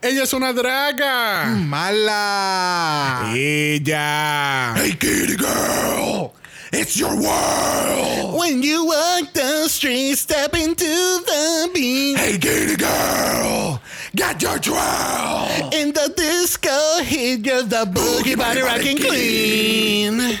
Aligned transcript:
Ella 0.00 0.22
es 0.22 0.32
una 0.32 0.52
draga. 0.52 1.46
Mala. 1.56 3.32
Ella. 3.34 4.74
Hey, 4.76 4.92
kitty 4.92 5.34
girl. 5.34 6.34
It's 6.72 6.96
your 6.96 7.16
world. 7.16 8.38
When 8.38 8.62
you 8.62 8.86
walk 8.86 9.32
the 9.32 9.66
street, 9.66 10.14
step 10.16 10.54
into 10.54 10.84
the 10.84 11.70
beat. 11.74 12.16
Hey, 12.16 12.38
kitty 12.38 12.76
girl. 12.76 13.82
Got 14.14 14.40
your 14.40 14.60
twirl. 14.60 15.68
In 15.72 15.92
the 15.92 16.14
disco, 16.16 17.02
hit 17.02 17.44
you 17.44 17.64
the 17.64 17.84
boogie 17.84 18.38
body 18.38 18.60
rocking 18.60 18.98
clean. 18.98 20.38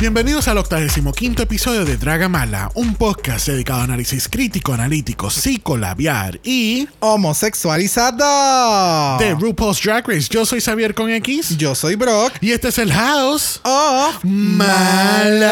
Bienvenidos 0.00 0.48
al 0.48 0.56
85 0.56 1.42
episodio 1.42 1.84
de 1.84 1.98
Dragamala, 1.98 2.70
un 2.72 2.94
podcast 2.94 3.48
dedicado 3.48 3.82
a 3.82 3.84
análisis 3.84 4.30
crítico, 4.30 4.72
analítico, 4.72 5.28
psicolabiar 5.28 6.40
y 6.42 6.88
Homosexualizada. 7.00 9.18
de 9.18 9.34
RuPaul's 9.34 9.82
Drag 9.82 10.08
Race. 10.08 10.28
Yo 10.30 10.46
soy 10.46 10.62
Xavier 10.62 10.94
con 10.94 11.10
X 11.10 11.58
Yo 11.58 11.74
soy 11.74 11.96
Brock. 11.96 12.32
y 12.40 12.52
este 12.52 12.68
es 12.68 12.78
el 12.78 12.90
House 12.94 13.60
Of 13.62 14.24
Mala. 14.24 15.50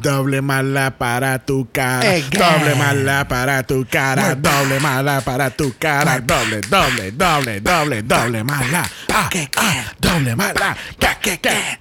Doble 0.00 0.40
mala 0.40 0.96
para 0.96 1.44
tu 1.44 1.68
cara. 1.70 2.08
Again. 2.08 2.30
Doble 2.30 2.74
mala 2.74 3.28
para 3.28 3.64
tu 3.64 3.86
cara. 3.90 4.34
Doble 4.34 4.80
mala 4.80 5.20
para 5.20 5.50
tu 5.50 5.74
cara. 5.78 6.20
Doble, 6.20 6.62
doble, 6.62 7.10
doble, 7.10 7.60
doble, 7.60 8.02
doble 8.02 8.44
mala. 8.44 8.90
Ah, 9.12 9.28
ah, 9.56 9.92
doble 10.00 10.34
mala. 10.34 10.74
Ca, 10.98 11.18
ca, 11.20 11.36
ca, 11.36 11.78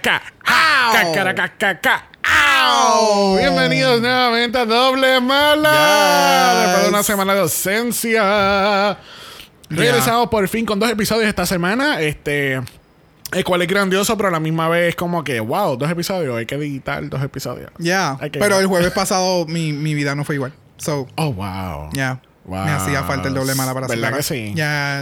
ca, 0.00 0.22
cara, 0.22 0.22
ca, 0.22 0.22
ca, 0.22 0.22
ca. 0.22 0.22
Ah, 0.44 0.90
ca, 0.92 1.12
cara, 1.12 1.34
ca, 1.34 1.48
ca, 1.58 1.80
ca. 1.80 2.04
¡Au! 2.22 3.36
Bienvenidos 3.36 4.00
nuevamente 4.00 4.58
a 4.58 4.64
Doble 4.66 5.20
Mala. 5.20 6.62
Después 6.64 6.82
de 6.84 6.88
una 6.90 7.02
semana 7.02 7.34
de 7.34 7.40
ausencia. 7.40 8.98
Regresamos 9.70 10.28
por 10.28 10.46
fin 10.48 10.64
con 10.66 10.78
dos 10.78 10.90
episodios 10.90 11.28
esta 11.28 11.46
semana. 11.46 12.00
Este. 12.00 12.60
El 13.32 13.44
cual 13.44 13.60
es 13.62 13.68
grandioso, 13.68 14.16
pero 14.16 14.28
a 14.30 14.32
la 14.32 14.40
misma 14.40 14.68
vez 14.68 14.96
como 14.96 15.22
que, 15.22 15.38
wow, 15.40 15.76
dos 15.76 15.90
episodios, 15.90 16.34
hay 16.36 16.46
que 16.46 16.54
editar 16.54 17.06
dos 17.08 17.22
episodios. 17.22 17.70
Ya. 17.78 18.16
Pero 18.32 18.58
el 18.58 18.66
jueves 18.66 18.90
pasado 18.92 19.44
mi, 19.46 19.72
mi 19.72 19.92
vida 19.94 20.14
no 20.14 20.24
fue 20.24 20.36
igual. 20.36 20.54
So, 20.78 21.06
Oh, 21.16 21.32
wow. 21.32 21.90
ya. 21.92 22.20
Wow. 22.48 22.64
Me 22.64 22.70
hacía 22.70 23.04
falta 23.04 23.28
el 23.28 23.34
doble 23.34 23.54
mala 23.54 23.74
para 23.74 23.86
¿Verdad 23.86 24.16
que 24.16 24.22
sí? 24.22 24.54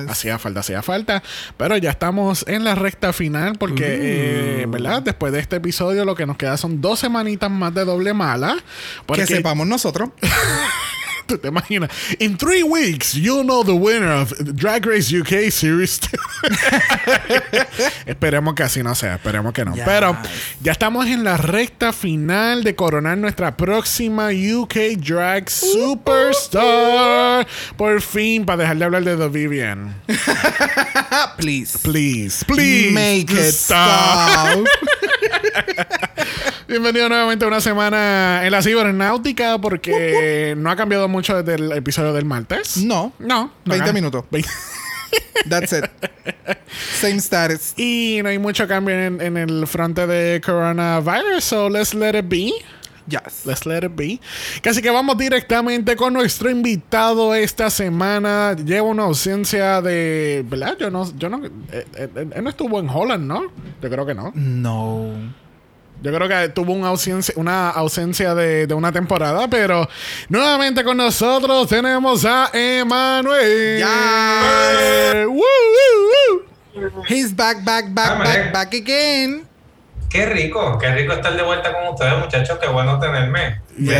Hacía 0.08 0.36
falta, 0.39 0.61
hacía 0.61 0.83
falta. 0.83 1.22
Pero 1.56 1.77
ya 1.77 1.91
estamos 1.91 2.44
en 2.48 2.64
la 2.64 2.75
recta 2.75 3.12
final 3.12 3.56
porque, 3.56 3.84
eh, 4.62 4.66
¿verdad? 4.69 5.00
Después 5.02 5.33
de 5.33 5.39
este 5.39 5.56
episodio 5.56 6.05
lo 6.05 6.17
que 6.17 6.27
nos 6.27 6.36
queda 6.36 6.56
son 6.56 6.80
dos 6.80 6.98
semanitas 6.98 7.50
más 7.50 7.72
de 7.72 7.84
doble 7.84 8.12
mala. 8.14 8.56
Porque 9.06 9.22
Que 9.27 9.36
sepamos 9.36 9.67
nosotros. 9.67 10.11
tú 11.27 11.38
te 11.42 11.48
imaginas. 11.48 11.91
In 12.19 12.36
three 12.36 12.62
weeks, 12.62 13.14
you'll 13.14 13.44
know 13.44 13.62
the 13.64 13.74
winner 13.74 14.12
of 14.12 14.32
Drag 14.55 14.86
Race 14.86 15.12
UK 15.12 15.50
Series 15.50 15.98
2. 16.00 16.10
esperemos 18.06 18.55
que 18.55 18.62
así 18.62 18.83
no 18.83 18.94
sea, 18.94 19.14
esperemos 19.16 19.52
que 19.52 19.64
no. 19.64 19.74
Yes. 19.74 19.84
Pero 19.84 20.16
ya 20.62 20.72
estamos 20.72 21.06
en 21.06 21.24
la 21.24 21.36
recta 21.36 21.92
final 21.92 22.64
de 22.64 22.74
coronar 22.74 23.18
nuestra 23.18 23.56
próxima 23.56 24.28
UK 24.30 24.74
Drag 24.98 25.50
Superstar. 25.50 27.46
Por 27.77 28.00
fin, 28.00 28.44
para 28.46 28.62
dejar 28.62 28.77
de 28.78 28.84
hablar 28.84 29.05
de 29.05 29.16
The 29.16 29.28
Vivian. 29.28 29.94
Please. 31.36 31.78
Please, 31.83 32.44
please. 32.44 32.92
Make 32.92 33.33
it 33.33 33.52
stop. 33.55 34.66
stop. 34.66 34.66
Bienvenido 36.69 37.08
nuevamente 37.08 37.44
a 37.44 37.48
una 37.48 37.61
semana 37.61 38.41
en 38.44 38.50
la 38.50 38.62
cibernáutica 38.62 39.58
porque 39.58 40.55
no 40.56 40.70
ha 40.70 40.77
cambiado 40.77 41.08
mucho 41.08 41.42
desde 41.42 41.62
el 41.62 41.73
episodio 41.73 42.12
del 42.12 42.24
martes. 42.24 42.77
No. 42.79 43.12
No. 43.18 43.45
no 43.45 43.52
20 43.64 43.90
ha- 43.90 43.92
minutos. 43.92 44.24
That's 45.48 45.73
it. 45.73 45.84
Same 47.01 47.17
status. 47.18 47.74
Y 47.77 48.20
no 48.23 48.29
hay 48.30 48.39
mucho 48.39 48.67
cambio 48.67 48.95
en, 48.98 49.20
en 49.20 49.36
el 49.36 49.67
frente 49.67 50.07
de 50.07 50.40
coronavirus, 50.40 51.45
so 51.45 51.68
let's 51.68 51.95
let 51.95 52.18
it 52.18 52.27
be. 52.28 52.52
Yes. 53.08 53.46
Let's 53.46 53.67
let 53.67 53.84
it 53.84 53.92
be. 53.94 54.20
Así 54.68 54.83
que 54.83 54.90
vamos 54.90 55.17
directamente 55.17 55.94
con 55.94 56.12
nuestro 56.12 56.50
invitado 56.50 57.34
esta 57.34 57.70
semana. 57.70 58.55
Lleva 58.56 58.89
una 58.89 59.05
ausencia 59.05 59.80
de. 59.80 60.44
¿Verdad? 60.48 60.77
Yo 60.78 60.90
no. 60.90 61.16
Yo 61.16 61.28
no 61.28 61.45
eh, 61.45 61.86
eh, 61.95 62.08
él 62.34 62.45
no 62.45 62.50
estuvo 62.50 62.80
en 62.80 62.89
Holland, 62.89 63.24
¿no? 63.24 63.42
Yo 63.80 63.90
creo 63.90 64.05
que 64.05 64.14
no. 64.14 64.33
No. 64.34 65.12
Yo 66.02 66.12
creo 66.12 66.28
que 66.28 66.48
tuvo 66.50 66.72
una 66.74 66.89
ausencia, 66.89 67.34
una 67.39 67.70
ausencia 67.70 68.34
de, 68.34 68.66
de 68.66 68.74
una 68.74 68.92
temporada, 68.92 69.48
pero 69.48 69.89
nuevamente 70.28 70.84
con 70.84 70.96
nosotros 70.96 71.68
tenemos 71.68 72.24
a 72.24 72.50
Emanuel. 72.52 73.78
Ya. 73.78 75.24
¡Woo, 75.27 75.36
woo, 75.36 76.42
woo! 76.74 77.05
He's 77.08 77.34
back, 77.34 77.64
back, 77.64 77.95
back, 77.95 78.18
back, 78.18 78.52
back 78.52 78.74
again. 78.74 79.45
Qué 80.16 80.24
rico, 80.24 80.78
qué 80.78 80.90
rico 80.94 81.12
estar 81.12 81.36
de 81.36 81.42
vuelta 81.42 81.74
con 81.74 81.88
ustedes, 81.88 82.18
muchachos. 82.18 82.58
Qué 82.58 82.68
bueno 82.68 82.98
tenerme. 82.98 83.60
Yes. 83.78 83.92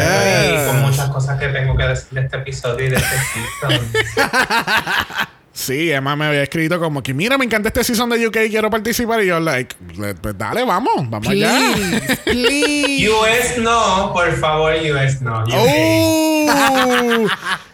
Y 0.51 0.67
con 0.67 0.81
muchas 0.81 1.11
cosas 1.11 1.39
que 1.39 1.49
tengo 1.49 1.77
que 1.77 1.85
decir 1.85 2.09
de 2.13 2.21
este 2.23 2.39
episodio 2.39 2.87
y 2.87 2.89
de 2.89 2.97
este 2.97 3.17
season. 3.61 3.87
Sí, 5.53 5.91
Emma 5.91 6.15
me 6.17 6.27
había 6.27 6.43
escrito 6.43 6.79
como 6.79 7.03
que, 7.03 7.15
mira, 7.15 7.39
me 7.39 7.47
encanta 7.47 7.69
este 7.69 7.83
season 7.83 8.11
de 8.11 8.27
UK, 8.27 8.37
quiero 8.51 8.69
participar. 8.69 9.23
Y 9.23 9.29
yo, 9.29 9.41
like, 9.41 9.75
pues 10.21 10.37
dale, 10.37 10.65
vamos, 10.65 11.09
vamos 11.09 11.27
allá. 11.27 11.59
Please, 11.75 12.17
please. 12.25 13.09
US 13.09 13.59
no, 13.63 14.13
por 14.13 14.31
favor, 14.37 14.75
US 14.75 15.23
no. 15.23 15.45
UK. 15.45 15.55
¡Oh! 15.55 17.27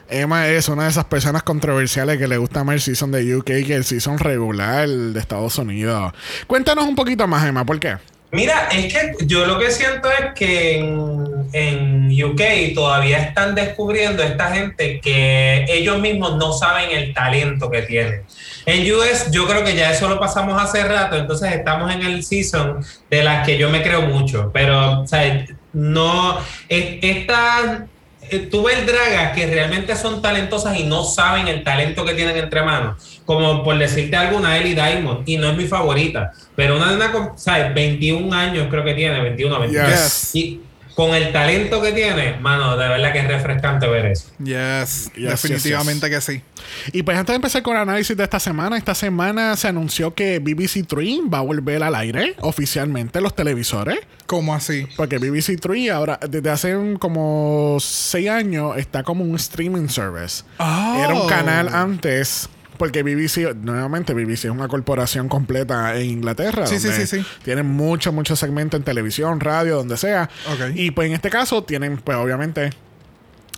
Emma 0.08 0.46
es 0.46 0.68
una 0.68 0.84
de 0.84 0.90
esas 0.90 1.06
personas 1.06 1.42
controversiales 1.42 2.18
que 2.18 2.28
le 2.28 2.36
gusta 2.36 2.62
más 2.62 2.74
el 2.74 2.80
season 2.82 3.10
de 3.10 3.36
UK 3.36 3.46
que 3.46 3.74
el 3.74 3.84
season 3.84 4.16
regular 4.18 4.88
de 4.88 5.18
Estados 5.18 5.58
Unidos. 5.58 6.12
Cuéntanos 6.46 6.84
un 6.84 6.94
poquito 6.94 7.26
más, 7.26 7.44
Emma, 7.44 7.64
¿por 7.64 7.80
qué? 7.80 7.96
Mira, 8.32 8.68
es 8.72 8.90
que 8.90 9.12
yo 9.26 9.44
lo 9.44 9.58
que 9.58 9.70
siento 9.70 10.08
es 10.10 10.32
que 10.34 10.78
en, 10.78 12.10
UK 12.24 12.74
todavía 12.74 13.18
están 13.18 13.54
descubriendo 13.54 14.22
esta 14.22 14.50
gente 14.54 15.00
que 15.00 15.66
ellos 15.68 15.98
mismos 16.00 16.36
no 16.36 16.52
saben 16.54 16.90
el 16.92 17.12
talento 17.12 17.70
que 17.70 17.82
tienen. 17.82 18.22
En 18.64 18.90
US 18.94 19.30
yo 19.30 19.46
creo 19.46 19.62
que 19.62 19.74
ya 19.76 19.90
eso 19.90 20.08
lo 20.08 20.18
pasamos 20.18 20.60
hace 20.60 20.82
rato, 20.82 21.16
entonces 21.16 21.52
estamos 21.52 21.94
en 21.94 22.02
el 22.02 22.24
season 22.24 22.82
de 23.10 23.22
las 23.22 23.44
que 23.44 23.58
yo 23.58 23.68
me 23.68 23.82
creo 23.82 24.00
mucho, 24.02 24.50
pero 24.52 25.02
o 25.02 25.06
sea, 25.06 25.44
no, 25.74 26.38
es- 26.70 26.98
esta, 27.02 27.86
eh, 28.30 28.38
tú 28.50 28.62
ves 28.62 28.86
dragas 28.86 29.32
que 29.34 29.46
realmente 29.46 29.94
son 29.94 30.22
talentosas 30.22 30.78
y 30.78 30.84
no 30.84 31.04
saben 31.04 31.48
el 31.48 31.62
talento 31.64 32.02
que 32.04 32.14
tienen 32.14 32.36
entre 32.38 32.62
manos. 32.62 33.11
Como 33.24 33.62
por 33.64 33.78
decirte 33.78 34.16
alguna, 34.16 34.56
Ellie 34.58 34.74
Diamond, 34.74 35.28
y 35.28 35.36
no 35.36 35.50
es 35.50 35.56
mi 35.56 35.66
favorita, 35.66 36.32
pero 36.56 36.76
una 36.76 36.90
nena 36.92 37.12
con, 37.12 37.38
¿sabes? 37.38 37.72
21 37.74 38.32
años 38.34 38.66
creo 38.70 38.84
que 38.84 38.94
tiene, 38.94 39.20
21, 39.20 39.60
22. 39.60 39.88
Yes. 39.88 40.30
Y 40.34 40.60
con 40.94 41.14
el 41.14 41.32
talento 41.32 41.80
que 41.80 41.92
tiene, 41.92 42.36
mano, 42.40 42.76
de 42.76 42.86
verdad 42.86 43.12
que 43.14 43.20
es 43.20 43.26
refrescante 43.28 43.86
ver 43.88 44.06
eso. 44.06 44.28
Yes, 44.44 45.10
Yes, 45.16 45.30
definitivamente 45.42 46.10
que 46.10 46.20
sí. 46.20 46.42
Y 46.92 47.02
pues 47.02 47.16
antes 47.16 47.32
de 47.32 47.36
empezar 47.36 47.62
con 47.62 47.74
el 47.76 47.82
análisis 47.82 48.14
de 48.14 48.24
esta 48.24 48.38
semana, 48.38 48.76
esta 48.76 48.94
semana 48.94 49.56
se 49.56 49.68
anunció 49.68 50.14
que 50.14 50.38
BBC 50.38 50.84
Three 50.86 51.22
va 51.32 51.38
a 51.38 51.40
volver 51.42 51.82
al 51.82 51.94
aire 51.94 52.34
oficialmente 52.40 53.22
los 53.22 53.34
televisores. 53.34 54.00
¿Cómo 54.26 54.54
así? 54.54 54.86
Porque 54.96 55.16
BBC 55.18 55.56
Three 55.58 55.88
ahora, 55.88 56.20
desde 56.28 56.50
hace 56.50 56.76
un- 56.76 56.96
como 56.96 57.78
seis 57.80 58.28
años, 58.28 58.76
está 58.76 59.02
como 59.02 59.24
un 59.24 59.34
streaming 59.36 59.88
service. 59.88 60.44
Oh. 60.58 61.02
Era 61.02 61.14
un 61.14 61.26
canal 61.26 61.68
antes. 61.74 62.50
Porque 62.82 63.04
BBC, 63.04 63.54
nuevamente, 63.62 64.12
BBC 64.12 64.46
es 64.46 64.50
una 64.50 64.66
corporación 64.66 65.28
completa 65.28 65.96
en 65.96 66.10
Inglaterra. 66.10 66.66
Sí, 66.66 66.80
sí, 66.80 66.88
donde 66.88 67.06
sí, 67.06 67.06
sí. 67.18 67.26
Tienen 67.44 67.64
muchos, 67.64 68.12
muchos 68.12 68.40
segmentos 68.40 68.76
en 68.76 68.82
televisión, 68.82 69.38
radio, 69.38 69.76
donde 69.76 69.96
sea. 69.96 70.28
Y 70.74 70.90
pues 70.90 71.06
en 71.06 71.14
este 71.14 71.30
caso 71.30 71.62
tienen, 71.62 71.98
pues 71.98 72.18
obviamente, 72.18 72.70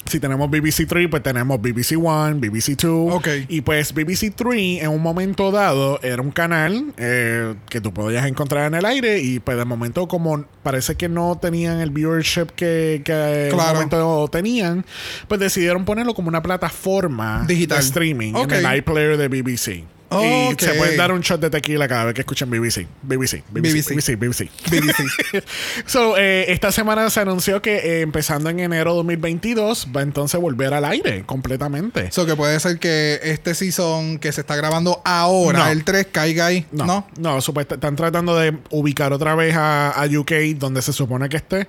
si 0.07 0.21
tenemos 0.21 0.51
BBC 0.51 0.87
3, 0.87 1.09
pues 1.11 1.23
tenemos 1.23 1.61
BBC 1.61 1.97
1, 1.97 2.35
BBC 2.39 2.77
2. 2.81 3.13
Ok. 3.15 3.29
Y 3.49 3.61
pues 3.63 3.93
BBC 3.95 4.35
3 4.35 4.83
en 4.83 4.89
un 4.91 5.03
momento 5.03 5.51
dado 5.51 5.99
era 6.03 6.21
un 6.23 6.31
canal 6.31 6.93
eh, 6.99 7.55
que 7.69 7.81
tú 7.81 7.93
podías 7.93 8.27
encontrar 8.27 8.67
en 8.67 8.75
el 8.75 8.85
aire 8.85 9.21
y 9.21 9.39
pues 9.41 9.57
de 9.57 9.65
momento 9.65 10.07
como 10.09 10.45
parece 10.63 10.95
que 10.97 11.09
no 11.09 11.39
tenían 11.41 11.81
el 11.81 11.91
viewership 11.91 12.47
que, 12.55 13.03
que 13.05 13.49
en 13.49 13.55
Claro. 13.55 13.75
momento 13.75 14.29
tenían, 14.31 14.85
pues 15.29 15.41
decidieron 15.41 15.85
ponerlo 15.85 16.15
como 16.15 16.29
una 16.29 16.43
plataforma 16.43 17.45
Digital. 17.47 17.79
de 17.79 17.85
streaming 17.85 18.35
Ok. 18.35 18.53
en 18.53 18.67
el 18.67 18.77
iPlayer 18.77 19.17
de 19.17 19.29
BBC. 19.29 19.85
Y 20.23 20.55
se 20.59 20.75
pueden 20.75 20.97
dar 20.97 21.13
un 21.13 21.21
shot 21.21 21.41
de 21.41 21.51
tequila 21.51 21.89
cada 21.89 22.05
vez 22.05 22.15
que 22.15 22.21
escuchen 22.21 22.51
BBC. 22.51 22.87
BBC. 23.03 23.43
BBC. 23.51 23.89
BBC. 23.91 24.17
BBC. 24.19 24.51
BBC. 24.71 25.45
So, 25.87 26.17
eh, 26.17 26.47
esta 26.53 26.73
semana 26.73 27.09
se 27.11 27.21
anunció 27.21 27.61
que 27.63 27.77
eh, 27.77 28.01
empezando 28.03 28.49
en 28.51 28.61
enero 28.61 28.95
2022 28.95 29.89
va 29.95 30.03
entonces 30.03 30.35
a 30.37 30.39
volver 30.39 30.73
al 30.75 30.85
aire 30.85 31.23
completamente. 31.25 32.11
So 32.13 32.27
que 32.27 32.37
puede 32.37 32.59
ser 32.61 32.79
que 32.79 33.21
este 33.23 33.55
season 33.55 34.19
que 34.19 34.33
se 34.33 34.41
está 34.43 34.57
grabando 34.57 35.01
ahora, 35.05 35.61
No. 35.61 35.67
el 35.69 35.85
3, 35.85 36.07
caiga 36.13 36.47
ahí. 36.47 36.67
No, 36.73 36.85
No. 36.87 37.07
no, 37.19 37.41
supuesta- 37.41 37.75
están 37.75 37.97
tratando 37.97 38.37
de 38.37 38.57
ubicar 38.71 39.13
otra 39.13 39.35
vez 39.35 39.55
a, 39.57 39.91
a 39.91 40.07
UK 40.07 40.33
donde 40.57 40.83
se 40.83 40.93
supone 40.93 41.29
que 41.29 41.37
esté, 41.37 41.67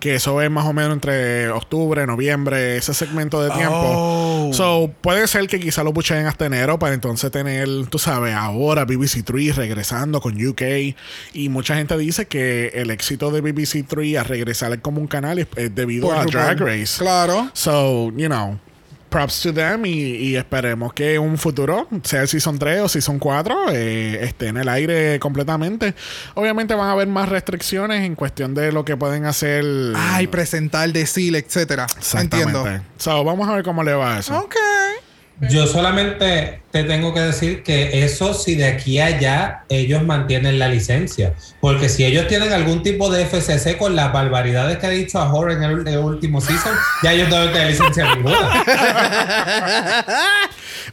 que 0.00 0.14
eso 0.16 0.40
es 0.42 0.50
más 0.50 0.66
o 0.66 0.72
menos 0.72 0.92
entre 0.94 1.48
octubre, 1.50 2.06
noviembre, 2.06 2.76
ese 2.76 2.94
segmento 2.94 3.42
de 3.42 3.50
tiempo. 3.50 3.74
Oh. 3.76 4.50
So, 4.52 4.90
puede 5.00 5.26
ser 5.28 5.46
que 5.48 5.60
quizá 5.60 5.82
lo 5.82 5.92
puchen 5.92 6.26
hasta 6.26 6.46
enero 6.46 6.78
para 6.78 6.94
entonces 6.94 7.30
tener, 7.30 7.68
tú 7.88 7.98
sabes, 7.98 8.34
ahora 8.34 8.84
BBC 8.84 9.24
3 9.24 9.56
regresando 9.56 10.20
con 10.20 10.34
UK. 10.44 10.62
Y 11.32 11.48
mucha 11.48 11.76
gente 11.76 11.96
dice 11.98 12.26
que 12.26 12.68
el 12.74 12.90
éxito 12.90 13.30
de 13.30 13.40
BBC 13.40 13.84
3 13.86 14.16
a 14.18 14.24
regresar 14.24 14.80
como 14.80 15.00
un 15.00 15.06
canal 15.06 15.38
es, 15.38 15.48
es 15.56 15.74
debido 15.74 16.08
Por 16.08 16.16
a 16.16 16.22
RuPaul. 16.22 16.56
Drag 16.56 16.60
Race. 16.60 16.98
Claro. 16.98 17.50
So, 17.52 18.12
you 18.16 18.26
know, 18.28 18.58
props 19.08 19.40
to 19.40 19.52
them 19.52 19.86
y, 19.86 19.90
y 19.90 20.36
esperemos 20.36 20.92
que 20.92 21.18
un 21.18 21.38
futuro, 21.38 21.88
sea 22.02 22.22
el 22.22 22.28
Season 22.28 22.58
3 22.58 22.80
o 22.82 22.88
Season 22.88 23.18
4, 23.18 23.70
eh, 23.72 24.24
esté 24.24 24.48
en 24.48 24.58
el 24.58 24.68
aire 24.68 25.18
completamente. 25.18 25.94
Obviamente 26.34 26.74
van 26.74 26.88
a 26.88 26.92
haber 26.92 27.08
más 27.08 27.28
restricciones 27.28 28.04
en 28.04 28.14
cuestión 28.14 28.54
de 28.54 28.72
lo 28.72 28.84
que 28.84 28.96
pueden 28.96 29.24
hacer. 29.24 29.64
Ay, 29.96 30.26
presentar, 30.26 30.92
decir, 30.92 31.34
etcétera. 31.36 31.86
Entiendo. 32.14 32.64
So, 32.98 33.24
vamos 33.24 33.48
a 33.48 33.54
ver 33.54 33.64
cómo 33.64 33.82
le 33.82 33.94
va 33.94 34.18
eso. 34.18 34.38
Ok. 34.38 34.56
Yo 35.40 35.66
solamente 35.66 36.60
te 36.72 36.84
tengo 36.84 37.14
que 37.14 37.20
decir 37.20 37.62
que 37.62 38.02
eso 38.04 38.34
si 38.34 38.54
de 38.56 38.66
aquí 38.66 38.98
a 38.98 39.06
allá 39.06 39.64
ellos 39.68 40.02
mantienen 40.02 40.58
la 40.58 40.68
licencia. 40.68 41.32
Porque 41.60 41.88
si 41.88 42.04
ellos 42.04 42.26
tienen 42.26 42.52
algún 42.52 42.82
tipo 42.82 43.10
de 43.10 43.24
FCC 43.24 43.78
con 43.78 43.94
las 43.96 44.12
barbaridades 44.12 44.78
que 44.78 44.86
ha 44.86 44.90
dicho 44.90 45.18
a 45.18 45.32
Horror 45.32 45.52
en 45.52 45.62
el, 45.62 45.88
el 45.88 45.98
último 45.98 46.40
season, 46.40 46.74
ya 47.02 47.12
ellos 47.12 47.28
no 47.28 47.36
deben 47.36 47.52
tener 47.52 47.68
licencia 47.68 48.14
ninguna. 48.14 48.64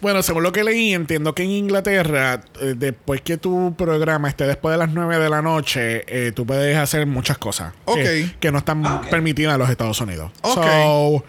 Bueno, 0.02 0.22
según 0.24 0.44
lo 0.44 0.52
que 0.52 0.64
leí, 0.64 0.94
entiendo 0.94 1.34
que 1.34 1.44
en 1.44 1.52
Inglaterra, 1.52 2.42
eh, 2.62 2.74
después 2.76 3.22
que 3.22 3.38
tu 3.38 3.76
programa 3.78 4.28
esté 4.28 4.46
después 4.46 4.74
de 4.74 4.78
las 4.78 4.90
9 4.90 5.20
de 5.20 5.30
la 5.30 5.42
noche, 5.42 6.04
eh, 6.08 6.32
tú 6.34 6.46
puedes 6.46 6.78
hacer 6.78 7.06
muchas 7.08 7.38
cosas 7.38 7.74
Ok. 7.86 7.96
que, 8.00 8.30
que 8.40 8.52
no 8.52 8.58
están 8.58 8.86
Ok. 8.86 9.08
permitidas 9.10 9.54
en 9.54 9.60
los 9.60 9.70
Estados 9.70 10.00
Unidos. 10.02 10.32
Ok. 10.42 10.54
So, 10.66 11.24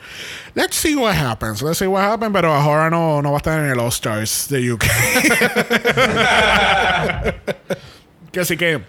let's 0.56 0.76
see 0.76 0.96
what 0.96 1.14
happens. 1.14 1.62
Let's 1.62 1.78
see 1.78 1.86
what 1.86 2.02
happens, 2.02 2.32
pero 2.32 2.52
ahora 2.52 2.90
no, 2.90 3.22
no 3.22 3.30
va 3.30 3.36
a 3.36 3.38
estar 3.38 3.60
en 3.60 3.66
el 3.70 3.78
All 3.78 3.92
Stars 3.92 4.48
de 4.48 4.72
UK. 4.72 4.82
que 8.32 8.40
así 8.40 8.56
que 8.56 8.82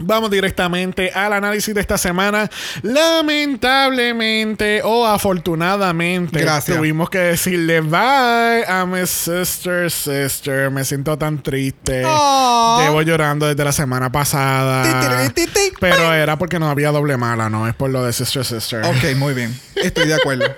vamos 0.00 0.30
directamente 0.30 1.10
al 1.10 1.32
análisis 1.32 1.74
de 1.74 1.80
esta 1.80 1.98
semana. 1.98 2.50
Lamentablemente 2.82 4.82
o 4.84 5.06
afortunadamente 5.06 6.40
Gracias. 6.40 6.76
tuvimos 6.76 7.10
que 7.10 7.18
decirle 7.18 7.80
bye 7.80 8.64
a 8.66 8.86
mi 8.86 9.06
sister, 9.06 9.90
sister. 9.90 10.70
Me 10.70 10.84
siento 10.84 11.16
tan 11.16 11.42
triste. 11.42 12.02
Aw. 12.06 12.82
Llevo 12.82 13.02
llorando 13.02 13.46
desde 13.46 13.64
la 13.64 13.72
semana 13.72 14.10
pasada. 14.10 15.28
Ti, 15.28 15.34
ti, 15.34 15.46
ti, 15.46 15.52
ti. 15.52 15.72
Pero 15.80 16.12
era 16.12 16.36
porque 16.38 16.58
no 16.58 16.68
había 16.70 16.90
doble 16.90 17.16
mala, 17.16 17.48
no 17.48 17.68
es 17.68 17.74
por 17.74 17.90
lo 17.90 18.04
de 18.04 18.12
sister, 18.12 18.44
sister. 18.44 18.84
Ok, 18.84 19.16
muy 19.16 19.34
bien. 19.34 19.58
Estoy 19.76 20.08
de 20.08 20.14
acuerdo. 20.14 20.44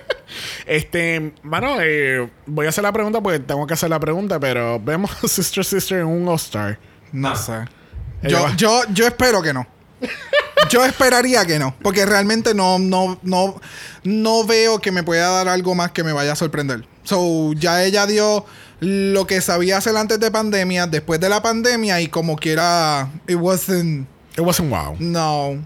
Este, 0.65 1.33
bueno, 1.43 1.77
eh, 1.81 2.29
voy 2.45 2.65
a 2.65 2.69
hacer 2.69 2.83
la 2.83 2.93
pregunta 2.93 3.19
porque 3.19 3.39
tengo 3.39 3.67
que 3.67 3.73
hacer 3.73 3.89
la 3.89 3.99
pregunta, 3.99 4.39
pero 4.39 4.79
vemos 4.79 5.11
a 5.21 5.27
Sister 5.27 5.65
Sister 5.65 5.99
en 5.99 6.07
un 6.07 6.27
All-Star. 6.27 6.79
No 7.11 7.35
sé. 7.35 7.65
Yo, 8.23 8.47
yo, 8.55 8.83
yo 8.93 9.07
espero 9.07 9.41
que 9.41 9.53
no. 9.53 9.67
Yo 10.69 10.85
esperaría 10.85 11.45
que 11.45 11.59
no. 11.59 11.75
Porque 11.81 12.05
realmente 12.05 12.53
no, 12.53 12.79
no, 12.79 13.19
no, 13.23 13.59
no 14.03 14.45
veo 14.45 14.79
que 14.79 14.91
me 14.91 15.03
pueda 15.03 15.29
dar 15.29 15.47
algo 15.47 15.75
más 15.75 15.91
que 15.91 16.03
me 16.03 16.13
vaya 16.13 16.33
a 16.33 16.35
sorprender. 16.35 16.85
So, 17.03 17.53
ya 17.53 17.83
ella 17.83 18.05
dio 18.05 18.45
lo 18.79 19.27
que 19.27 19.41
sabía 19.41 19.77
hacer 19.77 19.95
antes 19.95 20.19
de 20.19 20.31
pandemia, 20.31 20.87
después 20.87 21.19
de 21.19 21.29
la 21.29 21.41
pandemia, 21.41 22.01
y 22.01 22.07
como 22.07 22.35
quiera, 22.35 23.09
it 23.27 23.35
wasn't. 23.35 24.07
It 24.33 24.39
wasn't 24.39 24.69
wow. 24.69 24.95
No. 24.99 25.63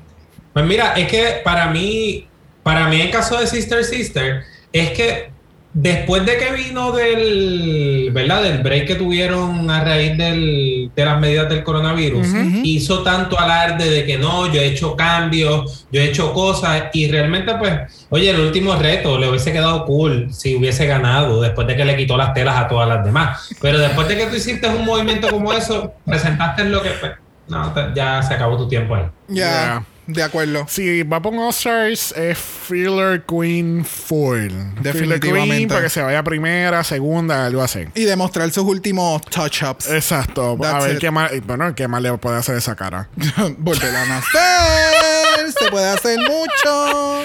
Pues 0.53 0.65
mira, 0.65 0.93
es 0.93 1.09
que 1.09 1.41
para 1.43 1.67
mí, 1.69 2.27
para 2.63 2.87
mí 2.87 2.99
el 3.01 3.11
caso 3.11 3.37
de 3.37 3.47
Sister 3.47 3.83
Sister, 3.83 4.43
es 4.73 4.91
que 4.91 5.34
después 5.75 6.25
de 6.25 6.37
que 6.37 6.53
vino 6.53 6.93
del, 6.93 8.09
¿verdad? 8.13 8.43
Del 8.43 8.59
break 8.59 8.87
que 8.87 8.95
tuvieron 8.95 9.69
a 9.69 9.83
raíz 9.83 10.17
del, 10.17 10.89
de 10.95 11.05
las 11.05 11.19
medidas 11.19 11.49
del 11.49 11.63
coronavirus, 11.63 12.27
hizo 12.63 13.03
tanto 13.03 13.37
alarde 13.37 13.89
de 13.89 14.05
que 14.05 14.17
no, 14.17 14.51
yo 14.51 14.61
he 14.61 14.67
hecho 14.67 14.95
cambios, 14.95 15.85
yo 15.91 15.99
he 15.99 16.05
hecho 16.05 16.31
cosas 16.31 16.85
y 16.93 17.11
realmente 17.11 17.53
pues, 17.55 18.07
oye, 18.09 18.29
el 18.29 18.39
último 18.39 18.75
reto 18.75 19.19
le 19.19 19.29
hubiese 19.29 19.51
quedado 19.51 19.85
cool 19.85 20.33
si 20.33 20.55
hubiese 20.55 20.87
ganado 20.87 21.41
después 21.41 21.67
de 21.67 21.75
que 21.75 21.83
le 21.83 21.97
quitó 21.97 22.15
las 22.15 22.33
telas 22.33 22.55
a 22.57 22.67
todas 22.69 22.87
las 22.87 23.03
demás. 23.03 23.49
Pero 23.61 23.77
después 23.77 24.07
de 24.07 24.15
que 24.15 24.27
tú 24.27 24.35
hiciste 24.37 24.69
un 24.69 24.85
movimiento 24.85 25.29
como 25.29 25.51
eso, 25.51 25.93
presentaste 26.05 26.63
lo 26.63 26.81
que... 26.81 26.91
pues, 26.91 27.11
no, 27.47 27.93
ya 27.93 28.23
se 28.23 28.33
acabó 28.33 28.57
tu 28.57 28.67
tiempo 28.67 28.95
ahí. 28.95 29.03
Ya. 29.27 29.35
Yeah. 29.35 29.85
De 30.07 30.21
acuerdo. 30.23 30.65
Si 30.69 31.03
va 31.03 31.21
por 31.21 31.33
All-Stars, 31.35 32.13
es 32.15 32.37
Filler 32.37 33.23
Queen 33.25 33.83
Full. 33.83 34.37
Filler 34.49 34.53
Queen 34.53 34.83
Definitivamente. 34.83 35.67
para 35.67 35.81
que 35.81 35.89
se 35.89 36.01
vaya 36.01 36.23
primera, 36.23 36.83
segunda, 36.83 37.45
algo 37.47 37.61
así. 37.63 37.85
Y 37.95 38.03
demostrar 38.03 38.51
sus 38.51 38.63
últimos 38.65 39.21
touch-ups. 39.23 39.89
Exacto. 39.91 40.57
a 40.63 40.79
ver 40.83 40.93
it. 40.95 40.99
qué 40.99 41.11
más, 41.11 41.31
bueno, 41.45 41.73
qué 41.73 41.87
más 41.87 42.01
le 42.01 42.15
puede 42.17 42.37
hacer 42.37 42.55
esa 42.57 42.75
cara. 42.75 43.09
Volver 43.57 43.95
a 43.95 44.05
nacer. 44.05 45.51
Se 45.59 45.69
puede 45.69 45.87
hacer 45.89 46.19
mucho. 46.19 47.23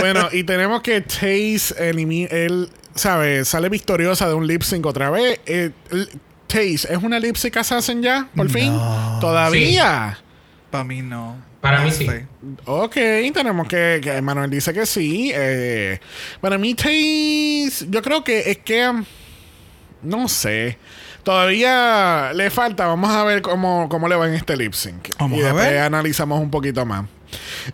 Bueno, 0.00 0.28
y 0.32 0.44
tenemos 0.44 0.82
que 0.82 1.00
Taze 1.00 1.74
elimi- 1.92 2.28
él, 2.30 2.70
¿sabes? 2.94 3.48
Sale 3.48 3.68
victoriosa 3.68 4.28
de 4.28 4.34
un 4.34 4.46
lip 4.46 4.62
sync 4.62 4.86
otra 4.86 5.10
vez. 5.10 5.40
Eh, 5.46 5.70
l- 5.90 6.08
Taze, 6.46 6.92
¿es 6.92 7.02
una 7.02 7.18
lip 7.18 7.36
sync 7.36 7.56
assassin 7.56 8.02
ya? 8.02 8.28
Por 8.34 8.48
fin. 8.50 8.72
Todavía. 9.20 10.18
Para 10.74 10.82
mí 10.82 11.02
no. 11.02 11.36
Para 11.60 11.78
No 11.78 11.84
mí 11.84 11.92
sí. 11.92 12.08
Ok, 12.64 12.94
tenemos 13.32 13.68
que, 13.68 14.00
que 14.02 14.20
Manuel 14.20 14.50
dice 14.50 14.72
que 14.74 14.86
sí. 14.86 15.30
Eh, 15.32 16.00
para 16.40 16.58
mí, 16.58 16.74
Taze, 16.74 17.86
yo 17.88 18.02
creo 18.02 18.24
que 18.24 18.50
es 18.50 18.58
que. 18.58 18.88
um, 18.88 19.04
No 20.02 20.26
sé. 20.26 20.76
Todavía 21.22 22.32
le 22.34 22.50
falta. 22.50 22.86
Vamos 22.88 23.08
a 23.10 23.22
ver 23.22 23.40
cómo, 23.40 23.88
cómo 23.88 24.08
le 24.08 24.16
va 24.16 24.26
en 24.26 24.34
este 24.34 24.56
lip 24.56 24.72
sync. 24.72 25.10
Vamos 25.16 25.38
y 25.38 25.42
a 25.42 25.44
después 25.46 25.70
ver. 25.70 25.78
analizamos 25.78 26.40
un 26.40 26.50
poquito 26.50 26.84
más. 26.84 27.06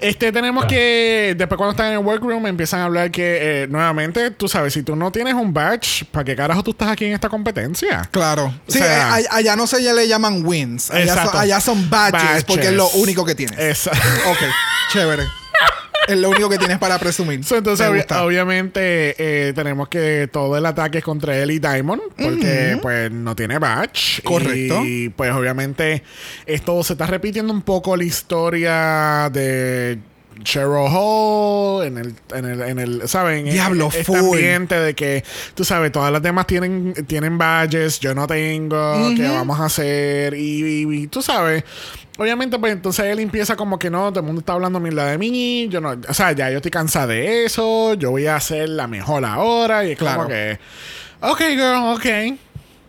Este, 0.00 0.32
tenemos 0.32 0.64
que. 0.66 1.34
Después, 1.36 1.56
cuando 1.56 1.72
están 1.72 1.86
en 1.88 1.92
el 1.94 1.98
workroom, 1.98 2.46
empiezan 2.46 2.80
a 2.80 2.84
hablar 2.84 3.10
que, 3.10 3.62
eh, 3.62 3.66
nuevamente, 3.68 4.30
tú 4.30 4.48
sabes, 4.48 4.72
si 4.74 4.82
tú 4.82 4.96
no 4.96 5.10
tienes 5.12 5.34
un 5.34 5.52
badge, 5.52 6.04
¿para 6.10 6.24
qué 6.24 6.36
carajo 6.36 6.62
tú 6.62 6.70
estás 6.72 6.88
aquí 6.88 7.06
en 7.06 7.12
esta 7.12 7.28
competencia? 7.28 8.08
Claro. 8.10 8.54
Sí, 8.68 8.78
sea- 8.78 9.20
eh, 9.20 9.26
allá 9.30 9.56
no 9.56 9.66
se 9.66 9.80
le 9.80 10.06
llaman 10.08 10.44
wins. 10.44 10.90
Allá, 10.90 11.04
Exacto. 11.04 11.32
son, 11.32 11.40
allá 11.40 11.60
son 11.60 11.90
badges, 11.90 12.22
Badges. 12.22 12.44
porque 12.44 12.66
es 12.68 12.72
lo 12.72 12.88
único 12.90 13.24
que 13.24 13.34
tienes. 13.34 13.58
Exacto. 13.58 14.00
Ok, 14.30 14.38
chévere. 14.92 15.24
Es 16.12 16.18
lo 16.18 16.30
único 16.30 16.48
que 16.48 16.58
tienes 16.58 16.78
para 16.78 16.98
presumir. 16.98 17.44
So, 17.50 17.56
entonces, 17.56 17.88
gusta. 17.88 18.24
obviamente, 18.24 19.14
eh, 19.18 19.52
tenemos 19.54 19.88
que 19.88 20.28
todo 20.32 20.56
el 20.56 20.66
ataque 20.66 20.98
es 20.98 21.04
contra 21.04 21.36
él 21.36 21.50
y 21.50 21.58
Diamond, 21.58 22.02
porque 22.16 22.78
pues 22.80 23.10
no 23.10 23.34
tiene 23.34 23.58
badge. 23.58 24.22
Correcto. 24.22 24.84
Y 24.84 25.08
pues 25.08 25.32
obviamente 25.32 26.02
esto 26.46 26.82
se 26.84 26.92
está 26.92 27.06
repitiendo 27.06 27.52
un 27.52 27.62
poco 27.62 27.96
la 27.96 28.04
historia 28.04 29.30
de 29.32 29.98
Cheryl 30.42 30.88
Hall 30.90 31.84
en 31.86 31.98
el, 31.98 32.14
en 32.34 32.44
el, 32.44 32.60
en 32.62 32.78
el 32.78 33.08
¿saben? 33.08 33.44
Diablo, 33.44 33.88
este 33.88 34.04
full. 34.04 34.16
ambiente 34.18 34.74
de 34.78 34.94
que, 34.94 35.24
tú 35.54 35.64
sabes, 35.64 35.92
todas 35.92 36.12
las 36.12 36.22
demás 36.22 36.46
tienen, 36.46 36.94
tienen 37.06 37.38
badges, 37.38 38.00
yo 38.00 38.14
no 38.14 38.26
tengo, 38.26 39.10
¿qué 39.16 39.28
vamos 39.28 39.58
a 39.60 39.66
hacer? 39.66 40.34
Y, 40.34 40.84
y- 40.84 40.94
y 41.02 41.06
tú 41.06 41.22
sabes, 41.22 41.64
obviamente, 42.18 42.58
pues 42.58 42.72
entonces 42.72 43.06
él 43.06 43.20
empieza 43.20 43.56
como 43.56 43.78
que 43.78 43.90
no, 43.90 44.10
todo 44.10 44.20
el 44.20 44.26
mundo 44.26 44.40
está 44.40 44.52
hablando 44.54 44.80
mierda 44.80 45.06
de 45.06 45.18
mí, 45.18 45.68
yo 45.70 45.80
no, 45.80 45.96
o 46.08 46.14
sea, 46.14 46.32
ya 46.32 46.50
yo 46.50 46.56
estoy 46.56 46.70
cansada 46.70 47.06
de 47.08 47.44
eso, 47.44 47.94
yo 47.94 48.10
voy 48.10 48.26
a 48.26 48.36
hacer 48.36 48.68
la 48.68 48.86
mejor 48.86 49.24
ahora, 49.24 49.84
y 49.84 49.92
es 49.92 49.98
Claro. 49.98 50.18
como 50.24 50.28
que, 50.28 50.58
ok, 51.20 51.38
girl, 51.50 51.94
ok, 51.94 52.04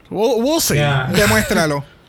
we'll, 0.10 0.44
we'll 0.44 0.62
see. 0.62 0.80
Demuéstralo. 1.16 1.84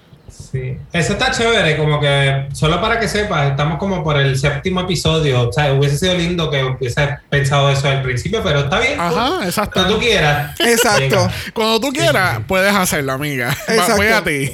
Sí. 0.53 0.77
Eso 0.93 1.15
está 1.15 1.31
chévere, 1.31 1.79
como 1.79 1.99
que, 1.99 2.47
solo 2.53 2.79
para 2.79 3.01
que 3.01 3.09
sepas, 3.09 3.51
estamos 3.53 3.79
como 3.79 4.05
por 4.05 4.19
el 4.19 4.39
séptimo 4.39 4.81
episodio. 4.83 5.49
O 5.49 5.53
sea, 5.53 5.73
hubiese 5.73 5.97
sido 5.97 6.15
lindo 6.15 6.51
que 6.51 6.63
hubiese 6.63 7.09
pensado 7.31 7.71
eso 7.71 7.89
al 7.89 8.03
principio, 8.03 8.43
pero 8.45 8.61
está 8.61 8.79
bien. 8.79 9.01
Ajá, 9.01 9.41
exacto. 9.47 9.73
Cuando 9.81 9.95
tú 9.95 10.01
quieras. 10.01 10.61
Exacto. 10.61 11.01
Llega. 11.01 11.33
Cuando 11.55 11.81
tú 11.81 11.91
quieras, 11.91 12.41
puedes 12.47 12.75
hacerlo, 12.75 13.13
amiga. 13.13 13.49
Va- 13.49 13.73
Exacto. 13.75 13.97
Voy 13.97 14.07
a 14.09 14.23
ti. 14.23 14.53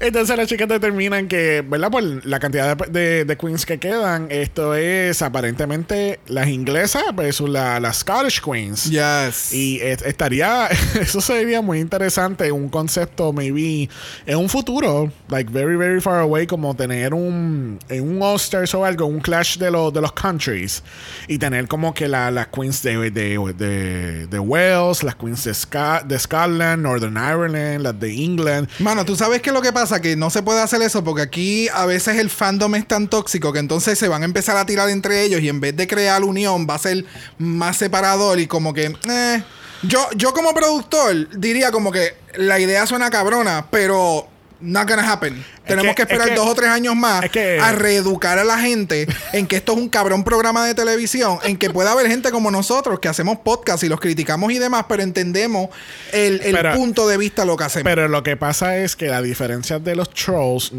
Entonces 0.00 0.36
las 0.36 0.46
chicas 0.48 0.68
determinan 0.68 1.28
que, 1.28 1.64
¿verdad? 1.66 1.90
Por 1.90 2.02
la 2.26 2.38
cantidad 2.38 2.76
de, 2.76 2.86
de- 3.00 3.24
de 3.24 3.36
queens 3.36 3.64
que 3.66 3.78
quedan, 3.78 4.26
esto 4.30 4.74
es 4.74 5.22
aparentemente 5.22 6.20
las 6.26 6.48
inglesas 6.48 7.02
versus 7.14 7.48
la- 7.48 7.80
las 7.80 7.98
Scottish 7.98 8.40
queens. 8.40 8.90
Yes. 8.90 9.52
Y 9.52 9.80
es- 9.80 10.02
estaría, 10.02 10.66
eso 11.00 11.20
sería 11.20 11.60
muy 11.62 11.80
interesante, 11.80 12.50
un 12.52 12.68
concepto, 12.68 13.32
maybe, 13.32 13.88
en 14.26 14.38
un 14.38 14.48
futuro, 14.48 15.10
like 15.28 15.50
very, 15.52 15.76
very 15.76 16.00
far 16.00 16.20
away, 16.20 16.46
como 16.46 16.74
tener 16.74 17.14
un, 17.14 17.78
en 17.88 18.08
un 18.08 18.22
All-Stars 18.22 18.74
o 18.74 18.84
algo, 18.84 19.06
un 19.06 19.20
clash 19.20 19.58
de, 19.58 19.70
los 19.70 19.92
de 19.92 20.00
los 20.00 20.12
countries, 20.12 20.82
y 21.26 21.38
tener 21.38 21.66
como 21.68 21.94
que 21.94 22.08
la- 22.08 22.30
las 22.30 22.48
queens 22.48 22.82
de, 22.82 23.10
de, 23.10 23.38
de, 23.56 24.26
de 24.26 24.38
Wales, 24.38 25.02
las 25.02 25.14
queens 25.16 25.44
de, 25.44 25.52
Sca- 25.52 26.02
de 26.04 26.18
Scotland, 26.18 26.82
Northern 26.82 27.16
Ireland, 27.16 27.82
las 27.82 27.98
de 27.98 28.12
England. 28.24 28.68
Mano, 28.78 29.04
tú 29.04 29.16
sabes 29.16 29.40
que 29.42 29.50
lo 29.52 29.57
que 29.62 29.72
pasa 29.72 30.00
que 30.00 30.16
no 30.16 30.30
se 30.30 30.42
puede 30.42 30.60
hacer 30.60 30.82
eso 30.82 31.04
porque 31.04 31.22
aquí 31.22 31.68
a 31.68 31.86
veces 31.86 32.18
el 32.18 32.30
fandom 32.30 32.74
es 32.74 32.86
tan 32.86 33.08
tóxico 33.08 33.52
que 33.52 33.58
entonces 33.58 33.98
se 33.98 34.08
van 34.08 34.22
a 34.22 34.24
empezar 34.24 34.56
a 34.56 34.66
tirar 34.66 34.88
entre 34.90 35.24
ellos 35.24 35.40
y 35.40 35.48
en 35.48 35.60
vez 35.60 35.76
de 35.76 35.86
crear 35.86 36.22
unión 36.24 36.66
va 36.68 36.74
a 36.74 36.78
ser 36.78 37.04
más 37.38 37.76
separador 37.76 38.38
y 38.40 38.46
como 38.46 38.72
que 38.74 38.94
eh, 39.08 39.42
yo 39.82 40.08
yo 40.16 40.32
como 40.32 40.54
productor 40.54 41.28
diría 41.38 41.70
como 41.70 41.92
que 41.92 42.16
la 42.34 42.58
idea 42.58 42.86
suena 42.86 43.10
cabrona, 43.10 43.66
pero 43.70 44.28
not 44.60 44.88
gonna 44.88 45.10
happen. 45.10 45.44
Tenemos 45.66 45.90
que- 45.90 45.94
que, 45.96 46.02
esperar 46.02 46.28
es 46.28 46.34
que- 46.34 46.40
dos 46.40 46.48
o 46.48 46.54
tres 46.54 46.70
años 46.70 46.96
más 46.96 47.24
es 47.24 47.30
que- 47.30 47.58
a 47.60 47.72
reeducar 47.72 48.38
a 48.38 48.44
la 48.44 48.58
gente 48.58 49.06
en 49.32 49.46
que 49.46 49.56
esto 49.56 49.72
es 49.72 49.78
un 49.78 49.88
cabrón 49.88 50.24
programa 50.24 50.66
de 50.66 50.74
televisión, 50.74 51.38
en 51.44 51.56
que 51.56 51.70
pueda 51.70 51.92
haber 51.92 52.08
gente 52.08 52.30
como 52.30 52.50
nosotros 52.50 52.98
que 53.00 53.08
hacemos 53.08 53.38
podcast 53.38 53.82
y 53.84 53.88
los 53.88 54.00
criticamos 54.00 54.52
y 54.52 54.58
demás, 54.58 54.86
pero 54.88 55.02
entendemos 55.02 55.68
el, 56.12 56.40
el 56.42 56.54
Pero- 56.54 56.74
punto 56.74 57.06
de 57.06 57.16
vista 57.16 57.42
de 57.42 57.46
lo 57.46 57.56
que 57.56 57.64
hacemos. 57.64 57.84
Pero 57.84 58.08
lo 58.08 58.22
que 58.22 58.36
pasa 58.36 58.76
es 58.78 58.96
que 58.96 59.06
la 59.08 59.22
diferencia 59.22 59.78
de 59.78 59.94
los 59.96 60.10
trolls, 60.10 60.72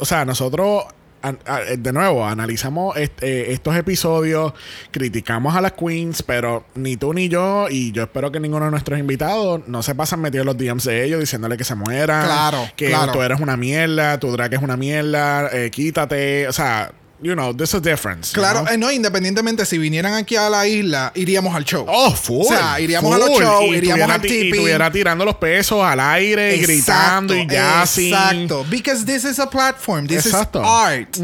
o 0.00 0.04
sea, 0.04 0.24
nosotros 0.24 0.84
an- 1.22 1.38
a- 1.46 1.62
eh, 1.62 1.76
de 1.76 1.92
nuevo 1.92 2.26
analizamos 2.26 2.96
est- 2.96 3.22
eh, 3.22 3.52
estos 3.52 3.74
episodios, 3.76 4.52
criticamos 4.90 5.54
a 5.56 5.60
las 5.60 5.72
queens, 5.72 6.22
pero 6.22 6.64
ni 6.74 6.96
tú 6.96 7.12
ni 7.14 7.28
yo, 7.28 7.66
y 7.70 7.92
yo 7.92 8.02
espero 8.02 8.30
que 8.32 8.40
ninguno 8.40 8.64
de 8.66 8.70
nuestros 8.70 8.98
invitados 8.98 9.62
no 9.66 9.82
se 9.82 9.94
pasan 9.94 10.20
metidos 10.20 10.42
en 10.42 10.46
los 10.46 10.56
DMs 10.56 10.84
de 10.84 11.04
ellos 11.04 11.20
diciéndole 11.20 11.56
que 11.56 11.64
se 11.64 11.74
mueran, 11.74 12.24
Claro, 12.26 12.68
que 12.76 12.88
claro. 12.88 13.12
tú 13.12 13.22
eres 13.22 13.40
una 13.40 13.56
mierda, 13.56 14.18
tu 14.18 14.30
drag 14.32 14.54
es 14.54 14.62
una 14.62 14.76
mierda, 14.76 15.48
eh, 15.52 15.70
quítate, 15.70 16.48
o 16.48 16.52
sea, 16.52 16.92
you 17.20 17.34
know, 17.34 17.52
there's 17.52 17.74
a 17.74 17.80
difference. 17.80 18.32
you 18.32 18.40
Claro, 18.40 18.60
know? 18.62 18.72
eh, 18.72 18.76
no, 18.78 18.90
independientemente, 18.92 19.64
si 19.66 19.76
vinieran 19.78 20.14
aquí 20.14 20.36
a 20.36 20.48
la 20.48 20.66
isla, 20.66 21.10
iríamos 21.14 21.54
al 21.54 21.64
show. 21.64 21.84
Oh, 21.88 22.12
full. 22.12 22.42
O 22.46 22.48
sea, 22.48 22.78
iríamos 22.80 23.12
a 23.14 23.18
los 23.18 23.28
full. 23.30 23.42
shows, 23.42 23.74
iríamos 23.76 24.08
al 24.10 24.20
ti- 24.20 24.28
Y 24.28 24.30
tipping. 24.30 24.54
estuviera 24.54 24.90
tirando 24.92 25.24
los 25.24 25.34
pesos 25.36 25.82
al 25.82 25.98
aire 26.00 26.54
y 26.56 26.60
gritando 26.60 27.34
y 27.34 27.46
jazzing. 27.46 28.08
Exacto. 28.14 28.64
Because 28.70 29.04
this 29.04 29.24
is 29.24 29.38
a 29.38 29.48
platform. 29.50 30.06
This 30.06 30.26
Exacto. 30.26 30.60
is 30.62 30.66
art. 30.68 31.16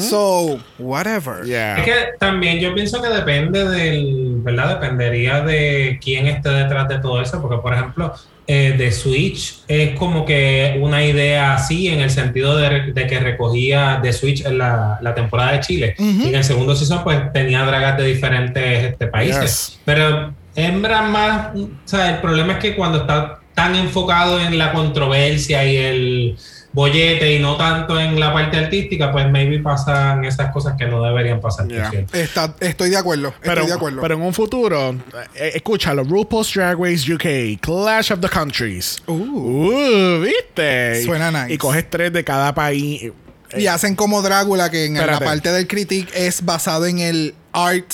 So, 0.00 0.58
whatever. 0.78 1.44
Yeah. 1.44 1.78
Es 1.78 1.84
que 1.84 1.94
también 2.18 2.58
yo 2.58 2.74
pienso 2.74 3.00
que 3.00 3.08
depende 3.08 3.64
del, 3.68 4.40
¿verdad? 4.42 4.80
Dependería 4.80 5.40
de 5.40 5.98
quién 6.02 6.26
esté 6.26 6.48
detrás 6.50 6.88
de 6.88 6.98
todo 6.98 7.20
eso, 7.22 7.40
porque 7.40 7.58
por 7.62 7.74
ejemplo, 7.74 8.14
eh, 8.50 8.74
de 8.78 8.90
Switch 8.92 9.58
es 9.68 9.94
como 9.98 10.24
que 10.24 10.78
una 10.80 11.04
idea 11.04 11.54
así 11.54 11.88
en 11.88 12.00
el 12.00 12.08
sentido 12.08 12.56
de, 12.56 12.92
de 12.94 13.06
que 13.06 13.20
recogía 13.20 14.00
de 14.02 14.10
Switch 14.14 14.42
en 14.46 14.56
la, 14.56 14.98
la 15.02 15.14
temporada 15.14 15.52
de 15.52 15.60
Chile. 15.60 15.94
Y 15.98 16.28
en 16.28 16.34
el 16.34 16.42
segundo 16.44 16.74
season 16.74 17.04
pues 17.04 17.30
tenía 17.34 17.62
dragas 17.66 17.98
de 17.98 18.04
diferentes 18.06 18.84
este, 18.84 19.06
países, 19.06 19.68
Yes. 19.68 19.80
pero 19.84 20.32
hembra 20.56 21.02
más, 21.02 21.54
o 21.54 21.68
sea, 21.84 22.10
el 22.14 22.20
problema 22.22 22.54
es 22.54 22.58
que 22.58 22.74
cuando 22.74 23.00
está 23.02 23.38
tan 23.54 23.74
enfocado 23.76 24.40
en 24.40 24.56
la 24.56 24.72
controversia 24.72 25.64
y 25.64 25.76
el 25.76 26.36
bollete 26.72 27.34
y 27.34 27.38
no 27.38 27.56
tanto 27.56 27.98
en 27.98 28.18
la 28.20 28.32
parte 28.32 28.56
artística, 28.58 29.10
pues 29.10 29.28
maybe 29.30 29.58
pasan 29.60 30.24
esas 30.24 30.52
cosas 30.52 30.74
que 30.78 30.86
no 30.86 31.02
deberían 31.02 31.40
pasar. 31.40 31.66
Yeah. 31.66 31.90
Está- 32.12 32.54
estoy 32.60 32.90
de 32.90 32.96
acuerdo. 32.96 33.34
Pero, 33.40 33.52
estoy 33.54 33.66
de 33.68 33.72
acuerdo. 33.74 34.00
pero 34.02 34.14
en 34.14 34.22
un 34.22 34.34
futuro, 34.34 34.90
eh, 35.34 35.52
escúchalo, 35.54 36.04
RuPaul's 36.04 36.52
Drag 36.54 36.78
Race 36.78 37.12
UK, 37.12 37.58
Clash 37.60 38.12
of 38.12 38.20
the 38.20 38.28
Countries. 38.28 38.98
Uh. 39.06 39.12
Uh, 39.12 40.20
¿viste? 40.20 41.04
Suena 41.04 41.30
nice. 41.30 41.54
Y 41.54 41.58
coges 41.58 41.88
tres 41.88 42.12
de 42.12 42.22
cada 42.24 42.54
país. 42.54 43.10
y 43.56 43.66
hacen 43.66 43.96
como 43.96 44.20
Drácula, 44.20 44.70
que 44.70 44.84
en 44.84 44.96
Espérate. 44.96 45.24
la 45.24 45.30
parte 45.30 45.50
del 45.52 45.66
critic 45.66 46.10
es 46.14 46.44
basado 46.44 46.84
en 46.86 46.98
el 46.98 47.34
art 47.52 47.86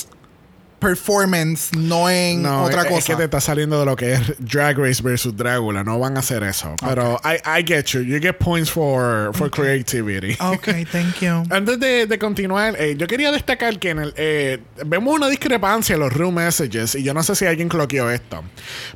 performance, 0.85 1.71
no 1.75 2.09
en 2.09 2.43
No, 2.43 2.63
otra 2.63 2.81
es, 2.81 2.85
es 2.87 2.91
cosa. 2.93 3.07
que 3.07 3.15
te 3.17 3.23
está 3.25 3.41
saliendo 3.41 3.79
de 3.79 3.85
lo 3.85 3.95
que 3.95 4.13
es 4.13 4.21
Drag 4.39 4.77
Race 4.77 5.01
versus 5.01 5.35
Drácula. 5.35 5.83
No 5.83 5.97
van 5.99 6.15
a 6.15 6.19
hacer 6.19 6.43
eso. 6.43 6.75
Pero 6.79 7.19
I, 7.23 7.37
I 7.59 7.63
get 7.65 7.85
you. 7.87 8.01
You 8.01 8.19
get 8.19 8.37
points 8.37 8.69
for, 8.69 9.31
for 9.33 9.49
creativity. 9.49 10.33
Ok, 10.39 10.67
thank 10.91 11.15
you. 11.21 11.43
Antes 11.49 11.79
de, 11.79 12.05
de 12.05 12.19
continuar, 12.19 12.75
eh, 12.79 12.95
yo 12.97 13.07
quería 13.07 13.31
destacar 13.31 13.79
que 13.79 13.89
en 13.89 13.99
el, 13.99 14.13
eh, 14.15 14.59
vemos 14.85 15.15
una 15.15 15.27
discrepancia 15.27 15.95
en 15.95 16.01
los 16.01 16.13
room 16.13 16.35
messages 16.35 16.95
y 16.95 17.03
yo 17.03 17.13
no 17.13 17.23
sé 17.23 17.35
si 17.35 17.45
alguien 17.45 17.67
cloqueó 17.69 18.11
esto. 18.11 18.43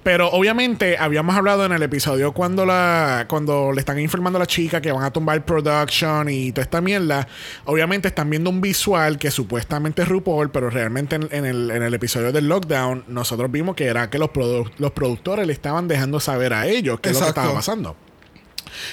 Pero 0.04 0.30
obviamente 0.30 0.98
habíamos 0.98 1.36
hablado 1.36 1.66
en 1.66 1.72
el 1.72 1.82
episodio 1.84 2.34
cuando 2.34 2.66
la 2.66 3.26
cuando 3.28 3.72
le 3.72 3.80
están 3.80 4.00
informando 4.00 4.38
a 4.38 4.42
la 4.42 4.46
chica 4.48 4.82
que 4.82 4.92
van 4.92 5.04
a 5.04 5.12
tumbar 5.12 5.44
production 5.46 6.30
y 6.30 6.52
toda 6.52 6.64
esta 6.64 6.82
mierda. 6.82 7.28
Obviamente 7.66 8.08
están 8.08 8.30
viendo 8.30 8.50
un 8.50 8.62
visual 8.62 9.18
que 9.18 9.32
supuestamente 9.32 10.04
es 10.04 10.08
RuPaul, 10.08 10.52
pero 10.52 10.70
realmente 10.70 11.16
en, 11.16 11.28
en 11.32 11.46
el, 11.46 11.72
en 11.80 11.88
el 11.88 11.94
episodio 11.94 12.32
del 12.32 12.48
lockdown 12.48 13.06
nosotros 13.08 13.52
vimos 13.52 13.76
que 13.76 13.86
era 13.86 14.10
que 14.10 14.18
los, 14.20 14.30
produ- 14.30 14.72
los 14.78 14.92
productores 14.92 15.48
le 15.48 15.54
estaban 15.54 15.88
dejando 15.88 16.20
saber 16.20 16.54
a 16.54 16.68
ellos 16.68 17.00
qué 17.00 17.10
es 17.10 17.16
lo 17.16 17.22
que 17.22 17.30
estaba 17.30 17.48
pasando. 17.56 17.96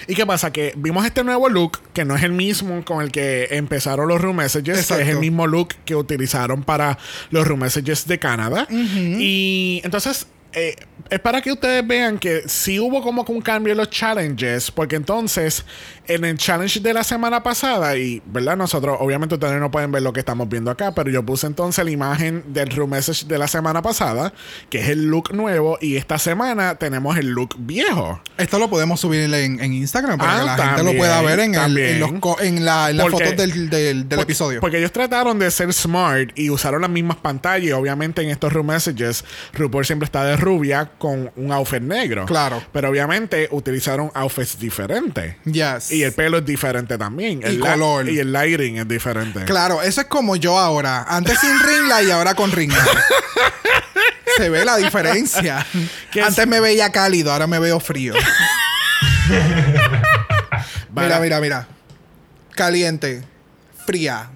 ¿Y 0.09 0.15
qué 0.15 0.25
pasa? 0.25 0.51
Que 0.53 0.73
vimos 0.77 1.05
este 1.05 1.23
nuevo 1.23 1.49
look 1.51 1.79
que 1.93 2.05
no 2.07 2.17
es 2.17 2.23
el 2.23 2.33
mismo 2.33 2.83
con 2.85 3.03
el 3.03 3.13
que 3.13 3.49
empezaron 3.51 4.09
los 4.09 4.21
room 4.21 4.37
messages, 4.37 4.87
que 4.97 5.03
es 5.03 5.09
el 5.09 5.19
mismo 5.21 5.47
look 5.47 5.69
que 5.85 5.95
utilizaron 5.95 6.63
para 6.65 6.99
los 7.31 7.47
room 7.47 7.61
messages 7.61 8.07
de 8.07 8.19
Canadá. 8.19 8.67
Y 9.21 9.83
entonces 9.85 10.27
eh, 10.53 10.75
es 11.11 11.21
para 11.21 11.41
que 11.41 11.53
ustedes 11.53 11.87
vean 11.87 12.19
que 12.19 12.43
sí 12.49 12.81
hubo 12.81 13.01
como 13.03 13.25
que 13.25 13.31
un 13.33 13.41
cambio 13.41 13.73
en 13.73 13.79
los 13.79 13.91
challenges, 13.91 14.71
porque 14.73 14.97
entonces 14.97 15.65
en 16.09 16.25
el 16.25 16.37
challenge 16.39 16.81
de 16.81 16.93
la 16.95 17.05
semana 17.05 17.43
pasada, 17.43 17.97
y 17.97 18.23
verdad, 18.27 18.57
nosotros 18.57 18.97
obviamente 19.01 19.35
ustedes 19.37 19.61
no 19.61 19.71
pueden 19.71 19.93
ver 19.93 20.03
lo 20.03 20.13
que 20.13 20.21
estamos 20.21 20.49
viendo 20.49 20.71
acá, 20.71 20.93
pero 20.95 21.11
yo 21.11 21.25
puse 21.25 21.47
entonces 21.47 21.85
la 21.85 21.91
imagen 21.91 22.43
del 22.53 22.71
room 22.71 22.91
message 22.91 23.27
de 23.27 23.39
la 23.39 23.47
semana 23.49 23.83
pasada, 23.83 24.33
que 24.71 24.81
es 24.81 24.89
el 24.89 25.05
look 25.07 25.33
nuevo, 25.35 25.79
y 25.81 25.97
esta 25.97 26.19
semana 26.19 26.75
tenemos 26.77 27.17
el 27.19 27.29
look 27.29 27.55
viejo. 27.59 28.21
Esto 28.39 28.59
lo 28.59 28.69
podemos 28.69 28.99
subir 29.01 29.33
en, 29.33 29.61
en 29.61 29.73
Instagram 29.75 30.19
para 30.19 30.33
Ah, 30.33 30.39
que 30.41 30.45
la 30.47 30.51
gente 30.57 30.75
también, 30.77 30.87
lo 30.97 31.01
pueda 31.01 31.23
ver 31.23 31.41
en, 31.41 31.55
el- 31.55 31.79
en 31.79 32.01
los 32.01 32.11
en 32.41 32.65
la- 32.65 32.91
en 32.91 32.97
las 32.97 33.07
Porque- 33.09 33.25
fotos 33.27 33.37
del, 33.37 33.71
del- 33.71 34.19
episodio. 34.21 34.61
Porque 34.61 34.79
ellos 34.79 34.93
trataron 34.93 35.39
de 35.39 35.51
ser 35.51 35.73
smart 35.73 36.31
y 36.37 36.51
usaron 36.51 36.81
las 36.81 36.91
mismas 36.91 37.17
pantallas. 37.19 37.69
Y 37.69 37.73
obviamente 37.73 38.23
en 38.23 38.31
estos 38.31 38.53
room 38.53 38.67
messages, 38.69 39.25
RuPaul 39.53 39.85
siempre 39.85 40.05
está 40.07 40.25
de 40.25 40.36
rubia 40.37 40.91
con 40.99 41.31
un 41.37 41.53
outfit 41.53 41.83
negro. 41.83 42.27
Claro. 42.27 42.63
Pero 42.73 42.91
obviamente 42.91 43.49
utilizaron 43.51 44.11
outfits 44.15 44.59
diferentes. 44.59 45.37
yes. 45.45 45.91
Y 45.91 46.03
el 46.03 46.13
pelo 46.13 46.39
es 46.39 46.45
diferente 46.47 46.97
también. 46.99 47.41
El 47.43 47.59
color. 47.59 48.09
Y 48.09 48.19
el 48.19 48.33
lighting 48.33 48.79
es 48.79 48.89
diferente. 48.89 49.45
Claro, 49.45 49.83
eso 49.83 50.01
es 50.01 50.07
como 50.07 50.37
yo 50.37 50.59
ahora. 50.59 51.05
Antes 51.09 51.39
sin 51.41 51.59
ring 51.61 51.89
light 51.89 52.09
y 52.09 52.11
ahora 52.11 52.35
con 52.35 52.53
ring 52.53 52.71
light. 52.71 52.99
Se 54.37 54.49
ve 54.51 54.65
la 54.65 54.77
diferencia. 54.77 55.67
Antes 56.25 56.47
me 56.47 56.61
veía 56.61 56.93
cálido, 56.93 57.33
ahora 57.33 57.47
me 57.47 57.59
veo 57.59 57.81
frío. 57.81 58.15
mira, 60.95 61.21
mira, 61.21 61.41
mira. 61.41 61.69
Caliente. 62.55 63.23
Fría. 63.87 64.31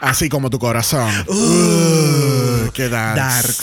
Así 0.00 0.28
como 0.28 0.48
tu 0.48 0.58
corazón. 0.58 1.10
Uh, 1.28 2.39
qué 2.72 2.88
dark. 2.88 3.46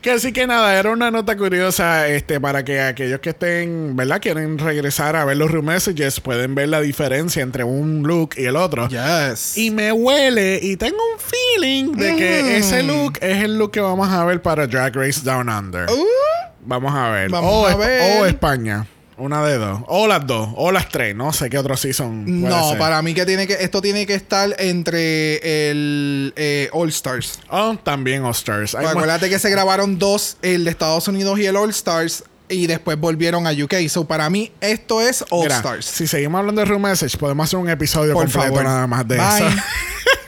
Que 0.00 0.10
así 0.10 0.32
que 0.32 0.46
nada, 0.48 0.76
era 0.76 0.90
una 0.90 1.12
nota 1.12 1.36
curiosa 1.36 2.08
este 2.08 2.40
para 2.40 2.64
que 2.64 2.80
aquellos 2.80 3.20
que 3.20 3.30
estén, 3.30 3.94
¿verdad? 3.94 4.20
Quieren 4.20 4.58
regresar 4.58 5.14
a 5.14 5.24
ver 5.24 5.36
los 5.36 5.48
room 5.50 5.66
messages, 5.66 6.18
pueden 6.20 6.56
ver 6.56 6.68
la 6.68 6.80
diferencia 6.80 7.40
entre 7.42 7.62
un 7.62 8.02
look 8.02 8.30
y 8.36 8.44
el 8.46 8.56
otro. 8.56 8.88
Yes. 8.88 9.56
Y 9.56 9.70
me 9.70 9.92
huele 9.92 10.58
y 10.60 10.76
tengo 10.76 10.96
un 11.14 11.20
feeling 11.20 11.92
de 11.92 12.16
que 12.16 12.42
Mm. 12.42 12.48
ese 12.56 12.82
look 12.82 13.12
es 13.20 13.44
el 13.44 13.56
look 13.58 13.70
que 13.70 13.80
vamos 13.80 14.08
a 14.08 14.24
ver 14.24 14.42
para 14.42 14.66
Drag 14.66 14.94
Race 14.96 15.20
Down 15.22 15.48
Under. 15.48 15.88
Uh, 15.88 16.04
Vamos 16.64 16.92
a 16.94 17.10
ver. 17.10 17.30
Vamos 17.30 17.52
o, 17.52 17.66
a 17.68 17.76
ver. 17.76 18.20
o 18.22 18.26
España. 18.26 18.84
Una 19.16 19.44
de 19.44 19.58
dos. 19.58 19.80
O 19.86 20.06
las 20.08 20.26
dos. 20.26 20.48
O 20.56 20.72
las 20.72 20.88
tres. 20.88 21.14
No 21.14 21.32
sé 21.32 21.50
qué 21.50 21.58
otro 21.58 21.76
season. 21.76 22.24
puede 22.24 22.38
no, 22.54 22.70
ser. 22.70 22.78
para 22.78 23.02
mí 23.02 23.14
que 23.14 23.24
tiene 23.26 23.46
que 23.46 23.54
esto 23.54 23.80
tiene 23.82 24.06
que 24.06 24.14
estar 24.14 24.54
entre 24.58 25.70
el 25.70 26.32
eh, 26.36 26.68
All 26.72 26.88
Stars. 26.88 27.40
Oh, 27.50 27.76
también 27.82 28.24
All 28.24 28.32
Stars. 28.32 28.72
Pues 28.72 28.86
acuérdate 28.86 29.28
que 29.28 29.38
se 29.38 29.50
grabaron 29.50 29.98
dos, 29.98 30.36
el 30.42 30.64
de 30.64 30.70
Estados 30.70 31.06
Unidos 31.08 31.38
y 31.38 31.46
el 31.46 31.56
All 31.56 31.70
Stars, 31.70 32.24
y 32.48 32.66
después 32.66 32.98
volvieron 32.98 33.46
a 33.46 33.50
UK. 33.52 33.88
So 33.88 34.06
para 34.06 34.28
mí 34.30 34.50
esto 34.60 35.00
es 35.00 35.24
All 35.30 35.42
Mira, 35.44 35.56
Stars. 35.56 35.86
Si 35.86 36.06
seguimos 36.06 36.38
hablando 36.38 36.60
de 36.60 36.66
Room 36.66 36.82
Message, 36.82 37.16
podemos 37.18 37.44
hacer 37.44 37.58
un 37.58 37.68
episodio 37.68 38.14
Por 38.14 38.24
completo 38.24 38.48
favor. 38.48 38.64
nada 38.64 38.86
más 38.86 39.06
de 39.06 39.16
Bye. 39.16 39.46
eso. 39.46 39.46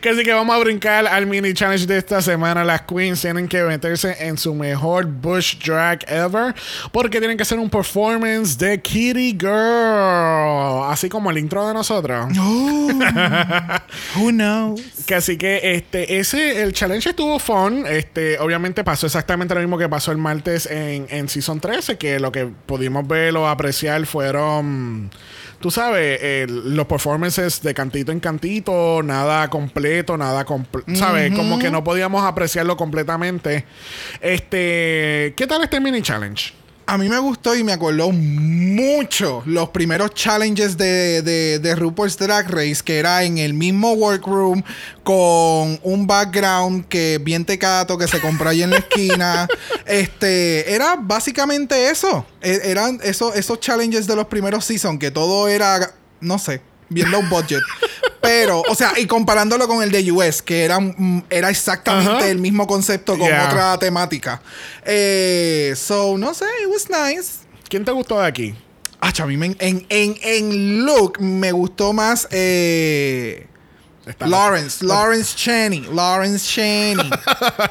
que 0.00 0.08
así 0.08 0.22
que 0.22 0.32
vamos 0.32 0.54
a 0.54 0.58
brincar 0.58 1.06
al 1.06 1.26
mini 1.26 1.54
challenge 1.54 1.86
de 1.86 1.98
esta 1.98 2.22
semana. 2.22 2.64
Las 2.64 2.82
queens 2.82 3.20
tienen 3.20 3.48
que 3.48 3.62
meterse 3.62 4.16
en 4.20 4.38
su 4.38 4.54
mejor 4.54 5.06
bush 5.06 5.56
drag 5.64 6.04
ever 6.08 6.54
porque 6.92 7.18
tienen 7.18 7.36
que 7.36 7.42
hacer 7.42 7.58
un 7.58 7.70
performance 7.70 8.56
de 8.58 8.80
Kitty 8.80 9.36
Girl, 9.38 10.90
así 10.90 11.08
como 11.08 11.30
el 11.30 11.38
intro 11.38 11.66
de 11.66 11.74
nosotros. 11.74 12.26
Oh, 12.38 12.88
who 14.16 14.30
knows? 14.30 14.80
Que 15.06 15.14
así 15.14 15.36
que 15.36 15.74
este, 15.74 16.18
ese, 16.18 16.62
el 16.62 16.72
challenge 16.72 17.10
estuvo 17.10 17.38
fun. 17.38 17.84
Este, 17.86 18.38
obviamente 18.38 18.84
pasó 18.84 19.06
exactamente 19.06 19.54
lo 19.54 19.60
mismo 19.60 19.78
que 19.78 19.88
pasó 19.88 20.12
el 20.12 20.18
martes 20.18 20.66
en, 20.66 21.06
en 21.10 21.28
Season 21.28 21.60
13, 21.60 21.98
que 21.98 22.18
lo 22.20 22.32
que 22.32 22.46
pudimos 22.46 23.06
ver 23.06 23.36
o 23.36 23.48
apreciar 23.48 24.04
fueron, 24.06 25.10
tú 25.62 25.70
sabes, 25.70 26.20
el- 26.22 26.76
los 26.76 26.86
performances 26.86 27.62
de 27.62 27.72
cantito 27.72 28.12
en 28.12 28.20
cantito, 28.20 29.02
nada 29.02 29.48
completo, 29.48 30.18
nada 30.18 30.44
completo, 30.44 30.94
¿sabes? 30.94 31.32
Como 31.34 31.58
que 31.58 31.70
no 31.70 31.82
podíamos 31.82 32.22
apreciarlo 32.24 32.76
completamente. 32.76 33.64
Este, 34.20 35.32
¿qué 35.36 35.46
tal 35.48 35.62
este 35.64 35.80
mini 35.80 36.02
challenge? 36.02 36.52
A 36.84 36.98
mí 36.98 37.08
me 37.08 37.18
gustó 37.18 37.54
y 37.54 37.62
me 37.64 37.72
acordó 37.72 38.10
mucho 38.10 39.42
los 39.46 39.68
primeros 39.70 40.12
challenges 40.14 40.76
de, 40.76 41.22
de, 41.22 41.58
de 41.58 41.74
RuPaul's 41.76 42.18
Drag 42.18 42.50
Race, 42.50 42.78
que 42.84 42.98
era 42.98 43.22
en 43.22 43.38
el 43.38 43.54
mismo 43.54 43.92
workroom 43.92 44.62
con 45.04 45.78
un 45.82 46.06
background 46.06 46.86
que 46.88 47.18
bien 47.22 47.44
tecato 47.44 47.96
que 47.96 48.08
se 48.08 48.20
compró 48.20 48.48
ahí 48.48 48.62
en 48.62 48.70
la 48.70 48.78
esquina. 48.78 49.48
este, 49.86 50.74
era 50.74 50.96
básicamente 51.00 51.88
eso. 51.90 52.26
E- 52.40 52.60
Eran 52.64 52.98
esos, 53.02 53.36
esos 53.36 53.60
challenges 53.60 54.06
de 54.06 54.16
los 54.16 54.26
primeros 54.26 54.64
seasons, 54.64 54.98
que 54.98 55.10
todo 55.10 55.48
era, 55.48 55.94
no 56.20 56.38
sé, 56.38 56.60
bien 56.92 57.10
low 57.10 57.22
budget. 57.28 57.60
Pero, 58.20 58.62
o 58.68 58.74
sea, 58.74 58.92
y 58.96 59.06
comparándolo 59.06 59.66
con 59.66 59.82
el 59.82 59.90
de 59.90 60.10
US, 60.12 60.42
que 60.42 60.64
era, 60.64 60.78
mm, 60.78 61.24
era 61.28 61.50
exactamente 61.50 62.30
el 62.30 62.38
mismo 62.38 62.66
concepto 62.66 63.18
con 63.18 63.26
Yeah. 63.26 63.48
otra 63.48 63.78
temática. 63.78 64.40
Eh, 64.84 65.74
so, 65.76 66.16
no 66.18 66.32
sé, 66.34 66.44
it 66.62 66.68
was 66.68 66.88
nice. 66.88 67.30
¿Quién 67.68 67.84
te 67.84 67.90
gustó 67.90 68.20
de 68.20 68.26
aquí? 68.26 68.54
Ah, 69.00 69.12
a 69.20 69.26
mí 69.26 69.36
me- 69.36 69.56
en, 69.58 69.84
en, 69.88 70.16
en 70.22 70.84
look 70.84 71.20
me 71.20 71.50
gustó 71.50 71.92
más 71.92 72.28
eh, 72.30 73.48
Está- 74.06 74.26
Lawrence, 74.26 74.84
Lawrence 74.84 75.36
Cheney, 75.36 75.86
Lawrence 75.92 76.46
Cheney. 76.48 77.08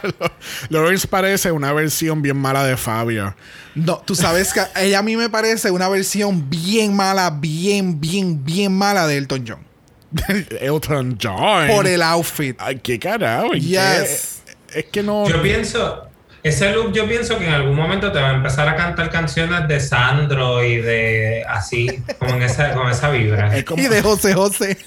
Lawrence 0.70 1.08
parece 1.08 1.52
una 1.52 1.74
versión 1.74 2.22
bien 2.22 2.38
mala 2.38 2.64
de 2.64 2.78
Fabio. 2.78 3.36
No, 3.76 3.98
tú 4.06 4.16
sabes 4.16 4.54
que 4.54 4.62
ella 4.78 5.00
a 5.00 5.02
mí 5.02 5.16
me 5.18 5.30
parece 5.30 5.72
una 5.72 5.90
versión 5.90 6.50
bien 6.50 6.96
mala, 6.96 7.30
bien, 7.30 8.00
bien, 8.00 8.44
bien 8.44 8.72
mala 8.78 9.08
de 9.08 9.18
Elton 9.18 9.46
John. 9.48 9.66
Elton 10.60 11.18
John. 11.22 11.68
Por 11.68 11.88
el 11.88 12.02
outfit. 12.02 12.56
Ay, 12.60 12.80
qué 12.80 13.00
carajo. 13.00 13.54
¿y 13.56 13.62
Yes. 13.62 14.42
qué? 14.68 14.80
Es 14.80 14.86
que 14.86 15.04
no. 15.04 15.28
Yo 15.28 15.42
pienso, 15.42 16.08
ese 16.44 16.72
look 16.72 16.94
yo 16.94 17.08
pienso 17.08 17.38
que 17.38 17.46
en 17.48 17.54
algún 17.54 17.76
momento 17.76 18.12
te 18.12 18.20
va 18.22 18.30
a 18.30 18.34
empezar 18.34 18.68
a 18.70 18.76
cantar 18.76 19.10
canciones 19.10 19.68
de 19.68 19.80
Sandro 19.82 20.64
y 20.64 20.78
de 20.78 21.44
así, 21.48 22.02
como 22.20 22.36
en 22.36 22.44
esa, 22.44 22.74
con 22.74 22.90
esa 22.90 23.10
vibra. 23.10 23.56
es 23.58 23.66
como- 23.66 23.82
Y 23.82 23.88
de 23.88 24.02
José 24.02 24.34
José. 24.34 24.78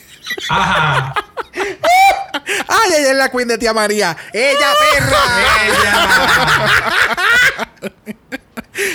Ajá. 0.49 1.15
Ay, 2.69 2.91
ella 2.99 3.11
es 3.11 3.17
la 3.17 3.29
queen 3.31 3.49
de 3.49 3.59
tía 3.59 3.73
María. 3.73 4.17
Ella, 4.33 4.69
perra. 4.81 5.19
Ella. 5.67 6.09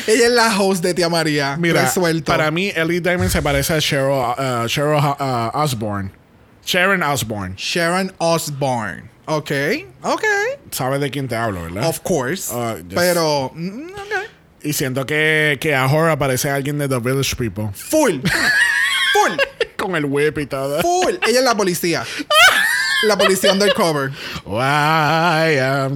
ella 0.07 0.25
es 0.25 0.31
la 0.31 0.59
host 0.59 0.83
de 0.83 0.93
tía 0.93 1.09
María. 1.09 1.55
Mira, 1.57 1.83
Resuelto. 1.83 2.31
para 2.31 2.51
mí, 2.51 2.71
Ellie 2.75 3.00
Diamond 3.00 3.29
se 3.29 3.41
parece 3.41 3.74
a 3.74 3.79
Cheryl, 3.79 4.12
uh, 4.12 4.67
Cheryl 4.67 4.95
uh, 4.95 5.50
Osborne. 5.53 6.12
Sharon 6.65 7.01
Osborne. 7.01 7.55
Sharon 7.57 8.13
Osbourne. 8.19 9.09
Ok, 9.25 9.51
ok. 10.03 10.24
¿Sabes 10.71 11.00
de 11.01 11.09
quién 11.09 11.27
te 11.27 11.36
hablo, 11.36 11.63
verdad? 11.63 11.88
Of 11.88 12.00
course. 12.01 12.51
Yes. 12.88 12.95
Pero, 12.95 13.51
mm, 13.55 13.89
ok. 13.91 14.29
Y 14.62 14.74
siento 14.74 15.05
que, 15.05 15.57
que 15.62 15.74
ahora 15.74 16.13
aparece 16.13 16.50
alguien 16.50 16.77
de 16.77 16.88
The 16.88 17.00
Village 17.00 17.36
People. 17.36 17.69
Full. 17.74 18.19
Full. 19.79 19.88
Con 19.88 19.95
el 19.95 20.05
whip 20.05 20.38
y 20.38 20.45
todo. 20.45 20.81
Full. 20.81 21.15
Ella 21.27 21.39
es 21.39 21.43
la 21.45 21.55
policía. 21.55 22.03
La 23.03 23.17
policía 23.17 23.53
undercover. 23.53 24.12
YMCA. 24.45 25.88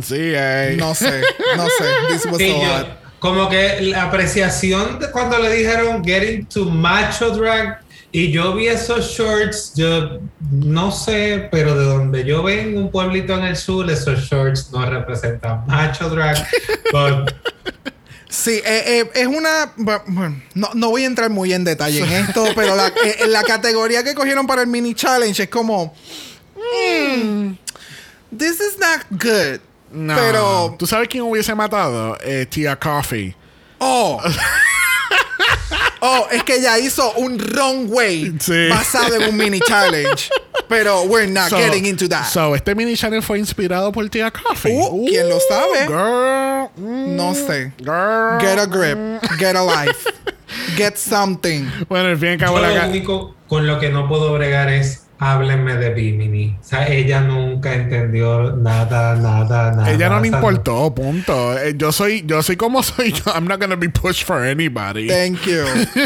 No 0.77 0.95
sé. 0.95 1.21
No 1.57 1.65
sé. 1.67 1.85
This 2.09 2.25
was 2.25 2.37
Sí, 2.37 2.49
so 2.51 2.61
yo- 2.61 2.75
odd. 2.75 2.85
como 3.19 3.49
que 3.49 3.81
la 3.81 4.03
apreciación 4.03 4.99
de 4.99 5.09
cuando 5.11 5.37
le 5.39 5.51
dijeron 5.53 6.03
getting 6.03 6.45
to 6.47 6.65
macho 6.65 7.29
drag 7.31 7.81
y 8.11 8.31
yo 8.31 8.53
vi 8.53 8.67
esos 8.67 9.09
shorts, 9.11 9.73
yo 9.75 10.19
no 10.51 10.91
sé, 10.91 11.47
pero 11.51 11.75
de 11.75 11.85
donde 11.85 12.23
yo 12.23 12.43
vengo, 12.43 12.79
un 12.81 12.91
pueblito 12.91 13.33
en 13.33 13.45
el 13.45 13.57
sur, 13.57 13.89
esos 13.89 14.19
shorts 14.19 14.69
no 14.71 14.85
representan 14.87 15.65
macho 15.65 16.09
drag. 16.09 16.37
but 16.91 17.33
Sí, 18.33 18.59
eh, 18.65 18.83
eh, 19.03 19.11
es 19.13 19.27
una. 19.27 19.71
bueno, 19.75 20.41
no, 20.55 20.71
no 20.73 20.89
voy 20.89 21.03
a 21.03 21.05
entrar 21.05 21.29
muy 21.29 21.53
en 21.53 21.63
detalle 21.63 21.99
en 21.99 22.11
esto, 22.11 22.47
pero 22.55 22.75
la, 22.75 22.87
eh, 22.87 23.27
la 23.27 23.43
categoría 23.43 24.03
que 24.03 24.15
cogieron 24.15 24.47
para 24.47 24.63
el 24.63 24.67
mini 24.67 24.95
challenge 24.95 25.43
es 25.43 25.49
como. 25.49 25.93
mm, 26.55 27.51
this 28.35 28.59
is 28.59 28.79
not 28.79 29.05
good. 29.11 29.59
No. 29.91 30.15
Pero. 30.15 30.75
¿Tú 30.79 30.87
sabes 30.87 31.09
quién 31.09 31.23
hubiese 31.23 31.53
matado? 31.53 32.17
Eh, 32.23 32.47
Tia 32.49 32.75
Coffee. 32.75 33.35
Oh. 33.77 34.19
Oh, 36.05 36.27
es 36.31 36.43
que 36.43 36.55
ella 36.57 36.77
hizo 36.79 37.13
un 37.13 37.39
wrong 37.39 37.85
way 37.89 38.35
Sí. 38.39 38.67
basado 38.69 39.15
en 39.15 39.29
un 39.29 39.37
mini 39.37 39.59
challenge. 39.61 40.29
Pero 40.67 41.03
we're 41.03 41.27
not 41.31 41.49
So- 41.49 41.57
getting 41.57 41.85
into 41.85 42.09
that. 42.09 42.25
So, 42.25 42.55
este 42.55 42.75
mini 42.75 42.95
channel 42.97 43.21
fue 43.21 43.39
inspirado 43.39 43.91
por 43.91 44.09
Tia 44.09 44.29
Coffee. 44.31 44.73
Uh, 44.77 45.05
¿quién 45.07 45.29
lo 45.29 45.39
sabe? 45.47 45.87
Girl. 45.87 46.69
mm, 46.75 47.15
no 47.15 47.33
sé. 47.33 47.71
Girl. 47.79 48.39
Get 48.41 48.59
a 48.59 48.65
grip. 48.65 48.97
Get 49.39 49.55
a 49.55 49.63
life. 49.63 50.09
Get 50.75 50.97
something. 50.97 51.69
Bueno, 51.87 52.09
al 52.09 52.17
fin 52.17 52.29
y 52.29 52.31
al 52.33 52.37
cabo 52.37 52.57
yo 52.57 52.61
la 52.63 52.83
lo 52.83 52.89
único 52.89 53.35
con 53.47 53.65
lo 53.67 53.79
que 53.79 53.89
no 53.89 54.07
puedo 54.09 54.33
bregar 54.33 54.69
es 54.69 55.02
háblenme 55.31 55.75
de 55.75 55.89
Bimini. 55.91 56.57
O 56.59 56.63
sea, 56.63 56.87
ella 56.87 57.21
nunca 57.21 57.73
entendió 57.73 58.55
nada, 58.57 59.15
nada, 59.15 59.71
nada. 59.71 59.89
Ella 59.91 60.09
no 60.09 60.19
le 60.19 60.27
importó, 60.27 60.93
punto. 60.93 61.57
Eh, 61.57 61.75
Yo 61.77 61.91
soy, 61.91 62.23
yo 62.25 62.43
soy 62.43 62.57
como 62.57 62.83
soy. 62.83 63.13
I'm 63.33 63.47
not 63.47 63.59
gonna 63.59 63.75
be 63.77 63.89
pushed 63.89 64.23
for 64.25 64.43
anybody. 64.43 65.07
Thank 65.07 65.45
you. 65.45 65.63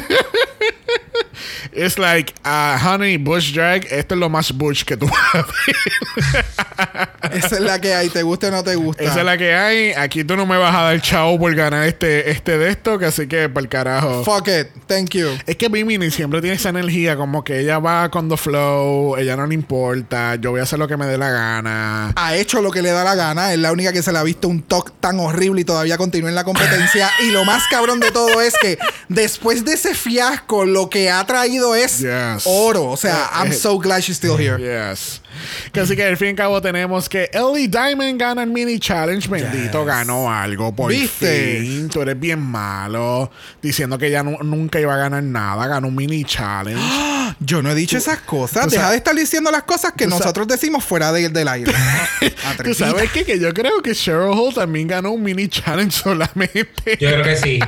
It's 1.72 1.98
like, 1.98 2.34
uh, 2.46 2.78
honey, 2.78 3.18
bush 3.18 3.54
drag, 3.54 3.86
esto 3.92 4.16
es 4.16 4.20
lo 4.20 4.30
más 4.30 4.52
bush 4.52 4.84
que 4.84 4.98
tú 4.98 5.08
vas 5.08 5.36
a 5.36 5.46
ver. 5.48 7.38
Esa 7.38 7.56
es 7.56 7.62
la 7.62 7.80
que 7.80 7.94
hay. 7.94 8.10
¿Te 8.10 8.24
gusta 8.24 8.48
o 8.48 8.52
no 8.52 8.64
te 8.64 8.76
gusta? 8.76 9.04
Esa 9.04 9.20
es 9.20 9.26
la 9.26 9.38
que 9.38 9.54
hay. 9.54 9.92
Aquí 9.94 10.24
tú 10.24 10.36
no 10.36 10.46
me 10.46 10.58
vas 10.58 10.76
a 10.76 10.82
dar 10.84 11.02
chao 11.02 11.38
por 11.38 11.54
ganar 11.56 11.84
este, 11.88 12.32
este 12.32 12.58
de 12.58 12.70
esto, 12.70 12.98
que 12.98 13.06
así 13.06 13.28
que 13.28 13.50
por 13.50 13.64
el 13.64 13.70
carajo. 13.70 14.24
Fuck 14.24 14.48
it. 14.48 14.68
Thank 14.88 15.12
you. 15.12 15.30
Es 15.46 15.56
que 15.58 15.70
Bimini 15.70 16.12
siempre 16.12 16.42
tiene 16.42 16.56
esa 16.56 16.70
energía, 16.70 17.16
como 17.16 17.44
que 17.44 17.60
ella 17.60 17.80
va 17.80 18.10
con 18.10 18.30
the 18.30 18.38
flow, 18.38 19.18
ella 19.18 19.36
no 19.36 19.46
le 19.46 19.54
importa, 19.54 20.36
yo 20.36 20.52
voy 20.52 20.60
a 20.60 20.64
hacer 20.64 20.80
lo 20.80 20.88
que 20.88 20.98
me 20.98 21.06
dé 21.06 21.18
la 21.18 21.30
gana. 21.30 22.14
Ha 22.16 22.36
hecho 22.36 22.62
lo 22.62 22.72
que 22.72 22.82
le 22.82 22.92
da 22.92 23.04
la 23.04 23.16
gana. 23.16 23.54
Es 23.54 23.60
la 23.60 23.72
única 23.72 23.92
que 23.94 24.02
se 24.02 24.12
le 24.12 24.20
ha 24.20 24.24
visto 24.24 24.48
un 24.48 24.64
talk 24.64 24.94
tan 25.00 25.20
horrible 25.20 25.62
y 25.62 25.66
todavía 25.66 25.98
continúa 25.98 26.30
en 26.30 26.36
la 26.36 26.44
competencia. 26.44 27.10
y 27.24 27.32
lo 27.32 27.46
más 27.46 27.64
cabrón 27.70 28.00
de 28.00 28.12
todo 28.12 28.42
es 28.42 28.54
que 28.62 28.78
después 29.10 29.66
de 29.66 29.74
ese 29.74 29.94
fiasco, 29.94 30.66
lo 30.66 30.90
que 30.90 31.10
ha 31.10 31.26
traído 31.28 31.76
es 31.76 32.00
Yes. 32.00 32.44
oro. 32.46 32.86
O 32.86 32.98
sea, 32.98 33.26
Eh, 33.26 33.44
I'm 33.44 33.52
eh, 33.52 33.56
so 33.56 33.78
glad 33.78 34.02
she's 34.02 34.18
still 34.18 34.36
here. 34.38 34.58
Yes. 34.60 35.22
Que 35.72 35.80
así 35.82 35.96
que 35.96 36.04
al 36.04 36.18
fin 36.18 36.28
y 36.28 36.30
al 36.32 36.36
cabo 36.36 36.62
tenemos 36.62 37.08
que 37.10 37.30
Ellie 37.34 37.68
Diamond 37.68 38.20
gana 38.20 38.44
el 38.44 38.50
mini 38.50 38.80
challenge. 38.80 39.28
Bendito, 39.28 39.86
ganó 39.86 40.32
algo 40.32 40.76
por 40.76 40.92
¿Viste? 40.92 41.60
fin. 41.62 41.90
Tú 41.90 42.02
eres 42.02 42.20
bien 42.20 42.40
malo. 42.40 43.32
Diciendo 43.62 43.98
que 43.98 44.08
ella 44.08 44.24
nu- 44.24 44.38
nunca 44.44 44.80
iba 44.80 44.94
a 44.94 44.98
ganar 44.98 45.24
nada. 45.24 45.68
Ganó 45.68 45.88
un 45.88 45.96
mini 45.96 46.24
challenge. 46.24 46.82
Yo 47.40 47.62
no 47.62 47.72
he 47.72 47.76
dicho 47.76 47.98
esas 47.98 48.20
cosas. 48.20 48.70
Deja 48.72 48.90
de 48.92 48.98
estar 48.98 49.14
diciendo 49.16 49.52
las 49.52 49.64
cosas 49.64 49.94
que 49.96 50.08
nosotros 50.08 50.48
decimos 50.48 50.84
fuera 50.84 51.12
de- 51.12 51.30
del 51.30 51.48
aire. 51.48 51.74
¿Tú 52.64 52.74
sabes 52.74 53.12
qué? 53.12 53.24
Que 53.26 53.40
yo 53.40 53.54
creo 53.54 53.82
que 53.82 53.94
Cheryl 53.94 54.32
Hall 54.34 54.54
también 54.54 54.88
ganó 54.88 55.12
un 55.12 55.22
mini 55.24 55.48
challenge 55.48 55.92
solamente. 56.04 56.98
Yo 57.00 57.10
creo 57.12 57.24
que 57.24 57.36
sí. 57.36 57.60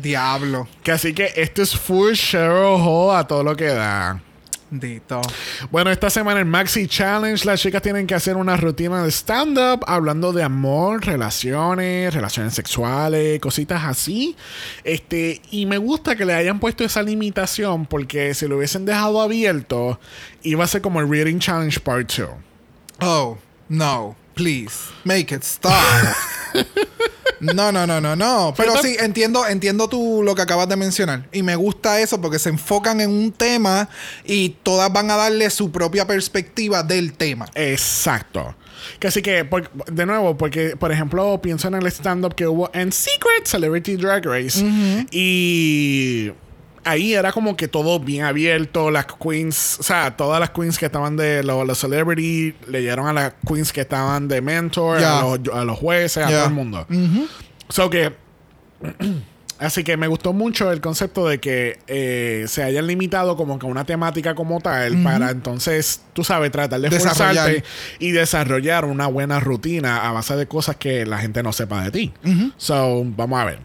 Diablo. 0.00 0.68
Que 0.82 0.92
así 0.92 1.12
que 1.14 1.32
esto 1.36 1.62
es 1.62 1.76
full 1.76 2.12
Cheryl 2.14 2.76
Hall 2.80 3.16
a 3.16 3.26
todo 3.26 3.42
lo 3.44 3.54
que 3.56 3.66
da. 3.66 4.20
Dito. 4.72 5.20
Bueno, 5.70 5.90
esta 5.90 6.08
semana 6.08 6.40
el 6.40 6.46
Maxi 6.46 6.88
Challenge, 6.88 7.44
las 7.44 7.60
chicas 7.60 7.82
tienen 7.82 8.06
que 8.06 8.14
hacer 8.14 8.38
una 8.38 8.56
rutina 8.56 9.02
de 9.02 9.10
stand-up 9.10 9.84
hablando 9.86 10.32
de 10.32 10.42
amor, 10.42 11.04
relaciones, 11.04 12.14
relaciones 12.14 12.54
sexuales, 12.54 13.38
cositas 13.38 13.84
así. 13.84 14.34
Este, 14.82 15.42
y 15.50 15.66
me 15.66 15.76
gusta 15.76 16.16
que 16.16 16.24
le 16.24 16.32
hayan 16.32 16.58
puesto 16.58 16.84
esa 16.84 17.02
limitación 17.02 17.84
porque 17.84 18.32
si 18.32 18.48
lo 18.48 18.56
hubiesen 18.56 18.86
dejado 18.86 19.20
abierto, 19.20 20.00
iba 20.42 20.64
a 20.64 20.66
ser 20.66 20.80
como 20.80 21.00
el 21.00 21.10
Reading 21.10 21.38
Challenge 21.38 21.78
Part 21.80 22.10
2. 22.10 22.30
Oh, 23.00 23.36
no. 23.68 24.16
Please. 24.34 24.90
Make 25.04 25.34
it 25.34 25.42
stop. 25.42 25.74
No, 27.42 27.70
no, 27.72 27.86
no, 27.86 28.00
no, 28.00 28.16
no. 28.16 28.54
Pero 28.56 28.76
sí, 28.78 28.96
entiendo, 29.00 29.46
entiendo 29.46 29.88
tú 29.88 30.22
lo 30.24 30.34
que 30.34 30.42
acabas 30.42 30.68
de 30.68 30.76
mencionar. 30.76 31.28
Y 31.32 31.42
me 31.42 31.56
gusta 31.56 32.00
eso 32.00 32.20
porque 32.20 32.38
se 32.38 32.48
enfocan 32.48 33.00
en 33.00 33.10
un 33.10 33.32
tema 33.32 33.88
y 34.24 34.50
todas 34.62 34.92
van 34.92 35.10
a 35.10 35.16
darle 35.16 35.50
su 35.50 35.70
propia 35.70 36.06
perspectiva 36.06 36.82
del 36.82 37.12
tema. 37.14 37.46
Exacto. 37.54 38.54
Que 38.98 39.08
así 39.08 39.22
que, 39.22 39.44
por- 39.44 39.70
de 39.70 40.06
nuevo, 40.06 40.36
porque, 40.36 40.76
por 40.76 40.90
ejemplo, 40.92 41.40
pienso 41.42 41.68
en 41.68 41.74
el 41.74 41.86
stand-up 41.86 42.34
que 42.34 42.46
hubo 42.48 42.70
en 42.74 42.90
Secret 42.92 43.44
Celebrity 43.46 43.96
Drag 43.96 44.24
Race. 44.24 44.64
Y 45.10 46.32
ahí 46.84 47.14
era 47.14 47.32
como 47.32 47.56
que 47.56 47.68
todo 47.68 47.98
bien 48.00 48.24
abierto. 48.24 48.90
Las 48.90 49.06
queens, 49.06 49.78
o 49.80 49.82
sea, 49.82 50.16
todas 50.16 50.40
las 50.40 50.50
queens 50.50 50.78
que 50.78 50.86
estaban 50.86 51.16
de 51.16 51.42
lo- 51.42 51.64
los 51.64 51.78
celebrity 51.78 52.54
leyeron 52.68 53.06
a 53.08 53.12
las 53.12 53.34
queens 53.46 53.72
que 53.72 53.82
estaban 53.82 54.28
de 54.28 54.40
mentor, 54.40 54.98
a, 54.98 55.22
los, 55.22 55.40
a 55.54 55.64
los 55.64 55.78
jueces, 55.78 56.24
a 56.24 56.28
todo 56.28 56.44
el 56.48 56.54
mundo. 56.54 56.86
So 57.68 57.88
que. 57.90 58.12
Así 59.58 59.84
que 59.84 59.96
me 59.96 60.08
gustó 60.08 60.32
mucho 60.32 60.72
el 60.72 60.80
concepto 60.80 61.28
de 61.28 61.38
que 61.38 61.78
eh, 61.86 62.46
se 62.48 62.64
hayan 62.64 62.88
limitado 62.88 63.36
como 63.36 63.60
que 63.60 63.66
a 63.66 63.70
una 63.70 63.84
temática 63.84 64.34
como 64.34 64.60
tal 64.60 65.00
para 65.04 65.30
entonces, 65.30 66.02
tú 66.14 66.24
sabes, 66.24 66.50
tratar 66.50 66.80
de 66.80 66.88
esforzarte 66.96 67.62
y 68.00 68.10
desarrollar 68.10 68.84
una 68.86 69.06
buena 69.06 69.38
rutina 69.38 70.08
a 70.08 70.10
base 70.10 70.34
de 70.34 70.48
cosas 70.48 70.74
que 70.78 71.06
la 71.06 71.18
gente 71.18 71.44
no 71.44 71.52
sepa 71.52 71.84
de 71.84 71.92
ti. 71.92 72.12
So, 72.56 73.04
vamos 73.04 73.38
a 73.40 73.44
ver. 73.44 73.58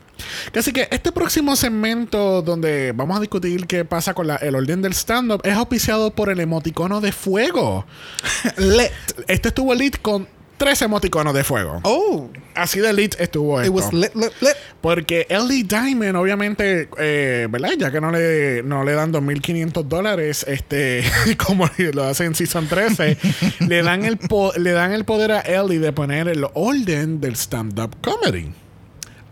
Así 0.56 0.72
que 0.74 0.88
este 0.92 1.12
próximo 1.12 1.56
segmento 1.56 2.42
donde 2.42 2.92
vamos 2.96 3.18
a 3.18 3.20
discutir 3.20 3.66
qué 3.68 3.86
pasa 3.86 4.14
con 4.14 4.28
la- 4.28 4.38
el 4.38 4.56
orden 4.56 4.82
del 4.82 4.94
stand-up 4.94 5.42
es 5.44 5.54
auspiciado 5.54 6.12
por 6.12 6.30
el 6.30 6.40
emoticono 6.40 7.02
de 7.02 7.12
fuego. 7.12 7.86
Let. 8.58 8.92
Este 9.28 9.50
estuvo 9.50 9.74
lit 9.74 9.98
con 10.02 10.28
tres 10.58 10.82
emoticonos 10.82 11.34
de 11.36 11.44
fuego. 11.44 11.80
Oh, 11.84 12.30
Así 12.56 12.80
de 12.80 12.92
lit 12.92 13.14
estuvo 13.20 13.60
it 13.62 13.66
esto. 13.68 13.74
was 13.76 13.94
lit, 13.94 14.16
lit, 14.16 14.32
lit. 14.42 14.54
Porque 14.82 15.28
Ellie 15.30 15.64
Diamond, 15.64 16.16
obviamente, 16.16 16.90
eh, 16.98 17.48
¿verdad? 17.52 17.72
Ya 17.78 17.92
que 17.92 18.02
no 18.02 18.10
le, 18.12 18.64
no 18.64 18.84
le 18.84 18.94
dan 18.94 19.14
2.500 19.14 19.84
dólares, 19.84 20.44
este, 20.48 21.04
como 21.46 21.70
lo 21.94 22.04
hacen 22.06 22.28
en 22.28 22.36
Season 22.36 22.68
13, 22.68 23.18
le, 23.68 23.84
dan 23.84 24.04
el 24.06 24.18
po- 24.18 24.54
le 24.58 24.72
dan 24.72 24.94
el 24.94 25.06
poder 25.06 25.32
a 25.34 25.40
Ellie 25.42 25.78
de 25.78 25.94
poner 25.94 26.28
el 26.28 26.48
orden 26.56 27.22
del 27.22 27.36
stand-up 27.36 27.96
comedy. 28.02 28.52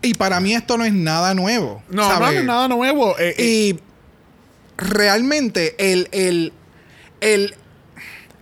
Y 0.02 0.14
para 0.14 0.40
mí 0.40 0.54
esto 0.54 0.76
no 0.78 0.84
es 0.84 0.92
nada 0.92 1.34
nuevo. 1.34 1.82
No, 1.88 2.08
no 2.08 2.18
¿sabes? 2.18 2.38
es 2.40 2.44
nada 2.44 2.68
nuevo. 2.68 3.18
eh, 3.18 3.34
eh, 3.38 3.44
Y 3.44 3.80
realmente 4.76 5.74
el, 5.78 6.08
el, 6.12 6.52
el, 7.20 7.54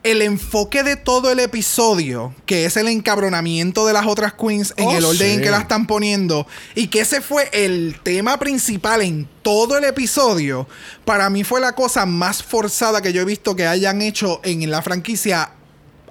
el 0.03 0.23
enfoque 0.23 0.83
de 0.83 0.97
todo 0.97 1.31
el 1.31 1.39
episodio, 1.41 2.35
que 2.45 2.67
es 2.67 2.77
el 2.77 2.89
encabronamiento 2.89 3.87
de 3.87 3.93
las 3.93 4.07
otras 4.07 4.35
queens 4.35 4.75
en 4.77 4.87
Oh, 4.89 4.97
el 4.97 5.05
orden 5.05 5.31
en 5.31 5.43
que 5.43 5.51
la 5.51 5.59
están 5.59 5.87
poniendo, 5.87 6.47
y 6.75 6.89
que 6.89 7.01
ese 7.01 7.21
fue 7.21 7.49
el 7.53 7.97
tema 8.03 8.39
principal 8.39 9.01
en 9.03 9.29
todo 9.43 9.79
el 9.79 9.85
episodio, 9.85 10.69
para 11.05 11.31
mí 11.31 11.45
fue 11.45 11.61
la 11.61 11.73
cosa 11.75 12.05
más 12.05 12.43
forzada 12.43 13.01
que 13.01 13.13
yo 13.13 13.23
he 13.23 13.25
visto 13.25 13.57
que 13.57 13.67
hayan 13.67 14.03
hecho 14.03 14.41
en 14.45 14.71
la 14.71 14.83
franquicia 14.83 15.53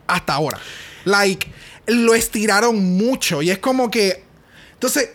hasta 0.07 0.33
ahora. 0.33 0.59
Like, 1.05 1.47
lo 1.87 2.15
estiraron 2.15 2.97
mucho 2.97 3.41
y 3.41 3.51
es 3.51 3.59
como 3.59 3.91
que... 3.91 4.23
Entonces, 4.73 5.09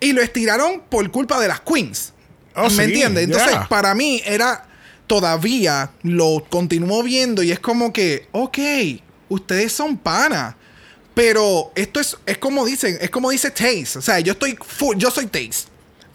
y 0.00 0.12
lo 0.12 0.22
estiraron 0.22 0.82
por 0.88 1.10
culpa 1.10 1.40
de 1.40 1.48
las 1.48 1.60
queens. 1.60 2.12
Oh, 2.54 2.64
¿Me 2.64 2.70
sí, 2.70 2.82
entiendes? 2.82 3.24
Entonces, 3.24 3.50
yeah. 3.50 3.68
para 3.68 3.94
mí 3.94 4.22
era 4.24 4.66
todavía 5.06 5.90
lo 6.02 6.44
continúo 6.48 7.02
viendo 7.02 7.42
y 7.42 7.50
es 7.50 7.60
como 7.60 7.92
que, 7.92 8.28
ok, 8.32 8.58
ustedes 9.28 9.72
son 9.72 9.96
panas. 9.96 10.54
Pero 11.14 11.72
esto 11.74 11.98
es, 11.98 12.16
es 12.26 12.38
como 12.38 12.64
dicen, 12.64 12.96
es 13.00 13.10
como 13.10 13.30
dice 13.30 13.50
Taste. 13.50 13.98
O 13.98 14.02
sea, 14.02 14.20
yo 14.20 14.34
estoy 14.34 14.56
full, 14.60 14.96
yo 14.96 15.10
soy 15.10 15.26
Taste. 15.26 15.68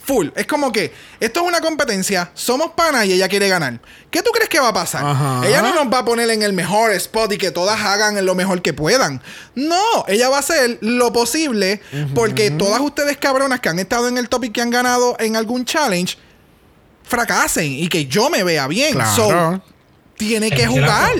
Full. 0.06 0.30
Es 0.36 0.46
como 0.46 0.72
que 0.72 0.94
esto 1.20 1.42
es 1.42 1.48
una 1.48 1.62
competencia, 1.62 2.30
somos 2.34 2.72
panas 2.72 3.06
y 3.06 3.13
ella 3.13 3.30
quiere 3.30 3.48
ganar. 3.48 3.80
¿Qué 4.12 4.22
tú 4.22 4.32
crees 4.32 4.50
que 4.50 4.60
va 4.60 4.70
a 4.70 4.74
pasar? 4.74 5.06
Ajá. 5.06 5.48
Ella 5.48 5.62
no 5.62 5.74
nos 5.74 5.94
va 5.94 6.00
a 6.00 6.06
poner 6.06 6.30
en 6.30 6.44
el 6.44 6.52
mejor 6.52 6.92
spot 6.92 7.32
y 7.32 7.38
que 7.38 7.52
todas 7.52 7.80
hagan 7.80 8.26
lo 8.26 8.36
mejor 8.36 8.62
que 8.62 8.74
puedan. 8.74 9.22
No, 9.56 10.04
ella 10.08 10.28
va 10.28 10.38
a 10.38 10.39
hacer 10.39 10.78
lo 10.82 11.13
posible 11.13 11.82
porque 12.13 12.52
todas 12.52 12.82
ustedes 12.82 13.18
cabronas 13.18 13.62
que 13.62 13.70
han 13.70 13.80
estado 13.80 14.10
en 14.10 14.18
el 14.18 14.28
top 14.28 14.46
y 14.46 14.50
que 14.50 14.62
han 14.62 14.72
ganado 14.72 15.16
en 15.20 15.38
algún 15.38 15.63
challenge 15.63 16.18
fracasen 17.04 17.72
y 17.72 17.88
que 17.88 18.06
yo 18.06 18.30
me 18.30 18.44
vea 18.44 18.68
bien. 18.68 18.94
Claro. 18.94 19.16
So, 19.16 19.62
tiene 20.18 20.50
que 20.50 20.68
jugar. 20.68 21.13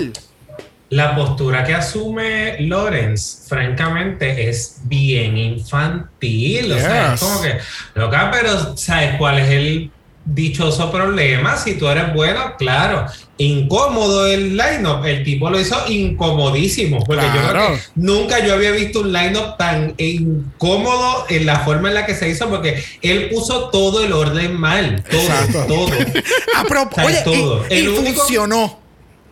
La 0.90 1.16
postura 1.16 1.64
que 1.64 1.74
asume 1.74 2.56
Lawrence, 2.60 3.48
francamente, 3.48 4.48
es 4.48 4.76
bien 4.84 5.36
infantil. 5.36 6.72
O 6.72 6.78
sea, 6.78 7.12
Yes. 7.12 7.22
es 7.22 7.28
como 7.28 7.42
que, 7.42 7.54
loca, 7.94 8.30
pero 8.32 8.76
¿sabes 8.76 9.16
cuál 9.18 9.38
es 9.38 9.48
el 9.50 9.90
dichoso 10.26 10.90
problema? 10.92 11.56
Si 11.56 11.74
tú 11.74 11.88
eres 11.88 12.12
bueno, 12.14 12.54
claro. 12.58 13.06
Incómodo 13.38 14.26
el 14.28 14.56
line-up. 14.56 15.04
El 15.04 15.24
tipo 15.24 15.50
lo 15.50 15.58
hizo 15.58 15.76
incomodísimo. 15.88 17.02
Porque 17.04 17.24
yo 17.26 17.32
creo 17.32 17.50
Claro. 17.50 17.74
que 17.74 17.80
nunca 17.96 18.44
yo 18.46 18.54
había 18.54 18.70
visto 18.70 19.00
un 19.00 19.12
line-up 19.12 19.56
tan 19.58 19.94
incómodo 19.98 21.26
en 21.28 21.46
la 21.46 21.60
forma 21.60 21.88
en 21.88 21.94
la 21.94 22.06
que 22.06 22.14
se 22.14 22.28
hizo, 22.28 22.48
porque 22.48 22.82
él 23.02 23.30
puso 23.30 23.70
todo 23.70 24.04
el 24.04 24.12
orden 24.12 24.54
mal. 24.58 25.02
Todo, 25.10 25.20
Exacto. 25.20 25.64
todo. 25.66 25.88
Sea, 26.94 27.04
oye, 27.04 27.20
todo. 27.24 27.64
y, 27.70 27.74
y 27.74 27.78
El 27.78 27.88
único- 27.88 28.20
funcionó. 28.20 28.83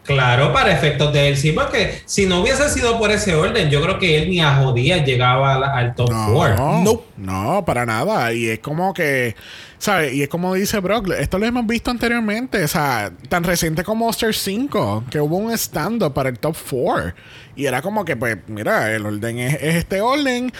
Claro, 0.04 0.52
para 0.52 0.72
efectos 0.72 1.12
de 1.12 1.28
él, 1.28 1.36
sí, 1.36 1.52
porque 1.52 2.00
si 2.06 2.26
no 2.26 2.40
hubiese 2.40 2.68
sido 2.68 2.98
por 2.98 3.10
ese 3.12 3.36
orden, 3.36 3.70
yo 3.70 3.80
creo 3.80 3.98
que 4.00 4.18
él 4.20 4.30
ni 4.30 4.40
a 4.40 4.56
jodías 4.56 5.06
llegaba 5.06 5.54
al, 5.54 5.64
al 5.64 5.94
top 5.94 6.10
No, 6.10 6.32
4. 6.34 6.80
Nope. 6.82 7.04
no, 7.18 7.64
para 7.64 7.86
nada. 7.86 8.32
Y 8.32 8.48
es 8.48 8.58
como 8.58 8.92
que, 8.94 9.36
¿sabes? 9.78 10.12
Y 10.12 10.22
es 10.24 10.28
como 10.28 10.54
dice 10.54 10.80
Brock, 10.80 11.08
esto 11.10 11.38
lo 11.38 11.46
hemos 11.46 11.66
visto 11.68 11.90
anteriormente, 11.92 12.64
o 12.64 12.68
sea, 12.68 13.12
tan 13.28 13.44
reciente 13.44 13.84
como 13.84 14.06
Monster 14.06 14.34
5, 14.34 15.04
que 15.08 15.20
hubo 15.20 15.36
un 15.36 15.52
stand-up 15.52 16.12
para 16.12 16.30
el 16.30 16.38
top 16.40 16.56
4. 16.68 17.14
Y 17.54 17.66
era 17.66 17.80
como 17.80 18.04
que, 18.04 18.16
pues, 18.16 18.38
mira, 18.48 18.90
el 18.92 19.06
orden 19.06 19.38
es, 19.38 19.54
es 19.62 19.76
este 19.76 20.00
orden, 20.00 20.52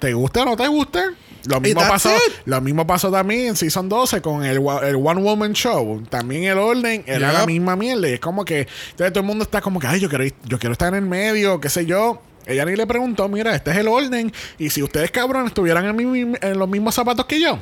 ¿te 0.00 0.12
gusta 0.14 0.42
o 0.42 0.44
no 0.46 0.56
te 0.56 0.66
gusta? 0.66 1.12
Lo 1.46 1.58
mismo, 1.60 1.80
pasó, 1.88 2.10
lo 2.44 2.60
mismo 2.60 2.86
pasó 2.86 3.10
también 3.10 3.46
en 3.48 3.56
Season 3.56 3.88
12 3.88 4.20
con 4.20 4.44
el, 4.44 4.58
One 4.58 5.22
Woman 5.22 5.52
Show. 5.54 6.02
También 6.10 6.44
el 6.44 6.58
orden 6.58 7.02
era 7.06 7.30
Yep. 7.30 7.38
la 7.40 7.46
misma 7.46 7.76
mierda. 7.76 8.08
Y 8.10 8.12
es 8.12 8.20
como 8.20 8.44
que 8.44 8.66
entonces 8.90 9.12
todo 9.12 9.20
el 9.20 9.26
mundo 9.26 9.44
está 9.44 9.60
como 9.62 9.80
que, 9.80 9.86
ay, 9.86 10.00
yo 10.00 10.08
quiero, 10.10 10.24
ir- 10.24 10.34
yo 10.44 10.58
quiero 10.58 10.72
estar 10.72 10.88
en 10.88 11.02
el 11.04 11.08
medio, 11.08 11.58
qué 11.60 11.70
sé 11.70 11.86
yo. 11.86 12.20
Ella 12.46 12.64
ni 12.66 12.76
le 12.76 12.86
preguntó, 12.86 13.26
mira, 13.28 13.54
este 13.54 13.70
es 13.70 13.76
el 13.78 13.88
orden. 13.88 14.30
Y 14.58 14.68
si 14.70 14.82
ustedes, 14.82 15.10
cabrones, 15.10 15.48
estuvieran 15.48 15.86
en, 15.86 15.96
mi- 15.96 16.36
en 16.40 16.58
los 16.58 16.68
mismos 16.68 16.94
zapatos 16.94 17.24
que 17.26 17.40
yo, 17.40 17.58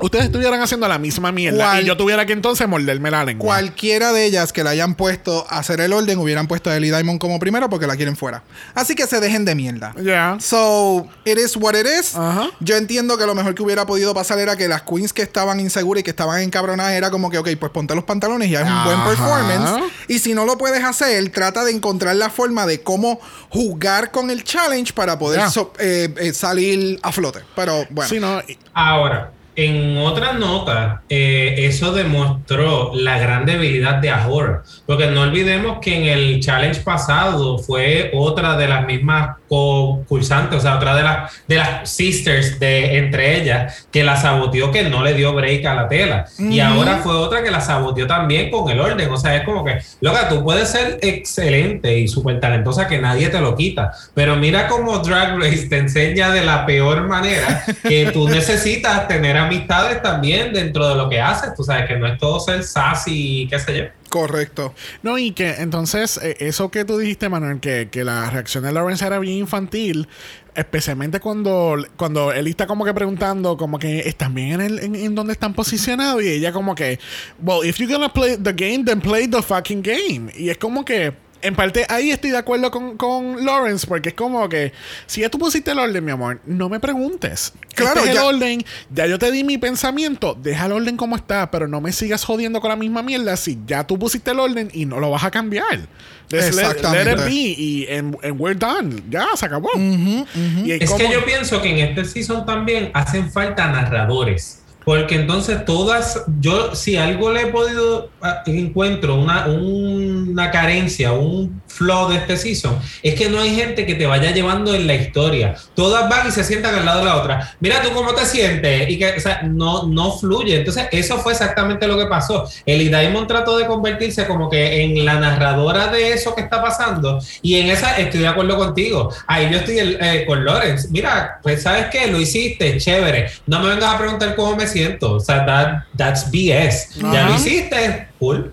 ustedes 0.00 0.26
estuvieran 0.26 0.60
haciendo 0.60 0.86
la 0.88 0.98
misma 0.98 1.32
mierda. 1.32 1.64
Cual- 1.64 1.82
y 1.82 1.86
yo 1.86 1.96
tuviera 1.96 2.26
que 2.26 2.32
entonces 2.32 2.68
morderme 2.68 3.10
la 3.10 3.24
lengua. 3.24 3.44
Cualquiera 3.46 4.12
de 4.12 4.24
ellas 4.26 4.52
que 4.52 4.62
la 4.64 4.70
hayan 4.70 4.94
puesto 4.94 5.46
a 5.48 5.58
hacer 5.58 5.80
el 5.80 5.92
orden 5.92 6.18
hubieran 6.18 6.46
puesto 6.46 6.70
a 6.70 6.76
Ellie 6.76 6.90
Diamond 6.94 7.18
como 7.20 7.38
primero 7.38 7.68
porque 7.70 7.86
la 7.86 7.96
quieren 7.96 8.16
fuera. 8.16 8.42
Así 8.74 8.94
que 8.94 9.06
se 9.06 9.20
dejen 9.20 9.44
de 9.44 9.54
mierda. 9.54 9.94
Ya. 10.02 10.36
So, 10.40 11.06
it 11.24 11.38
is 11.38 11.56
what 11.56 11.74
it 11.74 11.86
is. 11.86 12.14
Ajá. 12.14 12.50
Yo 12.60 12.76
entiendo 12.76 13.16
que 13.18 13.26
lo 13.26 13.34
mejor 13.34 13.54
que 13.54 13.62
hubiera 13.62 13.86
podido 13.86 14.12
pasar 14.14 14.38
era 14.38 14.56
que 14.56 14.68
las 14.68 14.82
queens 14.82 15.12
que 15.12 15.22
estaban 15.22 15.60
inseguras 15.60 16.00
y 16.00 16.04
que 16.04 16.10
estaban 16.10 16.40
encabronadas 16.42 16.92
era 16.92 17.10
como 17.10 17.30
que, 17.30 17.38
ok, 17.38 17.48
pues 17.58 17.72
ponte 17.72 17.94
los 17.94 18.04
pantalones 18.04 18.48
y 18.48 18.56
haz 18.56 18.68
un 18.68 18.84
buen 18.84 18.96
Ajá. 18.98 19.08
performance. 19.08 19.92
Y 20.08 20.18
si 20.18 20.34
no 20.34 20.44
lo 20.44 20.58
puedes 20.58 20.84
hacer, 20.84 21.28
trata 21.30 21.64
de 21.64 21.72
encontrar 21.72 22.16
la 22.16 22.30
forma 22.30 22.66
de 22.66 22.80
cómo 22.82 23.18
jugar 23.50 24.10
con 24.10 24.30
el 24.30 24.44
challenge 24.44 24.92
para 24.92 25.18
poder 25.18 25.48
so- 25.50 25.72
eh, 25.78 26.12
eh, 26.18 26.32
salir 26.32 26.98
a 27.02 27.12
flote. 27.12 27.40
Pero 27.54 27.86
bueno. 27.90 28.08
Sí, 28.08 28.20
no, 28.20 28.40
Ahora, 28.74 29.32
en 29.56 29.96
otra 29.98 30.34
nota, 30.34 31.02
eh, 31.08 31.54
eso 31.58 31.92
demostró 31.92 32.92
la 32.94 33.18
gran 33.18 33.46
debilidad 33.46 33.96
de 33.96 34.10
Ahura. 34.10 34.62
Porque 34.84 35.06
no 35.06 35.22
olvidemos 35.22 35.78
que 35.80 35.96
en 35.96 36.04
el 36.04 36.40
challenge 36.40 36.82
pasado 36.82 37.58
fue 37.58 38.10
otra 38.14 38.56
de 38.56 38.68
las 38.68 38.86
mismas 38.86 39.36
concursantes, 39.48 40.58
o 40.58 40.60
sea, 40.60 40.76
otra 40.76 40.94
de 40.94 41.02
las, 41.02 41.32
de 41.46 41.56
las 41.56 41.90
sisters 41.90 42.58
de 42.60 42.98
entre 42.98 43.40
ellas, 43.40 43.86
que 43.90 44.04
la 44.04 44.16
saboteó, 44.16 44.70
que 44.70 44.84
no 44.84 45.02
le 45.02 45.14
dio 45.14 45.32
break 45.32 45.64
a 45.64 45.74
la 45.74 45.88
tela. 45.88 46.26
Y 46.38 46.60
Ujú. 46.60 46.68
ahora 46.68 46.98
fue 46.98 47.14
otra 47.14 47.42
que 47.42 47.50
la 47.50 47.60
saboteó 47.60 48.06
también 48.06 48.50
con 48.50 48.70
el 48.70 48.78
orden. 48.78 49.10
O 49.10 49.16
sea, 49.16 49.36
es 49.36 49.44
como 49.44 49.64
que, 49.64 49.78
loca, 50.00 50.28
tú 50.28 50.44
puedes 50.44 50.68
ser 50.68 50.98
excelente 51.00 51.98
y 51.98 52.08
súper 52.08 52.40
talentosa 52.40 52.86
que 52.86 52.98
nadie 52.98 53.30
te 53.30 53.40
lo 53.40 53.56
quita. 53.56 53.92
Pero 54.12 54.36
mira 54.36 54.68
cómo 54.68 54.98
Drag 54.98 55.38
Race 55.38 55.66
te 55.68 55.78
enseña 55.78 56.30
de 56.30 56.44
la 56.44 56.66
peor 56.66 57.06
manera 57.06 57.64
que 57.82 58.10
tú 58.12 58.28
necesitas 58.36 59.08
tener 59.08 59.45
amistades 59.46 60.02
también 60.02 60.52
dentro 60.52 60.88
de 60.88 60.94
lo 60.94 61.08
que 61.08 61.20
haces. 61.20 61.54
Tú 61.54 61.62
sabes 61.62 61.86
que 61.86 61.96
no 61.96 62.06
es 62.06 62.18
todo 62.18 62.38
ser 62.40 62.62
sassy 62.62 63.42
y 63.42 63.48
qué 63.48 63.58
sé 63.58 63.78
yo. 63.78 63.84
Correcto. 64.08 64.74
No, 65.02 65.18
y 65.18 65.32
que 65.32 65.50
entonces, 65.58 66.18
eh, 66.22 66.36
eso 66.40 66.70
que 66.70 66.84
tú 66.84 66.98
dijiste, 66.98 67.28
Manuel, 67.28 67.60
que, 67.60 67.88
que 67.90 68.04
la 68.04 68.30
reacción 68.30 68.64
de 68.64 68.72
Lawrence 68.72 69.04
era 69.04 69.18
bien 69.18 69.38
infantil, 69.38 70.08
especialmente 70.54 71.20
cuando, 71.20 71.76
cuando 71.96 72.32
él 72.32 72.46
está 72.46 72.66
como 72.66 72.84
que 72.84 72.94
preguntando, 72.94 73.56
como 73.56 73.78
que 73.78 74.00
están 74.00 74.34
bien 74.34 74.60
en, 74.60 74.78
en, 74.78 74.94
en 74.94 75.14
donde 75.14 75.32
están 75.32 75.54
posicionados, 75.54 76.22
y 76.22 76.28
ella 76.28 76.52
como 76.52 76.74
que, 76.74 76.98
well, 77.42 77.68
if 77.68 77.78
you're 77.78 77.92
gonna 77.92 78.12
play 78.12 78.36
the 78.36 78.52
game, 78.52 78.84
then 78.84 79.00
play 79.00 79.28
the 79.28 79.42
fucking 79.42 79.82
game. 79.82 80.32
Y 80.34 80.48
es 80.50 80.58
como 80.58 80.84
que, 80.84 81.12
en 81.42 81.54
parte 81.54 81.86
ahí 81.88 82.10
estoy 82.10 82.30
de 82.30 82.38
acuerdo 82.38 82.70
con, 82.70 82.96
con 82.96 83.44
Lawrence, 83.44 83.86
porque 83.86 84.10
es 84.10 84.14
como 84.14 84.48
que 84.48 84.72
si 85.06 85.20
ya 85.20 85.28
tú 85.28 85.38
pusiste 85.38 85.70
el 85.70 85.78
orden, 85.78 86.04
mi 86.04 86.10
amor, 86.12 86.40
no 86.46 86.68
me 86.68 86.80
preguntes. 86.80 87.52
Claro, 87.74 87.98
Este 88.00 88.10
es 88.10 88.14
ya- 88.16 88.20
el 88.22 88.34
orden, 88.34 88.64
ya 88.90 89.06
yo 89.06 89.18
te 89.18 89.30
di 89.30 89.44
mi 89.44 89.58
pensamiento, 89.58 90.34
deja 90.40 90.66
el 90.66 90.72
orden 90.72 90.96
como 90.96 91.16
está, 91.16 91.50
pero 91.50 91.68
no 91.68 91.80
me 91.80 91.92
sigas 91.92 92.24
jodiendo 92.24 92.60
con 92.60 92.70
la 92.70 92.76
misma 92.76 93.02
mierda 93.02 93.36
si 93.36 93.58
ya 93.66 93.86
tú 93.86 93.98
pusiste 93.98 94.30
el 94.32 94.40
orden 94.40 94.70
y 94.72 94.86
no 94.86 94.98
lo 95.00 95.10
vas 95.10 95.24
a 95.24 95.30
cambiar. 95.30 95.86
Exactamente. 96.30 97.04
Let, 97.04 97.12
it 97.22 97.24
be 97.24 97.32
y 97.56 97.86
and, 97.92 98.16
and 98.24 98.40
we're 98.40 98.58
done. 98.58 99.02
Ya, 99.10 99.26
se 99.36 99.46
acabó. 99.46 99.70
Y 99.76 100.72
Es 100.72 100.90
como- 100.90 100.98
que 100.98 101.12
yo 101.12 101.24
pienso 101.24 101.62
que 101.62 101.70
en 101.70 101.78
este 101.88 102.04
season 102.04 102.44
también 102.44 102.90
hacen 102.94 103.30
falta 103.30 103.66
narradores. 103.70 104.62
Porque 104.86 105.16
entonces 105.16 105.64
todas, 105.64 106.22
yo 106.38 106.76
si 106.76 106.96
algo 106.96 107.32
le 107.32 107.42
he 107.42 107.46
podido, 107.48 108.08
ah, 108.22 108.44
encuentro 108.46 109.16
una, 109.16 109.46
una 109.46 110.52
carencia, 110.52 111.10
un 111.10 111.60
flaw 111.66 112.08
de 112.08 112.18
este 112.18 112.36
season, 112.36 112.78
es 113.02 113.16
que 113.16 113.28
no 113.28 113.40
hay 113.40 113.52
gente 113.56 113.84
que 113.84 113.96
te 113.96 114.06
vaya 114.06 114.30
llevando 114.30 114.72
en 114.76 114.86
la 114.86 114.94
historia. 114.94 115.56
Todas 115.74 116.08
van 116.08 116.28
y 116.28 116.30
se 116.30 116.44
sientan 116.44 116.76
al 116.76 116.84
lado 116.84 117.00
de 117.00 117.04
la 117.04 117.16
otra. 117.16 117.56
Mira 117.58 117.82
tú 117.82 117.90
cómo 117.94 118.14
te 118.14 118.24
sientes. 118.26 118.88
Y 118.88 118.96
que, 118.96 119.16
no, 119.48 119.88
no 119.88 120.12
fluye. 120.12 120.58
Entonces, 120.58 120.86
eso 120.92 121.18
fue 121.18 121.32
exactamente 121.32 121.88
lo 121.88 121.98
que 121.98 122.06
pasó. 122.06 122.48
Eli 122.64 122.86
Diamond 122.88 123.26
trató 123.26 123.58
de 123.58 123.66
convertirse 123.66 124.24
como 124.28 124.48
que 124.48 124.82
en 124.82 125.04
la 125.04 125.18
narradora 125.18 125.88
de 125.88 126.12
eso 126.12 126.32
que 126.32 126.42
está 126.42 126.62
pasando. 126.62 127.20
Y 127.42 127.56
en 127.56 127.70
esa 127.70 127.98
estoy 127.98 128.20
de 128.20 128.28
acuerdo 128.28 128.56
contigo. 128.56 129.12
Ahí 129.26 129.50
yo 129.50 129.58
estoy 129.58 129.78
eh, 129.80 130.22
con 130.28 130.44
Lawrence. 130.44 130.86
Mira, 130.92 131.40
pues 131.42 131.64
sabes 131.64 131.86
qué, 131.90 132.06
lo 132.06 132.20
hiciste, 132.20 132.78
chévere. 132.78 133.32
No 133.46 133.58
me 133.58 133.70
vengas 133.70 133.92
a 133.92 133.98
preguntar 133.98 134.36
cómo 134.36 134.54
me 134.54 134.68
siento. 134.68 134.75
O 135.02 135.20
sea, 135.20 135.44
that, 135.46 135.84
that's 135.96 136.30
BS. 136.30 136.94
Ya 137.12 137.28
lo 137.28 137.34
hiciste, 137.36 138.08
cool. 138.18 138.52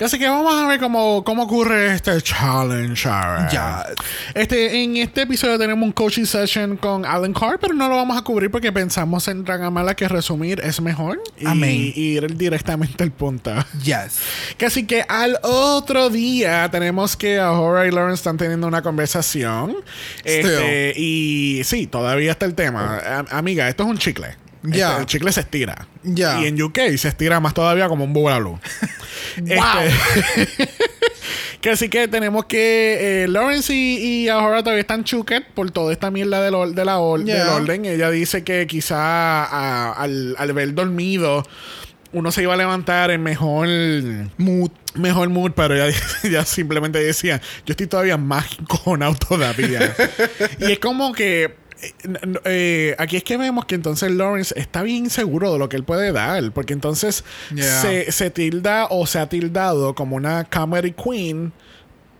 Así 0.00 0.16
que 0.16 0.28
vamos 0.28 0.54
a 0.54 0.68
ver 0.68 0.78
cómo, 0.78 1.24
cómo 1.24 1.42
ocurre 1.42 1.92
este 1.92 2.22
challenge. 2.22 3.02
Ya. 3.50 3.84
Este, 4.32 4.84
en 4.84 4.96
este 4.96 5.22
episodio 5.22 5.58
tenemos 5.58 5.84
un 5.84 5.90
coaching 5.90 6.24
session 6.24 6.76
con 6.76 7.04
Alan 7.04 7.32
Carr, 7.32 7.58
pero 7.58 7.74
no 7.74 7.88
lo 7.88 7.96
vamos 7.96 8.16
a 8.16 8.22
cubrir 8.22 8.48
porque 8.48 8.70
pensamos 8.70 9.26
en 9.26 9.42
Dragamala 9.44 9.96
que 9.96 10.06
resumir 10.06 10.60
es 10.60 10.80
mejor 10.80 11.20
y, 11.36 11.46
Amén. 11.48 11.92
y 11.96 12.00
ir 12.00 12.36
directamente 12.36 13.02
al 13.02 13.10
punto. 13.10 13.52
Yes. 13.82 14.20
Que 14.56 14.66
Así 14.66 14.86
que 14.86 15.02
al 15.08 15.36
otro 15.42 16.10
día 16.10 16.68
tenemos 16.70 17.16
que 17.16 17.40
Ahora 17.40 17.84
y 17.84 17.90
Lawrence 17.90 18.20
están 18.20 18.36
teniendo 18.36 18.68
una 18.68 18.82
conversación. 18.82 19.78
Este, 20.22 20.92
y 20.96 21.62
sí, 21.64 21.88
todavía 21.88 22.30
está 22.30 22.46
el 22.46 22.54
tema. 22.54 22.98
A- 23.04 23.36
amiga, 23.36 23.68
esto 23.68 23.82
es 23.82 23.88
un 23.88 23.98
chicle. 23.98 24.36
Ya. 24.62 24.88
Este, 24.90 25.00
el 25.00 25.06
chicle 25.06 25.32
se 25.32 25.40
estira. 25.40 25.86
Ya. 26.02 26.40
Y 26.40 26.46
en 26.46 26.60
UK 26.62 26.78
se 26.96 27.08
estira 27.08 27.40
más 27.40 27.54
todavía 27.54 27.88
como 27.88 28.04
un 28.04 28.12
bugalú. 28.12 28.58
Este, 29.36 30.68
que 31.60 31.70
así 31.70 31.88
que 31.88 32.08
tenemos 32.08 32.46
que 32.46 33.24
eh, 33.24 33.28
Lawrence 33.28 33.72
y, 33.72 34.24
y 34.24 34.28
Ahora 34.28 34.62
todavía 34.62 34.80
están 34.80 35.04
chuket 35.04 35.46
por 35.54 35.70
toda 35.70 35.92
esta 35.92 36.10
mierda 36.10 36.42
del, 36.42 36.54
or- 36.54 36.74
de 36.74 36.84
la 36.84 36.98
or- 36.98 37.24
Yeah. 37.24 37.36
del 37.44 37.48
orden. 37.62 37.84
Ella 37.84 38.10
dice 38.10 38.42
que 38.44 38.66
quizá 38.66 38.96
a- 39.44 39.92
al, 39.92 40.34
al 40.38 40.52
ver 40.52 40.74
dormido 40.74 41.44
uno 42.10 42.32
se 42.32 42.42
iba 42.42 42.54
a 42.54 42.56
levantar 42.56 43.10
en 43.10 43.22
mejor 43.22 43.68
Mood. 44.38 44.70
mejor 44.94 45.28
mood, 45.28 45.52
pero 45.54 45.74
ella, 45.74 45.94
ella 46.24 46.44
simplemente 46.46 46.98
decía, 46.98 47.38
yo 47.66 47.72
estoy 47.72 47.86
todavía 47.86 48.16
más 48.16 48.46
encojonado 48.58 49.14
todavía. 49.14 49.94
y 50.58 50.72
es 50.72 50.78
como 50.78 51.12
que 51.12 51.54
eh, 51.82 51.92
eh, 52.44 52.94
aquí 52.98 53.16
es 53.16 53.24
que 53.24 53.36
vemos 53.36 53.64
que 53.66 53.74
entonces 53.74 54.10
Lawrence 54.10 54.54
está 54.58 54.82
bien 54.82 55.04
inseguro 55.04 55.52
de 55.52 55.58
lo 55.58 55.68
que 55.68 55.76
él 55.76 55.84
puede 55.84 56.12
dar, 56.12 56.50
porque 56.52 56.72
entonces 56.72 57.24
Yeah. 57.54 57.80
se, 57.82 58.12
se 58.12 58.30
tilda 58.30 58.86
o 58.90 59.06
se 59.06 59.18
ha 59.18 59.28
tildado 59.28 59.94
como 59.94 60.16
una 60.16 60.44
comedy 60.44 60.92
queen, 60.92 61.52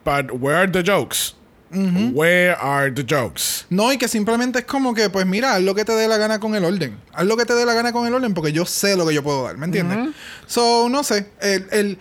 but 0.05 0.31
where 0.33 0.57
are 0.59 0.71
the 0.71 0.83
jokes? 0.83 1.35
Where 1.71 2.53
are 2.59 2.91
the 2.91 3.05
jokes? 3.05 3.67
No, 3.69 3.93
y 3.93 3.99
que 3.99 4.09
simplemente 4.09 4.61
es 4.61 4.65
como 4.65 4.95
que, 4.95 5.11
pues 5.11 5.27
mira, 5.27 5.55
haz 5.55 5.63
lo 5.63 5.75
que 5.75 5.85
te 5.85 5.93
dé 5.93 6.09
la 6.09 6.17
gana 6.17 6.41
con 6.41 6.55
el 6.55 6.65
orden. 6.65 6.97
Haz 7.13 7.27
lo 7.27 7.37
que 7.37 7.45
te 7.45 7.53
dé 7.53 7.67
la 7.67 7.75
gana 7.75 7.93
con 7.93 8.07
el 8.07 8.15
orden 8.15 8.33
porque 8.33 8.53
yo 8.53 8.65
sé 8.65 8.97
lo 8.97 9.07
que 9.07 9.13
yo 9.13 9.23
puedo 9.23 9.45
dar, 9.45 9.59
¿me 9.59 9.67
entiendes? 9.67 10.15
So, 10.47 10.89
no 10.89 11.05
sé. 11.05 11.27
El, 11.43 11.67
el, 11.71 11.99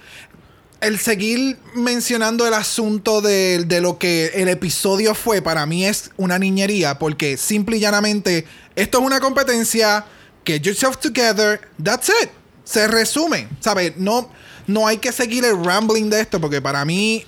el 0.81 0.99
seguir 0.99 1.57
mencionando 1.75 2.45
el 2.47 2.53
asunto 2.53 3.21
de, 3.21 3.65
de 3.65 3.81
lo 3.81 3.97
que 3.97 4.27
el 4.35 4.47
episodio 4.47 5.15
fue, 5.15 5.41
para 5.41 5.65
mí 5.65 5.85
es 5.85 6.11
una 6.17 6.37
niñería 6.37 6.99
porque 6.99 7.37
simple 7.37 7.77
y 7.77 7.79
llanamente, 7.79 8.45
esto 8.75 8.99
es 8.99 9.05
una 9.05 9.19
competencia, 9.19 10.05
get 10.45 10.61
yourself 10.61 10.97
together, 10.97 11.59
that's 11.83 12.09
it. 12.21 12.29
Se 12.63 12.87
resume, 12.87 13.47
¿sabes? 13.59 13.93
No, 13.97 14.29
no 14.67 14.87
hay 14.87 14.97
que 14.97 15.11
seguir 15.11 15.45
el 15.45 15.63
rambling 15.63 16.09
de 16.09 16.21
esto 16.21 16.39
porque 16.39 16.61
para 16.61 16.83
mí, 16.85 17.25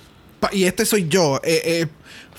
y 0.52 0.64
este 0.64 0.84
soy 0.86 1.08
yo, 1.08 1.40
eh, 1.42 1.62
eh, 1.64 1.86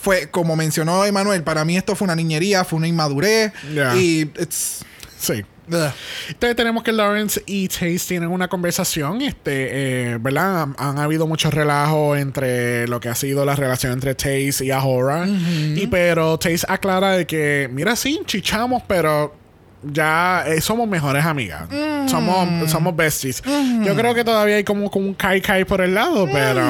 fue 0.01 0.29
como 0.29 0.55
mencionó 0.55 1.03
Emanuel, 1.05 1.43
para 1.43 1.65
mí 1.65 1.77
esto 1.77 1.95
fue 1.95 2.05
una 2.05 2.15
niñería, 2.15 2.63
fue 2.63 2.77
una 2.77 2.87
inmadurez 2.87 3.51
Yeah. 3.73 3.95
y 3.95 4.21
it's... 4.39 4.85
Sí. 5.19 5.43
Ugh. 5.71 5.93
Entonces 6.29 6.55
tenemos 6.55 6.83
que 6.83 6.91
Lawrence 6.91 7.41
y 7.45 7.67
Chase 7.67 7.99
tienen 8.07 8.29
una 8.29 8.47
conversación, 8.47 9.21
este, 9.21 10.11
eh, 10.13 10.17
¿verdad? 10.19 10.63
Han, 10.63 10.75
han 10.77 10.99
habido 10.99 11.27
muchos 11.27 11.53
relajos 11.53 12.17
entre 12.17 12.87
lo 12.87 12.99
que 12.99 13.09
ha 13.09 13.15
sido 13.15 13.45
la 13.45 13.55
relación 13.55 13.93
entre 13.93 14.15
Chase 14.15 14.65
y 14.65 14.71
Ahora. 14.71 15.27
Y 15.27 15.87
pero 15.87 16.37
Chase 16.37 16.65
aclara 16.67 17.11
de 17.11 17.25
que, 17.25 17.69
mira, 17.71 17.95
sí, 17.95 18.21
chichamos, 18.25 18.83
pero 18.87 19.40
ya 19.83 20.43
eh, 20.47 20.61
somos 20.61 20.87
mejores 20.87 21.25
amigas. 21.25 21.63
Somos, 22.07 22.69
somos 22.69 22.95
besties. 22.95 23.41
Yo 23.83 23.95
creo 23.95 24.13
que 24.13 24.23
todavía 24.23 24.57
hay 24.57 24.63
como, 24.63 24.89
como 24.91 25.07
un 25.07 25.13
kai 25.13 25.41
kai 25.41 25.65
por 25.65 25.81
el 25.81 25.93
lado, 25.93 26.27
pero 26.31 26.61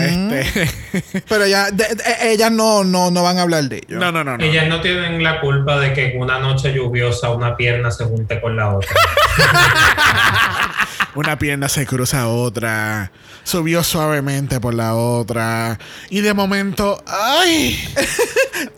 este. 0.00 1.22
Pero 1.28 1.46
ya, 1.46 1.70
de- 1.70 1.94
de- 1.94 2.32
ellas 2.32 2.50
no, 2.52 2.84
no, 2.84 3.10
no 3.10 3.22
van 3.22 3.38
a 3.38 3.42
hablar 3.42 3.64
de 3.64 3.78
ello. 3.78 3.98
no, 3.98 4.12
no, 4.12 4.22
no, 4.24 4.36
no. 4.36 4.44
Ellas 4.44 4.68
no 4.68 4.80
tienen 4.80 5.22
la 5.22 5.40
culpa 5.40 5.78
de 5.80 5.92
que 5.92 6.12
en 6.14 6.20
una 6.20 6.38
noche 6.38 6.72
lluviosa 6.74 7.30
una 7.30 7.56
pierna 7.56 7.90
se 7.90 8.04
junte 8.04 8.40
con 8.40 8.56
la 8.56 8.74
otra. 8.74 8.90
Una 11.14 11.38
pierna 11.38 11.68
se 11.68 11.86
cruza 11.86 12.22
a 12.22 12.28
otra, 12.28 13.12
subió 13.44 13.82
suavemente 13.82 14.60
por 14.60 14.74
la 14.74 14.94
otra, 14.94 15.78
y 16.10 16.20
de 16.20 16.34
momento, 16.34 17.02
¡ay! 17.06 17.78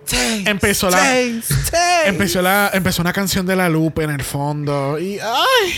Taste, 0.07 0.49
Empezó 0.51 0.91
la- 0.91 0.99
taste, 0.99 1.43
taste. 1.71 2.09
Empezó, 2.09 2.43
la, 2.43 2.71
empezó 2.73 3.03
una 3.03 3.13
canción 3.13 3.45
de 3.47 3.57
la 3.57 3.69
Lupe 3.69 4.03
en 4.05 4.11
el 4.11 4.23
fondo, 4.23 4.99
y 4.99 5.19
¡ay! 5.19 5.73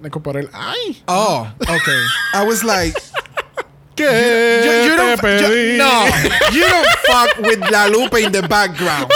Me 0.00 0.10
por 0.10 0.36
el 0.36 0.48
¡ay! 0.52 1.02
Oh, 1.06 1.46
okay. 1.62 2.00
I 2.34 2.44
was 2.44 2.64
like, 2.64 2.98
¿Qué 3.94 4.62
you, 4.64 4.90
you 4.90 4.96
te 4.96 5.02
don't, 5.02 5.20
pedí? 5.20 5.72
you- 5.72 5.78
no, 5.78 6.06
you 6.52 6.64
don't 6.66 6.86
fuck 7.06 7.38
with 7.46 7.70
La 7.70 7.86
Lupe 7.88 8.20
in 8.20 8.32
the 8.32 8.40
background, 8.42 9.06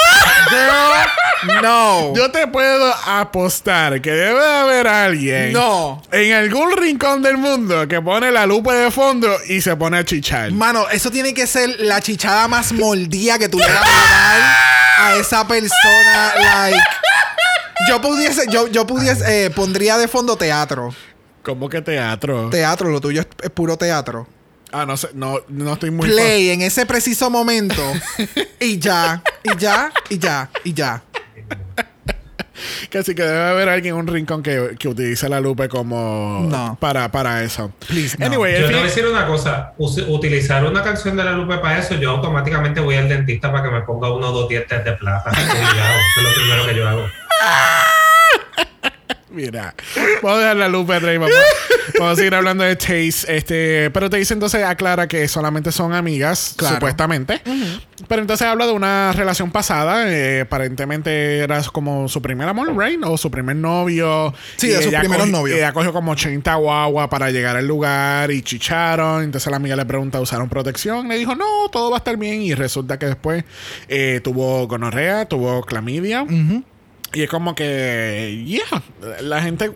girl. 0.50 1.62
No, 1.62 2.14
Yo 2.16 2.30
te 2.30 2.46
puedo 2.48 2.92
apostar 3.06 4.00
que 4.00 4.10
debe 4.10 4.40
de 4.40 4.46
haber 4.56 4.86
alguien 4.88 5.52
no. 5.52 6.02
en 6.10 6.32
algún 6.32 6.72
rincón 6.76 7.22
del 7.22 7.36
mundo 7.36 7.86
que 7.86 8.00
pone 8.00 8.32
la 8.32 8.46
lupa 8.46 8.74
de 8.74 8.90
fondo 8.90 9.28
y 9.46 9.60
se 9.60 9.76
pone 9.76 9.98
a 9.98 10.04
chichar. 10.04 10.50
Mano, 10.52 10.86
eso 10.90 11.10
tiene 11.10 11.34
que 11.34 11.46
ser 11.46 11.76
la 11.80 12.00
chichada 12.00 12.48
más 12.48 12.72
moldía 12.72 13.38
que 13.38 13.48
tú 13.48 13.58
le 13.58 13.66
vas 13.66 13.82
a 13.86 14.08
dar 14.08 14.42
a 14.98 15.16
esa 15.16 15.46
persona. 15.46 16.32
Like, 16.38 16.80
yo 17.88 18.00
pudiese, 18.00 18.46
yo, 18.50 18.66
yo 18.68 18.86
pudiese, 18.86 19.44
eh, 19.46 19.50
pondría 19.50 19.98
de 19.98 20.08
fondo 20.08 20.36
teatro. 20.36 20.94
¿Cómo 21.42 21.68
que 21.68 21.80
teatro? 21.82 22.48
Teatro, 22.50 22.88
lo 22.88 23.00
tuyo 23.00 23.20
es, 23.20 23.28
es 23.42 23.50
puro 23.50 23.76
teatro. 23.76 24.26
Ah, 24.72 24.84
no 24.86 24.96
sé, 24.96 25.08
no, 25.14 25.38
no 25.48 25.72
estoy 25.74 25.90
muy... 25.90 26.08
Play 26.08 26.50
en 26.50 26.62
ese 26.62 26.86
preciso 26.86 27.30
momento. 27.30 27.82
y 28.60 28.78
ya, 28.78 29.22
y 29.42 29.56
ya, 29.58 29.92
y 30.10 30.18
ya, 30.18 30.50
y 30.64 30.72
ya. 30.72 31.02
Que 32.88 33.02
sí 33.02 33.14
que 33.14 33.22
debe 33.22 33.44
haber 33.50 33.68
alguien 33.68 33.94
en 33.94 34.00
un 34.00 34.06
rincón 34.06 34.42
que, 34.42 34.76
que 34.78 34.88
utilice 34.88 35.28
la 35.28 35.40
lupe 35.40 35.68
como 35.68 36.46
No. 36.50 36.78
para, 36.80 37.10
para 37.12 37.42
eso. 37.42 37.70
Please, 37.86 38.16
no. 38.18 38.24
Anyway, 38.26 38.52
Yo 38.54 38.58
te 38.60 38.64
voy 38.66 38.74
a 38.74 38.76
fin- 38.78 38.86
decir 38.86 39.06
una 39.06 39.26
cosa, 39.26 39.74
us- 39.76 40.02
utilizar 40.08 40.64
una 40.64 40.82
canción 40.82 41.16
de 41.18 41.24
la 41.24 41.32
Lupe 41.32 41.58
para 41.58 41.78
eso, 41.78 41.94
yo 41.96 42.10
automáticamente 42.12 42.80
voy 42.80 42.94
al 42.96 43.08
dentista 43.10 43.52
para 43.52 43.62
que 43.64 43.70
me 43.70 43.82
ponga 43.82 44.10
uno 44.10 44.28
o 44.28 44.32
dos 44.32 44.48
dientes 44.48 44.82
de 44.84 44.92
plata. 44.92 45.30
Eso 45.36 45.42
es 45.42 46.22
lo 46.22 46.34
primero 46.34 46.66
que 46.66 46.74
yo 46.74 46.88
hago. 46.88 47.02
Mira, 49.28 49.74
vamos 50.22 50.38
a 50.38 50.40
dejar 50.40 50.56
la 50.56 50.68
lupa 50.68 50.96
atrás 50.96 51.14
y 51.14 51.18
vamos, 51.18 51.34
vamos 51.98 52.12
a 52.12 52.16
seguir 52.16 52.34
hablando 52.34 52.62
de 52.62 52.76
Chase. 52.78 53.24
Este, 53.36 53.90
pero 53.90 54.08
te 54.08 54.18
dice 54.18 54.34
entonces, 54.34 54.62
aclara 54.62 55.08
que 55.08 55.26
solamente 55.26 55.72
son 55.72 55.92
amigas, 55.94 56.54
Claro. 56.56 56.76
supuestamente. 56.76 57.40
Pero 58.06 58.22
entonces 58.22 58.46
habla 58.46 58.66
de 58.66 58.72
una 58.72 59.12
relación 59.12 59.50
pasada. 59.50 60.04
eh, 60.12 60.42
aparentemente 60.42 61.38
era 61.38 61.60
como 61.72 62.08
su 62.08 62.22
primer 62.22 62.48
amor, 62.48 62.76
right? 62.78 63.00
O 63.04 63.18
su 63.18 63.28
primer 63.30 63.56
novio. 63.56 64.32
Sí, 64.56 64.68
de 64.68 64.80
sus 64.82 64.94
primeros 64.94 65.28
novios. 65.28 65.58
Ella 65.58 65.72
cogió 65.72 65.92
como 65.92 66.12
80 66.12 66.54
guagua 66.54 67.10
para 67.10 67.30
llegar 67.32 67.56
al 67.56 67.66
lugar 67.66 68.30
y 68.30 68.42
chicharon. 68.42 69.24
Entonces 69.24 69.50
la 69.50 69.56
amiga 69.56 69.74
le 69.74 69.84
pregunta, 69.86 70.20
¿usaron 70.20 70.48
protección? 70.48 71.08
Le 71.08 71.18
dijo, 71.18 71.34
no, 71.34 71.68
todo 71.72 71.90
va 71.90 71.96
a 71.96 71.98
estar 71.98 72.16
bien. 72.16 72.42
Y 72.42 72.54
resulta 72.54 72.96
que 72.98 73.06
después 73.06 73.42
eh, 73.88 74.20
tuvo 74.22 74.68
gonorrea, 74.68 75.24
tuvo 75.26 75.62
clamidia. 75.64 76.24
Y 77.16 77.22
es 77.22 77.30
como 77.30 77.54
que, 77.54 78.44
yeah, 78.44 78.82
la 79.22 79.40
gente, 79.40 79.72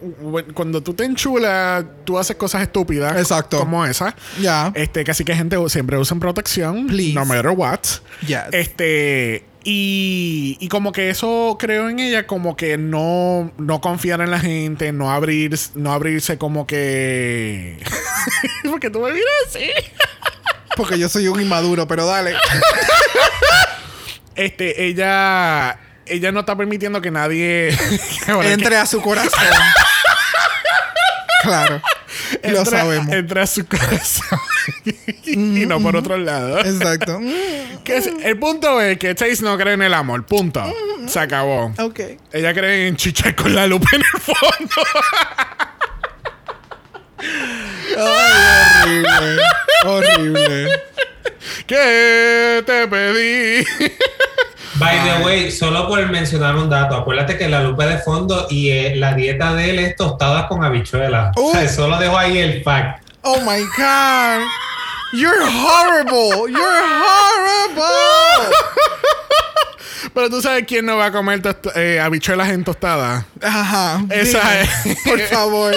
cuando 0.53 0.83
tú 0.83 0.93
te 0.93 1.05
enchulas, 1.05 1.87
tú 2.05 2.19
haces 2.19 2.37
cosas 2.37 2.61
estúpidas. 2.61 3.17
Exacto. 3.17 3.61
Como 3.61 3.87
esa. 3.87 4.15
Ya. 4.39 4.71
Este, 4.75 5.05
casi 5.05 5.25
que 5.25 5.35
gente 5.35 5.57
siempre 5.71 5.97
usan 5.97 6.21
protección. 6.21 6.87
Please. 6.87 7.15
No 7.15 7.25
matter 7.25 7.53
what. 7.53 7.81
Yes. 8.27 8.41
Este, 8.53 9.47
y, 9.65 10.59
y 10.61 10.69
como 10.69 10.93
que 10.93 11.09
eso 11.09 11.57
creo 11.59 11.89
en 11.89 11.99
ella, 11.99 12.27
como 12.27 12.57
que 12.59 12.77
no, 12.77 13.51
no 13.57 13.81
confiar 13.81 14.21
en 14.21 14.31
la 14.31 14.39
gente, 14.39 14.93
no 14.93 15.11
abrir, 15.11 15.59
no 15.77 15.95
abrirse 15.95 16.37
como 16.37 16.67
que. 16.67 17.79
Porque 18.71 18.91
tú 18.91 19.01
me 19.01 19.13
miras 19.13 19.33
así. 19.47 19.71
Porque 20.77 20.99
yo 20.99 21.09
soy 21.09 21.27
un 21.29 21.41
inmaduro, 21.41 21.89
pero 21.89 22.05
dale. 22.05 22.35
Este, 24.37 24.87
ella. 24.87 25.79
Ella 26.11 26.33
no 26.33 26.41
está 26.41 26.57
permitiendo 26.57 27.01
que 27.01 27.11
nadie. 27.11 27.69
Entre 28.45 28.77
a 28.77 28.87
su 28.87 29.01
corazón. 29.01 29.31
claro. 31.43 31.81
Lo 32.43 32.65
sabemos. 32.65 33.09
Entre 33.13 33.41
a 33.41 33.47
su 33.47 33.67
corazón. 33.67 34.39
y 35.25 35.37
no 35.67 35.81
por 35.81 35.97
otro 35.97 36.17
lado. 36.19 36.59
Exacto. 36.61 37.21
Que 37.85 37.97
es- 37.99 38.11
el 38.25 38.39
punto 38.39 38.81
es 38.81 38.99
que 38.99 39.15
Chase 39.15 39.43
no 39.43 39.57
cree 39.57 39.75
en 39.75 39.83
el 39.83 39.95
amor. 39.95 40.25
Punto. 40.27 40.63
Se 41.07 41.19
acabó. 41.21 41.73
Ok. 41.79 42.01
Ella 42.33 42.53
cree 42.55 42.89
en 42.89 42.97
chichar 42.97 43.35
con 43.35 43.55
la 43.55 43.67
lupa 43.67 43.89
en 43.93 44.03
el 44.03 44.21
fondo. 44.21 44.83
Ay, 47.97 49.03
horrible. 49.05 49.43
horrible. 49.85 50.71
¿Qué 51.67 52.63
te 52.67 52.89
pedí? 52.89 53.65
By 54.81 54.99
the 55.05 55.25
way, 55.25 55.53
solo 55.53 55.87
por 55.87 56.05
mencionar 56.09 56.57
un 56.57 56.71
dato, 56.71 56.97
acuérdate 56.97 57.37
que 57.37 57.49
la 57.49 57.63
lupa 57.63 57.87
de 57.87 57.99
fondo 57.99 58.47
y 58.49 58.71
eh, 58.71 58.97
la 58.97 59.15
dieta 59.15 59.55
de 59.55 59.71
él 59.71 59.79
es 59.79 59.95
tostadas 59.95 60.47
con 60.47 60.65
habichuelas. 60.65 61.37
Uh. 61.37 61.49
O 61.49 61.53
sea, 61.53 61.69
solo 61.69 61.99
dejo 61.99 62.17
ahí 62.17 62.39
el 62.39 62.65
fact. 62.65 63.05
Oh 63.23 63.39
my 63.41 63.61
God. 63.77 64.47
You're 65.13 65.43
horrible. 65.43 66.51
You're 66.51 66.81
horrible. 66.81 67.85
Pero 70.15 70.31
tú 70.31 70.41
sabes 70.41 70.65
quién 70.67 70.87
no 70.87 70.97
va 70.97 71.07
a 71.07 71.13
comer 71.13 71.43
eh, 71.75 72.01
habichuelas 72.01 72.49
en 72.49 72.65
tostada. 72.65 73.27
Ajá. 73.43 74.03
Esa 74.09 74.41
dime, 74.41 74.95
es. 74.95 74.99
Por 75.05 75.21
favor. 75.21 75.75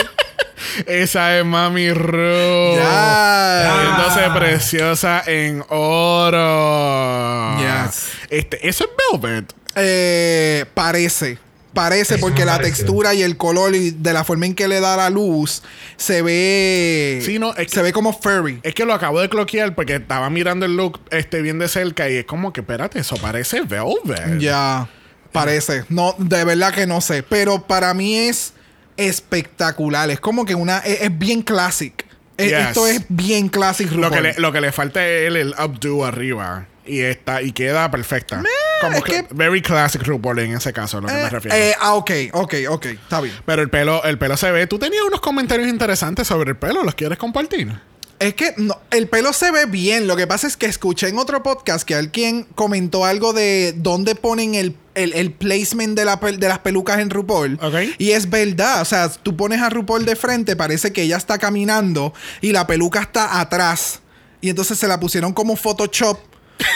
Esa 0.85 1.37
es 1.39 1.45
Mami 1.45 1.91
Ru. 1.91 2.75
Ya. 2.75 3.83
Entonces 3.89 4.29
preciosa 4.35 5.23
en 5.25 5.63
oro. 5.69 7.57
Yes. 7.57 8.07
Este, 8.29 8.67
eso 8.67 8.85
es 8.85 8.89
velvet. 9.21 9.53
Eh, 9.75 10.65
parece. 10.73 11.37
Parece 11.73 12.19
porque 12.19 12.45
la 12.45 12.57
parece. 12.57 12.69
textura 12.83 13.15
y 13.15 13.23
el 13.23 13.35
color 13.35 13.73
y 13.73 13.89
de 13.89 14.13
la 14.13 14.23
forma 14.23 14.45
en 14.45 14.53
que 14.53 14.67
le 14.67 14.79
da 14.79 14.95
la 14.95 15.09
luz 15.09 15.63
se 15.97 16.21
ve. 16.21 17.19
Sí, 17.25 17.39
no, 17.39 17.55
es 17.55 17.71
se 17.71 17.77
que- 17.77 17.81
ve 17.81 17.91
como 17.93 18.13
furry. 18.13 18.59
Es 18.61 18.75
que 18.75 18.85
lo 18.85 18.93
acabo 18.93 19.19
de 19.19 19.27
cloquear 19.27 19.73
porque 19.73 19.95
estaba 19.95 20.29
mirando 20.29 20.67
el 20.67 20.77
look 20.77 20.99
este 21.09 21.41
bien 21.41 21.57
de 21.57 21.67
cerca 21.67 22.07
y 22.11 22.17
es 22.17 22.25
como 22.25 22.53
que, 22.53 22.61
espérate, 22.61 22.99
eso 22.99 23.15
parece 23.17 23.61
velvet. 23.61 24.37
Ya. 24.39 24.87
Parece. 25.31 25.83
No, 25.89 26.13
de 26.19 26.43
verdad 26.43 26.71
que 26.75 26.85
no 26.85 27.01
sé. 27.01 27.23
Pero 27.23 27.63
para 27.65 27.95
mí 27.95 28.17
es 28.19 28.53
espectacular. 28.97 30.09
Es 30.09 30.19
como 30.19 30.45
que 30.45 30.55
una. 30.55 30.79
Es, 30.79 31.01
es 31.01 31.17
bien 31.17 31.41
classic. 31.41 32.05
Yes. 32.37 32.51
Esto 32.51 32.87
es 32.87 33.05
bien 33.09 33.47
classic 33.47 33.91
Lo 33.91 34.09
que, 34.09 34.19
le, 34.21 34.33
lo 34.39 34.51
que 34.51 34.59
le 34.59 34.71
falta 34.71 35.05
es 35.07 35.27
el, 35.27 35.35
el 35.37 35.49
updo 35.63 36.03
arriba. 36.05 36.65
Y 36.85 36.99
está, 36.99 37.41
y 37.41 37.51
queda 37.53 37.89
perfecta. 37.91 38.41
como 38.81 38.97
es 38.97 39.03
que, 39.03 39.11
que- 39.11 39.27
very 39.31 39.61
classic 39.61 40.01
RuPaul 40.03 40.39
en 40.39 40.53
ese 40.55 40.73
caso, 40.73 40.97
a 40.97 41.01
lo 41.01 41.07
que 41.07 41.13
me 41.13 41.21
Eh, 41.21 41.29
refiero. 41.29 41.55
eh, 41.55 41.73
ah, 41.79 41.93
ok, 41.93 42.11
ok, 42.33 42.53
ok. 42.69 42.85
Está 42.87 43.21
bien. 43.21 43.35
Pero 43.45 43.61
el 43.61 43.69
pelo, 43.69 44.03
el 44.03 44.17
pelo 44.17 44.35
se 44.35 44.51
ve. 44.51 44.67
Tú 44.67 44.79
tenías 44.79 45.03
unos 45.03 45.21
comentarios 45.21 45.69
interesantes 45.69 46.27
sobre 46.27 46.49
el 46.51 46.57
pelo, 46.57 46.83
¿los 46.83 46.95
quieres 46.95 47.17
compartir? 47.17 47.71
Es 48.19 48.35
que 48.35 48.53
no, 48.57 48.77
el 48.91 49.07
pelo 49.09 49.33
se 49.33 49.51
ve 49.51 49.65
bien. 49.65 50.07
Lo 50.07 50.15
que 50.15 50.27
pasa 50.27 50.47
es 50.47 50.55
que 50.55 50.65
escuché 50.65 51.09
en 51.09 51.17
otro 51.17 51.43
podcast 51.43 51.85
que 51.85 51.95
alguien 51.95 52.45
comentó 52.55 53.03
algo 53.05 53.33
de 53.33 53.73
dónde 53.75 54.15
ponen 54.15 54.55
el, 54.55 54.77
el- 54.95 55.13
el 55.13 55.31
placement 55.33 55.97
de, 55.97 56.05
la 56.05 56.15
de 56.17 56.47
las 56.47 56.59
pelucas 56.59 56.99
en 56.99 57.09
RuPaul. 57.09 57.59
Ok. 57.61 57.75
Y 57.97 58.11
es 58.11 58.29
verdad. 58.29 58.81
O 58.81 58.85
sea, 58.85 59.09
tú 59.09 59.35
pones 59.35 59.61
a 59.61 59.69
RuPaul 59.69 60.05
de 60.05 60.15
frente, 60.15 60.55
parece 60.55 60.93
que 60.93 61.01
ella 61.01 61.17
está 61.17 61.37
caminando 61.37 62.13
y 62.39 62.51
la 62.53 62.65
peluca 62.65 63.01
está 63.01 63.39
atrás. 63.41 63.99
Y 64.39 64.49
entonces 64.49 64.77
se 64.77 64.87
la 64.87 64.99
pusieron 64.99 65.33
como 65.33 65.55
Photoshop. 65.57 66.19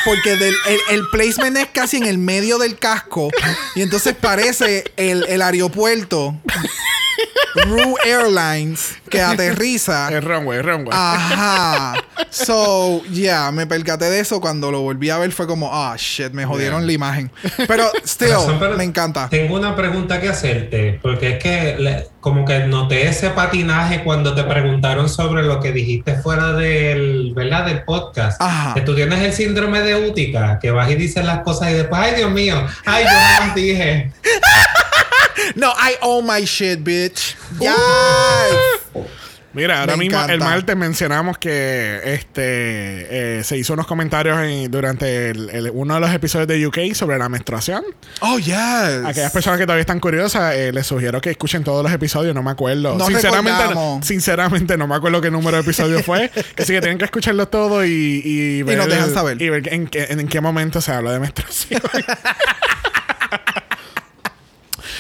Porque 0.06 0.36
del, 0.36 0.56
el, 0.68 0.80
el 0.96 1.04
placement 1.12 1.58
es 1.58 1.68
casi 1.68 1.98
en 1.98 2.06
el 2.06 2.18
medio 2.18 2.58
del 2.58 2.78
casco. 2.78 3.30
Y 3.76 3.82
entonces 3.82 4.16
parece 4.20 4.84
el, 4.98 5.26
el 5.28 5.42
aeropuerto. 5.42 6.36
Ru 7.66 7.96
Airlines 8.06 8.96
que 9.10 9.22
aterriza. 9.22 10.10
Es 10.16 10.24
runway, 10.24 10.60
es 10.60 10.66
runway. 10.66 10.90
Ajá. 10.92 11.96
So, 12.30 13.04
yeah, 13.06 13.52
me 13.52 13.66
percaté 13.66 14.06
de 14.06 14.20
eso 14.20 14.40
cuando 14.40 14.72
lo 14.72 14.82
volví 14.82 15.10
a 15.10 15.18
ver. 15.18 15.32
Fue 15.32 15.48
como, 15.48 15.70
ah, 15.74 15.96
shit, 15.98 16.32
me 16.34 16.46
jodieron 16.46 16.86
la 16.86 16.94
imagen. 16.94 17.32
Pero, 17.68 17.90
still, 18.06 18.30
pero 18.60 18.78
me 18.78 18.84
encanta. 18.84 19.30
Tengo 19.30 19.56
una 19.56 19.76
pregunta 19.76 20.22
que 20.22 20.30
hacerte, 20.30 21.00
porque 21.02 21.34
es 21.38 21.44
que 21.44 21.76
le- 21.80 22.08
como 22.20 22.46
que 22.46 22.60
noté 22.60 23.08
ese 23.08 23.30
patinaje 23.30 24.04
cuando 24.04 24.34
te 24.36 24.44
preguntaron 24.44 25.10
sobre 25.10 25.44
lo 25.44 25.60
que 25.60 25.72
dijiste 25.72 26.16
fuera 26.16 26.54
del, 26.54 27.34
¿verdad? 27.34 27.66
Del 27.66 27.84
podcast. 27.84 28.42
Ajá. 28.42 28.74
Que 28.74 28.82
tú 28.82 28.96
tienes 28.96 29.22
el 29.22 29.34
síndrome 29.34 29.82
de 29.82 30.10
Útica, 30.10 30.60
que 30.60 30.72
vas 30.72 30.90
y 30.92 30.96
dices 30.96 31.24
las 31.24 31.44
cosas 31.44 31.72
y 31.72 31.74
después, 31.74 32.02
ay 32.02 32.16
Dios 32.16 32.32
mío, 32.32 32.66
ay 32.86 33.04
yo 33.06 33.12
no 33.12 33.46
las 33.46 33.56
dije. 33.56 34.12
No, 35.56 35.70
I 35.78 35.96
own 36.02 36.26
my 36.26 36.46
shit, 36.46 36.84
bitch. 36.84 37.36
Yes. 37.60 39.06
Mira, 39.58 39.82
ahora 39.82 39.98
Me 39.98 40.04
mismo 40.06 40.20
el 40.20 40.26
encanta. 40.36 40.46
martes 40.46 40.78
mencionamos 40.78 41.38
que 41.38 42.00
este 42.06 43.40
eh, 43.40 43.44
se 43.44 43.58
hizo 43.58 43.74
unos 43.74 43.88
comentarios 43.88 44.40
en- 44.40 44.70
durante 44.72 45.32
el- 45.32 45.50
el- 45.50 45.72
uno 45.74 45.96
de 45.96 46.00
los 46.00 46.14
episodios 46.14 46.48
de 46.48 46.66
UK 46.68 46.94
sobre 46.94 47.18
la 47.18 47.28
menstruación. 47.28 47.84
Oh, 48.22 48.38
yes. 48.38 48.56
Aquellas 49.06 49.32
personas 49.32 49.60
que 49.60 49.66
todavía 49.66 49.82
están 49.82 50.00
curiosas, 50.00 50.54
eh, 50.56 50.72
les 50.72 50.86
sugiero 50.88 51.20
que 51.20 51.32
escuchen 51.32 51.64
todos 51.64 51.84
los 51.84 51.92
episodios, 51.92 52.36
no 52.36 52.44
me 52.44 52.52
acuerdo. 52.52 52.96
No 52.98 53.08
sinceramente, 53.08 53.64
no, 53.74 54.00
sinceramente 54.04 54.78
no 54.78 54.88
me 54.88 54.96
acuerdo 54.96 55.20
qué 55.22 55.32
número 55.32 55.58
de 55.58 55.64
episodio 55.64 56.02
fue. 56.04 56.32
Así 56.58 56.74
que 56.74 56.80
tienen 56.82 56.98
que 57.00 57.06
escucharlos 57.06 57.50
todos 57.50 57.86
y, 57.86 58.22
y, 58.24 58.62
ver, 58.64 58.78
nos 58.78 58.88
dejan 58.88 59.14
saber. 59.14 59.42
y 59.42 59.50
ver 59.50 59.74
en, 59.74 59.88
qué, 59.88 60.06
en 60.10 60.28
qué 60.28 60.40
momento 60.40 60.82
se 60.82 60.92
habla 60.92 61.12
de 61.14 61.20
menstruación. 61.20 61.82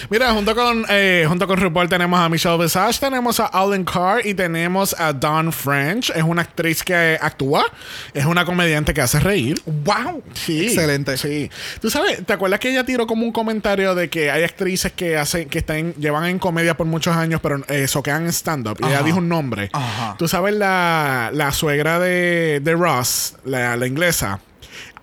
Mira, 0.09 0.31
junto 0.31 0.55
con, 0.55 0.85
eh, 0.89 1.25
junto 1.27 1.45
con 1.47 1.59
RuPaul 1.59 1.89
tenemos 1.89 2.17
a 2.17 2.29
Michelle 2.29 2.57
Visage, 2.57 2.97
tenemos 2.99 3.41
a 3.41 3.47
Alan 3.47 3.83
Carr 3.83 4.25
y 4.25 4.33
tenemos 4.33 4.95
a 4.97 5.11
Dawn 5.11 5.51
French. 5.51 6.11
Es 6.15 6.23
una 6.23 6.43
actriz 6.43 6.81
que 6.81 7.17
actúa, 7.21 7.65
es 8.13 8.23
una 8.23 8.45
comediante 8.45 8.93
que 8.93 9.01
hace 9.01 9.19
reír. 9.19 9.61
Wow. 9.65 10.23
Sí. 10.33 10.67
Excelente. 10.67 11.17
Sí. 11.17 11.51
Tú 11.81 11.89
sabes, 11.89 12.25
¿te 12.25 12.31
acuerdas 12.31 12.61
que 12.61 12.69
ella 12.69 12.85
tiró 12.85 13.05
como 13.05 13.25
un 13.25 13.33
comentario 13.33 13.95
de 13.95 14.09
que 14.09 14.31
hay 14.31 14.43
actrices 14.43 14.93
que 14.93 15.17
hacen, 15.17 15.49
que 15.49 15.57
están, 15.59 15.93
llevan 15.95 16.25
en 16.25 16.39
comedia 16.39 16.77
por 16.77 16.87
muchos 16.87 17.13
años, 17.13 17.41
pero 17.43 17.61
eh, 17.67 17.87
soquean 17.87 18.23
en 18.23 18.29
stand-up? 18.29 18.77
Y 18.79 18.85
ella 18.85 19.03
dijo 19.03 19.17
un 19.17 19.27
nombre. 19.27 19.69
Ajá. 19.73 20.15
Tú 20.17 20.29
sabes 20.29 20.55
la, 20.55 21.31
la 21.33 21.51
suegra 21.51 21.99
de, 21.99 22.61
de 22.63 22.73
Ross, 22.73 23.35
la, 23.43 23.75
la 23.75 23.85
inglesa. 23.85 24.39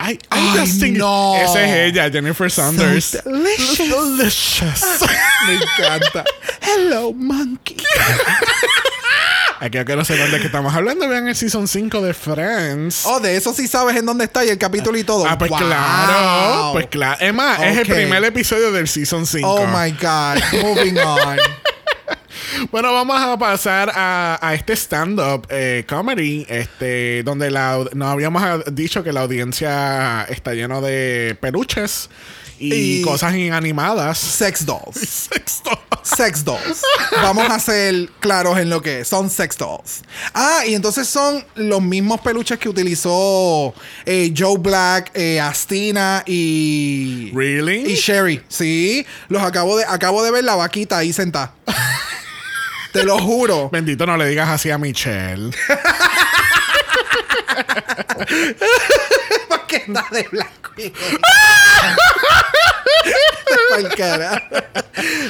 Ay, 0.05 0.19
no. 0.93 1.35
Esa 1.37 1.65
es 1.65 1.93
ella, 1.93 2.11
Jennifer 2.11 2.51
Saunders. 2.51 3.05
So 3.07 3.23
delicious. 3.31 3.79
Delicious. 4.19 4.85
Me 5.47 5.55
encanta. 5.55 6.25
Hello, 6.61 7.13
monkey. 7.13 7.77
Aquí 9.61 9.83
que 9.83 9.97
no 9.97 10.05
sé 10.05 10.19
dónde 10.19 10.37
es 10.37 10.41
que 10.43 10.47
estamos 10.49 10.75
hablando. 10.75 11.09
Vean 11.09 11.27
el 11.29 11.35
season 11.35 11.67
5 11.67 12.03
de 12.03 12.13
Friends. 12.13 13.07
Oh, 13.07 13.19
de 13.19 13.35
eso 13.37 13.55
sí 13.55 13.67
sabes 13.67 13.97
en 13.97 14.05
dónde 14.05 14.25
está 14.25 14.45
y 14.45 14.51
el 14.51 14.59
capítulo 14.59 14.99
y 14.99 15.05
todo. 15.05 15.25
Ah, 15.27 15.39
pues 15.39 15.51
Wow. 15.51 15.59
claro. 15.61 16.73
Pues 16.75 16.87
claro. 16.89 17.17
Es 17.25 17.33
más, 17.33 17.63
es 17.63 17.79
el 17.79 17.87
primer 17.87 18.23
episodio 18.25 18.73
del 18.73 18.89
season 18.89 19.25
5. 19.27 19.49
Oh 19.49 19.67
my 19.67 19.91
God. 19.93 20.43
Moving 20.63 20.99
on. 20.99 21.39
Bueno, 22.71 22.93
vamos 22.93 23.21
a 23.21 23.39
pasar 23.39 23.91
a, 23.95 24.39
a 24.41 24.55
este 24.55 24.75
stand-up 24.75 25.47
eh, 25.51 25.85
comedy, 25.89 26.47
este, 26.49 27.23
donde 27.23 27.51
la, 27.51 27.79
nos 27.95 28.09
habíamos 28.09 28.43
dicho 28.73 29.03
que 29.03 29.13
la 29.13 29.21
audiencia 29.23 30.23
está 30.29 30.55
lleno 30.55 30.81
de 30.81 31.37
peluches 31.41 32.09
y, 32.59 33.01
Y- 33.01 33.03
cosas 33.03 33.35
inanimadas. 33.35 34.19
Sex 34.19 34.65
dolls. 34.65 34.97
Sexto. 35.33 35.71
Sex 36.03 36.45
dolls. 36.45 36.83
Vamos 37.23 37.49
a 37.51 37.59
ser 37.59 38.09
claros 38.21 38.59
en 38.59 38.69
lo 38.71 38.81
que 38.83 39.01
es. 39.01 39.09
Son 39.09 39.29
sex 39.31 39.57
dolls. 39.57 40.03
Ah, 40.35 40.61
y 40.67 40.75
entonces 40.75 41.09
son 41.09 41.45
los 41.57 41.81
mismos 41.83 42.21
peluches 42.21 42.59
que 42.59 42.69
utilizó 42.69 43.75
eh, 44.05 44.33
Joe 44.37 44.59
Black, 44.59 45.11
eh, 45.15 45.41
Astina 45.41 46.23
y. 46.27 47.33
¿Really? 47.35 47.91
Y 47.91 47.95
Sherry. 47.97 48.43
Sí. 48.49 49.05
Los 49.29 49.43
acabo 49.43 49.77
de, 49.79 49.85
acabo 49.87 50.23
de 50.23 50.31
ver 50.31 50.45
la 50.45 50.55
vaquita 50.57 50.99
ahí 50.99 51.13
sentada. 51.13 51.55
Te 52.95 53.05
lo 53.05 53.19
juro. 53.19 53.69
Bendito, 53.71 54.07
no 54.07 54.17
le 54.17 54.27
digas 54.29 54.49
así 54.49 54.71
a 54.71 54.79
Michelle. 54.79 55.51
Porque 59.49 59.77
está 59.77 60.07
de 60.13 60.23
blanco. 60.31 60.71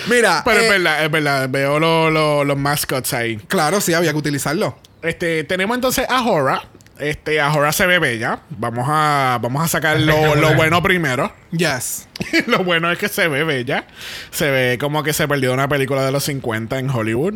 Mira, 0.08 0.42
Pero 0.44 0.60
es 0.60 0.66
eh, 0.66 0.68
verdad, 0.70 1.04
es 1.04 1.10
verdad. 1.10 1.48
Veo 1.48 1.78
lo- 1.80 2.10
lo- 2.10 2.44
los 2.44 2.56
mascots 2.56 3.12
ahí. 3.14 3.36
claro, 3.48 3.80
sí, 3.80 3.94
había 3.94 4.12
que 4.12 4.18
utilizarlo. 4.18 4.78
Este, 5.02 5.44
tenemos 5.44 5.74
entonces 5.74 6.06
a 6.08 6.22
Hora. 6.22 6.62
Este, 6.98 7.40
a 7.40 7.52
Hora 7.52 7.72
se 7.72 7.86
ve 7.86 7.98
bella. 7.98 8.40
Vamos 8.50 8.86
a, 8.88 9.38
vamos 9.42 9.64
a 9.64 9.68
sacar 9.68 9.98
lo, 10.00 10.34
lo 10.36 10.54
bueno 10.54 10.82
primero. 10.82 11.32
Yes. 11.54 12.08
lo 12.46 12.64
bueno 12.64 12.90
es 12.90 12.98
que 12.98 13.08
se 13.08 13.28
ve 13.28 13.44
bella. 13.44 13.86
Se 14.30 14.50
ve 14.50 14.76
como 14.80 15.02
que 15.02 15.12
se 15.12 15.28
perdió 15.28 15.52
una 15.52 15.68
película 15.68 16.04
de 16.04 16.10
los 16.10 16.24
50 16.24 16.78
en 16.78 16.90
Hollywood. 16.90 17.34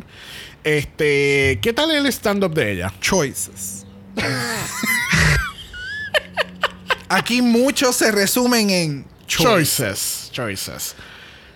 Este, 0.65 1.59
¿qué 1.63 1.73
tal 1.73 1.91
el 1.93 2.07
stand-up 2.07 2.53
de 2.53 2.73
ella? 2.73 2.93
Choices. 3.01 3.87
Aquí 7.09 7.41
muchos 7.43 7.97
se 7.97 8.13
resumen 8.13 8.71
en 8.71 9.07
choices. 9.27 10.29
Choices. 10.31 10.31
Choices. 10.33 10.97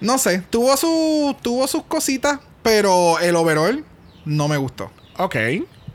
No 0.01 0.19
sé, 0.19 0.43
tuvo 0.51 0.77
su 0.77 1.37
tuvo 1.43 1.67
sus 1.69 1.85
cositas, 1.85 2.39
pero 2.63 3.19
el 3.19 3.37
overall 3.37 3.85
no 4.25 4.49
me 4.49 4.57
gustó. 4.57 4.91
Ok. 5.19 5.37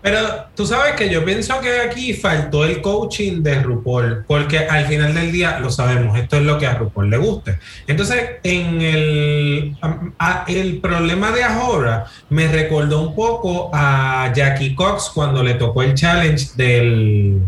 Pero 0.01 0.19
tú 0.55 0.65
sabes 0.65 0.93
que 0.93 1.09
yo 1.09 1.25
pienso 1.25 1.59
que 1.59 1.79
aquí 1.81 2.13
faltó 2.13 2.63
el 2.63 2.81
coaching 2.81 3.41
de 3.43 3.61
RuPaul, 3.61 4.23
porque 4.27 4.59
al 4.59 4.85
final 4.85 5.13
del 5.13 5.31
día 5.31 5.59
lo 5.59 5.69
sabemos, 5.69 6.17
esto 6.17 6.37
es 6.37 6.43
lo 6.43 6.57
que 6.57 6.67
a 6.67 6.75
RuPaul 6.75 7.09
le 7.09 7.17
guste. 7.17 7.57
Entonces, 7.87 8.29
en 8.43 8.81
el, 8.81 9.75
a- 10.19 10.45
el 10.47 10.77
problema 10.77 11.31
de 11.31 11.43
Ahora 11.43 12.05
me 12.29 12.47
recordó 12.47 13.01
un 13.01 13.15
poco 13.15 13.69
a 13.73 14.31
Jackie 14.35 14.75
Cox 14.75 15.09
cuando 15.13 15.41
le 15.43 15.55
tocó 15.55 15.81
el 15.83 15.93
challenge 15.95 16.49
del, 16.55 17.41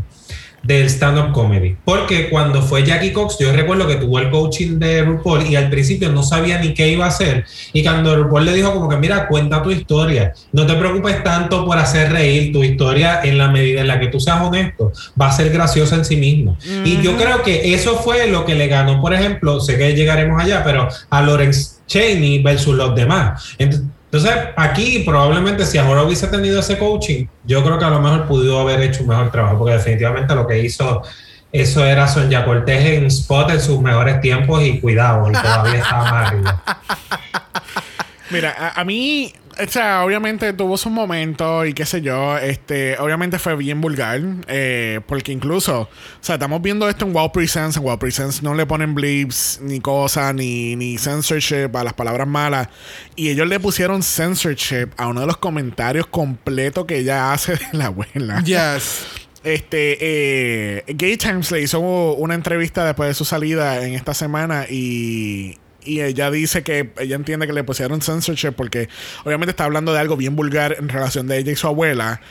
del 0.64 0.86
stand-up 0.90 1.32
comedy. 1.32 1.76
Porque 1.86 2.30
cuando 2.30 2.62
fue 2.62 2.84
Jackie 2.84 3.12
Cox, 3.14 3.38
yo 3.40 3.52
recuerdo 3.52 3.88
que 3.88 3.96
tuvo 3.96 4.20
el 4.20 4.30
coaching 4.30 4.78
de 4.80 5.04
RuPaul 5.04 5.48
y 5.48 5.56
al 5.56 5.70
principio 5.70 6.12
no 6.12 6.24
sabía 6.24 6.60
ni 6.60 6.74
qué 6.74 6.90
iba 6.90 7.06
a 7.06 7.10
hacer. 7.10 7.46
Y 7.74 7.84
cuando 7.84 8.16
RuPaul 8.16 8.46
le 8.46 8.54
dijo 8.54 8.74
como 8.74 8.90
que, 8.90 8.98
mira, 8.98 9.28
cuenta 9.28 9.62
tu 9.64 9.72
historia. 9.72 10.34
No 10.52 10.66
te 10.66 10.74
preocupes 10.76 11.24
tanto 11.24 11.66
por 11.66 11.78
hacer 11.78 12.12
reír. 12.12 12.52
Tu 12.52 12.64
historia, 12.64 13.22
en 13.24 13.38
la 13.38 13.48
medida 13.50 13.82
en 13.82 13.88
la 13.88 14.00
que 14.00 14.08
tú 14.08 14.20
seas 14.20 14.42
honesto, 14.42 14.92
va 15.20 15.28
a 15.28 15.32
ser 15.32 15.50
graciosa 15.52 15.96
en 15.96 16.06
sí 16.06 16.16
mismo. 16.18 16.58
Y 16.86 17.02
yo 17.02 17.16
creo 17.18 17.42
que 17.44 17.74
eso 17.74 17.98
fue 17.98 18.28
lo 18.28 18.46
que 18.46 18.56
le 18.56 18.68
ganó, 18.68 19.02
por 19.02 19.14
ejemplo, 19.14 19.60
sé 19.60 19.78
que 19.78 19.94
llegaremos 19.96 20.42
allá, 20.42 20.64
pero 20.64 20.88
a 21.10 21.22
Lawrence 21.22 21.78
Cheney 21.88 22.44
versus 22.44 22.76
los 22.76 22.96
demás. 22.96 23.56
Ent- 23.58 23.84
Entonces, 24.12 24.34
aquí 24.56 25.04
probablemente 25.06 25.66
si 25.66 25.78
ahora 25.78 26.02
hubiese 26.02 26.28
tenido 26.28 26.60
ese 26.60 26.80
coaching, 26.80 27.28
yo 27.46 27.64
creo 27.64 27.78
que 27.78 27.86
a 27.86 27.90
lo 27.90 28.00
mejor 28.00 28.26
pudo 28.26 28.60
haber 28.60 28.82
hecho 28.82 29.04
un 29.04 29.10
mejor 29.10 29.32
trabajo, 29.32 29.60
porque 29.60 29.74
definitivamente 29.76 30.34
lo 30.34 30.48
que 30.48 30.60
hizo 30.60 31.04
eso 31.52 31.86
era 31.86 32.08
Sonia 32.08 32.44
Cortés 32.44 32.86
en 32.86 33.06
Spot 33.06 33.52
en 33.52 33.62
sus 33.62 33.80
mejores 33.82 34.20
tiempos 34.20 34.64
y 34.64 34.80
cuidado, 34.80 35.30
y 35.30 35.34
todavía 35.34 35.80
estaba 35.80 36.04
más 36.12 36.28
arriba. 36.28 36.64
Mira, 38.32 38.56
a, 38.58 38.82
a 38.82 38.84
mí, 38.84 39.34
o 39.62 39.70
sea, 39.70 40.04
obviamente 40.04 40.54
tuvo 40.54 40.78
sus 40.78 40.92
momentos 40.92 41.68
y 41.68 41.74
qué 41.74 41.86
sé 41.86 42.02
yo, 42.02 42.38
este, 42.38 42.98
obviamente 43.00 43.40
fue 43.40 43.56
bien 43.56 43.82
vulgar, 43.82 44.22
eh, 44.48 45.02
porque 45.06 45.32
incluso, 45.32 45.82
o 45.82 45.90
sea, 46.22 46.36
estamos 46.36 46.62
viendo 46.62 46.88
esto 46.88 47.06
en 47.06 47.14
Wow 47.14 47.32
Presents, 47.32 47.78
en 47.78 47.84
Wow 47.84 48.00
Presents 48.00 48.42
no 48.42 48.54
le 48.54 48.66
ponen 48.66 48.96
blips, 48.96 49.60
ni 49.62 49.80
cosas, 49.80 50.34
ni, 50.34 50.76
ni 50.76 50.98
censorship 50.98 51.76
a 51.76 51.84
las 51.84 51.94
palabras 51.94 52.28
malas, 52.28 52.70
y 53.16 53.30
ellos 53.30 53.48
le 53.48 53.60
pusieron 53.60 54.04
censorship 54.04 54.90
a 54.98 55.08
uno 55.08 55.22
de 55.22 55.28
los 55.28 55.38
comentarios 55.38 56.08
completos 56.08 56.86
que 56.86 56.98
ella 56.98 57.34
hace 57.34 57.54
de 57.54 57.68
la 57.74 57.88
abuela. 57.88 58.42
Yes. 58.44 59.06
Este, 59.44 59.98
eh, 60.02 60.84
Gay 60.88 61.16
Times 61.16 61.52
le 61.52 61.62
hizo 61.62 61.80
una 61.80 62.36
entrevista 62.36 62.86
después 62.86 63.10
de 63.10 63.14
su 63.14 63.24
salida 63.24 63.86
en 63.86 63.94
esta 63.94 64.14
semana 64.14 64.66
y, 64.70 65.58
y 65.84 66.02
ella 66.02 66.30
dice 66.32 66.64
que 66.64 66.92
ella 67.00 67.16
entiende 67.16 67.48
que 67.48 67.54
le 67.54 67.64
pusieron 67.64 68.02
censorship 68.02 68.52
porque 68.52 68.90
obviamente 69.24 69.52
está 69.52 69.64
hablando 69.64 69.94
de 69.94 70.00
algo 70.00 70.18
bien 70.18 70.36
vulgar 70.36 70.76
en 70.80 70.90
relación 70.90 71.28
de 71.28 71.38
ella 71.38 71.52
y 71.52 71.56
su 71.56 71.68
abuela. 71.68 72.22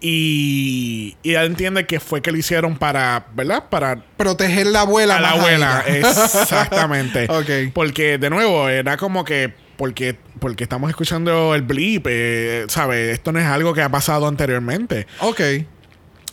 Y, 0.00 1.16
y 1.22 1.30
ella 1.30 1.44
entiende 1.44 1.86
que 1.86 1.98
fue 2.00 2.22
que 2.22 2.30
lo 2.30 2.38
hicieron 2.38 2.76
para, 2.76 3.26
¿verdad? 3.34 3.64
Para 3.68 4.04
Proteger 4.16 4.68
la 4.68 4.82
abuela. 4.82 5.16
a 5.16 5.20
la 5.20 5.30
abuela. 5.30 5.84
Exactamente. 5.86 7.28
Porque, 7.74 8.18
de 8.18 8.30
nuevo, 8.30 8.68
era 8.68 8.96
como 8.96 9.24
que. 9.24 9.52
Porque, 9.76 10.16
porque 10.40 10.64
estamos 10.64 10.90
escuchando 10.90 11.54
el 11.54 11.62
blip, 11.62 12.04
eh, 12.10 12.64
¿sabes? 12.66 13.12
Esto 13.12 13.30
no 13.30 13.38
es 13.38 13.46
algo 13.46 13.74
que 13.74 13.82
ha 13.82 13.88
pasado 13.88 14.26
anteriormente. 14.26 15.06
Ok. 15.20 15.40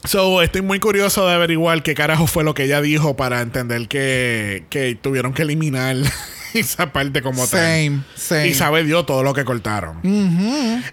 So, 0.03 0.41
estoy 0.41 0.63
muy 0.63 0.79
curioso 0.79 1.27
de 1.27 1.35
averiguar 1.35 1.83
qué 1.83 1.93
carajo 1.93 2.25
fue 2.25 2.43
lo 2.43 2.55
que 2.55 2.63
ella 2.63 2.81
dijo 2.81 3.15
para 3.15 3.41
entender 3.41 3.87
que, 3.87 4.65
que 4.71 4.97
tuvieron 4.99 5.33
que 5.33 5.43
eliminar 5.43 5.95
esa 6.59 6.91
parte 6.91 7.21
como 7.21 7.47
tal. 7.47 8.01
Same. 8.15 8.47
Y 8.47 8.53
sabe 8.53 8.83
Dios 8.83 9.05
todo 9.05 9.23
lo 9.23 9.33
que 9.33 9.43
cortaron. 9.45 9.99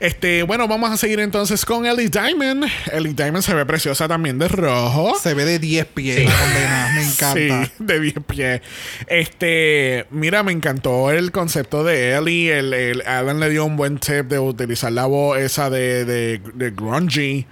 Este, 0.00 0.42
bueno, 0.42 0.68
vamos 0.68 0.90
a 0.90 0.96
seguir 0.96 1.20
entonces 1.20 1.64
con 1.64 1.86
Ellie 1.86 2.08
Diamond. 2.08 2.64
Ellie 2.92 3.14
Diamond 3.14 3.42
se 3.42 3.54
ve 3.54 3.64
preciosa 3.66 4.08
también 4.08 4.38
de 4.38 4.48
rojo. 4.48 5.14
Se 5.20 5.34
ve 5.34 5.44
de 5.44 5.58
10 5.58 5.86
pies. 5.86 6.16
Sí. 6.16 6.24
la 6.24 6.38
condena. 6.38 6.92
Me 6.94 7.02
encanta. 7.06 7.64
Sí, 7.66 7.72
de 7.78 8.00
10 8.00 8.14
pies. 8.26 8.60
Este, 9.06 10.06
mira, 10.10 10.42
me 10.42 10.52
encantó 10.52 11.10
el 11.10 11.30
concepto 11.32 11.84
de 11.84 12.14
Ellie. 12.16 12.58
El, 12.58 12.72
el- 12.74 13.02
Adam 13.06 13.38
le 13.38 13.50
dio 13.50 13.64
un 13.64 13.76
buen 13.76 13.98
tip 13.98 14.26
de 14.26 14.38
utilizar 14.38 14.92
la 14.92 15.06
voz 15.06 15.38
esa 15.38 15.70
de, 15.70 16.04
de, 16.04 16.40
de 16.54 16.70
grungy. 16.70 17.46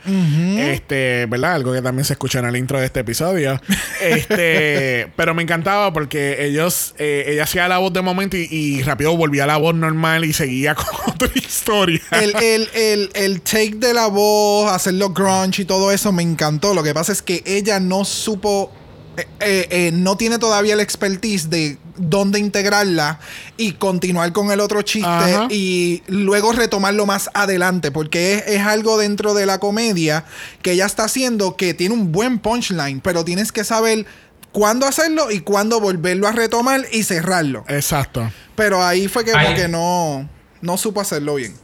Este, 0.58 1.26
¿verdad? 1.26 1.54
Algo 1.54 1.72
que 1.72 1.82
también 1.82 2.04
se 2.04 2.14
escucha 2.14 2.38
en 2.40 2.46
el 2.46 2.56
intro 2.56 2.78
de 2.78 2.86
este 2.86 3.00
episodio. 3.00 3.61
Este, 4.00 5.12
pero 5.16 5.34
me 5.34 5.42
encantaba 5.42 5.92
porque 5.92 6.44
ellos, 6.46 6.94
eh, 6.98 7.24
ella 7.28 7.42
hacía 7.44 7.68
la 7.68 7.78
voz 7.78 7.92
de 7.92 7.99
momento 8.03 8.36
y, 8.36 8.48
y 8.51 8.82
rápido 8.82 9.16
volvía 9.16 9.44
a 9.44 9.46
la 9.46 9.57
voz 9.57 9.74
normal 9.74 10.24
y 10.24 10.32
seguía 10.32 10.74
con 10.76 10.86
otra 11.07 11.30
historia. 11.34 12.01
El, 12.11 12.34
el, 12.36 12.68
el, 12.74 13.11
el 13.14 13.40
take 13.42 13.76
de 13.76 13.94
la 13.94 14.07
voz, 14.07 14.70
hacerlo 14.70 15.11
grunge 15.11 15.62
y 15.62 15.64
todo 15.64 15.90
eso 15.92 16.12
me 16.12 16.22
encantó. 16.22 16.74
Lo 16.74 16.82
que 16.82 16.94
pasa 16.94 17.12
es 17.12 17.22
que 17.22 17.42
ella 17.46 17.80
no 17.80 18.05
supo. 18.05 18.70
eh, 19.16 19.26
eh, 19.40 19.66
eh, 19.70 19.90
no 19.92 20.16
tiene 20.16 20.38
todavía 20.38 20.74
el 20.74 20.80
expertise 20.80 21.51
de 21.51 21.78
dónde 21.96 22.38
integrarla 22.38 23.18
y 23.59 23.72
continuar 23.72 24.32
con 24.32 24.51
el 24.51 24.61
otro 24.61 24.80
chiste 24.82 25.07
Ajá. 25.07 25.48
y 25.51 26.03
luego 26.07 26.53
retomarlo 26.53 27.05
más 27.05 27.28
adelante 27.34 27.90
porque 27.90 28.36
es, 28.36 28.46
es 28.46 28.61
algo 28.62 28.96
dentro 28.96 29.34
de 29.34 29.44
la 29.44 29.59
comedia 29.59 30.24
que 30.62 30.72
ella 30.72 30.86
está 30.86 31.05
haciendo 31.05 31.57
que 31.57 31.74
tiene 31.74 31.94
un 31.94 32.11
buen 32.12 32.38
punchline 32.38 33.01
pero 33.01 33.22
tienes 33.24 33.53
que 33.53 33.64
saber 33.64 34.07
cuándo 34.53 34.86
hacerlo 34.86 35.30
y 35.30 35.40
cuándo 35.40 35.80
volverlo 35.80 36.26
a 36.28 36.32
retomar 36.32 36.80
y 36.92 37.03
cerrarlo 37.05 37.64
Exacto. 37.68 38.30
pero 38.57 38.82
ahí 38.84 39.09
fue 39.09 39.24
que, 39.24 39.32
Ahí- 39.32 39.46
como 39.46 39.57
que 39.57 39.68
no 39.68 40.28
no 40.61 40.76
supo 40.76 41.01
hacerlo 41.01 41.36
bien 41.36 41.55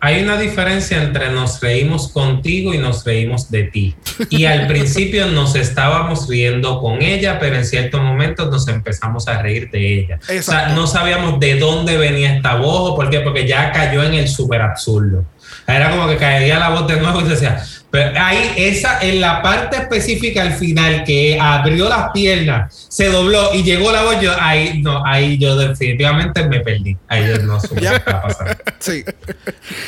Hay 0.00 0.22
una 0.22 0.36
diferencia 0.36 1.02
entre 1.02 1.30
nos 1.32 1.60
reímos 1.62 2.08
contigo 2.12 2.74
y 2.74 2.78
nos 2.78 3.04
reímos 3.06 3.50
de 3.50 3.62
ti. 3.64 3.96
Y 4.28 4.44
al 4.44 4.66
principio 4.72 5.26
nos 5.28 5.54
estábamos 5.56 6.28
riendo 6.28 6.78
con 6.82 7.00
ella, 7.00 7.38
pero 7.40 7.56
en 7.56 7.64
ciertos 7.64 8.02
momentos 8.02 8.50
nos 8.50 8.68
empezamos 8.68 9.26
a 9.28 9.40
reír 9.40 9.70
de 9.70 10.00
ella. 10.00 10.18
O 10.20 10.26
sea, 10.26 10.36
Exacto. 10.36 10.74
no 10.74 10.86
sabíamos 10.86 11.40
de 11.40 11.58
dónde 11.58 11.96
venía 11.96 12.36
esta 12.36 12.56
voz 12.56 12.90
o 12.90 12.94
por 12.94 13.08
qué, 13.08 13.20
porque 13.20 13.48
ya 13.48 13.72
cayó 13.72 14.02
en 14.02 14.12
el 14.12 14.28
súper 14.28 14.60
absurdo. 14.60 15.24
Era 15.66 15.90
como 15.90 16.06
que 16.06 16.18
caería 16.18 16.58
la 16.58 16.68
voz 16.68 16.86
de 16.86 17.00
nuevo 17.00 17.22
y 17.22 17.24
decía, 17.24 17.64
pero 17.94 18.10
ahí, 18.20 18.50
esa, 18.56 18.98
en 19.02 19.20
la 19.20 19.40
parte 19.40 19.76
específica 19.76 20.42
al 20.42 20.54
final, 20.54 21.04
que 21.04 21.38
abrió 21.40 21.88
las 21.88 22.10
piernas, 22.10 22.88
se 22.90 23.06
dobló 23.06 23.54
y 23.54 23.62
llegó 23.62 23.92
la 23.92 24.02
voz, 24.02 24.20
yo 24.20 24.32
ahí, 24.40 24.82
no, 24.82 25.06
ahí 25.06 25.38
yo 25.38 25.56
definitivamente 25.56 26.44
me 26.48 26.58
perdí. 26.58 26.96
Ahí 27.06 27.28
yo 27.28 27.38
no 27.44 27.60
supe 27.60 27.82
qué 27.82 27.94
sí 28.80 29.04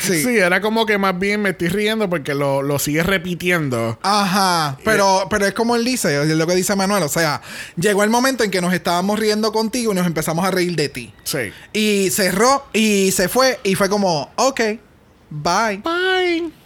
sí 0.02 0.22
Sí. 0.22 0.38
era 0.38 0.60
como 0.60 0.86
que 0.86 0.98
más 0.98 1.18
bien 1.18 1.42
me 1.42 1.50
estoy 1.50 1.66
riendo 1.66 2.08
porque 2.08 2.32
lo, 2.36 2.62
lo 2.62 2.78
sigue 2.78 3.02
repitiendo. 3.02 3.98
Ajá, 4.04 4.78
pero, 4.84 5.26
pero 5.28 5.44
es 5.44 5.54
como 5.54 5.74
él 5.74 5.84
dice, 5.84 6.22
es 6.22 6.28
lo 6.28 6.46
que 6.46 6.54
dice 6.54 6.76
Manuel, 6.76 7.02
o 7.02 7.08
sea, 7.08 7.42
llegó 7.74 8.04
el 8.04 8.10
momento 8.10 8.44
en 8.44 8.52
que 8.52 8.60
nos 8.60 8.72
estábamos 8.72 9.18
riendo 9.18 9.50
contigo 9.50 9.90
y 9.90 9.96
nos 9.96 10.06
empezamos 10.06 10.44
a 10.44 10.52
reír 10.52 10.76
de 10.76 10.88
ti. 10.88 11.12
Sí. 11.24 11.52
Y 11.72 12.10
cerró 12.10 12.66
y 12.72 13.10
se 13.10 13.28
fue 13.28 13.58
y 13.64 13.74
fue 13.74 13.88
como, 13.88 14.30
ok, 14.36 14.60
bye. 15.28 15.78
Bye. 15.78 16.65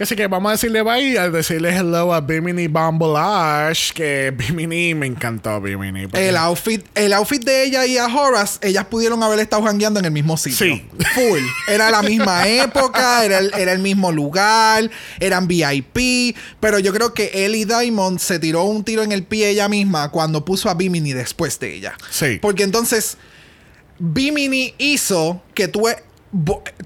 Así 0.00 0.16
que 0.16 0.26
vamos 0.28 0.48
a 0.48 0.52
decirle 0.52 0.82
bye 0.82 1.18
a 1.18 1.28
decirle 1.28 1.76
hello 1.76 2.14
a 2.14 2.20
Bimini 2.20 2.68
Bambolash. 2.68 3.92
Que 3.92 4.32
Bimini 4.34 4.94
me 4.94 5.06
encantó, 5.06 5.60
Bimini. 5.60 6.06
porque- 6.06 6.28
El 6.28 6.36
outfit, 6.36 6.84
el 6.94 7.12
outfit 7.12 7.44
de 7.44 7.64
ella 7.64 7.84
y 7.86 7.98
a 7.98 8.06
Horace, 8.06 8.58
ellas 8.62 8.86
pudieron 8.86 9.22
haber 9.22 9.38
estado 9.40 9.62
jangueando 9.62 10.00
en 10.00 10.06
el 10.06 10.12
mismo 10.12 10.36
sitio. 10.36 10.66
Sí. 10.74 10.84
Full. 11.14 11.40
Era 11.68 11.90
la 11.90 12.02
misma 12.02 12.46
época, 12.48 13.24
era 13.24 13.38
el, 13.38 13.52
era 13.54 13.72
el 13.72 13.78
mismo 13.80 14.10
lugar, 14.10 14.90
eran 15.20 15.46
VIP. 15.46 16.34
Pero 16.60 16.78
yo 16.78 16.92
creo 16.94 17.12
que 17.12 17.30
Ellie 17.44 17.66
Diamond 17.66 18.18
se 18.18 18.38
tiró 18.38 18.64
un 18.64 18.84
tiro 18.84 19.02
en 19.02 19.12
el 19.12 19.24
pie 19.24 19.50
ella 19.50 19.68
misma 19.68 20.10
cuando 20.10 20.44
puso 20.44 20.70
a 20.70 20.74
Bimini 20.74 21.12
después 21.12 21.60
de 21.60 21.74
ella. 21.74 21.94
Sí. 22.10 22.38
Porque 22.40 22.62
entonces 22.62 23.18
Bimini 23.98 24.74
hizo 24.78 25.42
que 25.54 25.68
tú, 25.68 25.80
bo- 25.80 25.90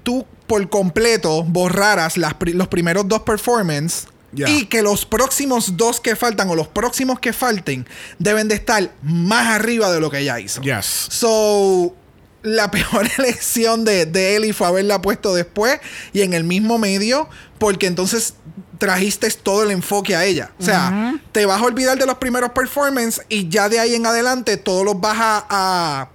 tú 0.03 0.25
por 0.47 0.67
completo 0.69 1.43
borraras 1.43 2.17
las 2.17 2.33
pri- 2.35 2.53
los 2.53 2.67
primeros 2.67 3.07
dos 3.07 3.21
performances 3.21 4.07
Yeah. 4.33 4.49
Y 4.49 4.65
que 4.65 4.81
los 4.81 5.05
próximos 5.05 5.77
dos 5.77 6.01
que 6.01 6.13
faltan 6.17 6.49
o 6.49 6.55
los 6.55 6.67
próximos 6.67 7.21
que 7.21 7.31
falten 7.31 7.87
deben 8.19 8.49
de 8.49 8.55
estar 8.55 8.91
más 9.01 9.47
arriba 9.47 9.89
de 9.93 10.01
lo 10.01 10.11
que 10.11 10.19
ella 10.19 10.37
hizo. 10.41 10.59
Yes. 10.61 10.85
So, 11.09 11.95
la 12.43 12.69
peor 12.71 13.09
elección 13.17 13.85
de, 13.85 14.05
de 14.05 14.35
Ellie 14.35 14.51
fue 14.51 14.67
haberla 14.67 15.01
puesto 15.01 15.33
después 15.33 15.79
y 16.11 16.21
en 16.21 16.33
el 16.33 16.43
mismo 16.43 16.77
medio, 16.77 17.29
porque 17.59 17.87
entonces 17.87 18.33
trajiste 18.77 19.29
todo 19.31 19.63
el 19.63 19.71
enfoque 19.71 20.17
a 20.17 20.25
ella. 20.25 20.51
O 20.59 20.63
sea, 20.65 21.17
te 21.31 21.45
vas 21.45 21.61
a 21.61 21.63
olvidar 21.63 21.97
de 21.97 22.05
los 22.05 22.17
primeros 22.17 22.49
performances 22.49 23.23
y 23.29 23.47
ya 23.47 23.69
de 23.69 23.79
ahí 23.79 23.95
en 23.95 24.05
adelante 24.05 24.57
todos 24.57 24.83
los 24.83 24.99
vas 24.99 25.15
a, 25.17 25.45
a, 25.49 26.09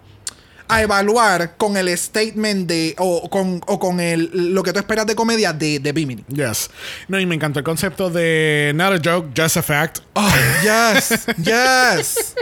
a 0.71 0.83
evaluar 0.83 1.57
con 1.57 1.77
el 1.77 1.97
statement 1.97 2.69
de, 2.69 2.95
o 2.99 3.29
con, 3.29 3.61
o 3.67 3.79
con 3.79 4.01
el, 4.01 4.31
lo 4.55 4.63
que 4.63 4.73
tú 4.73 4.79
esperas 4.79 5.07
de 5.07 5.15
comedia 5.15 5.53
de, 5.53 5.79
de 5.79 5.93
Bimini. 5.93 6.25
Yes. 6.29 6.71
No, 7.09 7.19
y 7.19 7.27
me 7.27 7.35
encantó 7.35 7.59
el 7.59 7.65
concepto 7.65 8.11
de 8.11 8.73
not 8.75 9.07
a 9.07 9.11
joke, 9.11 9.31
just 9.37 9.57
a 9.57 9.63
fact. 9.63 9.99
Oh, 10.15 10.33
yes, 10.63 11.27
yes. 11.37 12.35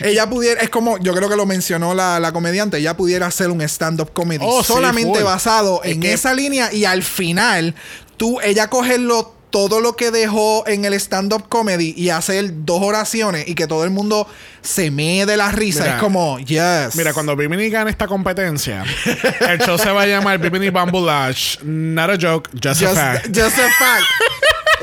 Ella 0.00 0.28
pudiera, 0.28 0.60
es 0.60 0.70
como, 0.70 0.98
yo 0.98 1.14
creo 1.14 1.28
que 1.28 1.36
lo 1.36 1.46
mencionó 1.46 1.94
la, 1.94 2.18
la 2.18 2.32
comediante, 2.32 2.78
ella 2.78 2.96
pudiera 2.96 3.26
hacer 3.26 3.50
un 3.50 3.60
stand-up 3.62 4.12
comedy 4.12 4.44
Oh, 4.46 4.64
solamente 4.64 5.22
basado 5.22 5.82
en 5.84 6.02
esa 6.02 6.34
línea 6.34 6.72
y 6.72 6.84
al 6.84 7.02
final, 7.02 7.74
tú, 8.16 8.40
ella 8.40 8.68
cogerlo 8.68 9.33
todo 9.54 9.80
lo 9.80 9.94
que 9.94 10.10
dejó 10.10 10.66
en 10.66 10.84
el 10.84 10.94
stand-up 10.94 11.48
comedy 11.48 11.94
y 11.96 12.10
hacer 12.10 12.64
dos 12.64 12.82
oraciones 12.82 13.46
y 13.46 13.54
que 13.54 13.68
todo 13.68 13.84
el 13.84 13.90
mundo 13.90 14.26
se 14.62 14.90
mee 14.90 15.26
de 15.26 15.36
la 15.36 15.52
risa. 15.52 15.84
Mira, 15.84 15.94
es 15.94 16.00
como, 16.00 16.40
yes. 16.40 16.96
Mira, 16.96 17.12
cuando 17.12 17.36
Bimini 17.36 17.70
gane 17.70 17.88
esta 17.88 18.08
competencia, 18.08 18.82
el 19.48 19.60
show 19.60 19.78
se 19.78 19.92
va 19.92 20.02
a 20.02 20.06
llamar 20.06 20.40
Bimini 20.40 20.70
Bamboo 20.70 21.06
Lash. 21.06 21.58
Not 21.62 22.10
a 22.10 22.18
joke, 22.20 22.50
just, 22.60 22.82
a 22.82 22.86
Just, 22.88 22.94
fact. 22.96 23.26
just 23.28 23.56
a 23.56 23.68
fact. 23.78 24.04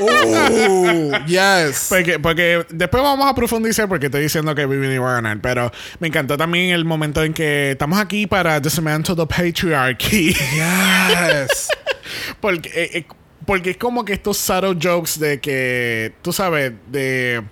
Ooh, 0.00 1.12
yes. 1.26 1.88
Porque, 1.90 2.18
porque 2.18 2.64
después 2.70 3.02
vamos 3.02 3.30
a 3.30 3.34
profundizar 3.34 3.88
porque 3.88 4.06
estoy 4.06 4.22
diciendo 4.22 4.54
que 4.54 4.64
Bimini 4.64 4.96
va 4.96 5.10
a 5.10 5.14
ganar. 5.16 5.38
Pero 5.42 5.70
me 6.00 6.08
encantó 6.08 6.38
también 6.38 6.70
el 6.70 6.86
momento 6.86 7.22
en 7.22 7.34
que 7.34 7.72
estamos 7.72 7.98
aquí 7.98 8.26
para 8.26 8.58
dismantle 8.58 9.16
the 9.16 9.26
patriarchy. 9.26 10.32
Yes. 10.32 11.68
porque, 12.40 12.70
eh, 12.74 12.90
eh, 12.94 13.06
porque 13.46 13.70
es 13.70 13.76
como 13.76 14.04
que 14.04 14.12
estos 14.12 14.36
subtle 14.36 14.78
jokes 14.80 15.18
de 15.18 15.40
que, 15.40 16.12
tú 16.22 16.32
sabes, 16.32 16.72
de... 16.90 17.42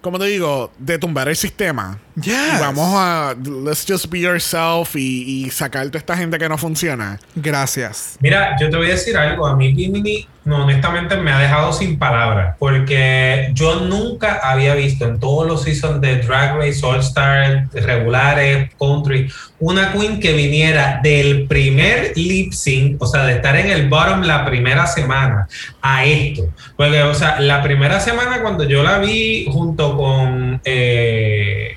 Como 0.00 0.18
te 0.18 0.24
digo, 0.26 0.72
de 0.78 0.98
tumbar 0.98 1.28
el 1.28 1.36
sistema. 1.36 2.00
Yes. 2.16 2.56
Y 2.56 2.60
vamos 2.60 2.88
a... 2.94 3.34
Let's 3.64 3.84
just 3.86 4.10
be 4.10 4.20
yourself 4.20 4.96
y, 4.96 5.44
y 5.44 5.50
sacar 5.50 5.86
toda 5.86 5.98
esta 5.98 6.16
gente 6.16 6.38
que 6.38 6.48
no 6.48 6.58
funciona. 6.58 7.18
Gracias. 7.34 8.16
Mira, 8.20 8.56
yo 8.60 8.68
te 8.68 8.76
voy 8.76 8.88
a 8.88 8.90
decir 8.90 9.16
algo. 9.16 9.46
A 9.46 9.56
mí 9.56 9.72
Bimini, 9.72 10.26
no, 10.44 10.64
honestamente, 10.64 11.16
me 11.16 11.30
ha 11.32 11.38
dejado 11.38 11.72
sin 11.72 11.98
palabras. 11.98 12.56
Porque 12.58 13.50
yo 13.52 13.80
nunca 13.80 14.40
había 14.42 14.74
visto 14.74 15.06
en 15.06 15.20
todos 15.20 15.46
los 15.46 15.62
seasons 15.62 16.00
de 16.00 16.16
Drag 16.16 16.56
Race, 16.56 16.84
All 16.84 17.00
Star, 17.00 17.68
regulares, 17.72 18.70
country, 18.78 19.30
una 19.58 19.92
queen 19.92 20.18
que 20.18 20.32
viniera 20.32 21.00
del 21.02 21.46
primer 21.46 22.12
lip 22.16 22.52
sync, 22.52 23.00
o 23.00 23.06
sea, 23.06 23.24
de 23.24 23.34
estar 23.34 23.56
en 23.56 23.70
el 23.70 23.88
bottom 23.88 24.22
la 24.22 24.44
primera 24.44 24.86
semana, 24.86 25.46
a 25.80 26.04
esto. 26.04 26.48
Porque, 26.76 27.02
o 27.02 27.14
sea, 27.14 27.40
la 27.40 27.62
primera 27.62 28.00
semana 28.00 28.42
cuando 28.42 28.64
yo 28.64 28.82
la 28.82 28.98
vi 28.98 29.46
junto 29.50 29.96
con... 29.96 30.60
Eh, 30.64 31.76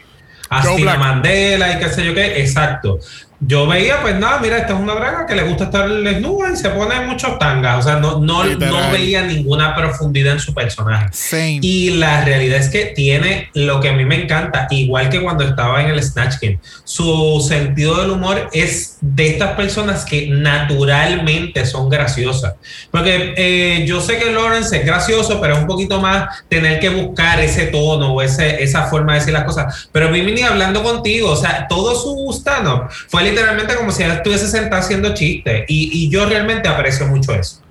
Black. 0.61 0.99
Mandela 0.99 1.73
y 1.73 1.79
qué 1.79 1.89
sé 1.89 2.05
yo 2.05 2.13
qué, 2.13 2.39
exacto. 2.41 2.99
Yo 3.45 3.67
veía, 3.67 4.01
pues 4.01 4.15
nada, 4.15 4.39
mira, 4.39 4.57
esta 4.57 4.73
es 4.73 4.79
una 4.79 4.95
draga 4.95 5.25
que 5.25 5.35
le 5.35 5.43
gusta 5.43 5.65
estar 5.65 5.89
desnuda 5.89 6.51
y 6.53 6.55
se 6.55 6.69
pone 6.69 7.01
muchos 7.01 7.37
tangas. 7.39 7.79
O 7.79 7.81
sea, 7.81 7.97
no, 7.97 8.19
no, 8.19 8.43
no 8.43 8.91
veía 8.91 9.23
ninguna 9.23 9.75
profundidad 9.75 10.33
en 10.33 10.39
su 10.39 10.53
personaje. 10.53 11.07
Same. 11.11 11.59
Y 11.61 11.91
la 11.91 12.23
realidad 12.23 12.59
es 12.59 12.69
que 12.69 12.85
tiene 12.87 13.49
lo 13.53 13.81
que 13.81 13.89
a 13.89 13.93
mí 13.93 14.05
me 14.05 14.23
encanta, 14.23 14.67
igual 14.69 15.09
que 15.09 15.21
cuando 15.21 15.43
estaba 15.43 15.81
en 15.81 15.89
el 15.89 16.01
Snatch 16.01 16.35
Game. 16.41 16.59
Su 16.85 17.43
sentido 17.45 17.99
del 18.01 18.11
humor 18.11 18.49
es 18.53 18.97
de 19.01 19.27
estas 19.27 19.55
personas 19.55 20.05
que 20.05 20.27
naturalmente 20.27 21.65
son 21.65 21.89
graciosas. 21.89 22.53
Porque 22.91 23.33
eh, 23.35 23.83
yo 23.85 23.99
sé 23.99 24.17
que 24.19 24.31
Lawrence 24.31 24.77
es 24.77 24.85
gracioso, 24.85 25.41
pero 25.41 25.55
es 25.55 25.59
un 25.59 25.67
poquito 25.67 25.99
más 25.99 26.43
tener 26.47 26.79
que 26.79 26.89
buscar 26.89 27.41
ese 27.41 27.67
tono 27.67 28.13
o 28.13 28.21
ese, 28.21 28.63
esa 28.63 28.83
forma 28.83 29.13
de 29.13 29.19
decir 29.19 29.33
las 29.33 29.43
cosas. 29.43 29.89
Pero 29.91 30.09
Bimini 30.11 30.43
hablando 30.43 30.81
contigo, 30.81 31.31
o 31.31 31.35
sea, 31.35 31.67
todo 31.67 31.93
su 31.95 32.31
stand-up 32.31 32.89
fue 33.09 33.32
literalmente 33.33 33.75
como 33.75 33.91
si 33.91 34.03
estuviese 34.03 34.47
sentada 34.47 34.81
haciendo 34.81 35.13
chistes. 35.13 35.65
Y, 35.67 36.05
y 36.05 36.09
yo 36.09 36.25
realmente 36.25 36.69
aprecio 36.69 37.07
mucho 37.07 37.33
eso. 37.33 37.63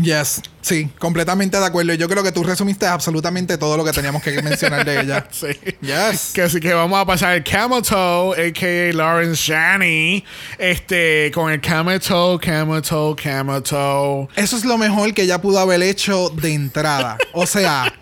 Yes, 0.00 0.40
sí, 0.62 0.88
completamente 0.98 1.58
de 1.58 1.66
acuerdo. 1.66 1.92
Yo 1.94 2.08
creo 2.08 2.22
que 2.22 2.32
tú 2.32 2.42
resumiste 2.42 2.86
absolutamente 2.86 3.58
todo 3.58 3.76
lo 3.76 3.84
que 3.84 3.92
teníamos 3.92 4.22
que 4.22 4.40
mencionar 4.42 4.84
de 4.84 5.00
ella. 5.00 5.26
Sí. 5.32 5.48
Yes. 5.80 6.32
Que 6.34 6.42
así 6.42 6.60
que 6.60 6.72
vamos 6.72 6.98
a 7.00 7.04
pasar 7.04 7.34
el 7.34 7.44
Camel 7.44 7.82
Toe, 7.82 8.48
a.k.a. 8.48 8.92
Lawrence 8.92 9.42
Shani, 9.42 10.24
este, 10.58 11.30
con 11.34 11.50
el 11.50 11.60
Camel 11.60 12.00
Toe, 12.00 12.38
Camel 12.38 12.82
Toe, 12.82 13.16
Camel 13.16 13.62
Toe. 13.62 14.28
Eso 14.36 14.56
es 14.56 14.64
lo 14.64 14.78
mejor 14.78 15.12
que 15.14 15.22
ella 15.22 15.40
pudo 15.40 15.58
haber 15.58 15.82
hecho 15.82 16.30
de 16.30 16.54
entrada. 16.54 17.18
O 17.32 17.46
sea, 17.46 17.92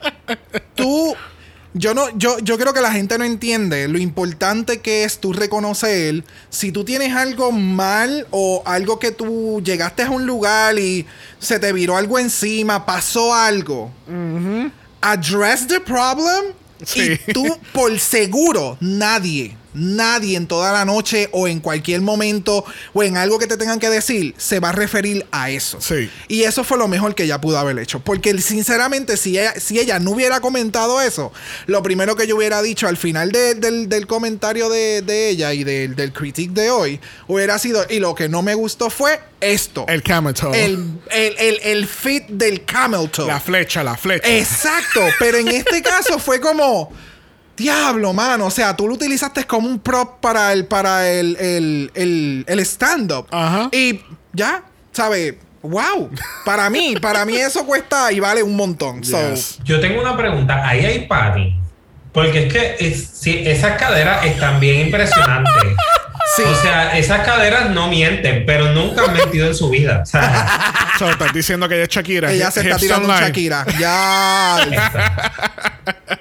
tú. 0.75 1.17
Yo 1.73 1.95
no, 1.95 2.09
yo, 2.19 2.39
yo 2.41 2.59
creo 2.59 2.73
que 2.73 2.81
la 2.81 2.91
gente 2.91 3.17
no 3.17 3.25
entiende 3.25 3.87
lo 3.87 3.99
importante 3.99 4.81
que 4.81 5.05
es 5.05 5.21
tú 5.21 5.33
reconocer 5.33 6.25
si 6.49 6.73
tú 6.73 6.85
tienes 6.85 7.15
algo 7.15 7.53
mal 7.53 8.27
o 8.33 8.63
algo 8.67 8.99
que 8.99 9.13
tú 9.13 9.63
llegaste 9.65 10.03
a 10.03 10.11
un 10.11 10.27
lugar 10.27 10.79
y 10.81 11.07
se 11.39 11.61
te 11.61 11.73
viró 11.73 11.97
algo 11.97 12.19
encima, 12.19 12.85
pasó 12.85 13.33
algo. 13.33 13.93
Address 15.01 15.67
the 15.67 15.81
problem 15.81 16.55
Sí. 16.85 17.19
y 17.29 17.33
tú 17.35 17.45
por 17.73 17.99
seguro 18.01 18.77
nadie, 18.81 19.55
nadie 19.75 20.37
en 20.37 20.47
toda 20.47 20.73
la 20.73 20.85
noche 20.85 21.29
o 21.33 21.47
en 21.49 21.61
cualquier 21.61 22.01
momento 22.01 22.65
o 22.93 23.03
en 23.03 23.17
algo 23.17 23.39
que 23.39 23.47
te 23.47 23.57
tengan 23.57 23.79
que 23.79 23.89
decir 23.89 24.35
se 24.37 24.61
va 24.61 24.71
a 24.71 24.73
referir 24.73 25.27
a 25.31 25.51
eso. 25.51 25.79
Sí. 25.81 26.11
Y 26.29 26.43
eso 26.43 26.65
fue 26.65 26.79
lo 26.79 26.89
mejor 26.89 27.15
que 27.15 27.25
ella 27.25 27.41
pudo 27.41 27.59
haber 27.59 27.79
hecho. 27.79 28.01
Porque 28.01 28.37
sinceramente, 28.41 29.17
si 29.17 29.39
ella, 29.39 29.55
si 29.59 29.79
ella 29.79 29.99
no 29.99 30.13
hubiera 30.13 30.41
comentado 30.41 31.01
eso, 31.01 31.33
lo 31.67 31.83
primero 31.83 32.17
que 32.17 32.27
yo 32.27 32.37
hubiera 32.37 32.63
dicho 32.63 32.89
al 32.89 32.97
final 32.97 33.33
de- 33.33 33.55
del, 33.55 33.89
del 33.89 34.07
comentario 34.07 34.69
de, 34.69 35.03
de 35.03 35.29
ella 35.31 35.53
y 35.53 35.65
del, 35.65 35.95
del 35.97 36.13
critique 36.13 36.53
de 36.53 36.71
hoy, 36.71 37.01
hubiera 37.29 37.59
sido, 37.59 37.85
y 37.89 38.01
lo 38.01 38.15
que 38.15 38.29
no 38.29 38.43
me 38.43 38.55
gustó 38.55 38.91
fue 38.91 39.21
esto. 39.41 39.85
El 39.89 40.03
Camel 40.03 40.35
Toe. 40.35 40.65
El, 40.65 40.99
el, 41.11 41.35
el- 41.39 41.61
el 41.63 41.87
fit 41.87 42.27
del 42.29 42.65
camel 42.65 43.11
toe. 43.11 43.27
La 43.27 43.41
flecha, 43.41 43.83
la 43.83 43.97
flecha. 43.97 44.29
Exacto, 44.29 45.01
pero 45.19 45.39
en 45.39 45.49
este 45.49 45.83
caso 45.83 46.19
fue 46.19 46.41
como 46.41 46.93
diablo, 47.57 48.13
mano, 48.13 48.47
o 48.47 48.51
sea, 48.51 48.75
tú 48.77 48.89
lo 48.89 48.95
utilizaste 48.95 49.45
como 49.45 49.69
un 49.69 49.79
prop 49.79 50.21
para 50.21 50.53
el 50.53 50.67
para 50.67 51.09
el, 51.11 51.37
el, 51.37 51.91
el, 51.95 52.45
el 52.49 52.61
stand-up. 52.61 53.27
Ajá. 53.31 53.69
Y 53.73 54.01
ya, 54.33 54.63
¿sabes? 54.93 55.35
Wow, 55.63 56.11
para 56.47 56.71
mí, 56.71 56.95
para 57.03 57.25
mí 57.27 57.37
eso 57.37 57.67
cuesta 57.67 58.11
y 58.13 58.21
vale 58.21 58.43
un 58.43 58.57
montón. 58.57 59.05
So, 59.05 59.19
Yes. 59.31 59.59
Yo 59.65 59.79
tengo 59.81 60.01
una 60.01 60.17
pregunta. 60.17 60.67
Ahí 60.67 60.85
hay 60.87 61.07
padding. 61.07 61.61
Porque 62.13 62.47
es 62.47 62.53
que 62.53 62.77
es- 62.81 63.09
sí, 63.13 63.43
esas 63.47 63.79
caderas 63.79 64.25
están 64.25 64.59
bien 64.59 64.87
impresionantes. 64.87 65.53
Sí. 66.37 66.43
O 66.43 66.55
sea, 66.63 66.97
esas 66.99 67.25
caderas 67.25 67.71
no 67.71 67.89
mienten, 67.89 68.45
pero 68.47 68.73
nunca 68.73 69.05
han 69.05 69.13
mentido 69.13 69.47
en 69.47 69.55
su 69.55 69.69
vida. 69.71 70.01
O 70.03 70.07
sea, 70.07 70.93
So, 70.99 71.11
estás 71.11 71.33
diciendo 71.33 71.69
que 71.69 71.75
ella 71.77 71.85
es 71.85 71.89
Shakira. 71.91 72.33
ella 72.33 72.51
se 72.51 72.61
está 72.61 72.77
tirando 72.77 73.07
un 73.07 73.11
online. 73.15 73.27
Shakira. 73.29 73.67
Ya. 73.79 74.59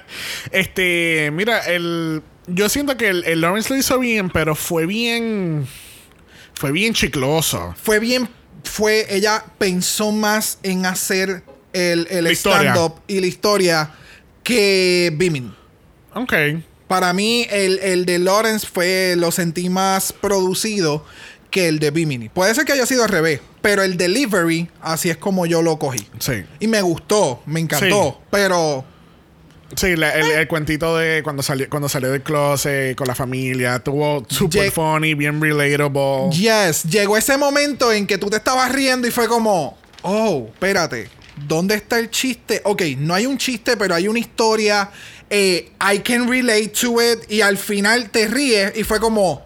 Este, 0.52 1.30
mira, 1.32 1.60
el. 1.60 2.22
Yo 2.46 2.68
siento 2.68 2.96
que 2.96 3.08
el, 3.08 3.24
el 3.24 3.40
Lawrence 3.40 3.72
lo 3.72 3.78
hizo 3.78 3.98
bien, 3.98 4.30
pero 4.30 4.54
fue 4.56 4.86
bien. 4.86 5.66
Fue 6.54 6.72
bien 6.72 6.92
chicloso. 6.92 7.74
fue 7.82 8.00
bien, 8.00 8.28
fue, 8.64 9.06
ella 9.08 9.44
pensó 9.58 10.12
más 10.12 10.58
en 10.62 10.84
hacer 10.84 11.42
el, 11.72 12.06
el 12.10 12.26
stand-up 12.28 13.00
y 13.06 13.20
la 13.20 13.26
historia 13.26 13.90
que 14.42 15.10
Bimin. 15.14 15.54
Ok. 16.14 16.32
Para 16.90 17.12
mí, 17.12 17.46
el, 17.50 17.78
el 17.78 18.04
de 18.04 18.18
Lawrence 18.18 18.66
fue, 18.66 19.14
lo 19.16 19.30
sentí 19.30 19.68
más 19.68 20.12
producido 20.12 21.04
que 21.48 21.68
el 21.68 21.78
de 21.78 21.92
Bimini. 21.92 22.28
Puede 22.30 22.52
ser 22.52 22.64
que 22.64 22.72
haya 22.72 22.84
sido 22.84 23.04
al 23.04 23.10
revés, 23.10 23.40
pero 23.62 23.84
el 23.84 23.96
delivery, 23.96 24.68
así 24.80 25.08
es 25.08 25.16
como 25.16 25.46
yo 25.46 25.62
lo 25.62 25.78
cogí. 25.78 26.04
Sí. 26.18 26.42
Y 26.58 26.66
me 26.66 26.82
gustó, 26.82 27.44
me 27.46 27.60
encantó, 27.60 28.18
Sí. 28.20 28.26
pero 28.32 28.84
Sí, 29.76 29.94
la- 29.94 30.10
el, 30.16 30.32
el 30.32 30.48
cuentito 30.48 30.96
de 30.96 31.22
cuando 31.22 31.44
salió, 31.44 31.70
cuando 31.70 31.88
salió 31.88 32.10
del 32.10 32.22
closet 32.22 32.96
con 32.96 33.06
la 33.06 33.14
familia. 33.14 33.78
Tuvo 33.78 34.26
super 34.28 34.64
Lleg- 34.68 34.72
funny, 34.72 35.14
bien 35.14 35.40
relatable. 35.40 36.30
yes, 36.32 36.82
llegó 36.90 37.16
ese 37.16 37.36
momento 37.36 37.92
en 37.92 38.04
que 38.08 38.18
tú 38.18 38.28
te 38.28 38.36
estabas 38.38 38.72
riendo 38.72 39.06
y 39.06 39.12
fue 39.12 39.28
como, 39.28 39.78
oh, 40.02 40.48
espérate, 40.52 41.08
¿dónde 41.46 41.76
está 41.76 42.00
el 42.00 42.10
chiste? 42.10 42.60
Ok, 42.64 42.82
no 42.98 43.14
hay 43.14 43.26
un 43.26 43.38
chiste, 43.38 43.76
pero 43.76 43.94
hay 43.94 44.08
una 44.08 44.18
historia. 44.18 44.90
Eh, 45.30 45.70
I 45.80 45.98
can 46.00 46.28
relate 46.28 46.68
to 46.80 47.00
it 47.00 47.30
y 47.30 47.40
al 47.40 47.56
final 47.56 48.10
te 48.10 48.26
ríes 48.28 48.72
y 48.76 48.84
fue 48.84 48.98
como, 49.00 49.44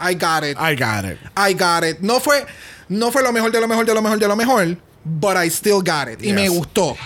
I 0.00 0.14
got 0.14 0.44
it. 0.44 0.56
I 0.58 0.74
got 0.74 1.04
it. 1.04 1.18
I 1.36 1.54
got 1.54 1.84
it. 1.84 1.98
No 2.00 2.20
fue, 2.20 2.44
no 2.88 3.10
fue 3.12 3.22
lo 3.22 3.32
mejor 3.32 3.52
de 3.52 3.60
lo 3.60 3.68
mejor 3.68 3.86
de 3.86 3.94
lo 3.94 4.02
mejor 4.02 4.18
de 4.18 4.28
lo 4.28 4.36
mejor, 4.36 4.76
but 5.04 5.36
I 5.36 5.48
still 5.48 5.82
got 5.82 6.08
it. 6.12 6.20
Y 6.20 6.26
Yes. 6.26 6.34
me 6.34 6.48
gustó. 6.48 6.96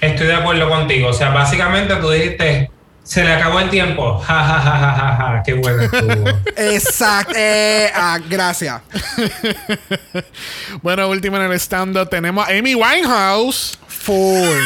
Estoy 0.00 0.26
de 0.28 0.34
acuerdo 0.34 0.68
contigo. 0.68 1.08
O 1.08 1.12
sea, 1.12 1.30
básicamente 1.30 1.96
tú 1.96 2.10
dijiste, 2.10 2.70
se 3.02 3.24
le 3.24 3.32
acabó 3.32 3.58
el 3.58 3.70
tiempo. 3.70 4.18
Ja, 4.20 4.44
ja, 4.44 4.60
ja, 4.60 4.78
ja, 4.78 4.92
ja, 4.92 5.16
ja. 5.16 5.42
Qué 5.44 5.54
bueno 5.54 5.82
estuvo. 5.82 6.28
Exacto. 6.56 7.32
Eh, 7.36 7.90
ah, 7.94 8.18
gracias. 8.28 8.80
Bueno, 10.82 11.08
último 11.08 11.36
en 11.38 11.44
el 11.50 11.52
stand-up 11.58 12.08
tenemos 12.08 12.46
a 12.46 12.52
Amy 12.52 12.74
Winehouse. 12.74 13.78
Full, 13.88 14.62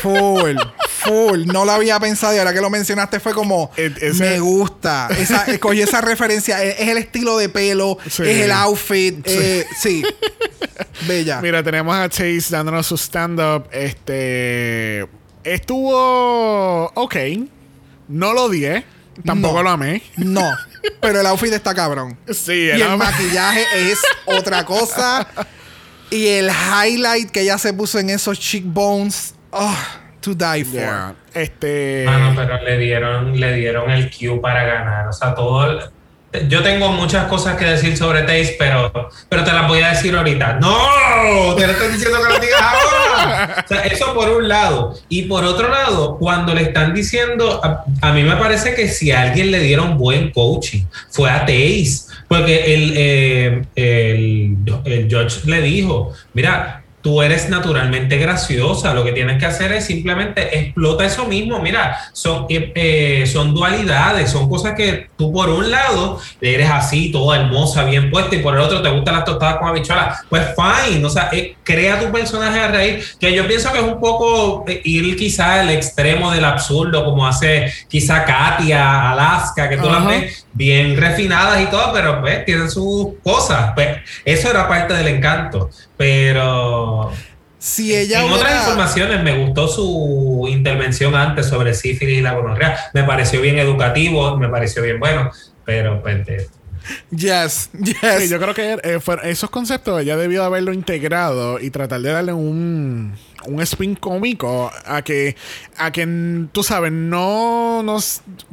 full, 0.00 0.56
full. 0.98 1.44
No 1.46 1.64
lo 1.64 1.72
había 1.72 1.98
pensado 2.00 2.34
y 2.34 2.38
ahora 2.38 2.52
que 2.52 2.60
lo 2.60 2.70
mencionaste 2.70 3.20
fue 3.20 3.32
como 3.34 3.70
ese- 3.76 4.12
me 4.14 4.40
gusta. 4.40 5.08
Esa, 5.18 5.44
escogí 5.44 5.80
esa 5.82 6.00
referencia. 6.00 6.62
Es, 6.62 6.80
es 6.80 6.88
el 6.88 6.98
estilo 6.98 7.36
de 7.38 7.48
pelo, 7.48 7.98
Sí. 8.08 8.22
es 8.24 8.38
el 8.44 8.52
outfit. 8.52 9.20
eh, 9.26 9.66
sí. 9.80 10.02
Bella. 11.06 11.40
Mira, 11.40 11.62
tenemos 11.62 11.94
a 11.96 12.08
Chase 12.08 12.44
dándonos 12.50 12.86
su 12.86 12.96
stand-up. 12.96 13.68
Este. 13.72 15.06
Estuvo. 15.44 16.86
Ok. 16.94 17.16
No 18.08 18.32
lo 18.32 18.44
odié. 18.44 18.84
Tampoco 19.24 19.56
No. 19.58 19.62
lo 19.64 19.70
amé. 19.70 20.02
No. 20.16 20.42
Pero 21.00 21.20
el 21.20 21.26
outfit 21.26 21.52
está 21.52 21.74
cabrón. 21.74 22.16
Sí, 22.32 22.52
Y 22.52 22.70
era- 22.70 22.92
el 22.92 22.98
maquillaje 22.98 23.64
es 23.90 23.98
otra 24.26 24.64
cosa. 24.64 25.26
Y 26.10 26.26
el 26.28 26.48
highlight 26.48 27.30
que 27.30 27.42
ella 27.42 27.58
se 27.58 27.70
puso 27.74 27.98
en 27.98 28.08
esos 28.08 28.40
cheekbones. 28.40 29.34
Oh, 29.50 29.76
to 30.28 30.34
die 30.34 30.64
for. 30.64 30.74
Yeah. 30.80 31.14
Este. 31.34 32.04
Mano, 32.06 32.32
pero 32.36 32.62
le 32.62 32.78
dieron, 32.78 33.38
le 33.38 33.52
dieron 33.54 33.90
el 33.90 34.10
cue 34.10 34.38
para 34.40 34.64
ganar. 34.64 35.08
O 35.08 35.12
sea, 35.12 35.34
todo. 35.34 35.70
el- 35.70 35.80
yo 36.48 36.62
tengo 36.62 36.92
muchas 36.92 37.24
cosas 37.26 37.56
que 37.56 37.64
decir 37.64 37.96
sobre 37.96 38.20
Taste, 38.20 38.56
pero, 38.58 38.92
pero 39.30 39.44
te 39.44 39.50
las 39.52 39.66
voy 39.66 39.80
a 39.80 39.88
decir 39.88 40.14
ahorita. 40.14 40.58
¡No! 40.60 40.76
Te 41.56 41.66
lo 41.66 41.72
estoy 41.72 41.88
diciendo 41.88 42.18
que 42.22 42.34
lo 42.34 42.38
digas 42.38 42.60
ahora. 42.62 43.64
O 43.64 43.68
sea, 43.68 43.80
eso 43.80 44.12
por 44.14 44.28
un 44.28 44.46
lado. 44.46 44.94
Y 45.08 45.22
por 45.22 45.42
otro 45.44 45.70
lado, 45.70 46.18
cuando 46.18 46.54
le 46.54 46.62
están 46.64 46.92
diciendo, 46.92 47.62
a, 47.64 47.82
a 48.06 48.12
mí 48.12 48.22
me 48.24 48.36
parece 48.36 48.74
que 48.74 48.88
si 48.88 49.10
a 49.10 49.22
alguien 49.22 49.50
le 49.50 49.60
dieron 49.60 49.96
buen 49.96 50.30
coaching, 50.30 50.82
fue 51.10 51.30
a 51.30 51.40
Taste. 51.46 52.12
Porque 52.28 52.74
el, 52.74 52.92
eh, 52.94 53.62
el, 53.74 54.56
el 54.84 55.08
George 55.08 55.40
le 55.46 55.62
dijo: 55.62 56.12
Mira, 56.34 56.77
tú 57.00 57.22
eres 57.22 57.48
naturalmente 57.48 58.16
graciosa, 58.18 58.94
lo 58.94 59.04
que 59.04 59.12
tienes 59.12 59.38
que 59.38 59.46
hacer 59.46 59.72
es 59.72 59.86
simplemente 59.86 60.58
explota 60.58 61.04
eso 61.04 61.26
mismo. 61.26 61.60
Mira, 61.60 61.98
son, 62.12 62.46
eh, 62.48 62.72
eh, 62.74 63.26
son 63.26 63.54
dualidades, 63.54 64.30
son 64.30 64.48
cosas 64.48 64.74
que 64.74 65.08
tú 65.16 65.32
por 65.32 65.48
un 65.48 65.70
lado 65.70 66.20
eres 66.40 66.70
así, 66.70 67.12
toda 67.12 67.38
hermosa, 67.38 67.84
bien 67.84 68.10
puesta, 68.10 68.34
y 68.34 68.40
por 68.40 68.54
el 68.54 68.60
otro 68.60 68.82
te 68.82 68.90
gustan 68.90 69.14
las 69.14 69.24
tostadas 69.24 69.58
con 69.58 69.68
habichuelas. 69.68 70.20
Pues 70.28 70.42
fine, 70.54 71.04
o 71.04 71.10
sea, 71.10 71.28
eh, 71.32 71.56
crea 71.62 72.00
tu 72.00 72.10
personaje 72.10 72.60
a 72.60 72.68
reír, 72.68 73.04
que 73.20 73.32
yo 73.32 73.46
pienso 73.46 73.72
que 73.72 73.78
es 73.78 73.84
un 73.84 74.00
poco 74.00 74.64
ir 74.84 75.16
quizá 75.16 75.60
al 75.60 75.70
extremo 75.70 76.30
del 76.30 76.44
absurdo, 76.44 77.04
como 77.04 77.26
hace 77.26 77.72
quizá 77.88 78.24
Katia, 78.24 79.12
Alaska, 79.12 79.68
que 79.68 79.76
tú 79.76 79.86
las 79.86 79.98
Ajá. 79.98 80.08
ves 80.08 80.47
bien 80.58 80.96
refinadas 80.96 81.62
y 81.62 81.66
todo, 81.66 81.92
pero 81.92 82.20
pues 82.20 82.44
tienen 82.44 82.68
sus 82.68 83.14
cosas. 83.22 83.72
Pues 83.74 83.98
eso 84.24 84.50
era 84.50 84.68
parte 84.68 84.92
del 84.92 85.06
encanto. 85.06 85.70
Pero 85.96 87.12
Si 87.58 87.96
ella 87.96 88.24
en 88.24 88.32
otras 88.32 88.58
informaciones 88.58 89.22
me 89.22 89.38
gustó 89.38 89.68
su 89.68 90.46
intervención 90.50 91.14
antes 91.14 91.46
sobre 91.46 91.74
sífilis 91.74 92.18
y 92.18 92.22
la 92.22 92.34
gonorrea. 92.34 92.76
Me 92.92 93.04
pareció 93.04 93.40
bien 93.40 93.58
educativo, 93.58 94.36
me 94.36 94.48
pareció 94.48 94.82
bien 94.82 94.98
bueno, 94.98 95.30
pero 95.64 96.02
pues, 96.02 96.26
Yes, 97.10 97.70
yes. 97.82 98.22
Sí, 98.22 98.28
yo 98.28 98.38
creo 98.38 98.54
que 98.54 98.78
eh, 98.82 99.00
esos 99.24 99.50
conceptos 99.50 100.00
ella 100.00 100.16
debió 100.16 100.44
haberlo 100.44 100.72
integrado 100.72 101.60
y 101.60 101.70
tratar 101.70 102.00
de 102.00 102.10
darle 102.10 102.32
un, 102.32 103.14
un 103.46 103.60
spin 103.62 103.94
cómico 103.94 104.70
a 104.84 105.02
que, 105.02 105.36
a 105.76 105.90
que 105.90 106.46
tú 106.52 106.62
sabes, 106.62 106.92
no, 106.92 107.82
no, 107.82 107.98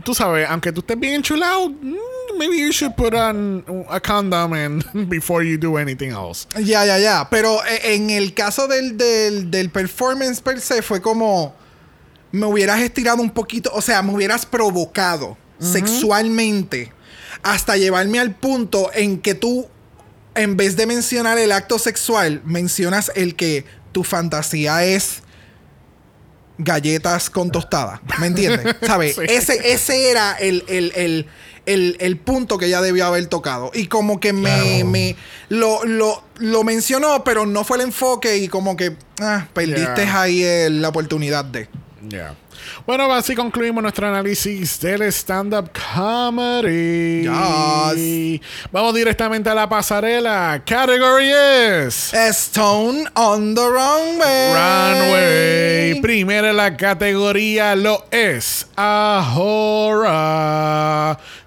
tú 0.03 0.13
sabes, 0.13 0.47
aunque 0.49 0.71
tú 0.71 0.81
estés 0.81 0.99
bien 0.99 1.15
enchulado, 1.15 1.69
mm, 1.69 1.95
maybe 2.37 2.57
you 2.57 2.71
should 2.71 2.95
put 2.95 3.13
on 3.13 3.63
a 3.89 3.99
condom 3.99 4.53
and 4.53 4.83
before 5.09 5.43
you 5.43 5.57
do 5.57 5.77
anything 5.77 6.09
else. 6.09 6.47
Ya, 6.55 6.85
ya, 6.85 6.97
ya. 6.97 7.27
Pero 7.29 7.63
eh, 7.65 7.95
en 7.95 8.09
el 8.09 8.33
caso 8.33 8.67
del, 8.67 8.97
del, 8.97 9.51
del 9.51 9.69
performance 9.69 10.41
per 10.41 10.59
se 10.59 10.81
fue 10.81 11.01
como 11.01 11.55
me 12.31 12.45
hubieras 12.45 12.81
estirado 12.81 13.21
un 13.21 13.29
poquito, 13.29 13.71
o 13.73 13.81
sea, 13.81 14.01
me 14.01 14.13
hubieras 14.13 14.45
provocado 14.45 15.37
sexualmente 15.57 16.91
hasta 17.43 17.77
llevarme 17.77 18.19
al 18.19 18.35
punto 18.35 18.91
en 18.93 19.19
que 19.21 19.35
tú, 19.35 19.67
en 20.35 20.57
vez 20.57 20.75
de 20.75 20.85
mencionar 20.85 21.37
el 21.37 21.51
acto 21.51 21.79
sexual, 21.79 22.41
mencionas 22.45 23.11
el 23.15 23.35
que 23.35 23.65
tu 23.91 24.03
fantasía 24.03 24.83
es 24.83 25.21
galletas 26.57 27.29
con 27.29 27.51
tostada. 27.51 28.01
¿Me 28.19 28.27
entiendes? 28.27 28.75
¿Sabes? 28.81 29.15
Sí. 29.15 29.21
Ese, 29.27 29.71
ese 29.73 30.09
era 30.09 30.33
el, 30.33 30.63
el, 30.67 30.91
el, 30.95 31.27
el, 31.65 31.97
el 31.99 32.17
punto 32.17 32.57
que 32.57 32.67
ella 32.67 32.81
debió 32.81 33.05
haber 33.05 33.27
tocado. 33.27 33.71
Y 33.73 33.87
como 33.87 34.19
que 34.19 34.31
me, 34.33 34.49
Claro. 34.49 34.85
me 34.87 35.15
lo, 35.49 35.83
lo, 35.85 36.23
lo 36.37 36.63
mencionó, 36.63 37.23
pero 37.23 37.45
no 37.45 37.63
fue 37.65 37.77
el 37.77 37.83
enfoque 37.83 38.37
y 38.37 38.47
como 38.47 38.77
que 38.77 38.95
ah, 39.19 39.47
perdiste 39.53 40.03
Yeah. 40.05 40.21
ahí 40.21 40.43
el- 40.43 40.81
la 40.81 40.89
oportunidad 40.89 41.43
de. 41.45 41.67
Yeah. 42.09 42.35
Bueno, 42.85 43.11
así 43.11 43.35
concluimos 43.35 43.81
nuestro 43.81 44.07
análisis 44.07 44.79
del 44.79 45.01
stand-up 45.03 45.71
comedy. 45.73 47.23
Yes. 47.23 48.41
Vamos 48.71 48.93
directamente 48.93 49.49
a 49.49 49.55
la 49.55 49.67
pasarela. 49.67 50.61
Category 50.65 51.31
es... 51.31 52.13
Stone 52.13 53.05
on 53.15 53.55
the 53.55 53.61
runway. 53.61 54.53
Runway. 54.53 56.01
Primero 56.01 56.49
en 56.49 56.57
la 56.57 56.77
categoría 56.77 57.75
lo 57.75 58.05
es 58.11 58.67
Ahora. 58.75 60.07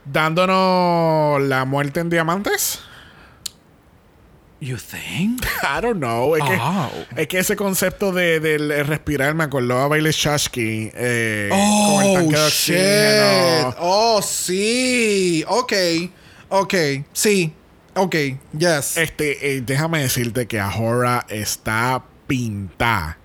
Dándonos 0.04 1.42
la 1.42 1.64
muerte 1.64 2.00
en 2.00 2.11
diamantes. 2.11 2.80
You 4.61 4.76
think? 4.76 5.44
I 5.62 5.80
don't 5.80 5.98
know. 6.00 6.34
Es, 6.34 6.42
Oh. 6.42 6.90
que, 7.14 7.22
es 7.22 7.28
que 7.28 7.38
ese 7.38 7.54
concepto 7.56 8.12
de, 8.12 8.40
del 8.40 8.84
respirar 8.86 9.34
me 9.34 9.44
acordó 9.44 9.78
a 9.78 9.88
Bailey 9.88 10.12
Shashki. 10.12 10.90
Eh, 10.94 11.48
con 11.50 12.04
el 12.04 12.11
Oh, 12.11 12.14
tanque 12.14 12.36
de 12.36 12.50
shit. 12.50 12.76
oxígeno. 12.76 13.76
Oh, 13.80 14.20
sí. 14.22 15.44
Ok. 15.48 15.72
Ok. 16.48 16.74
Sí. 17.12 17.52
Ok. 17.94 18.14
Yes. 18.59 18.96
Este, 18.96 19.56
eh, 19.56 19.61
déjame 19.61 20.00
decirte 20.02 20.46
que 20.46 20.59
Ahora 20.59 21.24
está 21.28 22.02
pintada. 22.26 23.18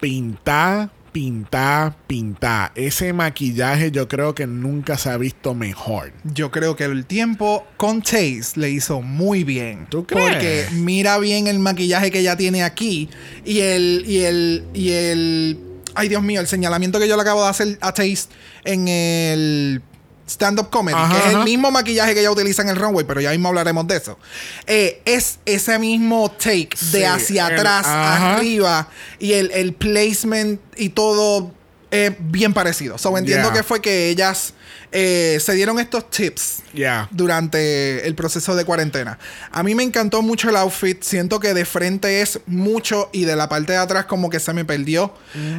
Pintada, 0.00 0.90
pintada, 1.18 1.96
pintada. 2.06 2.70
Ese 2.76 3.12
maquillaje 3.12 3.90
yo 3.90 4.06
creo 4.06 4.36
que 4.36 4.46
nunca 4.46 4.96
se 4.96 5.10
ha 5.10 5.16
visto 5.16 5.52
mejor. 5.52 6.12
Yo 6.22 6.52
creo 6.52 6.76
que 6.76 6.84
el 6.84 7.06
tiempo 7.06 7.66
con 7.76 8.02
Chase 8.02 8.52
le 8.54 8.70
hizo 8.70 9.02
muy 9.02 9.42
bien. 9.42 9.88
¿Tú 9.90 10.06
crees? 10.06 10.30
Porque 10.30 10.66
mira 10.74 11.18
bien 11.18 11.48
el 11.48 11.58
maquillaje 11.58 12.12
que 12.12 12.20
ella 12.20 12.36
tiene 12.36 12.62
aquí 12.62 13.10
y 13.44 13.58
el 13.58 14.04
y 14.06 14.18
el 14.18 14.64
y 14.72 14.90
el 14.90 15.58
ay 15.96 16.08
Dios 16.08 16.22
mío, 16.22 16.40
el 16.40 16.46
señalamiento 16.46 17.00
que 17.00 17.08
yo 17.08 17.16
le 17.16 17.22
acabo 17.22 17.42
de 17.42 17.50
hacer 17.50 17.78
a 17.80 17.92
Chase 17.92 18.28
en 18.64 18.86
el 18.86 19.82
stand-up 20.28 20.70
comedy, 20.70 20.96
Ajá, 20.96 21.12
que 21.12 21.18
es 21.20 21.26
ajá. 21.26 21.38
el 21.38 21.44
mismo 21.44 21.70
maquillaje 21.70 22.14
que 22.14 22.20
ella 22.20 22.30
utiliza 22.30 22.62
en 22.62 22.68
el 22.68 22.76
runway, 22.76 23.04
pero 23.06 23.20
ya 23.20 23.30
mismo 23.30 23.48
hablaremos 23.48 23.86
de 23.86 23.96
eso. 23.96 24.18
Eh, 24.66 25.00
es 25.04 25.38
ese 25.46 25.78
mismo 25.78 26.30
take 26.30 26.70
Sí, 26.76 26.90
de 26.98 27.06
hacia 27.06 27.46
atrás, 27.46 27.86
arriba 27.86 28.88
y 29.18 29.32
el, 29.32 29.50
el 29.52 29.72
placement 29.72 30.60
y 30.76 30.90
todo 30.90 31.52
es 31.90 32.12
bien 32.18 32.52
parecido. 32.52 32.98
So, 32.98 33.16
entiendo 33.16 33.48
Yeah. 33.48 33.56
que 33.56 33.62
fue 33.62 33.80
que 33.80 34.10
ellas 34.10 34.52
eh, 34.92 35.38
se 35.40 35.52
dieron 35.54 35.78
estos 35.78 36.10
tips 36.10 36.62
durante 37.10 38.06
el 38.06 38.14
proceso 38.14 38.54
de 38.56 38.64
cuarentena. 38.64 39.18
A 39.52 39.62
mí 39.62 39.74
me 39.74 39.82
encantó 39.82 40.20
mucho 40.22 40.50
el 40.50 40.56
outfit. 40.56 41.02
Siento 41.02 41.40
que 41.40 41.52
de 41.54 41.64
frente 41.64 42.20
es 42.20 42.40
mucho 42.46 43.08
y 43.12 43.24
de 43.24 43.36
la 43.36 43.48
parte 43.48 43.72
de 43.72 43.78
atrás 43.78 44.04
como 44.06 44.28
que 44.30 44.38
se 44.40 44.52
me 44.52 44.64
perdió. 44.66 45.14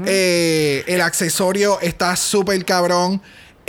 Eh, 0.05 0.84
el 0.88 1.01
accesorio 1.01 1.80
está 1.82 2.15
súper 2.15 2.63
cabrón. 2.65 3.22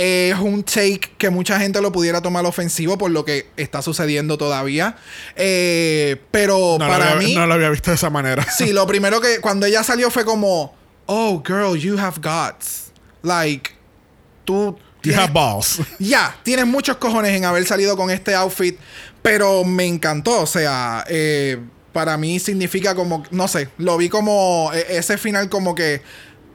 Es 0.03 0.39
un 0.39 0.63
take 0.63 1.13
que 1.19 1.29
mucha 1.29 1.61
gente 1.61 1.83
lo 1.83 1.93
pudiera 1.93 2.23
tomar 2.23 2.47
ofensivo 2.47 2.97
por 2.97 3.11
lo 3.11 3.27
que 3.27 3.49
está 3.59 3.83
sucediendo 3.83 4.39
todavía. 4.39 4.97
Eh, 5.37 6.17
pero 6.31 6.77
No, 6.79 6.89
para 6.89 7.13
había, 7.13 7.29
mí... 7.29 7.35
no 7.35 7.47
lo 7.47 7.53
había 7.53 7.69
visto 7.69 7.91
de 7.91 7.97
esa 7.97 8.09
manera. 8.09 8.47
Sí, 8.51 8.73
lo 8.73 8.87
primero 8.87 9.21
que 9.21 9.41
cuando 9.41 9.67
ella 9.67 9.85
salió 9.85 10.11
fue 10.11 10.25
como, 10.25 10.75
oh 11.05 11.43
girl, 11.47 11.77
you 11.77 11.99
have 11.99 12.17
guts. 12.23 12.93
Like, 13.23 13.73
tú 14.47 14.79
You 15.03 15.15
have 15.15 15.33
balls. 15.35 15.81
ya, 15.99 16.35
tienes 16.45 16.67
muchos 16.67 16.97
cojones 16.97 17.37
en 17.37 17.45
haber 17.45 17.67
salido 17.67 17.95
con 17.97 18.11
este 18.11 18.35
outfit, 18.35 18.79
pero 19.23 19.65
me 19.65 19.85
encantó. 19.87 20.41
O 20.41 20.47
sea, 20.47 21.05
eh, 21.09 21.59
para 21.93 22.17
mí 22.17 22.39
significa 22.39 22.95
como, 22.95 23.23
no 23.31 23.49
sé, 23.49 23.69
lo 23.79 23.97
vi 23.97 24.09
como 24.09 24.71
eh, 24.75 24.87
ese 24.91 25.19
final 25.19 25.49
como 25.49 25.75
que 25.75 26.03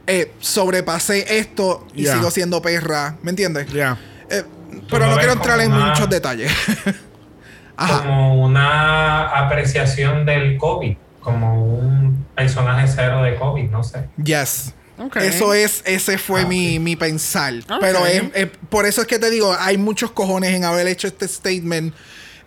eh, 0.07 0.31
sobrepasé 0.39 1.37
esto 1.39 1.87
y 1.93 2.05
sigo 2.05 2.31
siendo 2.31 2.61
perra, 2.61 3.17
¿me 3.23 3.31
entiendes? 3.31 3.71
Ya. 3.71 3.97
Eh, 4.29 4.43
pero 4.89 5.07
no 5.07 5.17
quiero 5.17 5.33
entrar 5.33 5.59
en 5.61 5.71
una- 5.73 5.87
muchos 5.87 6.09
detalles. 6.09 6.51
Ajá. 7.77 7.99
como 8.03 8.41
una 8.41 9.27
apreciación 9.45 10.25
del 10.25 10.57
COVID, 10.57 10.95
como 11.19 11.65
un 11.77 12.25
personaje 12.33 12.87
cero 12.87 13.21
de 13.23 13.35
COVID, 13.35 13.69
no 13.69 13.83
sé. 13.83 14.05
Yes, 14.23 14.73
Ok. 14.97 15.17
Eso 15.17 15.53
es, 15.53 15.83
ese 15.85 16.17
fue 16.17 16.45
mi, 16.45 16.79
mi 16.79 16.95
pensar. 16.95 17.53
Pero 17.81 18.05
es, 18.05 18.23
es- 18.33 18.47
por 18.69 18.85
eso 18.85 19.01
es 19.01 19.07
que 19.07 19.19
te 19.19 19.29
digo, 19.29 19.53
hay 19.59 19.77
muchos 19.77 20.11
cojones 20.11 20.53
en 20.53 20.63
haber 20.63 20.87
hecho 20.87 21.05
este 21.07 21.27
statement. 21.27 21.93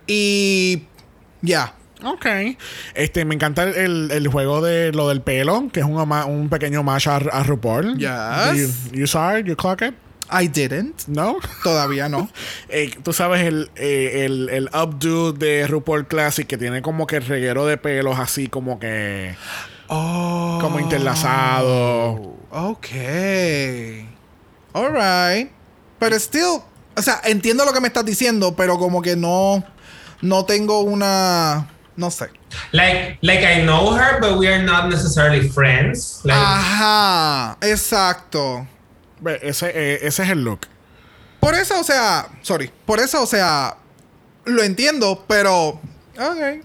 Y 0.06 0.84
ya. 1.42 1.74
Ok. 2.04 2.26
Este, 2.94 3.24
me 3.24 3.34
encanta 3.34 3.64
el, 3.64 4.10
el- 4.12 4.28
juego 4.28 4.60
de 4.62 4.92
lo 4.92 5.08
del 5.08 5.20
pelo, 5.20 5.68
que 5.72 5.80
es 5.80 5.86
un, 5.86 5.96
un 5.96 6.48
pequeño 6.48 6.80
homage 6.80 7.08
a, 7.10 7.16
a 7.16 7.42
RuPaul. 7.42 7.98
Yes. 7.98 8.90
You, 8.92 8.98
you 9.00 9.06
saw 9.06 9.36
it? 9.38 9.46
You 9.46 9.56
clock 9.56 9.82
it? 9.82 9.94
I 10.30 10.46
didn't. 10.46 11.06
No? 11.08 11.38
Todavía 11.64 12.08
no. 12.08 12.28
Eh, 12.68 12.90
Tú 13.02 13.12
sabes 13.14 13.46
el, 13.46 13.70
eh, 13.76 14.26
el, 14.26 14.48
el 14.50 14.66
updo 14.74 15.32
de 15.32 15.66
RuPaul 15.66 16.06
Classic 16.06 16.46
que 16.46 16.58
tiene 16.58 16.82
como 16.82 17.06
que 17.06 17.16
el 17.16 17.24
reguero 17.26 17.64
de 17.66 17.78
pelos 17.78 18.18
así 18.18 18.46
como 18.48 18.78
que... 18.78 19.34
Oh. 19.88 20.58
Como 20.60 20.78
interlazado. 20.80 22.36
Ok. 22.50 22.86
Alright. 24.74 25.50
Pero 25.98 26.16
still. 26.16 26.60
O 26.96 27.02
sea, 27.02 27.20
entiendo 27.24 27.64
lo 27.64 27.72
que 27.72 27.80
me 27.80 27.88
estás 27.88 28.04
diciendo, 28.04 28.54
pero 28.56 28.78
como 28.78 29.00
que 29.02 29.16
no. 29.16 29.64
No 30.20 30.44
tengo 30.44 30.80
una. 30.80 31.68
No 31.98 32.10
sé. 32.10 32.28
Like, 32.70 33.18
like 33.22 33.44
I 33.44 33.62
know 33.64 33.90
her, 33.92 34.20
but 34.20 34.38
we 34.38 34.46
are 34.46 34.62
not 34.62 34.88
necessarily 34.88 35.48
friends. 35.48 36.20
Like, 36.24 36.38
Ajá. 36.38 37.56
Exacto. 37.60 38.68
Ve, 39.20 39.40
Ese, 39.42 39.66
eh, 39.74 39.98
ese 40.06 40.22
es 40.22 40.30
el 40.30 40.44
look. 40.44 40.68
Por 41.40 41.54
eso, 41.54 41.80
o 41.80 41.82
sea. 41.82 42.28
Sorry. 42.42 42.70
Por 42.86 43.00
eso, 43.00 43.20
o 43.22 43.26
sea. 43.26 43.76
Lo 44.44 44.62
entiendo, 44.62 45.24
pero. 45.26 45.80
Ok. 46.16 46.62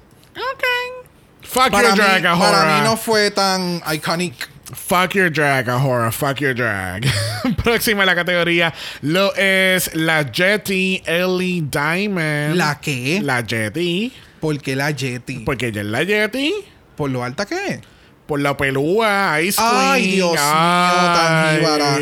Fuck 1.42 1.72
Para, 1.72 1.90
your 1.90 1.92
mí, 1.98 1.98
drag, 1.98 2.22
para 2.22 2.62
Ahora. 2.62 2.78
mí 2.78 2.82
no 2.88 2.96
fue 2.96 3.32
tan 3.32 3.82
iconic. 3.92 4.50
Fuck 4.76 5.14
your 5.16 5.32
drag, 5.32 5.68
Ahora. 5.68 6.12
Fuck 6.12 6.40
your 6.42 6.54
drag. 6.56 7.06
Próxima 7.64 8.04
en 8.04 8.06
la 8.08 8.16
categoría 8.16 8.72
lo 9.02 9.34
es 9.36 9.94
la 9.96 10.24
Jetty 10.32 11.02
Ellie 11.06 11.62
Diamond. 11.62 12.56
¿La 12.56 12.80
qué? 12.80 13.20
La 13.24 13.44
Jetty. 13.44 14.14
¿Por 14.44 14.60
qué 14.60 14.76
la 14.76 14.92
Yeti? 14.92 15.40
Porque 15.40 15.68
ella 15.68 15.80
es 15.80 15.88
la 15.88 16.04
Jetty. 16.04 16.54
¿Por 16.98 17.10
lo 17.10 17.24
alta 17.24 17.46
que 17.46 17.56
es? 17.66 17.80
Por 18.28 18.42
la 18.42 18.58
pelúa, 18.58 19.40
Ice 19.42 19.58
Queen. 19.62 19.74
Ay, 19.74 20.12
Dios 20.16 20.32
mío, 20.32 20.38
tan 20.42 21.46
Ay, 21.46 21.58
jíbara. 21.60 21.98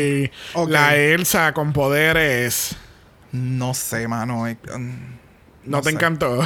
Ok. 0.54 0.70
La 0.70 0.96
Elsa 0.96 1.52
con 1.54 1.72
poderes. 1.72 2.74
No 3.30 3.74
sé, 3.74 4.08
mano. 4.08 4.44
mm, 4.46 4.56
¿No, 5.66 5.76
No 5.76 5.80
te 5.82 5.90
sé. 5.90 5.94
encantó? 5.94 6.44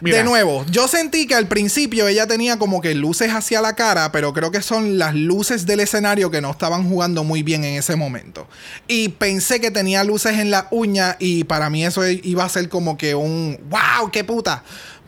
Mira, 0.00 0.18
De 0.18 0.24
nuevo, 0.24 0.64
yo 0.70 0.88
sentí 0.88 1.26
que 1.26 1.34
al 1.34 1.48
principio 1.48 2.08
ella 2.08 2.26
tenía 2.26 2.58
como 2.58 2.80
que 2.80 2.94
luces 2.94 3.30
hacia 3.32 3.60
la 3.60 3.74
cara, 3.76 4.12
pero 4.12 4.32
creo 4.32 4.50
que 4.50 4.62
son 4.62 4.98
las 4.98 5.14
luces 5.14 5.66
del 5.66 5.80
escenario 5.80 6.30
que 6.30 6.40
no 6.40 6.50
estaban 6.50 6.88
jugando 6.88 7.24
muy 7.24 7.42
bien 7.42 7.64
en 7.64 7.74
ese 7.76 7.96
momento. 7.96 8.48
Y 8.88 9.10
pensé 9.10 9.60
que 9.60 9.70
tenía 9.70 10.04
luces 10.04 10.38
en 10.38 10.50
la 10.50 10.68
uña 10.70 11.16
y 11.18 11.44
para 11.44 11.70
mí 11.70 11.84
eso 11.84 12.06
iba 12.08 12.44
a 12.44 12.48
ser 12.48 12.68
como 12.68 12.96
que 12.98 13.14
un 13.14 13.58
wow, 13.68 14.10
qué 14.10 14.24
puta. 14.24 14.62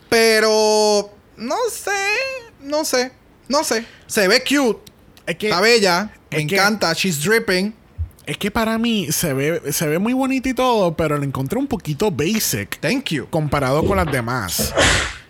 Pero 0.09 1.09
no 1.37 1.55
sé, 1.71 1.91
no 2.61 2.85
sé, 2.85 3.11
no 3.47 3.63
sé. 3.63 3.85
Se 4.07 4.27
ve 4.27 4.41
cute, 4.43 4.91
Es 5.25 5.37
que, 5.37 5.47
está 5.49 5.59
bella, 5.59 6.11
me 6.31 6.39
es 6.41 6.47
que- 6.47 6.55
encanta, 6.55 6.93
she's 6.93 7.21
dripping. 7.23 7.73
Es 8.25 8.37
que 8.37 8.51
para 8.51 8.77
mí 8.77 9.11
se 9.11 9.33
ve, 9.33 9.73
se 9.73 9.87
ve 9.87 9.99
muy 9.99 10.13
bonito 10.13 10.47
y 10.49 10.53
todo, 10.53 10.95
pero 10.95 11.17
lo 11.17 11.23
encontré 11.23 11.59
un 11.59 11.67
poquito 11.67 12.09
basic 12.11 12.79
Thank 12.79 13.09
you. 13.09 13.27
comparado 13.29 13.85
con 13.85 13.97
las 13.97 14.11
demás. 14.11 14.73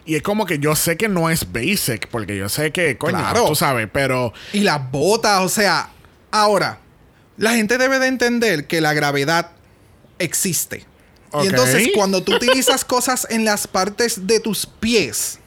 Y 0.05 0.15
es 0.15 0.21
como 0.21 0.45
que 0.45 0.59
yo 0.59 0.75
sé 0.75 0.97
que 0.97 1.07
no 1.07 1.29
es 1.29 1.51
basic, 1.51 2.07
porque 2.09 2.37
yo 2.37 2.49
sé 2.49 2.71
que, 2.71 2.97
coño, 2.97 3.17
Claro. 3.17 3.45
tú 3.47 3.55
sabes, 3.55 3.87
pero 3.91 4.33
Y 4.51 4.59
las 4.59 4.91
botas, 4.91 5.41
o 5.41 5.49
sea, 5.49 5.89
ahora, 6.29 6.79
la 7.37 7.53
gente 7.53 7.77
debe 7.77 7.99
de 7.99 8.07
entender 8.07 8.67
que 8.67 8.81
la 8.81 8.93
gravedad 8.93 9.51
existe. 10.19 10.85
Ok. 11.31 11.45
Y 11.45 11.47
entonces 11.47 11.89
cuando 11.95 12.21
tú 12.21 12.35
utilizas 12.35 12.85
cosas 12.85 13.25
en 13.29 13.45
las 13.45 13.65
partes 13.65 14.27
de 14.27 14.39
tus 14.39 14.65
pies, 14.65 15.39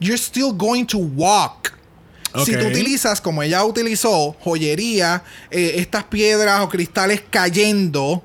you're 0.00 0.16
still 0.16 0.52
going 0.54 0.84
to 0.86 0.98
walk. 0.98 1.73
Si 2.44 2.52
tú 2.52 2.66
utilizas, 2.66 3.20
como 3.20 3.42
ella 3.42 3.64
utilizó, 3.64 4.34
joyería, 4.40 5.22
eh, 5.50 5.74
estas 5.76 6.04
piedras 6.04 6.60
o 6.62 6.68
cristales 6.68 7.22
cayendo, 7.30 8.22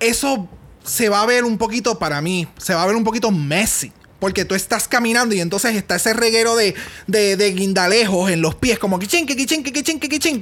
eso 0.00 0.48
se 0.84 1.08
va 1.08 1.22
a 1.22 1.26
ver 1.26 1.44
un 1.44 1.58
poquito, 1.58 1.98
para 1.98 2.20
mí, 2.20 2.48
se 2.58 2.74
va 2.74 2.82
a 2.82 2.86
ver 2.86 2.96
un 2.96 3.04
poquito 3.04 3.30
messy. 3.30 3.92
Porque 4.18 4.44
tú 4.44 4.54
estás 4.54 4.86
caminando 4.86 5.34
y 5.34 5.40
entonces 5.40 5.74
está 5.74 5.96
ese 5.96 6.12
reguero 6.12 6.54
de, 6.54 6.76
de, 7.08 7.36
de 7.36 7.52
guindalejos 7.54 8.30
en 8.30 8.40
los 8.40 8.54
pies, 8.54 8.78
como 8.78 9.00
que 9.00 9.08
chinque, 9.08 9.34
que 9.34 9.44
chinque. 9.46 9.72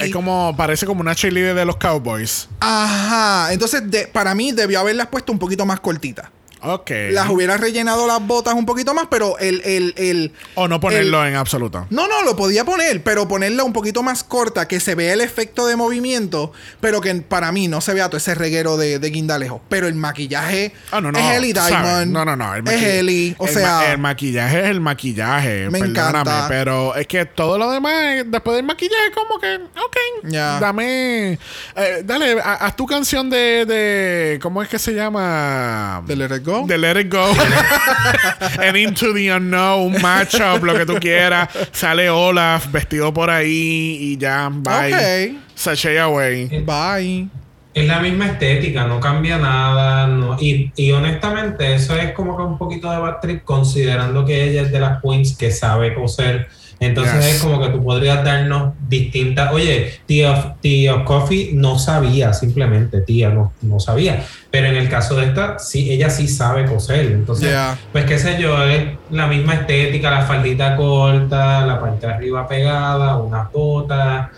es 0.04 0.12
como, 0.12 0.54
parece 0.54 0.84
como 0.84 1.00
una 1.00 1.14
cheerleader 1.14 1.54
de 1.54 1.64
los 1.64 1.78
Cowboys. 1.78 2.46
Ajá. 2.60 3.50
Entonces, 3.54 3.90
de- 3.90 4.06
para 4.06 4.34
mí, 4.34 4.52
debió 4.52 4.80
haberlas 4.80 5.06
puesto 5.06 5.32
un 5.32 5.38
poquito 5.38 5.64
más 5.64 5.80
cortitas. 5.80 6.28
Ok. 6.62 6.90
Las 7.10 7.28
hubiera 7.28 7.56
rellenado 7.56 8.06
las 8.06 8.24
botas 8.26 8.54
un 8.54 8.66
poquito 8.66 8.94
más, 8.94 9.06
pero 9.10 9.38
el. 9.38 9.62
el, 9.64 9.94
el 9.96 10.32
o 10.54 10.68
no 10.68 10.80
ponerlo 10.80 11.22
el- 11.22 11.30
en 11.30 11.36
absoluto. 11.36 11.86
no, 11.90 12.06
no, 12.08 12.22
lo 12.22 12.36
podía 12.36 12.64
poner, 12.64 13.02
pero 13.02 13.26
ponerla 13.28 13.64
un 13.64 13.72
poquito 13.72 14.02
más 14.02 14.24
corta, 14.24 14.68
que 14.68 14.80
se 14.80 14.94
vea 14.94 15.12
el 15.14 15.20
efecto 15.20 15.66
de 15.66 15.76
movimiento, 15.76 16.52
pero 16.80 17.00
que 17.00 17.14
para 17.16 17.50
mí 17.52 17.68
no 17.68 17.80
se 17.80 17.94
vea 17.94 18.08
todo 18.08 18.16
ese 18.18 18.34
reguero 18.34 18.76
de, 18.76 18.98
de 18.98 19.10
guindalejo. 19.10 19.60
Pero 19.68 19.86
el 19.86 19.94
maquillaje 19.94 20.72
Ah, 20.90 21.00
no, 21.00 21.10
no. 21.12 21.18
es 21.18 21.36
Ellie. 21.36 21.52
Diamond. 21.52 22.12
No, 22.12 22.24
no, 22.24 22.36
no. 22.36 22.54
el 22.54 22.66
es 22.68 22.82
Ellie. 22.82 23.34
O 23.38 23.46
el 23.46 23.52
sea, 23.54 23.92
el 23.92 23.98
maquillaje 23.98 24.60
es 24.60 24.66
el 24.66 24.80
maquillaje. 24.80 25.68
Me 25.70 25.78
perdóname, 25.80 26.18
encanta. 26.20 26.46
Pero 26.48 26.94
es 26.94 27.06
que 27.06 27.24
todo 27.24 27.56
lo 27.58 27.70
demás, 27.70 27.92
eh, 27.94 28.24
después 28.26 28.56
del 28.56 28.64
maquillaje, 28.66 29.10
como 29.14 29.40
que, 29.40 29.54
ok. 29.54 29.96
Ya. 30.24 30.58
Dame. 30.60 31.38
eh, 31.76 32.02
dale, 32.04 32.40
ha- 32.40 32.54
haz 32.66 32.76
tu 32.76 32.86
canción 32.86 33.30
de, 33.30 33.64
de. 33.66 34.38
¿Cómo 34.42 34.62
es 34.62 34.68
que 34.68 34.78
se 34.78 34.92
llama? 34.92 36.02
¿De 36.06 36.16
Let 36.16 36.36
It 36.36 36.44
Go? 36.44 36.49
De 36.66 36.78
Let 36.78 37.00
It 37.00 37.10
Go. 37.12 37.32
And 38.58 38.76
Into 38.76 39.12
the 39.14 39.28
Unknown, 39.30 39.94
un 39.94 40.02
matchup, 40.02 40.62
lo 40.62 40.74
que 40.74 40.86
tú 40.86 40.94
quieras. 41.00 41.48
Sale 41.72 42.08
Olaf 42.10 42.70
vestido 42.70 43.12
por 43.12 43.30
ahí 43.30 43.96
y 44.00 44.16
ya, 44.18 44.48
bye. 44.52 44.94
Ok. 45.34 45.40
Sashay 45.54 45.98
away. 45.98 46.46
Bye. 46.64 47.28
Es 47.72 47.86
la 47.86 48.00
misma 48.00 48.26
estética, 48.26 48.84
no 48.84 48.98
cambia 48.98 49.38
nada. 49.38 50.06
no- 50.08 50.36
y, 50.40 50.72
y 50.74 50.90
honestamente, 50.90 51.74
eso 51.74 51.94
es 51.96 52.12
como 52.12 52.36
que 52.36 52.42
un 52.42 52.58
poquito 52.58 52.90
de 52.90 53.12
trip, 53.22 53.44
considerando 53.44 54.24
que 54.24 54.42
ella 54.50 54.62
es 54.62 54.72
de 54.72 54.80
las 54.80 55.00
queens 55.00 55.36
que 55.36 55.50
sabe 55.52 55.94
coser. 55.94 56.48
Entonces 56.80 57.14
Yes. 57.24 57.34
es 57.36 57.42
como 57.42 57.60
que 57.60 57.68
tú 57.68 57.84
podrías 57.84 58.24
darnos 58.24 58.72
distintas. 58.88 59.52
Oye, 59.52 60.00
Tía, 60.06 60.56
tía 60.62 61.04
Coffee 61.04 61.50
no 61.52 61.78
sabía, 61.78 62.32
simplemente, 62.32 63.02
tía 63.02 63.28
no, 63.28 63.52
no 63.60 63.78
sabía. 63.78 64.24
Pero 64.50 64.68
en 64.68 64.76
el 64.76 64.88
caso 64.88 65.14
de 65.14 65.26
esta, 65.26 65.58
sí, 65.58 65.90
ella 65.92 66.08
sí 66.08 66.26
sabe 66.26 66.64
coser. 66.64 67.06
Entonces, 67.12 67.50
Yeah. 67.50 67.78
pues 67.92 68.06
qué 68.06 68.18
sé 68.18 68.40
yo, 68.40 68.64
es 68.64 68.96
la 69.10 69.26
misma 69.26 69.54
estética, 69.54 70.10
la 70.10 70.22
faldita 70.22 70.74
corta, 70.76 71.66
la 71.66 71.78
parte 71.78 72.06
de 72.06 72.12
arriba 72.14 72.48
pegada, 72.48 73.16
unas 73.18 73.52
botas. 73.52 74.28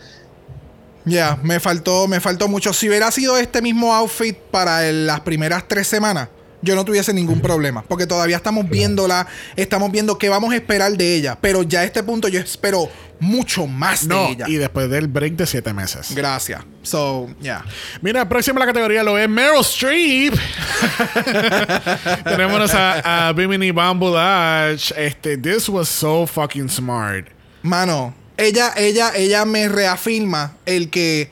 Ya, 1.05 1.39
me 1.43 1.59
faltó, 1.61 2.07
me 2.09 2.21
faltó 2.21 2.49
mucho. 2.49 2.73
Si 2.73 2.89
hubiera 2.89 3.11
sido 3.11 3.37
este 3.37 3.63
mismo 3.63 3.93
outfit 3.95 4.37
para 4.37 4.87
el- 4.89 5.07
las 5.07 5.21
primeras 5.21 5.67
tres 5.69 5.87
semanas, 5.89 6.29
yo 6.63 6.75
no 6.75 6.85
tuviese 6.85 7.13
ningún 7.13 7.41
problema. 7.41 7.83
Porque 7.83 8.07
todavía 8.07 8.37
estamos 8.37 8.69
viéndola, 8.69 9.27
estamos 9.57 9.91
viendo 9.93 10.17
qué 10.19 10.29
vamos 10.29 10.53
a 10.53 10.57
esperar 10.57 10.93
de 10.93 11.17
ella. 11.17 11.37
Pero 11.41 11.63
ya 11.63 11.81
a 11.81 11.85
este 11.85 12.03
punto 12.03 12.29
yo 12.29 12.41
espero 12.41 12.89
mucho 13.21 13.69
más 13.69 14.05
No, 14.05 14.25
de 14.27 14.33
ella. 14.33 14.45
y 14.49 14.55
después 14.57 14.91
del 14.91 15.07
break 15.07 15.35
de 15.35 15.47
siete 15.47 15.73
meses. 15.73 16.13
Gracias. 16.15 16.61
So, 16.83 17.29
yeah. 17.41 17.65
Mira, 18.01 18.29
próxima 18.29 18.59
la 18.59 18.67
categoría 18.67 19.03
lo 19.05 19.17
es 19.19 19.29
Meryl 19.29 19.61
Streep. 19.61 20.35
Tenemos 22.25 22.75
a, 22.75 23.29
a 23.29 23.33
Bimini 23.33 23.71
Bambulage. 23.71 24.93
Este, 24.97 25.37
this 25.37 25.69
was 25.69 25.89
so 25.89 26.27
fucking 26.27 26.69
smart. 26.69 27.27
Mano, 27.63 28.15
ella, 28.37 28.73
ella, 28.77 29.13
ella 29.15 29.45
me 29.45 29.69
reafirma 29.69 30.55
el 30.67 30.91
que 30.91 31.31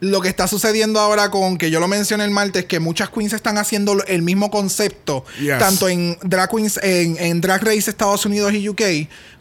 lo 0.00 0.20
que 0.22 0.28
está 0.30 0.48
sucediendo 0.48 0.98
ahora 0.98 1.30
con 1.30 1.58
que 1.58 1.70
yo 1.70 1.78
lo 1.78 1.86
mencioné 1.86 2.24
el 2.24 2.30
martes, 2.30 2.64
que 2.64 2.80
muchas 2.80 3.10
queens 3.10 3.34
están 3.34 3.58
haciendo 3.58 4.02
el 4.06 4.22
mismo 4.22 4.50
concepto, 4.50 5.24
Yes. 5.38 5.58
tanto 5.58 5.88
en 5.88 6.16
drag 6.22 6.48
queens, 6.50 6.78
en, 6.82 7.16
en 7.18 7.40
drag 7.42 7.62
race 7.62 7.90
Estados 7.90 8.24
Unidos 8.24 8.52
y 8.54 8.66
UK, 8.68 8.82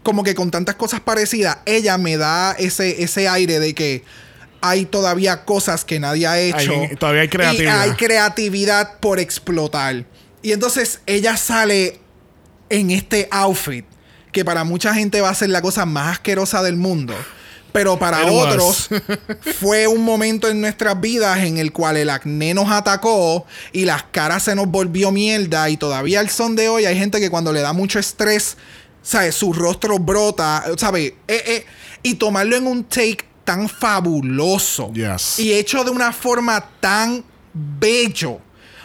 como 0.04 0.24
que 0.24 0.36
con 0.36 0.52
tantas 0.52 0.76
cosas 0.76 1.00
parecidas, 1.00 1.60
ella 1.66 1.98
me 1.98 2.18
da 2.18 2.52
ese, 2.60 3.02
ese 3.04 3.30
aire 3.30 3.60
de 3.60 3.74
que 3.74 4.04
hay 4.62 4.86
todavía 4.86 5.46
cosas 5.46 5.86
que 5.86 6.00
nadie 6.02 6.28
ha 6.28 6.38
hecho. 6.40 6.74
Hay- 6.74 6.96
todavía 6.98 7.22
hay 7.22 7.30
creatividad. 7.30 7.86
Y 7.86 7.90
hay 7.92 7.96
creatividad 7.96 9.00
por 9.00 9.20
explotar. 9.20 10.04
Y 10.42 10.52
entonces 10.52 11.00
ella 11.06 11.38
sale 11.38 12.00
en 12.70 12.92
este 12.92 13.28
outfit 13.32 13.86
que 14.34 14.44
para 14.46 14.64
mucha 14.66 14.94
gente 14.94 15.22
va 15.22 15.30
a 15.30 15.34
ser 15.36 15.50
la 15.50 15.62
cosa 15.62 15.86
más 15.86 16.12
asquerosa 16.14 16.62
del 16.62 16.76
mundo. 16.76 17.16
Pero 17.72 18.00
para 18.00 18.24
It 18.24 18.30
otros 18.30 18.90
fue 19.60 19.88
un 19.88 20.04
momento 20.04 20.48
en 20.48 20.62
nuestras 20.62 21.00
vidas 21.00 21.40
en 21.40 21.58
el 21.58 21.72
cual 21.72 21.98
el 21.98 22.10
acné 22.10 22.54
nos 22.54 22.70
atacó 22.72 23.46
y 23.72 23.86
las 23.86 24.04
caras 24.04 24.44
se 24.44 24.56
nos 24.56 24.68
volvió 24.68 25.12
mierda 25.12 25.70
y 25.70 25.78
todavía 25.78 26.20
al 26.20 26.30
son 26.30 26.56
de 26.56 26.70
hoy 26.70 26.86
hay 26.86 26.98
gente 26.98 27.20
que 27.20 27.30
cuando 27.30 27.54
le 27.54 27.62
da 27.62 27.74
mucho 27.74 28.00
estrés, 28.00 28.58
¿sabes? 29.04 29.36
Su 29.36 29.54
rostro 29.54 30.00
brota, 30.00 30.66
¿sabes? 30.78 31.14
Eh, 31.28 31.44
eh, 31.46 31.66
y 32.04 32.16
tomarlo 32.16 32.56
en 32.56 32.68
un 32.68 32.84
take 32.84 33.26
tan 33.44 33.68
fabuloso. 33.68 34.92
Yes. 34.94 35.40
Y 35.40 35.54
hecho 35.54 35.84
de 35.84 35.92
una 35.92 36.14
forma 36.14 36.64
tan 36.80 37.24
bello. 37.54 38.34
O 38.34 38.42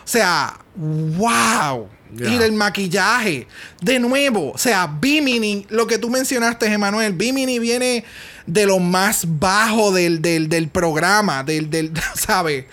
sea, 0.07 0.59
wow. 0.75 1.89
Yeah. 2.17 2.31
Y 2.31 2.39
del 2.39 2.53
maquillaje. 2.53 3.47
De 3.81 3.99
nuevo, 3.99 4.53
o 4.53 4.59
sea, 4.59 4.87
Bimini, 4.87 5.67
lo 5.69 5.87
que 5.87 5.99
tú 5.99 6.09
mencionaste, 6.11 6.67
Emanuel, 6.67 7.13
Bimini 7.13 7.59
viene 7.59 8.05
de 8.47 8.67
lo 8.67 8.79
más 8.79 9.25
bajo 9.27 9.93
del, 9.93 10.21
del, 10.23 10.49
del 10.49 10.69
programa, 10.69 11.43
del, 11.45 11.71
del, 11.71 11.93
¿sabes? 12.15 12.65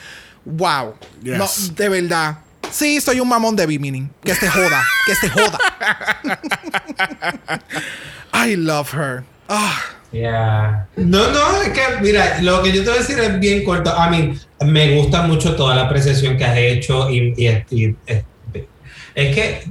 Wow. 0.45 0.95
Yes. 1.23 1.37
No, 1.37 1.47
de 1.75 1.89
verdad. 1.89 2.37
Sí, 2.71 3.01
soy 3.01 3.19
un 3.19 3.27
mamón 3.27 3.55
de 3.55 3.65
Bimini. 3.65 4.07
Que 4.23 4.33
se 4.33 4.49
joda, 4.49 4.83
que 5.05 5.15
se 5.15 5.29
joda. 5.29 5.59
I 8.33 8.55
love 8.55 8.93
her. 8.93 9.23
Ah. 9.49 9.77
Yeah. 10.11 10.87
No, 10.97 11.31
no, 11.31 11.61
es 11.61 11.69
que, 11.69 11.81
mira, 12.01 12.41
lo 12.41 12.61
que 12.63 12.71
yo 12.71 12.83
te 12.83 12.89
voy 12.89 12.97
a 12.97 13.01
decir 13.01 13.19
es 13.19 13.39
bien 13.39 13.63
corto. 13.63 13.91
A 13.97 14.09
mí, 14.09 14.37
me 14.65 14.95
gusta 14.95 15.21
mucho 15.23 15.55
toda 15.55 15.75
la 15.75 15.83
apreciación 15.83 16.37
que 16.37 16.43
has 16.45 16.57
hecho 16.57 17.09
y, 17.09 17.33
y- 17.37 17.63
y- 17.69 17.95
es, 18.05 18.23
es 19.15 19.35
que 19.35 19.63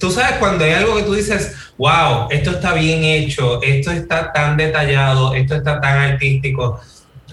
tú 0.00 0.10
sabes 0.10 0.38
cuando 0.38 0.64
hay 0.64 0.72
algo 0.72 0.96
que 0.96 1.02
tú 1.02 1.14
dices, 1.14 1.54
wow, 1.76 2.26
esto 2.30 2.52
está 2.52 2.72
bien 2.72 3.04
hecho, 3.04 3.62
esto 3.62 3.92
está 3.92 4.32
tan 4.32 4.56
detallado, 4.56 5.34
esto 5.34 5.54
está 5.54 5.80
tan 5.80 6.12
artístico, 6.12 6.80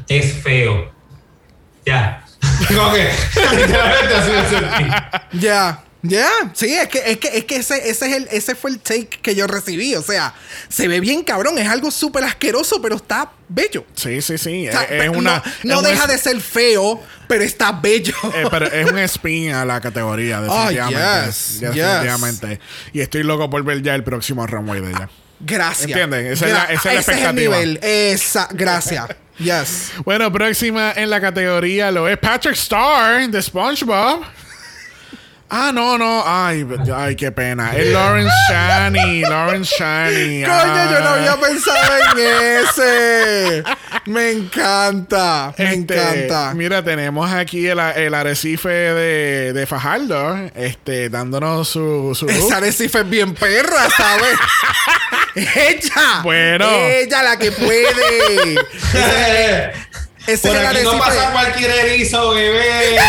es 0.07 0.33
feo. 0.33 0.91
Ya. 1.85 2.23
Como 2.67 2.93
que, 2.93 3.09
literalmente 3.55 4.13
así 4.13 4.31
lo 4.31 4.49
sentí. 4.49 4.91
Ya, 5.39 5.83
ya, 6.03 6.29
sí, 6.53 6.73
es 6.73 6.87
que, 6.89 6.99
es 7.11 7.17
que, 7.17 7.27
es 7.37 7.45
que 7.45 7.55
ese, 7.57 7.89
ese, 7.89 8.07
es 8.09 8.15
el, 8.15 8.27
ese 8.31 8.55
fue 8.55 8.71
el 8.71 8.79
take 8.79 9.07
que 9.21 9.35
yo 9.35 9.47
recibí. 9.47 9.95
O 9.95 10.01
sea, 10.03 10.33
se 10.69 10.87
ve 10.87 10.99
bien 10.99 11.23
cabrón, 11.23 11.57
es 11.57 11.67
algo 11.67 11.91
súper 11.91 12.23
asqueroso, 12.23 12.81
pero 12.81 12.95
está 12.97 13.31
bello. 13.49 13.85
Sí, 13.95 14.21
sí, 14.21 14.37
sí. 14.37 14.67
O 14.67 14.71
sea, 14.71 14.83
es, 14.83 15.03
es 15.03 15.09
una. 15.09 15.37
no 15.37 15.43
no 15.63 15.73
es 15.73 15.77
un 15.79 15.83
deja 15.85 16.03
es- 16.03 16.09
de 16.11 16.17
ser 16.17 16.39
feo, 16.41 17.01
pero 17.27 17.43
está 17.43 17.71
bello. 17.71 18.13
eh, 18.35 18.45
pero 18.49 18.67
es 18.67 18.89
un 18.91 18.99
spin 18.99 19.51
a 19.53 19.65
la 19.65 19.81
categoría, 19.81 20.39
definitivamente. 20.41 21.01
Ah, 21.01 21.25
yes, 21.25 21.59
Ya, 21.59 21.67
yes. 21.71 21.75
Definitivamente. 21.75 22.59
Y 22.93 23.01
estoy 23.01 23.23
loco 23.23 23.49
por 23.49 23.63
ver 23.63 23.81
ya 23.81 23.95
el 23.95 24.03
próximo 24.03 24.45
runway 24.47 24.81
de 24.81 24.89
ella. 24.91 25.09
Gracias. 25.39 25.87
¿Entienden? 25.89 26.25
Esa 26.27 26.45
es 26.47 26.53
la- 26.53 26.63
esa 26.65 26.73
es 26.75 26.85
la 26.85 26.91
expectativa. 26.93 27.59
el 27.59 27.73
nivel. 27.73 27.79
Esa, 27.83 28.47
gracias. 28.51 29.05
Yes. 29.37 29.91
Bueno, 30.03 30.31
próxima 30.31 30.93
en 30.95 31.11
la 31.11 31.21
categoría 31.21 31.91
lo 31.91 32.07
es 32.07 32.17
Patrick 32.17 32.55
Star 32.55 33.29
de 33.29 33.39
SpongeBob. 33.39 34.23
Ah, 35.49 35.71
no, 35.73 35.97
no. 35.97 36.23
Ay, 36.25 36.65
ay, 36.93 37.15
qué 37.15 37.31
pena. 37.31 37.71
Es 37.75 37.87
Lawrence 37.87 38.33
Shani. 38.49 39.21
Lawrence 39.21 39.73
Shani. 39.79 40.43
Coño, 40.43 40.91
yo 40.91 40.99
no 40.99 41.07
Ah. 41.07 41.13
había 41.13 41.35
pensado 41.37 41.77
en 42.17 42.65
ese. 42.67 43.63
Me 44.07 44.31
encanta. 44.31 45.53
Me 45.57 45.73
Este, 45.73 45.95
encanta. 45.95 46.53
Mira, 46.53 46.83
tenemos 46.83 47.31
aquí 47.31 47.65
el, 47.65 47.79
el 47.79 48.13
arrecife 48.13 48.67
de, 48.69 49.53
de 49.53 49.65
Fajardo, 49.65 50.37
este, 50.53 51.09
dándonos 51.09 51.69
su, 51.69 52.13
su. 52.13 52.27
Esa 52.27 52.57
Arecife 52.57 52.99
es 52.99 53.09
bien 53.09 53.33
perra, 53.33 53.89
¿sabes? 53.95 54.37
¡Ella! 55.35 56.21
Bueno. 56.23 56.67
¡Ella 56.69 57.23
la 57.23 57.37
que 57.37 57.51
puede! 57.53 58.55
Ese 60.27 60.33
es 60.33 60.41
Por 60.41 60.57
el 60.57 60.65
aquí 60.67 60.83
no 60.83 60.89
Arecife. 60.91 60.97
pasa 60.97 61.31
cualquier 61.31 61.71
erizo, 61.71 62.31
bebé. 62.31 62.97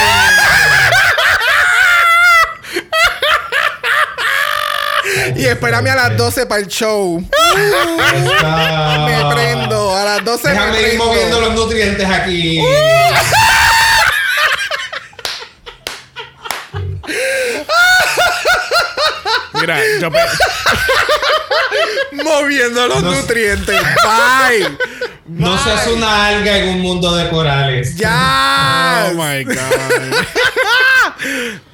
Y 5.38 5.44
espérame 5.46 5.88
a 5.90 5.94
las 5.94 6.16
12 6.16 6.46
para 6.46 6.60
el 6.60 6.66
show. 6.66 7.24
Está- 8.26 9.06
Me 9.06 9.34
prendo. 9.34 9.96
A 9.96 10.04
las 10.04 10.24
12 10.24 10.48
me 10.48 10.54
Déjame 10.54 10.78
ir 10.80 10.84
prendo. 10.86 11.04
moviendo 11.06 11.40
los 11.40 11.54
nutrientes 11.54 12.08
aquí. 12.10 12.60
Mira, 19.54 19.78
yo 20.00 20.10
pe- 20.10 20.18
Moviendo 22.12 22.86
los 22.88 23.02
No- 23.02 23.12
nutrientes. 23.12 23.80
Bye. 23.80 24.76
No 25.26 25.62
seas 25.62 25.86
una 25.88 26.26
alga 26.28 26.56
en 26.58 26.68
un 26.70 26.80
mundo 26.80 27.14
de 27.14 27.28
corales. 27.28 27.96
Ya. 27.96 29.08
Oh 29.10 29.14
my 29.14 29.44
God. 29.44 29.54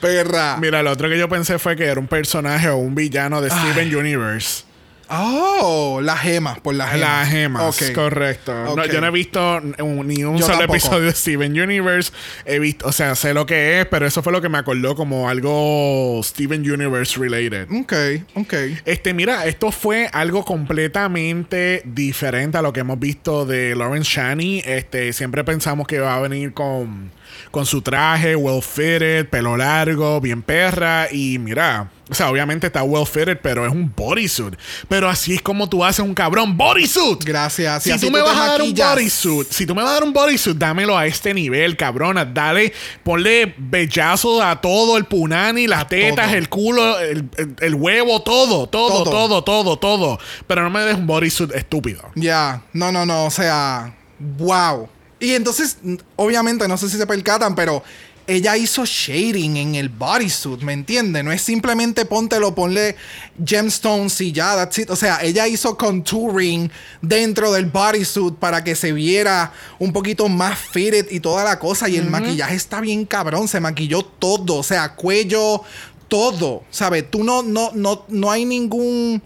Perra. 0.05 0.57
Mira, 0.61 0.83
lo 0.83 0.91
otro 0.93 1.09
que 1.09 1.19
yo 1.19 1.29
pensé 1.29 1.59
fue 1.59 1.77
que 1.77 1.85
era 1.85 1.99
un 2.01 2.07
personaje 2.09 2.69
o 2.69 2.77
un 2.77 2.95
villano 2.95 3.41
de 3.41 3.51
Steven 3.51 3.95
Universe. 3.95 4.65
Oh, 5.11 6.01
las 6.03 6.21
gemas, 6.21 6.59
por 6.61 6.75
las 6.75 6.91
gemas. 6.93 7.01
Las 7.11 7.29
gemas, 7.29 7.83
Ok. 7.83 7.93
correcto. 7.95 8.75
No, 8.75 8.87
yo 8.87 9.03
no 9.03 9.09
he 9.09 9.11
visto 9.11 9.61
ni 9.61 10.25
un 10.25 10.39
Yo 10.39 10.47
solo 10.47 10.59
tampoco. 10.61 10.77
episodio 10.77 11.07
de 11.09 11.13
Steven 11.13 11.61
Universe. 11.61 12.11
He 12.47 12.59
visto, 12.59 12.89
o 12.89 12.93
sea, 12.93 13.15
sé 13.15 13.35
lo 13.35 13.45
que 13.45 13.81
es, 13.81 13.87
pero 13.87 14.07
eso 14.07 14.23
fue 14.23 14.33
lo 14.33 14.41
que 14.41 14.49
me 14.49 14.57
acordó 14.57 14.97
como 14.97 15.29
algo 15.29 16.21
Steven 16.25 16.63
Universe 16.69 17.21
related. 17.21 17.69
Ok, 17.71 17.93
ok. 18.35 18.55
Este, 18.87 19.13
mira, 19.13 19.45
esto 19.45 19.71
fue 19.71 20.09
algo 20.11 20.43
completamente 20.43 21.83
diferente 21.85 22.57
a 22.59 22.63
lo 22.63 22.73
que 22.73 22.81
hemos 22.81 22.99
visto 22.99 23.45
de 23.45 23.77
Lawrence 23.77 24.11
Shani. 24.11 24.63
Este, 24.65 25.13
siempre 25.13 25.45
pensamos 25.45 25.87
que 25.87 26.01
va 26.01 26.17
a 26.17 26.21
venir 26.21 26.55
con, 26.55 27.11
con 27.55 27.67
su 27.67 27.81
traje, 27.83 28.35
well 28.35 28.61
fitted, 28.61 29.29
pelo 29.29 29.57
largo, 29.57 30.21
bien 30.21 30.43
perra. 30.43 31.07
Y 31.13 31.39
mira, 31.39 31.89
o 32.11 32.15
sea, 32.15 32.29
obviamente 32.31 32.67
está 32.67 32.83
well 32.83 33.07
fitted, 33.07 33.39
pero 33.41 33.65
es 33.65 33.71
un 33.73 33.93
bodysuit. 33.95 34.57
Pero 34.89 35.09
así 35.09 35.35
es 35.35 35.41
como 35.41 35.69
tú 35.69 35.85
haces 35.85 36.05
un 36.05 36.15
cabrón 36.15 36.57
bodysuit. 36.57 37.23
Gracias. 37.25 37.85
Si 37.85 37.93
así 37.93 38.07
tú 38.07 38.11
me 38.13 38.21
vas 38.21 38.37
a 38.37 38.47
dar 38.49 38.63
un 38.63 38.75
bodysuit, 38.75 39.47
si 39.53 39.67
tú 39.67 39.75
me 39.77 39.83
vas 39.83 39.93
a 39.93 39.95
dar 39.95 40.03
un 40.03 40.13
bodysuit, 40.13 40.57
dámelo 40.57 40.99
a 40.99 41.07
este 41.07 41.33
nivel, 41.33 41.77
cabrona. 41.77 42.25
Dale, 42.25 42.73
ponle 43.05 43.55
bellazo 43.57 44.43
a 44.43 44.61
todo, 44.61 44.97
el 44.97 45.05
punani, 45.05 45.69
las 45.69 45.87
tetas, 45.87 46.27
todo. 46.27 46.37
el 46.37 46.49
culo, 46.49 46.99
el, 46.99 47.29
el- 47.39 47.55
el 47.61 47.75
huevo, 47.77 48.21
todo, 48.23 48.67
todo, 48.69 49.05
Todo. 49.05 49.11
todo, 49.13 49.45
todo, 49.45 49.77
todo. 49.79 50.19
Pero 50.49 50.63
no 50.65 50.71
me 50.71 50.81
des 50.81 50.97
un 50.97 51.07
bodysuit 51.07 51.53
estúpido. 51.55 52.03
Ya, 52.17 52.63
no, 52.73 52.91
no, 52.91 53.07
no, 53.07 53.27
o 53.27 53.31
sea, 53.31 53.95
wow. 54.19 54.89
Y 55.25 55.35
entonces, 55.35 55.79
obviamente, 56.17 56.69
no 56.69 56.77
sé 56.77 56.89
si 56.89 56.97
se 56.97 57.07
percatan, 57.07 57.55
pero 57.55 57.83
ella 58.27 58.57
hizo 58.57 58.85
shading 58.87 59.57
en 59.57 59.75
el 59.75 59.91
bodysuit, 59.91 60.63
¿me 60.63 60.73
entiendes? 60.73 61.23
No 61.25 61.31
es 61.31 61.43
simplemente 61.43 62.07
póntelo, 62.07 62.55
ponle 62.55 62.97
gemstones 63.45 64.21
y 64.21 64.33
ya, 64.33 64.57
that's 64.57 64.79
it. 64.79 64.91
O 64.91 64.97
sea, 64.97 65.23
ella 65.23 65.47
hizo 65.47 65.77
contouring 65.77 66.71
dentro 67.03 67.53
del 67.53 67.67
bodysuit 67.67 68.37
para 68.37 68.65
que 68.65 68.77
se 68.77 68.93
viera 68.93 69.53
un 69.79 69.93
poquito 69.93 70.29
más 70.29 70.59
fitted 70.59 71.11
y 71.11 71.21
toda 71.21 71.45
la 71.45 71.59
cosa. 71.59 71.89
Y 71.89 71.97
el 71.97 72.09
maquillaje 72.09 72.55
está 72.55 72.81
bien 72.81 73.05
cabrón, 73.05 73.47
se 73.47 73.61
maquilló 73.61 74.03
todo, 74.03 74.57
o 74.57 74.63
sea, 74.63 74.95
cuello, 74.95 75.63
todo, 76.09 76.65
¿sabes? 76.71 77.11
Tú 77.11 77.25
no, 77.25 77.43
no, 77.43 77.73
no, 77.75 78.07
no 78.09 78.31
hay 78.31 78.45
ningún 78.47 79.23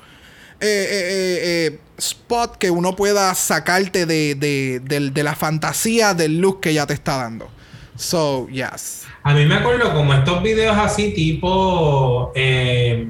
eh, 0.60 0.66
eh, 0.66 0.88
eh, 0.90 1.38
eh, 1.42 1.78
spot 1.98 2.56
que 2.56 2.70
uno 2.70 2.94
pueda 2.96 3.34
sacarte 3.34 4.06
de, 4.06 4.34
de, 4.34 4.80
del- 4.82 5.12
de 5.12 5.22
la 5.22 5.34
fantasía 5.34 6.14
del 6.14 6.38
look 6.40 6.60
que 6.60 6.70
ella 6.70 6.86
te 6.86 6.94
está 6.94 7.16
dando. 7.16 7.48
So, 7.96 8.48
yes. 8.48 9.04
A 9.24 9.34
mí 9.34 9.44
me 9.44 9.56
acuerdo 9.56 9.92
como 9.92 10.14
estos 10.14 10.42
videos 10.42 10.76
así 10.78 11.12
tipo 11.12 12.32
eh, 12.36 13.06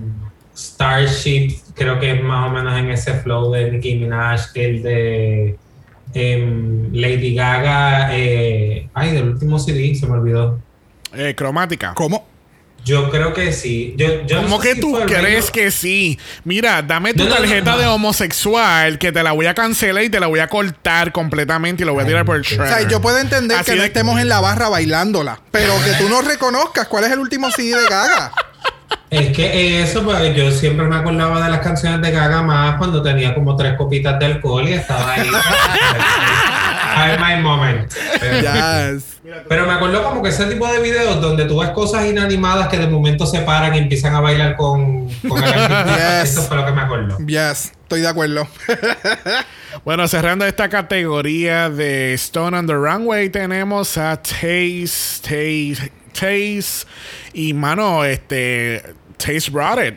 Starship, 0.57 1.57
creo 1.74 2.01
que 2.01 2.12
es 2.12 2.22
más 2.22 2.49
o 2.49 2.53
menos 2.53 2.76
en 2.78 2.91
ese 2.91 3.14
flow 3.14 3.53
de 3.53 3.70
Nicki 3.70 3.95
Minaj, 3.97 4.53
que 4.53 4.64
el 4.64 4.82
de 4.82 5.59
em, 6.14 6.93
Lady 6.93 7.34
Gaga, 7.34 8.16
eh, 8.16 8.89
ay, 8.95 9.12
del 9.12 9.28
último 9.28 9.59
CD, 9.59 9.95
se 9.95 10.07
me 10.07 10.14
olvidó. 10.14 10.59
Eh, 11.14 11.34
cromática. 11.36 11.93
¿Cómo? 11.95 12.26
Yo 12.89 13.11
creo 13.11 13.34
que 13.34 13.53
sí. 13.53 13.95
Yo, 13.99 14.24
yo 14.26 14.36
no 14.36 14.43
¿Cómo 14.45 14.62
sé 14.62 14.68
que 14.70 14.74
si 14.76 14.80
tú 14.80 14.99
crees 15.07 15.51
que 15.51 15.70
sí? 15.70 16.18
Mira, 16.45 16.80
dame 16.80 17.12
tu 17.12 17.24
No, 17.24 17.28
no, 17.28 17.34
no, 17.34 17.41
tarjeta 17.43 17.72
no. 17.72 17.78
de 17.78 17.86
homosexual 17.86 18.99
que 18.99 19.12
te 19.12 19.22
la 19.22 19.32
voy 19.32 19.45
a 19.47 19.53
cancelar 19.55 20.03
y 20.05 20.09
te 20.09 20.18
la 20.20 20.26
voy 20.26 20.41
a 20.41 20.49
cortar 20.49 21.12
completamente 21.12 21.82
y 21.82 21.86
lo 21.86 21.93
voy 21.93 22.05
a 22.05 22.07
tirar 22.07 22.24
por 22.24 22.36
el 22.36 22.43
Ay, 22.43 22.53
O 22.53 22.57
shredder. 22.57 22.78
sea, 22.80 22.89
yo 22.89 23.01
puedo 23.03 23.18
entender 23.18 23.59
Así 23.59 23.72
que 23.72 23.76
no 23.76 23.84
estemos 23.84 24.18
en 24.20 24.28
la 24.28 24.41
barra 24.41 24.68
bailándola, 24.70 25.39
pero 25.51 25.74
que 25.84 25.93
tú 26.03 26.09
no 26.09 26.22
reconozcas 26.22 26.89
cuál 26.89 27.05
es 27.05 27.12
el 27.12 27.18
último 27.18 27.51
CD 27.51 27.76
de 27.78 27.86
Gaga. 27.89 28.32
Es 29.11 29.34
que 29.36 29.82
eso, 29.82 30.03
pues 30.03 30.34
yo 30.34 30.51
siempre 30.51 30.86
me 30.86 30.97
acordaba 30.97 31.43
de 31.45 31.51
las 31.51 31.61
canciones 31.61 32.01
de 32.01 32.11
Gaga 32.11 32.41
más 32.43 32.76
cuando 32.76 33.03
tenía 33.03 33.34
como 33.34 33.55
tres 33.57 33.74
copitas 33.76 34.18
de 34.18 34.26
alcohol 34.26 34.66
y 34.68 34.72
estaba 34.72 35.12
ahí. 35.12 35.28
Have 36.95 37.18
my 37.18 37.41
moment. 37.43 37.93
Yes. 38.22 39.18
Pero 39.49 39.66
me 39.66 39.72
acuerdo 39.72 40.03
como 40.05 40.22
que 40.22 40.31
ese 40.31 40.47
tipo 40.47 40.66
de 40.66 40.81
videos 40.81 41.20
donde 41.20 41.45
tú 41.45 41.61
ves 41.61 41.70
cosas 41.70 42.07
inanimadas 42.07 42.68
que 42.68 42.79
de 42.79 42.87
momento 42.87 43.26
se 43.26 43.41
paran 43.41 43.74
y 43.74 43.79
empiezan 43.79 44.14
a 44.14 44.20
bailar 44.20 44.57
con, 44.57 45.09
con 45.29 45.43
el. 45.43 45.55
Yes. 45.89 46.33
Eso 46.33 46.43
fue 46.43 46.57
lo 46.57 46.64
que 46.64 46.72
me 46.72 46.83
acuerdo. 46.83 47.18
Yes. 47.26 47.72
Estoy 47.83 48.01
de 48.01 48.09
acuerdo. 48.09 48.47
Bueno, 49.85 50.09
cerrando 50.09 50.45
esta 50.45 50.68
categoría 50.68 51.70
de 51.70 52.14
Stone 52.14 52.57
on 52.57 52.66
the 52.66 52.72
Runway, 52.72 53.29
tenemos 53.29 53.97
a 53.99 54.16
Taste, 54.16 55.20
Taste, 55.22 55.93
Taste. 56.12 56.87
Y 57.33 57.53
mano, 57.53 58.05
este. 58.05 58.83
Taste 59.16 59.51
brought 59.51 59.79
it. 59.79 59.95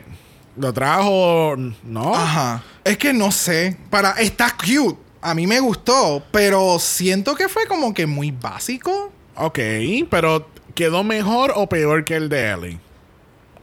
Lo 0.56 0.72
trajo. 0.72 1.56
¿No? 1.82 2.14
Ajá. 2.14 2.62
Es 2.84 2.98
que 2.98 3.12
no 3.12 3.32
sé. 3.32 3.76
Para. 3.90 4.10
Está 4.12 4.54
cute. 4.56 5.00
A 5.20 5.34
mí 5.34 5.46
me 5.46 5.60
gustó, 5.60 6.22
pero 6.30 6.78
siento 6.78 7.34
que 7.34 7.48
fue 7.48 7.66
como 7.66 7.94
que 7.94 8.06
muy 8.06 8.30
básico. 8.30 9.10
Ok, 9.36 9.58
pero 10.10 10.48
¿quedó 10.74 11.04
mejor 11.04 11.52
o 11.56 11.68
peor 11.68 12.04
que 12.04 12.16
el 12.16 12.28
de 12.28 12.50
Ellie? 12.50 12.78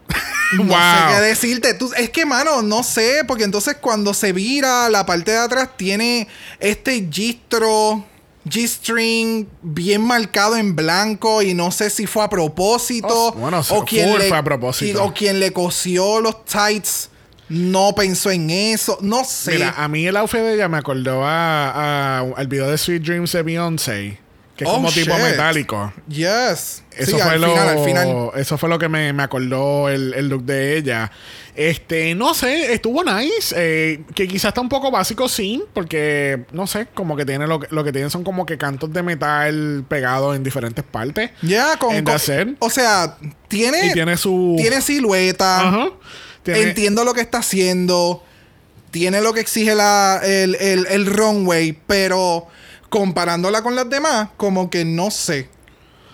No 0.58 0.64
Wow. 0.64 0.74
sé 0.78 1.14
qué 1.16 1.22
decirte. 1.22 1.74
Tú- 1.76 1.92
es 1.96 2.10
que, 2.10 2.26
mano, 2.26 2.62
no 2.64 2.82
sé, 2.84 3.24
porque 3.28 3.44
entonces 3.44 3.76
cuando 3.80 4.14
se 4.16 4.34
vira, 4.34 4.90
la 4.90 5.06
parte 5.06 5.30
de 5.32 5.38
atrás 5.38 5.70
tiene 5.78 6.28
este 6.60 7.08
gistro, 7.12 8.04
G-string 8.48 9.48
bien 9.62 10.02
marcado 10.02 10.56
en 10.56 10.76
blanco 10.76 11.44
y 11.44 11.54
no 11.54 11.70
sé 11.70 11.92
si 11.92 12.08
fue 12.08 12.24
a 12.24 12.30
propósito 12.30 13.08
Oh, 13.28 13.32
bueno, 13.34 13.62
o 13.70 13.86
quien 13.86 14.18
le, 14.18 14.28
fue 14.28 14.38
a 14.38 14.44
propósito. 14.44 15.04
o 15.04 15.14
quien 15.14 15.40
le 15.40 15.54
cosió 15.54 16.20
los 16.20 16.44
tights 16.46 17.10
no 17.50 17.94
pensó 17.94 18.32
en 18.32 18.50
eso. 18.50 18.98
No 19.02 19.24
sé. 19.26 19.52
Mira, 19.52 19.76
a 19.78 19.88
mí 19.88 20.08
el 20.08 20.18
outfit 20.18 20.40
de 20.40 20.56
ella 20.56 20.68
me 20.68 20.78
acordó 20.80 21.24
a, 21.26 21.70
a- 21.70 22.20
al 22.22 22.48
video 22.48 22.68
de 22.72 22.78
Sweet 22.80 23.04
Dreams 23.04 23.32
de 23.34 23.44
Beyoncé, 23.44 24.20
que 24.60 24.66
es 24.66 24.70
Oh, 24.70 24.74
como 24.74 24.92
tipo 24.92 25.16
shit. 25.16 25.24
metálico. 25.24 25.94
yes. 26.10 26.84
Eso 26.92 27.16
Sí, 27.16 27.24
fue 27.24 27.32
al 27.32 27.40
lo, 27.40 27.48
final, 27.52 27.70
al 27.70 27.86
final. 27.86 28.32
Eso 28.36 28.58
fue 28.58 28.68
lo 28.68 28.78
que 28.78 28.90
me, 28.90 29.14
me 29.14 29.24
acordó 29.24 29.88
el, 29.88 30.14
el 30.14 30.28
look 30.28 30.44
de 30.44 30.76
ella. 30.76 31.10
Este, 31.56 32.14
no 32.14 32.34
sé, 32.34 32.74
estuvo 32.74 33.02
nice. 33.06 33.56
eh, 33.58 34.02
que 34.14 34.28
quizás 34.28 34.50
está 34.50 34.60
un 34.60 34.68
poco 34.68 34.92
básico, 34.92 35.30
sí, 35.30 35.64
porque 35.74 36.46
no 36.52 36.68
sé, 36.68 36.88
como 36.94 37.16
que 37.16 37.26
tiene 37.26 37.48
lo, 37.48 37.62
que- 37.62 37.68
lo 37.74 37.86
que 37.86 37.94
tiene 37.94 38.10
son 38.10 38.26
como 38.26 38.46
que 38.46 38.58
cantos 38.58 38.92
de 38.92 39.02
metal 39.02 39.86
pegados 39.88 40.36
en 40.36 40.44
diferentes 40.44 40.84
partes. 40.84 41.32
Ya, 41.42 41.78
con, 41.78 41.96
En 41.96 42.04
con- 42.04 42.20
Set. 42.20 42.50
O 42.60 42.70
sea, 42.70 43.16
tiene, 43.48 43.88
Y 43.88 43.94
tiene 43.94 44.18
su. 44.18 44.56
tiene 44.58 44.82
silueta. 44.82 45.90
Tiene- 46.44 46.62
Entiendo 46.64 47.06
lo 47.06 47.14
que 47.14 47.22
está 47.22 47.38
haciendo. 47.38 48.24
Tiene 48.92 49.22
lo 49.22 49.32
que 49.34 49.40
exige 49.40 49.74
la, 49.76 50.20
el, 50.24 50.56
el, 50.56 50.86
el 50.90 51.06
runway. 51.06 51.78
Pero 51.88 52.48
comparándola 52.90 53.62
con 53.62 53.76
las 53.76 53.90
demás, 53.90 54.30
como 54.38 54.70
que 54.70 54.86
no 54.86 55.12
sé. 55.12 55.50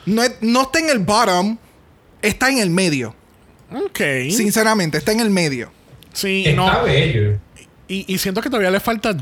No, 0.05 0.21
es- 0.23 0.35
no 0.41 0.63
está 0.63 0.79
en 0.79 0.89
el 0.89 0.99
bottom. 0.99 1.57
Está 2.21 2.49
en 2.49 2.57
el 2.59 2.69
medio. 2.69 3.15
Ok. 3.71 3.99
Sinceramente, 4.29 4.97
está 4.97 5.11
en 5.11 5.19
el 5.19 5.29
medio. 5.29 5.71
Sí, 6.13 6.43
Está 6.45 6.55
no. 6.79 6.83
bello. 6.83 7.39
Y, 7.87 8.11
y 8.11 8.17
siento 8.17 8.41
que 8.41 8.49
todavía 8.49 8.71
le 8.71 8.79
falta, 8.79 9.15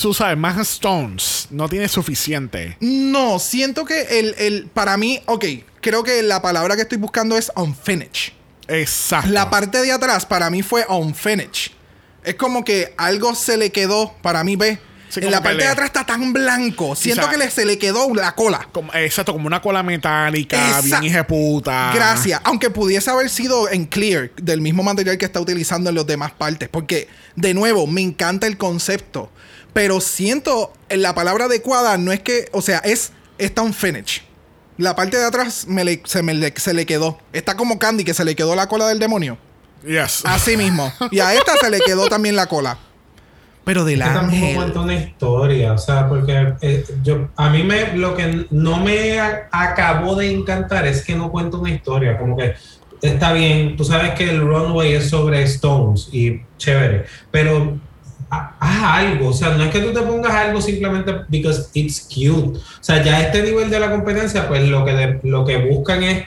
tú 0.00 0.12
sabes, 0.12 0.36
más 0.36 0.58
stones. 0.58 1.46
No 1.50 1.68
tiene 1.68 1.88
suficiente. 1.88 2.76
No, 2.80 3.38
siento 3.38 3.84
que 3.84 4.18
el, 4.18 4.34
el. 4.38 4.66
Para 4.66 4.96
mí, 4.96 5.20
ok. 5.26 5.44
Creo 5.80 6.02
que 6.02 6.22
la 6.22 6.42
palabra 6.42 6.76
que 6.76 6.82
estoy 6.82 6.98
buscando 6.98 7.38
es 7.38 7.50
unfinished. 7.56 8.32
Exacto. 8.68 9.30
La 9.30 9.48
parte 9.48 9.80
de 9.80 9.90
atrás 9.92 10.26
para 10.26 10.50
mí 10.50 10.62
fue 10.62 10.84
unfinished. 10.88 11.72
Es 12.24 12.34
como 12.34 12.62
que 12.64 12.92
algo 12.98 13.34
se 13.34 13.56
le 13.56 13.70
quedó, 13.72 14.12
para 14.22 14.44
mí, 14.44 14.56
ve. 14.56 14.78
Sí, 15.10 15.20
en 15.22 15.30
la 15.30 15.42
parte 15.42 15.58
le- 15.58 15.64
de 15.64 15.68
atrás 15.70 15.86
está 15.88 16.06
tan 16.06 16.32
blanco. 16.32 16.94
Siento 16.96 17.22
Quizá- 17.22 17.30
que 17.32 17.36
le, 17.36 17.50
se 17.50 17.66
le 17.66 17.78
quedó 17.78 18.14
la 18.14 18.34
cola. 18.34 18.68
Como- 18.72 18.94
exacto, 18.94 19.32
como 19.32 19.46
una 19.48 19.60
cola 19.60 19.82
metálica, 19.82 20.70
Esa- 20.70 20.80
bien 20.82 21.04
hijeputa. 21.04 21.92
Gracias. 21.94 22.40
Aunque 22.44 22.70
pudiese 22.70 23.10
haber 23.10 23.28
sido 23.28 23.68
en 23.70 23.86
clear, 23.86 24.30
del 24.36 24.60
mismo 24.60 24.82
material 24.82 25.18
que 25.18 25.24
está 25.26 25.40
utilizando 25.40 25.90
en 25.90 25.96
las 25.96 26.06
demás 26.06 26.30
partes. 26.32 26.68
Porque, 26.68 27.08
de 27.36 27.52
nuevo, 27.54 27.86
me 27.86 28.00
encanta 28.00 28.46
el 28.46 28.56
concepto. 28.56 29.30
Pero 29.72 30.00
siento, 30.00 30.72
en 30.88 31.02
la 31.02 31.14
palabra 31.14 31.44
adecuada 31.46 31.98
no 31.98 32.12
es 32.12 32.20
que, 32.20 32.48
o 32.52 32.62
sea, 32.62 32.78
es, 32.78 33.12
está 33.38 33.62
un 33.62 33.74
finish. 33.74 34.22
La 34.78 34.96
parte 34.96 35.16
de 35.18 35.24
atrás 35.26 35.66
me 35.66 35.84
le- 35.84 36.02
se, 36.06 36.22
me 36.22 36.34
le, 36.34 36.54
se 36.56 36.72
le 36.72 36.86
quedó. 36.86 37.18
Está 37.32 37.56
como 37.56 37.78
Candy, 37.78 38.02
que 38.04 38.14
se 38.14 38.24
le 38.24 38.34
quedó 38.34 38.54
la 38.56 38.66
cola 38.68 38.86
del 38.88 38.98
demonio. 38.98 39.36
Yes. 39.86 40.22
Así 40.24 40.56
mismo. 40.56 40.92
Y 41.10 41.20
a 41.20 41.34
esta 41.34 41.56
se 41.56 41.68
le 41.70 41.80
quedó 41.80 42.08
también 42.08 42.36
la 42.36 42.46
cola. 42.46 42.78
Pero 43.70 43.84
del 43.84 44.00
Es 44.02 44.08
que 44.08 44.14
tampoco 44.14 44.36
ángel. 44.36 44.56
cuenta 44.56 44.80
una 44.80 44.94
historia, 44.94 45.72
o 45.74 45.78
sea, 45.78 46.08
porque 46.08 46.54
eh, 46.60 46.84
yo, 47.04 47.28
a 47.36 47.50
mí 47.50 47.62
me, 47.62 47.96
lo 47.96 48.16
que 48.16 48.46
no 48.50 48.78
me 48.78 49.20
acabó 49.20 50.16
de 50.16 50.32
encantar 50.32 50.88
es 50.88 51.04
que 51.04 51.14
no 51.14 51.30
cuenta 51.30 51.56
una 51.56 51.70
historia, 51.70 52.18
como 52.18 52.36
que 52.36 52.54
está 53.00 53.32
bien, 53.32 53.76
tú 53.76 53.84
sabes 53.84 54.10
que 54.14 54.28
el 54.28 54.40
runway 54.40 54.94
es 54.94 55.08
sobre 55.08 55.44
Stones 55.44 56.08
y 56.12 56.40
chévere, 56.58 57.04
pero 57.30 57.78
ha- 58.28 58.56
haz 58.58 59.04
algo, 59.06 59.28
o 59.28 59.32
sea, 59.32 59.50
no 59.50 59.62
es 59.62 59.70
que 59.70 59.78
tú 59.78 59.92
te 59.92 60.00
pongas 60.00 60.32
algo 60.34 60.60
simplemente 60.60 61.14
because 61.28 61.68
it's 61.74 62.00
cute, 62.12 62.58
o 62.58 62.62
sea, 62.80 63.04
ya 63.04 63.18
a 63.18 63.20
este 63.20 63.40
nivel 63.44 63.70
de 63.70 63.78
la 63.78 63.88
competencia, 63.92 64.48
pues 64.48 64.68
lo 64.68 64.84
que, 64.84 65.20
lo 65.22 65.44
que 65.44 65.58
buscan 65.58 66.02
es 66.02 66.24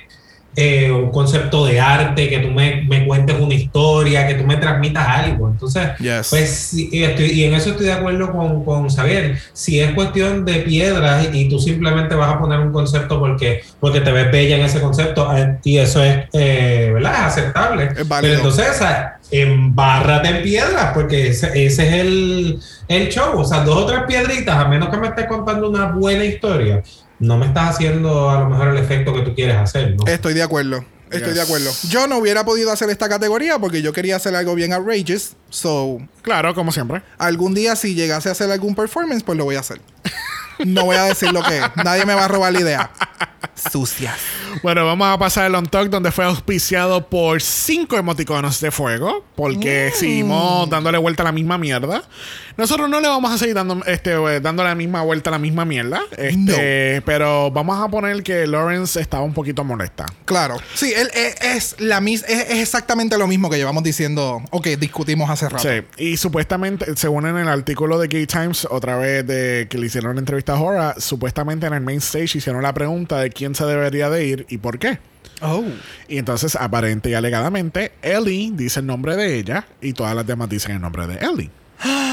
eh, 0.55 0.91
un 0.91 1.09
concepto 1.11 1.65
de 1.65 1.79
arte, 1.79 2.29
que 2.29 2.39
tú 2.39 2.49
me, 2.49 2.83
me 2.87 3.05
cuentes 3.05 3.35
una 3.39 3.53
historia, 3.53 4.27
que 4.27 4.35
tú 4.35 4.43
me 4.45 4.57
transmitas 4.57 5.07
algo, 5.07 5.49
entonces... 5.49 5.89
Yes. 5.99 6.27
Pues 6.29 6.73
y, 6.73 7.03
estoy- 7.03 7.31
y 7.31 7.43
en 7.45 7.53
eso 7.53 7.71
estoy 7.71 7.87
de 7.87 7.93
acuerdo 7.93 8.31
con, 8.31 8.63
con 8.63 8.89
Xavier. 8.89 9.37
Si 9.53 9.79
es 9.79 9.91
cuestión 9.93 10.45
de 10.45 10.59
piedras 10.59 11.27
y 11.33 11.49
tú 11.49 11.59
simplemente 11.59 12.15
vas 12.15 12.35
a 12.35 12.39
poner 12.39 12.59
un 12.59 12.71
concepto 12.71 13.19
porque, 13.19 13.61
porque 13.79 14.01
te 14.01 14.11
ves 14.11 14.31
bella 14.31 14.57
en 14.57 14.63
ese 14.63 14.79
concepto, 14.79 15.35
eh, 15.35 15.57
y 15.63 15.77
eso 15.77 16.03
es, 16.03 16.25
eh, 16.33 16.91
¿verdad? 16.93 17.13
Es 17.13 17.19
aceptable. 17.37 17.83
Es. 17.85 18.07
Pero 18.21 18.33
entonces, 18.33 18.67
o 18.69 18.73
sea, 18.73 19.17
embárrate 19.31 20.29
en 20.29 20.43
piedras, 20.43 20.91
porque 20.93 21.27
ese, 21.29 21.47
ese 21.65 21.87
es 21.87 21.93
el, 21.93 22.59
el 22.87 23.09
show. 23.09 23.39
O 23.39 23.45
sea, 23.45 23.63
dos 23.63 23.77
o 23.83 23.85
tres 23.85 24.01
piedritas, 24.07 24.55
a 24.55 24.67
menos 24.67 24.89
que 24.89 24.97
me 24.97 25.07
estés 25.07 25.25
contando 25.27 25.69
una 25.69 25.87
buena 25.91 26.23
historia, 26.25 26.83
no 27.23 27.37
me 27.37 27.45
estás 27.47 27.75
haciendo 27.75 28.29
a 28.29 28.39
lo 28.41 28.49
mejor 28.49 28.67
el 28.69 28.77
efecto 28.77 29.13
que 29.13 29.21
tú 29.21 29.33
quieres 29.33 29.55
hacer, 29.57 29.95
¿no? 29.95 30.05
Estoy 30.11 30.33
de 30.33 30.43
acuerdo. 30.43 30.83
Estoy 31.09 31.29
Yes. 31.29 31.35
de 31.35 31.41
acuerdo. 31.43 31.71
Yo 31.89 32.07
no 32.07 32.17
hubiera 32.17 32.43
podido 32.43 32.71
hacer 32.71 32.89
esta 32.89 33.07
categoría 33.07 33.59
porque 33.59 33.81
yo 33.83 33.93
quería 33.93 34.15
hacer 34.15 34.35
algo 34.35 34.55
bien 34.55 34.73
outrageous. 34.73 35.35
So, 35.49 35.99
Claro, 36.23 36.55
como 36.55 36.71
siempre. 36.71 37.03
algún 37.19 37.53
día 37.53 37.75
si 37.75 37.93
llegase 37.93 38.29
a 38.29 38.31
hacer 38.31 38.49
algún 38.51 38.73
performance, 38.75 39.23
pues 39.23 39.37
lo 39.37 39.45
voy 39.45 39.55
a 39.55 39.59
hacer. 39.59 39.79
No 40.65 40.85
voy 40.85 40.95
a 40.97 41.03
decir 41.03 41.31
lo 41.31 41.41
que 41.43 41.57
es. 41.57 41.63
Nadie 41.83 42.05
me 42.05 42.13
va 42.13 42.25
a 42.25 42.27
robar 42.27 42.51
la 42.53 42.59
idea. 42.61 42.91
Sucia. 43.71 44.15
Bueno, 44.61 44.85
vamos 44.85 45.07
a 45.07 45.17
pasar 45.17 45.45
al 45.45 45.55
On 45.55 45.65
Talk, 45.65 45.89
donde 45.89 46.11
fue 46.11 46.25
auspiciado 46.25 47.07
por 47.09 47.41
cinco 47.41 47.97
emoticonos 47.97 48.59
de 48.61 48.71
fuego, 48.71 49.23
porque 49.35 49.91
Mm. 49.93 49.97
seguimos 49.99 50.69
dándole 50.69 50.97
vuelta 50.97 51.23
a 51.23 51.25
la 51.25 51.31
misma 51.31 51.57
mierda. 51.57 52.03
Nosotros 52.55 52.89
no 52.89 53.01
le 53.01 53.07
vamos 53.07 53.31
a 53.31 53.37
seguir 53.37 53.55
dando, 53.55 53.83
este, 53.85 54.11
eh, 54.11 54.39
dando 54.39 54.63
la 54.63 54.75
misma 54.75 55.01
vuelta 55.01 55.29
a 55.29 55.31
la 55.31 55.39
misma 55.39 55.65
mierda, 55.65 56.01
este, 56.17 57.01
pero 57.05 57.49
vamos 57.49 57.81
a 57.81 57.87
poner 57.87 58.21
que 58.21 58.45
Lawrence 58.45 58.99
estaba 58.99 59.23
un 59.23 59.33
poquito 59.33 59.63
molesta. 59.63 60.05
Claro. 60.25 60.57
Sí, 60.75 60.93
él 60.95 61.09
es, 61.13 61.35
es 61.41 61.75
la 61.79 61.99
mis 61.99 62.23
es, 62.23 62.49
es 62.49 62.59
exactamente 62.59 63.17
lo 63.17 63.27
mismo 63.27 63.49
que 63.49 63.57
llevamos 63.57 63.83
diciendo 63.83 64.43
o 64.51 64.61
que 64.61 64.77
discutimos 64.77 65.29
hace 65.29 65.49
rato. 65.49 65.67
Sí, 65.67 65.83
y 65.97 66.17
supuestamente, 66.17 66.95
según 66.95 67.25
en 67.25 67.37
el 67.37 67.47
artículo 67.47 67.97
de 67.97 68.07
Gay 68.07 68.27
Times, 68.27 68.67
otra 68.69 68.97
vez 68.97 69.25
de 69.25 69.67
que 69.69 69.77
le 69.77 69.87
hicieron 69.87 70.11
una 70.11 70.19
entrevista 70.19 70.53
a 70.53 70.61
Hora, 70.61 70.95
supuestamente 70.97 71.65
en 71.65 71.73
el 71.73 71.81
main 71.81 71.97
stage 71.97 72.37
hicieron 72.37 72.61
la 72.61 72.73
pregunta 72.73 73.19
de 73.19 73.31
quién 73.31 73.55
se 73.55 73.65
debería 73.65 74.09
de 74.09 74.25
ir 74.25 74.45
y 74.49 74.59
por 74.59 74.77
qué. 74.77 74.99
Oh. 75.41 75.63
Y 76.07 76.19
entonces, 76.19 76.55
aparente 76.55 77.09
y 77.09 77.15
alegadamente, 77.15 77.93
Ellie 78.01 78.51
dice 78.53 78.79
el 78.79 78.85
nombre 78.85 79.15
de 79.15 79.37
ella 79.37 79.65
y 79.81 79.93
todas 79.93 80.15
las 80.15 80.25
demás 80.25 80.49
dicen 80.49 80.73
el 80.73 80.81
nombre 80.81 81.07
de 81.07 81.15
Ellie. 81.15 81.49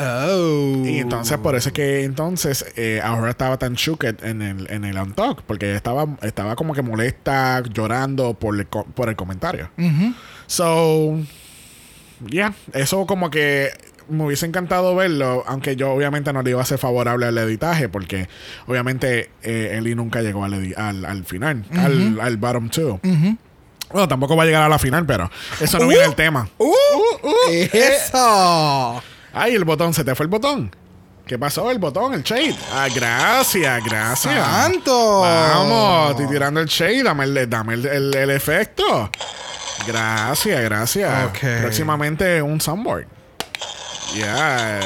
Oh. 0.00 0.82
Y 0.84 0.98
entonces, 0.98 1.36
por 1.38 1.56
eso 1.56 1.70
es 1.70 1.72
que 1.72 2.04
entonces 2.04 2.64
eh, 2.76 3.00
ahora 3.02 3.30
estaba 3.30 3.58
tan 3.58 3.74
shooked 3.74 4.22
en 4.24 4.42
el, 4.42 4.70
en 4.70 4.84
el 4.84 4.96
on 4.96 5.12
talk, 5.12 5.42
porque 5.42 5.66
ella 5.66 5.76
estaba, 5.76 6.06
estaba 6.22 6.54
como 6.56 6.72
que 6.74 6.82
molesta, 6.82 7.62
llorando 7.62 8.34
por 8.34 8.54
el, 8.56 8.66
co- 8.68 8.84
por 8.84 9.08
el 9.08 9.16
comentario. 9.16 9.70
So, 10.46 11.18
yeah, 12.28 12.54
eso 12.72 13.06
como 13.06 13.30
que 13.30 13.70
me 14.08 14.24
hubiese 14.24 14.46
encantado 14.46 14.94
verlo, 14.96 15.44
aunque 15.46 15.76
yo 15.76 15.90
obviamente 15.92 16.32
no 16.32 16.42
le 16.42 16.50
iba 16.50 16.62
a 16.62 16.64
ser 16.64 16.78
favorable 16.78 17.26
al 17.26 17.36
editaje, 17.36 17.88
porque 17.88 18.28
obviamente 18.66 19.30
eh, 19.42 19.74
Ellie 19.78 19.94
nunca 19.94 20.22
llegó 20.22 20.44
al, 20.44 20.74
al, 20.76 21.04
al 21.04 21.24
final, 21.24 21.64
al, 21.76 22.18
al 22.20 22.36
bottom 22.38 22.70
two. 22.70 23.00
Bueno, 23.90 24.06
tampoco 24.06 24.36
va 24.36 24.42
a 24.42 24.46
llegar 24.46 24.62
a 24.62 24.68
la 24.68 24.78
final, 24.78 25.04
pero 25.06 25.30
eso 25.60 25.78
no 25.78 25.86
Uh. 25.86 25.88
viene 25.88 26.04
el 26.04 26.14
tema. 26.14 26.48
Uh, 26.58 26.68
Eso. 27.72 29.02
Ay, 29.32 29.54
el 29.54 29.64
botón, 29.64 29.92
se 29.94 30.04
te 30.04 30.14
fue 30.14 30.24
el 30.24 30.30
botón. 30.30 30.74
¿Qué 31.26 31.38
pasó? 31.38 31.70
El 31.70 31.78
botón, 31.78 32.14
el 32.14 32.22
shade. 32.22 32.56
Ah, 32.72 32.88
gracias, 32.94 33.84
gracias. 33.84 34.34
Santo. 34.46 35.20
Vamos, 35.20 36.10
estoy 36.12 36.26
tirando 36.28 36.60
el 36.60 36.66
shade, 36.66 37.02
dame 37.02 37.24
el, 37.24 37.50
dame 37.50 37.74
el, 37.74 37.84
el- 37.86 38.14
el 38.16 38.30
efecto. 38.30 39.10
Gracias, 39.86 40.60
gracias. 40.62 41.30
Próximamente 41.60 42.40
un 42.42 42.60
soundboard. 42.60 43.06
Yes. 44.14 44.24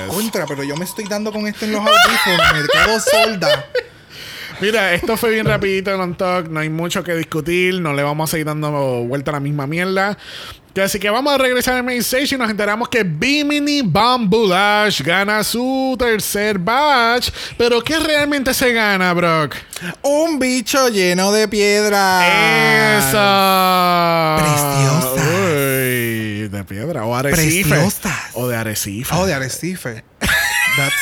Contra, 0.09 0.47
pero 0.47 0.65
yo 0.65 0.77
me 0.77 0.85
estoy 0.85 1.05
dando 1.05 1.33
con 1.33 1.47
esto 1.47 1.65
en 1.65 1.73
los 1.73 1.81
audífonos. 1.81 2.53
me 2.55 2.69
quedo 2.69 3.01
solda. 3.01 3.67
Mira, 4.61 4.95
esto 4.95 5.17
fue 5.17 5.31
bien 5.31 5.47
rapidito 5.47 5.93
en 5.93 6.01
On 6.01 6.15
Talk. 6.17 6.49
No 6.49 6.61
hay 6.61 6.69
mucho 6.69 7.03
que 7.05 7.15
discutir. 7.15 7.81
No 7.81 7.93
le 7.95 8.03
vamos 8.03 8.29
a 8.29 8.33
seguir 8.33 8.47
dando 8.47 8.71
vuelta 9.05 9.31
a 9.31 9.35
la 9.35 9.41
misma 9.41 9.67
mierda. 9.67 10.19
Que 10.75 10.81
Así 10.81 10.99
que 10.99 11.11
vamos 11.11 11.35
a 11.35 11.39
regresar 11.39 11.77
al 11.77 11.83
main 11.85 12.01
stage 12.01 12.35
y 12.35 12.39
nos 12.39 12.49
enteramos 12.49 12.89
que 12.89 13.03
Bimini 13.05 13.83
Bambulash 13.83 15.03
gana 15.03 15.45
su 15.45 15.95
tercer 15.99 16.59
batch. 16.59 17.31
Pero 17.59 17.83
¿qué 17.83 17.99
realmente 17.99 18.55
se 18.55 18.73
gana, 18.73 19.13
Brock? 19.13 19.55
Un 20.01 20.39
bicho 20.39 20.89
lleno 20.89 21.31
de 21.31 21.47
piedra. 21.47 22.99
¡Eso! 22.99 24.43
Preciosas. 24.43 25.27
Uy, 25.29 26.49
de 26.49 26.65
piedra. 26.67 27.05
O 27.05 27.15
arrecife. 27.15 27.69
Preciosas. 27.69 28.31
O 28.35 28.49
de 28.49 28.57
arrecife. 28.57 29.15
Oh, 29.15 29.27
de 29.27 29.35
Arrecife. 29.35 30.05
That's 30.77 30.95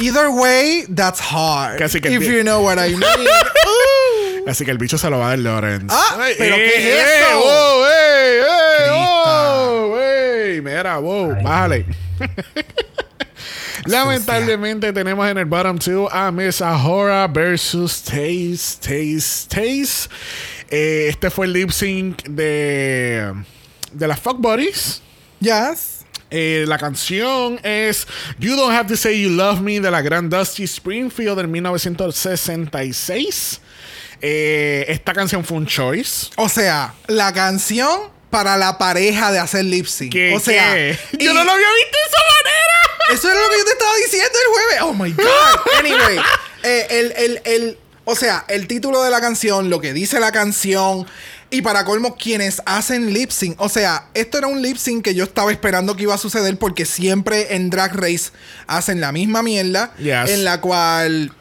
Either 0.00 0.30
way, 0.30 0.84
that's 0.88 1.20
hard. 1.20 1.78
Casi 1.78 2.00
que 2.00 2.08
el 2.08 2.22
if 2.22 2.28
you 2.28 2.42
know 2.42 2.62
what 2.62 2.78
I 2.78 2.94
mean. 2.94 3.02
Así 4.48 4.64
que 4.64 4.70
el 4.70 4.78
bicho 4.78 4.96
se 4.96 5.10
lo 5.10 5.18
va 5.18 5.26
a 5.26 5.28
dar 5.30 5.38
Lawrence. 5.40 5.86
Ah, 5.90 6.16
¿pero 6.38 6.56
qué 6.56 6.68
es 6.68 6.84
eh, 6.84 7.20
eso? 7.20 7.38
wow, 7.38 7.84
ey, 7.84 8.38
ey, 8.38 8.44
Crista. 8.78 9.54
wow, 9.54 9.98
ey, 9.98 10.60
mira, 10.62 10.96
wow, 10.98 11.42
bájale. 11.42 11.84
Lamentablemente 13.86 14.92
tenemos 14.92 15.28
en 15.28 15.38
el 15.38 15.44
bottom 15.44 15.78
2 15.78 16.08
a 16.12 16.30
Miss 16.30 16.60
Ahora 16.60 17.26
versus 17.28 18.02
Taze, 18.02 18.76
Taze, 18.80 19.48
Taze. 19.48 20.08
Eh, 20.70 21.06
este 21.08 21.30
fue 21.30 21.46
el 21.46 21.52
lip 21.52 21.70
sync 21.70 22.22
de, 22.24 23.32
de 23.92 24.08
las 24.08 24.20
Fuck 24.20 24.38
Buddies. 24.38 25.00
Yes. 25.40 26.04
Eh, 26.30 26.66
la 26.68 26.76
canción 26.76 27.58
es 27.62 28.06
You 28.38 28.54
Don't 28.56 28.74
Have 28.74 28.88
to 28.88 28.96
Say 28.96 29.22
You 29.22 29.30
Love 29.30 29.60
Me 29.60 29.80
de 29.80 29.90
la 29.90 30.02
gran 30.02 30.28
Dusty 30.28 30.64
Springfield 30.64 31.38
del 31.38 31.48
1966. 31.48 33.62
Eh, 34.20 34.84
esta 34.88 35.12
canción 35.12 35.44
fue 35.44 35.56
un 35.56 35.66
choice. 35.66 36.28
O 36.36 36.48
sea, 36.48 36.94
la 37.06 37.32
canción 37.32 38.16
para 38.30 38.56
la 38.56 38.76
pareja 38.78 39.32
de 39.32 39.38
hacer 39.38 39.64
lip 39.64 39.86
sync. 39.86 40.12
¿Qué, 40.12 40.34
o 40.34 40.40
sea, 40.40 40.74
qué? 40.74 40.98
y- 41.18 41.24
yo 41.24 41.32
no 41.34 41.44
lo 41.44 41.50
había 41.50 41.66
visto 41.76 41.96
de 41.98 42.06
esa 42.08 42.22
manera. 42.36 43.14
Eso 43.14 43.28
es 43.28 43.34
lo 43.34 43.50
que 43.50 43.58
yo 43.58 43.64
te 43.64 43.70
estaba 43.70 43.94
diciendo 44.04 44.38
el 44.44 44.52
jueves. 44.52 44.80
Oh 44.82 44.94
my 44.94 45.12
God. 45.12 45.78
Anyway, 45.78 46.18
eh, 46.64 46.86
el, 46.90 47.12
el, 47.16 47.40
el, 47.44 47.78
o 48.04 48.14
sea, 48.16 48.44
el 48.48 48.66
título 48.66 49.02
de 49.02 49.10
la 49.10 49.20
canción, 49.20 49.70
lo 49.70 49.80
que 49.80 49.92
dice 49.92 50.20
la 50.20 50.32
canción. 50.32 51.06
Y 51.50 51.62
para 51.62 51.86
colmo, 51.86 52.14
quienes 52.16 52.60
hacen 52.66 53.14
lip 53.14 53.30
sync. 53.30 53.58
O 53.58 53.70
sea, 53.70 54.08
esto 54.12 54.36
era 54.36 54.48
un 54.48 54.60
lip 54.60 54.76
sync 54.76 55.02
que 55.02 55.14
yo 55.14 55.24
estaba 55.24 55.50
esperando 55.50 55.96
que 55.96 56.02
iba 56.02 56.14
a 56.14 56.18
suceder 56.18 56.58
porque 56.58 56.84
siempre 56.84 57.54
en 57.54 57.70
Drag 57.70 57.94
Race 57.96 58.32
hacen 58.66 59.00
la 59.00 59.12
misma 59.12 59.42
mierda. 59.42 59.94
Yes. 59.96 60.28
En 60.28 60.44
la 60.44 60.60
cual 60.60 61.32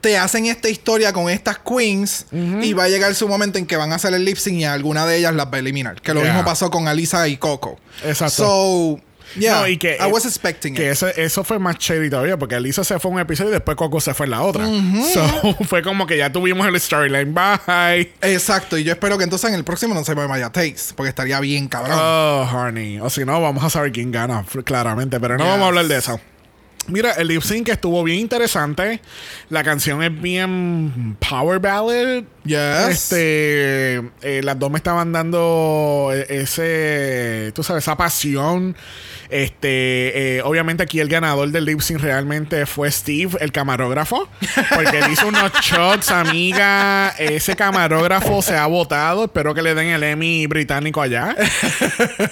te 0.00 0.16
hacen 0.18 0.46
esta 0.46 0.68
historia 0.68 1.12
con 1.12 1.28
estas 1.30 1.58
queens 1.58 2.26
y 2.32 2.72
va 2.72 2.84
a 2.84 2.88
llegar 2.88 3.14
su 3.14 3.28
momento 3.28 3.58
en 3.58 3.66
que 3.66 3.76
van 3.76 3.92
a 3.92 3.96
hacer 3.96 4.14
el 4.14 4.24
lip 4.24 4.36
sync 4.36 4.56
y 4.60 4.64
alguna 4.64 5.06
de 5.06 5.18
ellas 5.18 5.34
las 5.34 5.46
va 5.46 5.56
a 5.56 5.58
eliminar. 5.58 6.00
Que 6.00 6.14
lo 6.14 6.20
Yeah. 6.22 6.32
mismo 6.32 6.44
pasó 6.44 6.70
con 6.70 6.88
Alisa 6.88 7.26
y 7.28 7.36
Coco. 7.36 7.78
Exacto. 8.04 8.34
So, 8.44 9.00
yeah, 9.38 9.60
No, 9.60 9.66
y 9.68 9.76
que, 9.76 9.96
I 10.00 10.10
was 10.10 10.24
expecting 10.24 10.74
que 10.74 10.86
it. 10.86 10.92
Eso, 10.92 11.06
eso 11.08 11.44
fue 11.44 11.58
más 11.58 11.76
chévere 11.78 12.10
todavía 12.10 12.36
porque 12.38 12.58
Lisa 12.60 12.82
se 12.84 12.98
fue 12.98 13.10
en 13.10 13.14
un 13.16 13.20
episodio 13.20 13.50
y 13.50 13.52
después 13.52 13.76
Coco 13.76 14.00
se 14.00 14.14
fue 14.14 14.26
en 14.26 14.30
la 14.30 14.42
otra. 14.42 14.66
So, 15.12 15.54
fue 15.68 15.82
como 15.82 16.06
que 16.06 16.16
ya 16.16 16.32
tuvimos 16.32 16.66
el 16.66 16.80
storyline. 16.80 17.34
Bye. 17.34 18.12
Exacto, 18.22 18.78
y 18.78 18.84
yo 18.84 18.92
espero 18.92 19.18
que 19.18 19.24
entonces 19.24 19.48
en 19.50 19.54
el 19.56 19.64
próximo 19.64 19.94
no 19.94 20.04
se 20.04 20.14
me 20.14 20.26
vaya 20.26 20.50
Taste, 20.50 20.94
porque 20.96 21.10
estaría 21.10 21.38
bien 21.40 21.68
cabrón. 21.68 21.98
Oh, 22.00 22.48
honey. 22.52 22.98
O 23.00 23.10
si 23.10 23.24
no, 23.24 23.40
vamos 23.40 23.62
a 23.64 23.70
saber 23.70 23.92
quién 23.92 24.10
gana, 24.10 24.44
claramente. 24.64 25.20
Pero 25.20 25.36
no 25.36 25.44
Yes. 25.44 25.50
vamos 25.52 25.64
a 25.64 25.68
hablar 25.68 25.86
de 25.88 25.98
eso. 25.98 26.20
Mira, 26.90 27.12
el 27.12 27.28
lip 27.28 27.42
sync 27.42 27.68
estuvo 27.68 28.02
bien 28.04 28.18
interesante. 28.18 29.00
La 29.48 29.62
canción 29.64 30.02
es 30.02 30.20
bien 30.20 31.16
power 31.28 31.58
ballad. 31.58 32.24
Yes. 32.44 32.88
Este, 32.88 33.96
eh, 34.22 34.40
las 34.42 34.58
dos 34.58 34.70
me 34.70 34.78
estaban 34.78 35.12
dando 35.12 36.10
e- 36.12 36.26
ese, 36.42 37.52
tú 37.54 37.62
sabes, 37.62 37.84
esa 37.84 37.96
pasión. 37.96 38.76
Este, 39.30 40.38
eh, 40.38 40.42
obviamente 40.42 40.82
aquí 40.82 41.00
el 41.00 41.08
ganador 41.08 41.50
del 41.50 41.64
lip 41.64 41.80
sync 41.80 42.00
realmente 42.00 42.66
fue 42.66 42.90
Steve, 42.90 43.38
el 43.40 43.52
camarógrafo, 43.52 44.28
porque 44.74 44.98
él 44.98 45.12
hizo 45.12 45.28
unos 45.28 45.52
shots, 45.62 46.10
amiga. 46.10 47.10
Ese 47.18 47.56
camarógrafo 47.56 48.42
se 48.42 48.56
ha 48.56 48.66
votado. 48.66 49.24
Espero 49.24 49.54
que 49.54 49.62
le 49.62 49.74
den 49.74 49.88
el 49.88 50.02
Emmy 50.02 50.46
británico 50.46 51.00
allá. 51.00 51.36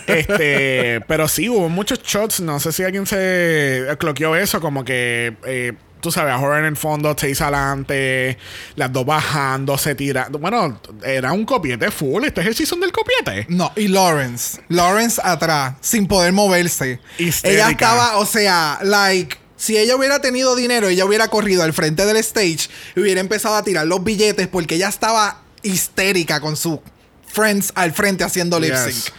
Este, 0.06 1.00
pero 1.06 1.28
sí, 1.28 1.48
hubo 1.48 1.68
muchos 1.68 2.02
shots. 2.02 2.40
No 2.40 2.60
sé 2.60 2.72
si 2.72 2.82
alguien 2.82 3.06
se 3.06 3.86
cloqueó 3.98 4.36
eso, 4.36 4.60
como 4.60 4.84
que. 4.84 5.34
eh, 5.46 5.72
Tú 6.00 6.12
sabes, 6.12 6.32
ahora 6.32 6.60
en 6.60 6.64
el 6.64 6.76
fondo, 6.76 7.14
seis 7.18 7.40
adelante, 7.40 8.38
las 8.76 8.92
dos 8.92 9.04
bajando, 9.04 9.76
se 9.76 9.94
tirando. 9.94 10.38
Bueno, 10.38 10.80
era 11.04 11.32
un 11.32 11.44
copiete 11.44 11.90
full. 11.90 12.24
Este 12.24 12.40
es 12.40 12.46
el 12.46 12.54
season 12.54 12.80
del 12.80 12.92
copiete. 12.92 13.46
No, 13.48 13.72
y 13.76 13.88
Lawrence. 13.88 14.60
Lawrence 14.68 15.20
atrás, 15.24 15.74
sin 15.80 16.06
poder 16.06 16.32
moverse. 16.32 17.00
Histérica. 17.18 17.62
Ella 17.62 17.70
estaba, 17.70 18.16
o 18.18 18.26
sea, 18.26 18.78
like. 18.82 19.36
Si 19.56 19.76
ella 19.76 19.96
hubiera 19.96 20.20
tenido 20.20 20.54
dinero, 20.54 20.88
ella 20.88 21.04
hubiera 21.04 21.26
corrido 21.26 21.64
al 21.64 21.72
frente 21.72 22.06
del 22.06 22.16
stage 22.18 22.70
y 22.94 23.00
hubiera 23.00 23.20
empezado 23.20 23.56
a 23.56 23.64
tirar 23.64 23.88
los 23.88 24.04
billetes 24.04 24.46
porque 24.46 24.76
ella 24.76 24.88
estaba 24.88 25.42
histérica 25.62 26.40
con 26.40 26.56
sus 26.56 26.78
friends 27.26 27.72
al 27.74 27.92
frente 27.92 28.22
haciendo 28.22 28.60
lip 28.60 28.72
sync. 28.76 28.94
Yes. 28.94 29.12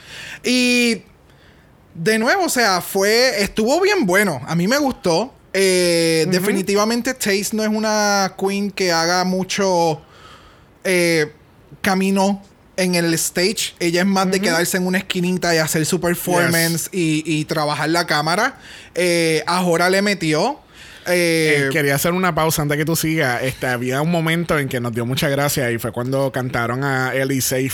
Y 0.43 1.03
de 1.93 2.19
nuevo, 2.19 2.45
o 2.45 2.49
sea, 2.49 2.80
fue. 2.80 3.41
Estuvo 3.43 3.82
bien 3.82 4.05
bueno. 4.05 4.41
A 4.47 4.55
mí 4.55 4.67
me 4.67 4.77
gustó. 4.77 5.34
Eh, 5.53 6.25
Definitivamente, 6.29 7.13
Taste 7.13 7.49
no 7.53 7.63
es 7.63 7.69
una 7.69 8.35
queen 8.37 8.71
que 8.71 8.91
haga 8.91 9.23
mucho 9.23 10.01
eh, 10.83 11.31
camino 11.81 12.41
en 12.77 12.95
el 12.95 13.13
stage. 13.15 13.75
Ella 13.79 14.01
es 14.01 14.07
más 14.07 14.31
de 14.31 14.39
quedarse 14.39 14.77
en 14.77 14.85
una 14.85 14.99
esquinita 14.99 15.53
y 15.53 15.57
hacer 15.57 15.85
su 15.85 15.99
performance 15.99 16.89
y, 16.91 17.23
y 17.25 17.45
trabajar 17.45 17.89
la 17.89 18.05
cámara. 18.07 18.57
Eh, 18.95 19.43
Ahora 19.47 19.89
le 19.89 20.01
metió. 20.01 20.59
Eh, 21.10 21.66
Eh, 21.68 21.70
quería 21.72 21.95
hacer 21.95 22.14
una 22.14 22.34
pausa 22.36 22.62
antes 22.62 22.78
que 22.78 22.86
tú 22.86 22.95
sigas. 22.95 23.43
Este, 23.43 23.68
había 23.68 24.01
un 24.01 24.12
momento 24.12 24.57
en 24.60 24.68
que 24.70 24.80
nos 24.80 24.93
dio 24.93 25.05
mucha 25.05 25.30
gracia 25.30 25.72
y 25.72 25.78
fue 25.78 25.91
cuando 25.91 26.32
cantaron 26.32 26.84
a 26.84 27.14
Ellie 27.14 27.41
Safe. 27.41 27.72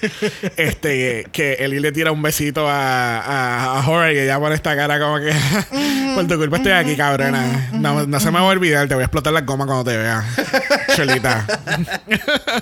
este, 0.56 1.26
que 1.32 1.54
Ellie 1.60 1.80
le 1.80 1.92
tira 1.92 2.12
un 2.12 2.22
besito 2.22 2.68
a, 2.68 3.18
a, 3.20 3.78
a 3.78 3.82
Jorge 3.82 4.14
y 4.14 4.18
ella 4.18 4.38
pone 4.38 4.54
esta 4.54 4.76
cara 4.76 4.98
como 4.98 5.18
que 5.18 5.32
por 6.14 6.26
tu 6.26 6.36
culpa 6.36 6.56
estoy 6.58 6.72
aquí, 6.72 6.96
cabrona. 6.96 7.70
No, 7.72 8.06
no 8.06 8.20
se 8.20 8.30
me 8.30 8.38
va 8.38 8.46
a 8.46 8.48
olvidar, 8.48 8.88
te 8.88 8.94
voy 8.94 9.02
a 9.02 9.06
explotar 9.06 9.32
la 9.32 9.40
goma 9.42 9.66
cuando 9.66 9.84
te 9.84 9.96
vea. 9.96 10.24
Cholita. 10.96 11.46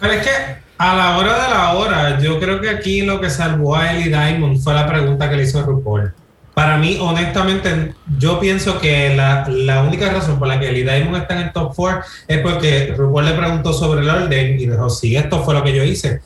Pero 0.00 0.12
es 0.12 0.26
que 0.26 0.30
a 0.78 0.96
la 0.96 1.18
hora 1.18 1.44
de 1.44 1.50
la 1.50 1.72
hora, 1.74 2.18
yo 2.20 2.40
creo 2.40 2.60
que 2.60 2.68
aquí 2.70 3.02
lo 3.02 3.20
que 3.20 3.30
salvó 3.30 3.76
a 3.76 3.92
Ellie 3.92 4.08
Diamond 4.08 4.62
fue 4.62 4.74
la 4.74 4.86
pregunta 4.86 5.28
que 5.30 5.36
le 5.36 5.44
hizo 5.44 5.62
RuPaul. 5.62 6.12
Para 6.54 6.76
mí, 6.76 6.98
honestamente, 7.00 7.94
yo 8.18 8.38
pienso 8.38 8.78
que 8.78 9.14
la, 9.16 9.46
la 9.48 9.82
única 9.82 10.10
razón 10.12 10.38
por 10.38 10.48
la 10.48 10.60
que 10.60 10.68
Ellie 10.68 10.84
Diamond 10.84 11.22
está 11.22 11.34
en 11.40 11.46
el 11.46 11.52
top 11.52 11.72
4 11.74 12.00
es 12.28 12.38
porque 12.40 12.94
RuPaul 12.96 13.24
le 13.24 13.32
preguntó 13.32 13.72
sobre 13.72 14.02
el 14.02 14.10
orden 14.10 14.60
y 14.60 14.66
dijo, 14.66 14.90
sí, 14.90 15.16
esto 15.16 15.42
fue 15.42 15.54
lo 15.54 15.64
que 15.64 15.74
yo 15.74 15.82
hice. 15.82 16.20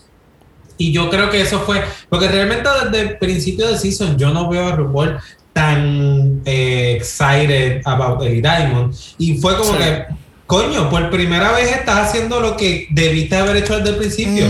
Y 0.78 0.92
yo 0.92 1.08
creo 1.10 1.30
que 1.30 1.40
eso 1.40 1.60
fue, 1.60 1.82
porque 2.08 2.28
realmente 2.28 2.68
desde 2.84 3.00
el 3.00 3.18
principio 3.18 3.68
de 3.68 3.78
season 3.78 4.18
yo 4.18 4.30
no 4.30 4.48
veo 4.48 4.66
a 4.66 4.72
RuPaul 4.76 5.16
tan 5.52 6.42
eh, 6.44 6.96
excited 6.98 7.80
about 7.84 8.20
Ellie 8.22 8.42
Diamond. 8.42 8.94
Y 9.16 9.38
fue 9.38 9.56
como 9.56 9.72
Sí. 9.72 9.78
que, 9.78 10.06
coño, 10.46 10.88
por 10.88 11.10
primera 11.10 11.52
vez 11.52 11.72
estás 11.72 12.08
haciendo 12.08 12.40
lo 12.40 12.56
que 12.56 12.86
debiste 12.90 13.36
haber 13.36 13.56
hecho 13.56 13.76
desde 13.76 13.90
el 13.90 13.96
principio. 13.96 14.46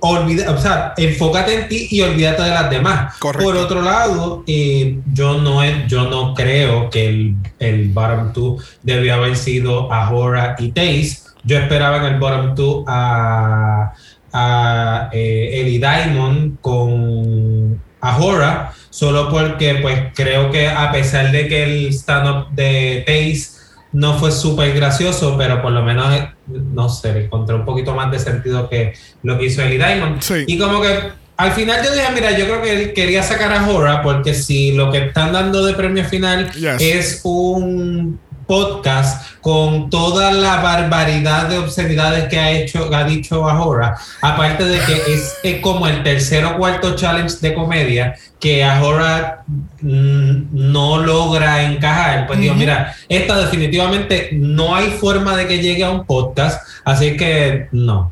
Olvida, 0.00 0.50
o 0.50 0.58
sea, 0.58 0.94
enfócate 0.96 1.54
en 1.54 1.68
ti 1.68 1.88
y 1.90 2.00
olvídate 2.02 2.42
de 2.42 2.50
las 2.50 2.70
demás. 2.70 3.16
Correcto. 3.18 3.44
Por 3.44 3.56
otro 3.56 3.82
lado, 3.82 4.44
eh, 4.46 4.98
yo, 5.12 5.38
no, 5.38 5.62
yo 5.86 6.08
no 6.08 6.34
creo 6.34 6.88
que 6.90 7.08
el, 7.08 7.34
el 7.58 7.88
bottom 7.88 8.32
two 8.32 8.58
debió 8.82 9.14
haber 9.14 9.36
sido 9.36 9.92
Ahora 9.92 10.56
y 10.58 10.70
Taze. 10.70 11.18
Yo 11.42 11.58
esperaba 11.58 11.98
en 11.98 12.14
el 12.14 12.20
bottom 12.20 12.54
two 12.54 12.84
a, 12.86 13.92
a 14.32 15.10
eh, 15.12 15.60
Ellie 15.60 15.78
Diamond 15.78 16.60
con 16.60 17.80
Ahora, 18.02 18.72
solo 18.88 19.28
porque 19.28 19.74
pues 19.82 20.00
creo 20.14 20.50
que 20.50 20.66
a 20.68 20.90
pesar 20.90 21.30
de 21.32 21.48
que 21.48 21.64
el 21.64 21.88
stand-up 21.92 22.48
de 22.52 23.04
Taze 23.06 23.49
no 23.92 24.18
fue 24.18 24.30
súper 24.30 24.72
gracioso, 24.74 25.36
pero 25.36 25.60
por 25.60 25.72
lo 25.72 25.82
menos, 25.82 26.14
eh, 26.14 26.28
no 26.72 26.88
sé, 26.88 27.12
le 27.12 27.24
encontré 27.24 27.54
un 27.54 27.64
poquito 27.64 27.94
más 27.94 28.10
de 28.10 28.18
sentido 28.18 28.68
que 28.68 28.94
lo 29.22 29.38
que 29.38 29.46
hizo 29.46 29.62
Ellie 29.62 29.78
Diamond. 29.78 30.20
Sí. 30.20 30.44
Y 30.46 30.58
como 30.58 30.80
que 30.80 30.88
al 31.36 31.52
final 31.52 31.84
yo 31.84 31.92
dije, 31.92 32.06
mira, 32.14 32.36
yo 32.36 32.44
creo 32.44 32.62
que 32.62 32.72
él 32.72 32.92
quería 32.92 33.22
sacar 33.22 33.52
a 33.52 33.68
Hora 33.68 34.02
porque 34.02 34.34
si 34.34 34.72
lo 34.72 34.90
que 34.92 35.06
están 35.06 35.32
dando 35.32 35.64
de 35.64 35.72
premio 35.74 36.04
final 36.04 36.50
Yes. 36.52 36.76
es 36.80 37.20
un 37.24 38.20
podcast 38.50 39.38
con 39.40 39.90
toda 39.90 40.32
la 40.32 40.56
barbaridad 40.56 41.48
de 41.48 41.58
obscenidades 41.58 42.28
que 42.28 42.36
ha 42.36 42.50
hecho, 42.50 42.92
ha 42.92 43.04
dicho 43.04 43.48
Ahora, 43.48 43.96
aparte 44.20 44.64
de 44.64 44.80
que 44.80 45.02
es, 45.14 45.60
como 45.60 45.86
el 45.86 46.02
tercer 46.02 46.44
o 46.44 46.56
cuarto 46.56 46.96
challenge 46.96 47.36
de 47.40 47.54
comedia 47.54 48.16
que 48.40 48.64
Ahora 48.64 49.44
mm, 49.80 50.48
no 50.50 50.98
logra 50.98 51.62
encajar, 51.62 52.26
pues 52.26 52.40
digo, 52.40 52.54
mira, 52.54 52.92
esta 53.08 53.38
definitivamente 53.38 54.30
no 54.32 54.74
hay 54.74 54.90
forma 54.90 55.36
de 55.36 55.46
que 55.46 55.60
llegue 55.60 55.84
a 55.84 55.90
un 55.90 56.04
podcast, 56.04 56.60
así 56.84 57.16
que 57.16 57.68
no. 57.70 58.10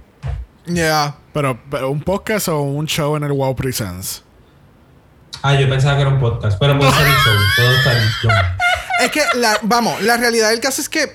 yeah. 0.67 1.17
Pero, 1.33 1.59
pero, 1.69 1.91
¿un 1.91 2.01
podcast 2.01 2.49
o 2.49 2.61
un 2.61 2.87
show 2.87 3.17
en 3.17 3.25
el 3.25 3.33
Wow 3.33 3.57
Presents? 3.57 4.23
Ah, 5.43 5.55
yo 5.55 5.69
pensaba 5.69 5.97
que 5.97 6.03
era 6.03 6.11
un 6.11 6.21
podcast, 6.21 6.59
pero 6.61 6.79
puede 6.79 6.93
ser 6.93 7.07
un 7.07 7.13
show, 7.13 7.35
puedo 7.57 7.73
estar 7.73 7.97
yo. 8.23 8.58
Es 9.01 9.11
que, 9.11 9.23
la, 9.35 9.59
vamos, 9.63 10.01
la 10.03 10.17
realidad 10.17 10.51
del 10.51 10.61
caso 10.61 10.81
es 10.81 10.89
que, 10.89 11.13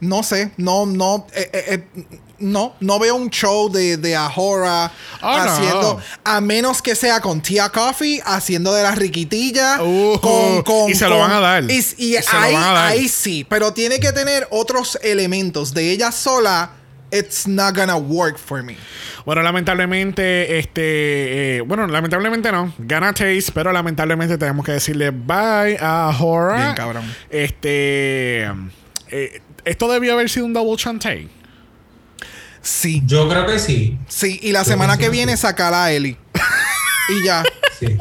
no 0.00 0.22
sé, 0.22 0.52
no, 0.56 0.86
no, 0.86 1.26
eh, 1.34 1.50
eh, 1.52 1.64
eh, 1.96 2.04
no, 2.38 2.74
no 2.80 2.98
veo 2.98 3.14
un 3.14 3.30
show 3.30 3.70
de, 3.70 3.96
de 3.96 4.14
Ahora 4.16 4.92
Oh, 5.22 5.36
no. 5.36 5.42
haciendo, 5.50 6.00
a 6.24 6.40
menos 6.40 6.82
que 6.82 6.94
sea 6.94 7.20
con 7.20 7.40
Tia 7.40 7.68
Coffee, 7.70 8.20
haciendo 8.24 8.72
de 8.74 8.82
la 8.82 8.90
riquitilla. 8.94 9.82
Uh, 9.82 10.18
con, 10.20 10.62
con- 10.62 10.90
y 10.90 10.94
se 10.94 11.08
lo 11.08 11.18
van 11.18 11.30
a 11.32 11.40
dar. 11.40 11.64
Y, 11.70 11.84
y 11.96 12.16
ahí, 12.16 12.52
van 12.54 12.62
a 12.62 12.72
dar. 12.72 12.86
ahí 12.88 13.08
sí, 13.08 13.44
pero 13.48 13.72
tiene 13.72 13.98
que 14.00 14.12
tener 14.12 14.46
otros 14.50 14.98
elementos. 15.02 15.72
De 15.72 15.90
ella 15.90 16.12
sola, 16.12 16.70
it's 17.14 17.46
not 17.46 17.74
gonna 17.74 17.96
work 17.96 18.36
for 18.38 18.62
me. 18.62 18.76
Bueno, 19.24 19.42
lamentablemente, 19.42 20.58
este. 20.58 21.56
eh, 21.56 21.60
bueno, 21.62 21.86
lamentablemente 21.86 22.50
no. 22.52 22.74
Gana 22.78 23.12
Taste, 23.12 23.52
pero 23.54 23.72
lamentablemente 23.72 24.36
tenemos 24.36 24.66
que 24.66 24.72
decirle 24.72 25.10
bye 25.10 25.78
a 25.80 26.14
Horror. 26.18 26.56
Bien, 26.56 26.74
cabrón. 26.74 27.14
Este. 27.30 28.44
eh, 29.10 29.40
esto 29.64 29.90
debió 29.90 30.12
haber 30.12 30.28
sido 30.28 30.44
un 30.46 30.52
double 30.52 30.76
chantay. 30.76 31.28
Sí, 32.60 33.02
Yo 33.04 33.28
creo 33.28 33.46
que 33.46 33.58
sí. 33.58 33.98
sí. 34.08 34.38
Y 34.42 34.52
la 34.52 34.64
semana 34.64 34.96
que 34.96 35.08
viene 35.10 35.36
sacará 35.36 35.84
a 35.84 35.92
Ellie. 35.92 36.16
y 37.10 37.24
ya. 37.24 37.42
sí. 37.78 37.96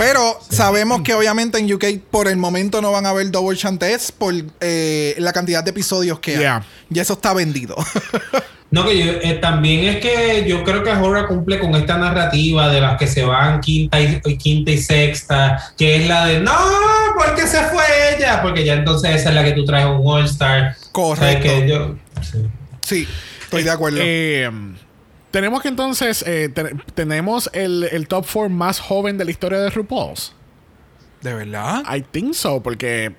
Pero 0.00 0.40
sabemos 0.48 1.02
que 1.02 1.12
obviamente 1.12 1.58
en 1.58 1.70
UK 1.70 1.84
por 2.10 2.26
el 2.26 2.38
momento 2.38 2.80
no 2.80 2.90
van 2.90 3.04
a 3.04 3.10
haber 3.10 3.30
double 3.30 3.54
chantés 3.54 4.10
por 4.10 4.32
eh, 4.62 5.14
la 5.18 5.30
cantidad 5.34 5.62
de 5.62 5.72
episodios 5.72 6.18
que 6.20 6.38
Yeah. 6.38 6.56
hay. 6.56 6.62
Y 6.90 6.98
eso 7.00 7.12
está 7.12 7.34
vendido. 7.34 7.76
No, 8.72 8.86
que 8.86 8.96
yo, 9.04 9.12
eh, 9.20 9.34
también 9.42 9.84
es 9.84 9.96
que 9.96 10.44
yo 10.48 10.62
creo 10.62 10.84
que 10.84 10.90
Horror 10.90 11.26
cumple 11.26 11.58
con 11.58 11.74
esta 11.74 11.98
narrativa 11.98 12.68
de 12.68 12.80
las 12.80 12.96
que 12.98 13.08
se 13.08 13.24
van 13.24 13.60
quinta 13.60 14.00
y, 14.00 14.20
y 14.24 14.36
quinta 14.38 14.70
y 14.70 14.78
sexta, 14.78 15.72
que 15.76 15.96
es 15.96 16.06
la 16.06 16.26
de 16.26 16.38
no, 16.38 16.54
¿por 17.16 17.34
qué 17.34 17.48
se 17.48 17.64
fue 17.64 17.82
ella? 18.16 18.40
Porque 18.40 18.64
ya 18.64 18.74
entonces 18.74 19.16
esa 19.16 19.30
es 19.30 19.34
la 19.34 19.42
que 19.42 19.54
tú 19.54 19.64
traes 19.64 19.86
un 19.86 20.02
All 20.04 20.24
Star. 20.26 20.76
Correcto. 20.92 21.42
Que 21.42 21.68
yo, 21.68 21.96
sí. 22.22 22.38
sí, 22.82 23.08
estoy 23.42 23.64
de 23.64 23.70
acuerdo. 23.72 23.98
Eh, 24.00 24.48
tenemos 25.30 25.62
que 25.62 25.68
entonces. 25.68 26.22
eh, 26.26 26.48
te- 26.48 26.74
tenemos 26.94 27.50
el, 27.52 27.84
el 27.90 28.08
top 28.08 28.26
4 28.32 28.48
más 28.48 28.80
joven 28.80 29.18
de 29.18 29.24
la 29.24 29.30
historia 29.30 29.58
de 29.58 29.70
RuPaul's. 29.70 30.34
¿De 31.22 31.34
verdad? 31.34 31.82
I 31.94 32.00
think 32.02 32.34
so, 32.34 32.62
porque 32.62 33.14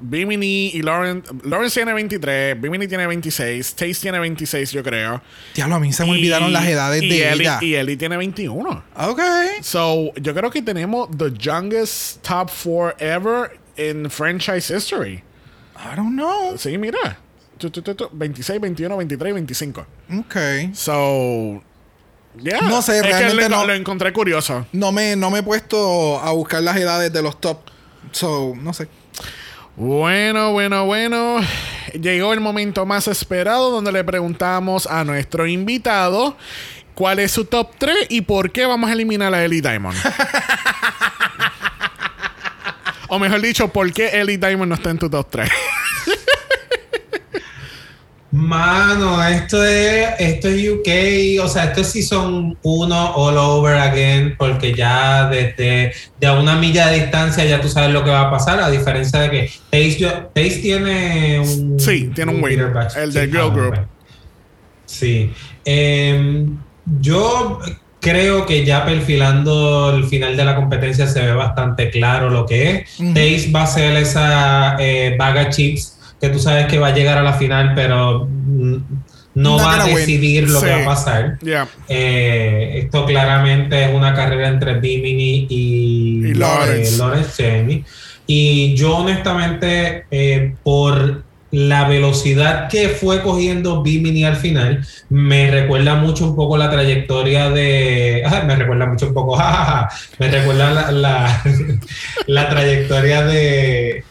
Bimini 0.00 0.68
y 0.72 0.82
Lawrence. 0.82 1.28
Lawrence 1.44 1.74
tiene 1.74 1.92
23, 1.92 2.60
Bimini 2.60 2.86
tiene 2.88 3.06
26, 3.06 3.74
Taste 3.74 3.94
tiene 4.00 4.18
26, 4.20 4.70
yo 4.72 4.82
creo. 4.82 5.20
Diablo, 5.54 5.74
a 5.74 5.80
mí 5.80 5.92
se 5.92 6.04
me 6.04 6.10
Y- 6.10 6.12
olvidaron 6.12 6.52
las 6.52 6.66
edades 6.66 7.02
y 7.02 7.08
de 7.08 7.28
Ellie- 7.32 7.40
ella. 7.42 7.58
Y 7.60 7.74
Ellie 7.74 7.96
tiene 7.96 8.16
21. 8.16 8.84
Ok. 8.96 9.20
So, 9.62 10.12
yo 10.14 10.32
creo 10.34 10.50
que 10.50 10.62
tenemos 10.62 11.08
the 11.18 11.30
youngest 11.38 12.22
top 12.22 12.48
4 12.50 12.94
ever 12.98 13.58
in 13.76 14.08
franchise 14.08 14.72
history. 14.74 15.22
I 15.76 15.96
don't 15.96 16.12
know. 16.14 16.56
Sí, 16.56 16.78
mira. 16.78 17.18
Tu, 17.60 17.70
tu, 17.70 17.82
tu, 17.82 17.94
tu, 17.94 18.08
26, 18.10 18.58
21, 18.58 18.96
23 18.96 19.30
y 19.30 19.34
25. 19.34 19.86
Ok. 20.18 20.36
So, 20.72 21.62
yeah. 22.40 22.62
No 22.62 22.80
sé, 22.80 23.00
Es 23.00 23.02
realmente 23.02 23.50
lo, 23.50 23.56
no. 23.58 23.66
lo 23.66 23.74
encontré 23.74 24.14
curioso. 24.14 24.66
No 24.72 24.92
me, 24.92 25.14
no 25.14 25.30
me 25.30 25.40
he 25.40 25.42
puesto 25.42 26.18
a 26.20 26.30
buscar 26.30 26.62
las 26.62 26.74
edades 26.78 27.12
de 27.12 27.22
los 27.22 27.38
top. 27.38 27.58
So, 28.12 28.54
no 28.56 28.72
sé. 28.72 28.88
Bueno, 29.76 30.52
bueno, 30.52 30.86
bueno. 30.86 31.36
Llegó 32.00 32.32
el 32.32 32.40
momento 32.40 32.86
más 32.86 33.08
esperado 33.08 33.70
donde 33.70 33.92
le 33.92 34.04
preguntamos 34.04 34.86
a 34.86 35.04
nuestro 35.04 35.46
invitado 35.46 36.38
cuál 36.94 37.18
es 37.18 37.30
su 37.30 37.44
top 37.44 37.72
3 37.76 38.06
y 38.08 38.22
por 38.22 38.52
qué 38.52 38.64
vamos 38.64 38.88
a 38.88 38.94
eliminar 38.94 39.34
a 39.34 39.44
Ellie 39.44 39.60
Diamond. 39.60 39.98
o 43.08 43.18
mejor 43.18 43.42
dicho, 43.42 43.68
por 43.68 43.92
qué 43.92 44.18
Ellie 44.18 44.38
Diamond 44.38 44.70
no 44.70 44.74
está 44.76 44.88
en 44.88 44.98
tu 44.98 45.10
top 45.10 45.26
3. 45.28 45.50
Mano, 48.32 49.26
esto 49.26 49.64
es, 49.64 50.08
esto 50.20 50.48
es 50.48 50.68
UK, 50.68 51.44
o 51.44 51.48
sea, 51.48 51.64
esto 51.64 51.80
es 51.80 51.88
Season 51.88 52.56
1 52.62 53.12
all 53.16 53.36
over 53.36 53.76
again, 53.76 54.36
porque 54.38 54.72
ya 54.72 55.28
desde 55.28 55.92
de 56.20 56.26
a 56.26 56.34
una 56.34 56.54
milla 56.54 56.88
de 56.88 57.00
distancia 57.00 57.44
ya 57.44 57.60
tú 57.60 57.68
sabes 57.68 57.92
lo 57.92 58.04
que 58.04 58.10
va 58.10 58.28
a 58.28 58.30
pasar, 58.30 58.60
a 58.60 58.70
diferencia 58.70 59.20
de 59.20 59.30
que 59.30 59.50
Taste 60.32 60.60
tiene 60.62 61.40
un... 61.40 61.80
Sí, 61.80 62.10
tiene 62.14 62.32
un 62.32 62.42
win, 62.42 62.50
bigger 62.56 62.72
batch. 62.72 62.96
el 62.96 63.12
Sí, 63.12 63.18
Girl 63.18 63.40
ah, 63.40 63.48
Group. 63.48 63.68
bueno. 63.68 63.88
Sí. 64.86 65.32
Em, 65.64 66.56
yo 67.00 67.58
creo 68.00 68.46
que 68.46 68.64
ya 68.64 68.84
perfilando 68.84 69.92
el 69.94 70.04
final 70.04 70.36
de 70.36 70.44
la 70.44 70.54
competencia 70.54 71.06
se 71.08 71.20
ve 71.20 71.32
bastante 71.32 71.90
claro 71.90 72.30
lo 72.30 72.46
que 72.46 72.70
es. 72.70 72.96
Taste 72.96 73.50
va 73.54 73.62
a 73.64 73.66
ser 73.66 73.96
esa 73.96 74.76
eh, 74.78 75.16
baga 75.18 75.48
chips 75.50 75.96
que 76.20 76.28
tú 76.28 76.38
sabes 76.38 76.66
que 76.66 76.78
va 76.78 76.88
a 76.88 76.94
llegar 76.94 77.18
a 77.18 77.22
la 77.22 77.32
final, 77.32 77.72
pero 77.74 78.28
no 79.34 79.56
Not 79.56 79.60
va 79.60 79.82
a 79.82 79.86
win. 79.86 79.94
decidir 79.94 80.50
lo 80.50 80.60
Sí. 80.60 80.66
que 80.66 80.72
va 80.72 80.82
a 80.82 80.84
pasar. 80.84 81.38
Eh, 81.88 82.80
esto 82.84 83.06
claramente 83.06 83.84
es 83.84 83.94
una 83.94 84.12
carrera 84.12 84.48
entre 84.48 84.74
Bimini 84.80 85.46
y, 85.48 86.26
Y 86.30 86.34
Lawrence. 86.34 86.94
eh, 86.94 86.98
Lawrence 86.98 87.30
Cheney. 87.36 87.84
Y 88.26 88.74
yo 88.74 88.98
honestamente, 88.98 90.04
eh, 90.10 90.54
por 90.62 91.22
la 91.52 91.88
velocidad 91.88 92.68
que 92.68 92.88
fue 92.90 93.22
cogiendo 93.22 93.82
Bimini 93.82 94.24
al 94.24 94.36
final, 94.36 94.86
me 95.08 95.50
recuerda 95.50 95.96
mucho 95.96 96.24
un 96.26 96.36
poco 96.36 96.56
la 96.56 96.70
trayectoria 96.70 97.50
de... 97.50 98.22
ah, 98.26 98.42
me 98.46 98.54
recuerda 98.56 98.86
mucho 98.86 99.08
un 99.08 99.14
poco... 99.14 99.36
me 100.18 100.28
recuerda 100.28 100.70
la, 100.72 100.90
la, 100.92 101.42
la 102.26 102.48
trayectoria 102.48 103.22
de... 103.22 104.04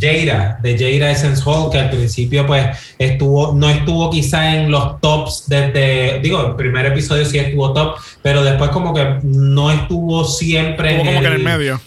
Jada, 0.00 0.58
de 0.62 0.78
Jada 0.78 1.10
Essence 1.10 1.42
Hall, 1.44 1.70
que 1.70 1.78
al 1.78 1.90
principio 1.90 2.46
pues 2.46 2.66
estuvo, 2.98 3.52
no 3.52 3.68
estuvo 3.68 4.10
quizá 4.10 4.54
en 4.56 4.70
los 4.70 5.00
tops 5.00 5.44
desde, 5.46 6.20
digo, 6.20 6.46
el 6.46 6.56
primer 6.56 6.86
episodio 6.86 7.24
sí 7.24 7.38
estuvo 7.38 7.72
top, 7.72 7.96
pero 8.22 8.42
después 8.42 8.70
como 8.70 8.94
que 8.94 9.18
no 9.22 9.70
estuvo 9.70 10.24
siempre 10.24 10.98
Como, 10.98 11.10
como 11.10 11.20
que 11.20 11.26
en 11.26 11.32
el 11.32 11.38
medio. 11.42 11.80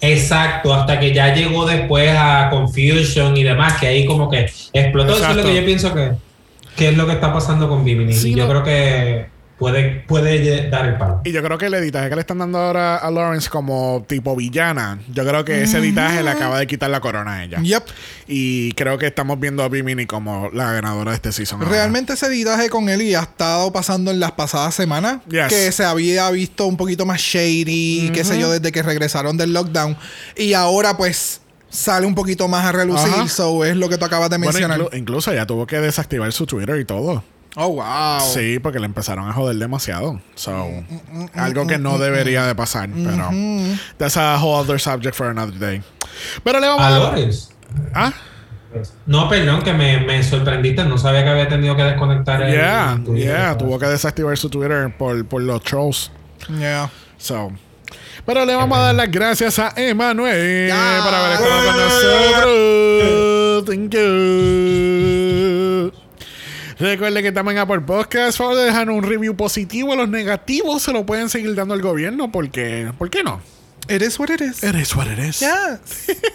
Exacto, 0.00 0.74
hasta 0.74 1.00
que 1.00 1.14
ya 1.14 1.34
llegó 1.34 1.64
después 1.66 2.14
a 2.16 2.48
Confusion 2.50 3.36
y 3.36 3.42
demás, 3.42 3.74
que 3.80 3.86
ahí 3.86 4.04
como 4.04 4.28
que 4.30 4.50
explotó. 4.72 5.12
Eso 5.12 5.16
es 5.16 5.20
Exacto. 5.22 5.42
lo 5.42 5.48
que 5.48 5.54
yo 5.54 5.64
pienso 5.64 5.94
que, 5.94 6.10
que 6.76 6.88
es 6.88 6.96
lo 6.96 7.06
que 7.06 7.12
está 7.12 7.32
pasando 7.32 7.68
con 7.68 7.84
Bimini. 7.84 8.12
Sí, 8.12 8.32
y 8.32 8.34
yo 8.34 8.44
no. 8.44 8.50
creo 8.50 8.62
que 8.62 9.35
puede, 9.58 10.00
puede 10.06 10.68
dar 10.70 10.86
el 10.86 10.98
palo. 10.98 11.20
Y 11.24 11.32
yo 11.32 11.42
creo 11.42 11.58
que 11.58 11.66
el 11.66 11.74
editaje 11.74 12.08
que 12.08 12.14
le 12.14 12.20
están 12.20 12.38
dando 12.38 12.58
ahora 12.58 12.96
a 12.96 13.10
Lawrence 13.10 13.48
como 13.48 14.04
tipo 14.08 14.36
villana, 14.36 14.98
yo 15.12 15.24
creo 15.26 15.44
que 15.44 15.62
ese 15.62 15.78
editaje 15.78 16.22
le 16.22 16.30
acaba 16.30 16.58
de 16.58 16.66
quitar 16.66 16.90
la 16.90 17.00
corona 17.00 17.34
a 17.34 17.44
ella. 17.44 17.58
Yep. 17.60 17.84
Y 18.28 18.72
creo 18.72 18.98
que 18.98 19.06
estamos 19.06 19.38
viendo 19.40 19.62
a 19.62 19.68
Bimini 19.68 20.06
como 20.06 20.50
la 20.52 20.72
ganadora 20.72 21.12
de 21.12 21.16
este 21.16 21.32
season. 21.32 21.60
ahora. 21.62 21.70
Realmente 21.74 22.12
ese 22.12 22.26
editaje 22.26 22.68
con 22.70 22.88
Ellie 22.88 23.16
ha 23.16 23.22
estado 23.22 23.72
pasando 23.72 24.10
en 24.10 24.20
las 24.20 24.32
pasadas 24.32 24.74
semanas. 24.74 25.18
Yes. 25.28 25.46
Que 25.48 25.72
se 25.72 25.84
había 25.84 26.30
visto 26.30 26.66
un 26.66 26.76
poquito 26.76 27.06
más 27.06 27.20
shady, 27.20 28.10
qué 28.12 28.24
sé 28.24 28.38
yo, 28.38 28.50
desde 28.50 28.72
que 28.72 28.82
regresaron 28.82 29.36
del 29.36 29.52
lockdown. 29.52 29.96
Y 30.36 30.52
ahora 30.54 30.96
pues 30.96 31.40
sale 31.68 32.06
un 32.06 32.14
poquito 32.14 32.48
más 32.48 32.64
a 32.64 32.72
relucir. 32.72 33.12
Ajá. 33.12 33.28
So 33.28 33.64
es 33.64 33.76
lo 33.76 33.88
que 33.88 33.98
tú 33.98 34.04
acabas 34.04 34.30
de 34.30 34.38
Bueno, 34.38 34.52
mencionar. 34.52 34.80
inclu- 34.80 34.96
incluso 34.98 35.32
ella 35.32 35.46
tuvo 35.46 35.66
que 35.66 35.78
desactivar 35.80 36.32
su 36.32 36.46
Twitter 36.46 36.78
y 36.78 36.84
todo. 36.84 37.22
Oh, 37.56 37.68
wow. 37.74 38.20
Sí, 38.20 38.58
porque 38.60 38.78
le 38.78 38.86
empezaron 38.86 39.28
a 39.28 39.32
joder 39.32 39.56
demasiado. 39.56 40.20
So, 40.34 40.52
Mm, 41.10 41.26
algo 41.34 41.66
que 41.66 41.78
no 41.78 41.98
debería 41.98 42.46
de 42.46 42.54
pasar. 42.54 42.88
Pero 42.90 43.30
that's 43.98 44.16
a 44.16 44.36
whole 44.40 44.60
other 44.60 44.78
subject 44.80 45.14
for 45.16 45.26
another 45.28 45.58
day. 45.58 45.82
Pero 46.44 46.60
le 46.60 46.68
vamos 46.68 46.82
a 46.82 46.86
A 46.86 46.90
dar. 46.90 47.00
Lawrence. 47.02 47.48
Ah, 47.94 48.12
No, 49.06 49.28
perdón, 49.28 49.62
que 49.62 49.72
me, 49.72 50.00
me 50.00 50.22
sorprendiste. 50.22 50.84
No 50.84 50.98
sabía 50.98 51.24
que 51.24 51.30
había 51.30 51.48
tenido 51.48 51.74
que 51.76 51.82
desconectar 51.82 52.42
el 52.42 52.52
yeah, 52.52 53.00
Twitter. 53.04 53.24
yeah. 53.26 53.56
Tuvo 53.56 53.78
que 53.78 53.86
desactivar 53.86 54.36
su 54.36 54.50
Twitter 54.50 54.94
por, 54.96 55.24
por 55.26 55.40
los 55.42 55.62
trolls. 55.62 56.10
Yeah. 56.48 56.90
So. 57.16 57.50
Pero 58.26 58.44
le 58.44 58.54
vamos 58.54 58.76
a 58.76 58.80
dar 58.82 58.94
las 58.94 59.10
gracias 59.10 59.58
a 59.58 59.72
Emanuel 59.76 60.68
Ya. 60.68 61.00
por 61.04 61.14
haber 61.14 61.32
estado 61.32 61.64
con 61.64 61.76
nosotros. 61.78 63.64
Thank 63.66 63.94
you. 63.94 65.92
Recuerde 66.78 67.22
que 67.22 67.28
estamos 67.28 67.52
en 67.52 67.58
Apple 67.58 67.80
Podcast. 67.80 68.36
Por 68.36 68.48
favor, 68.48 68.56
de 68.56 68.64
dejar 68.64 68.90
un 68.90 69.02
review 69.02 69.34
positivo. 69.34 69.96
Los 69.96 70.08
negativos 70.08 70.82
se 70.82 70.92
lo 70.92 71.06
pueden 71.06 71.28
seguir 71.28 71.54
dando 71.54 71.74
al 71.74 71.80
gobierno 71.80 72.30
porque, 72.30 72.92
¿por 72.98 73.08
qué 73.08 73.22
no? 73.22 73.40
It 73.88 74.02
is 74.02 74.18
what 74.18 74.30
it 74.30 74.40
is. 74.40 74.64
It 74.64 74.74
is 74.74 74.96
what 74.96 75.06
it 75.06 75.18
is. 75.18 75.38
Yeah. 75.40 75.78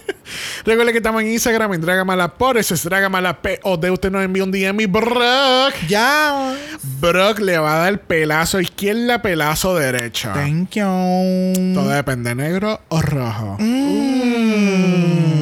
Recuerde 0.64 0.92
que 0.92 0.98
estamos 0.98 1.22
en 1.22 1.32
Instagram 1.32 1.74
en 1.74 1.82
Dragamala 1.82 2.34
por 2.34 2.56
eso 2.56 2.72
es 2.74 2.82
Dragamala 2.82 3.42
P 3.42 3.60
o 3.62 3.76
de 3.76 3.90
usted 3.90 4.10
nos 4.10 4.24
envía 4.24 4.44
un 4.44 4.50
DM 4.50 4.80
y 4.80 4.86
Brock. 4.86 5.74
Ya. 5.86 6.56
Brock 7.00 7.40
le 7.40 7.58
va 7.58 7.76
a 7.76 7.78
dar 7.84 8.00
pelazo 8.00 8.58
izquierda, 8.58 9.20
pelazo 9.20 9.76
derecha. 9.76 10.32
Thank 10.32 10.76
you. 10.76 11.74
Todo 11.74 11.90
depende, 11.90 12.34
negro 12.34 12.80
o 12.88 13.02
rojo. 13.02 13.58
Mm. 13.60 15.41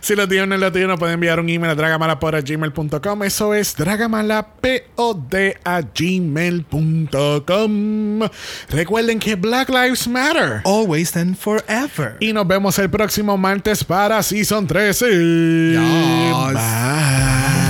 Si 0.00 0.14
lo 0.14 0.26
tienen 0.28 0.52
o 0.52 0.56
no 0.56 0.60
lo 0.60 0.72
tienen, 0.72 0.88
nos 0.90 0.98
pueden 0.98 1.14
enviar 1.14 1.40
un 1.40 1.48
email 1.48 1.70
a 1.72 1.74
dragamalapod.gmail.com. 1.74 3.22
Eso 3.22 3.54
es 3.54 3.74
dragamalapod 3.76 5.34
a 5.64 5.80
gmail.com. 5.82 7.40
Recuerden 8.70 9.18
que 9.18 9.34
Black 9.36 9.68
Lives 9.68 10.06
Matter. 10.08 10.62
Always 10.64 11.16
and 11.16 11.36
forever. 11.36 12.16
Y 12.20 12.32
nos 12.32 12.46
vemos 12.46 12.78
el 12.78 12.90
próximo 12.90 13.36
martes 13.36 13.84
para 13.84 14.22
Season 14.22 14.66
13. 14.66 15.06
Yes. 15.72 16.54
Bye. 16.54 17.69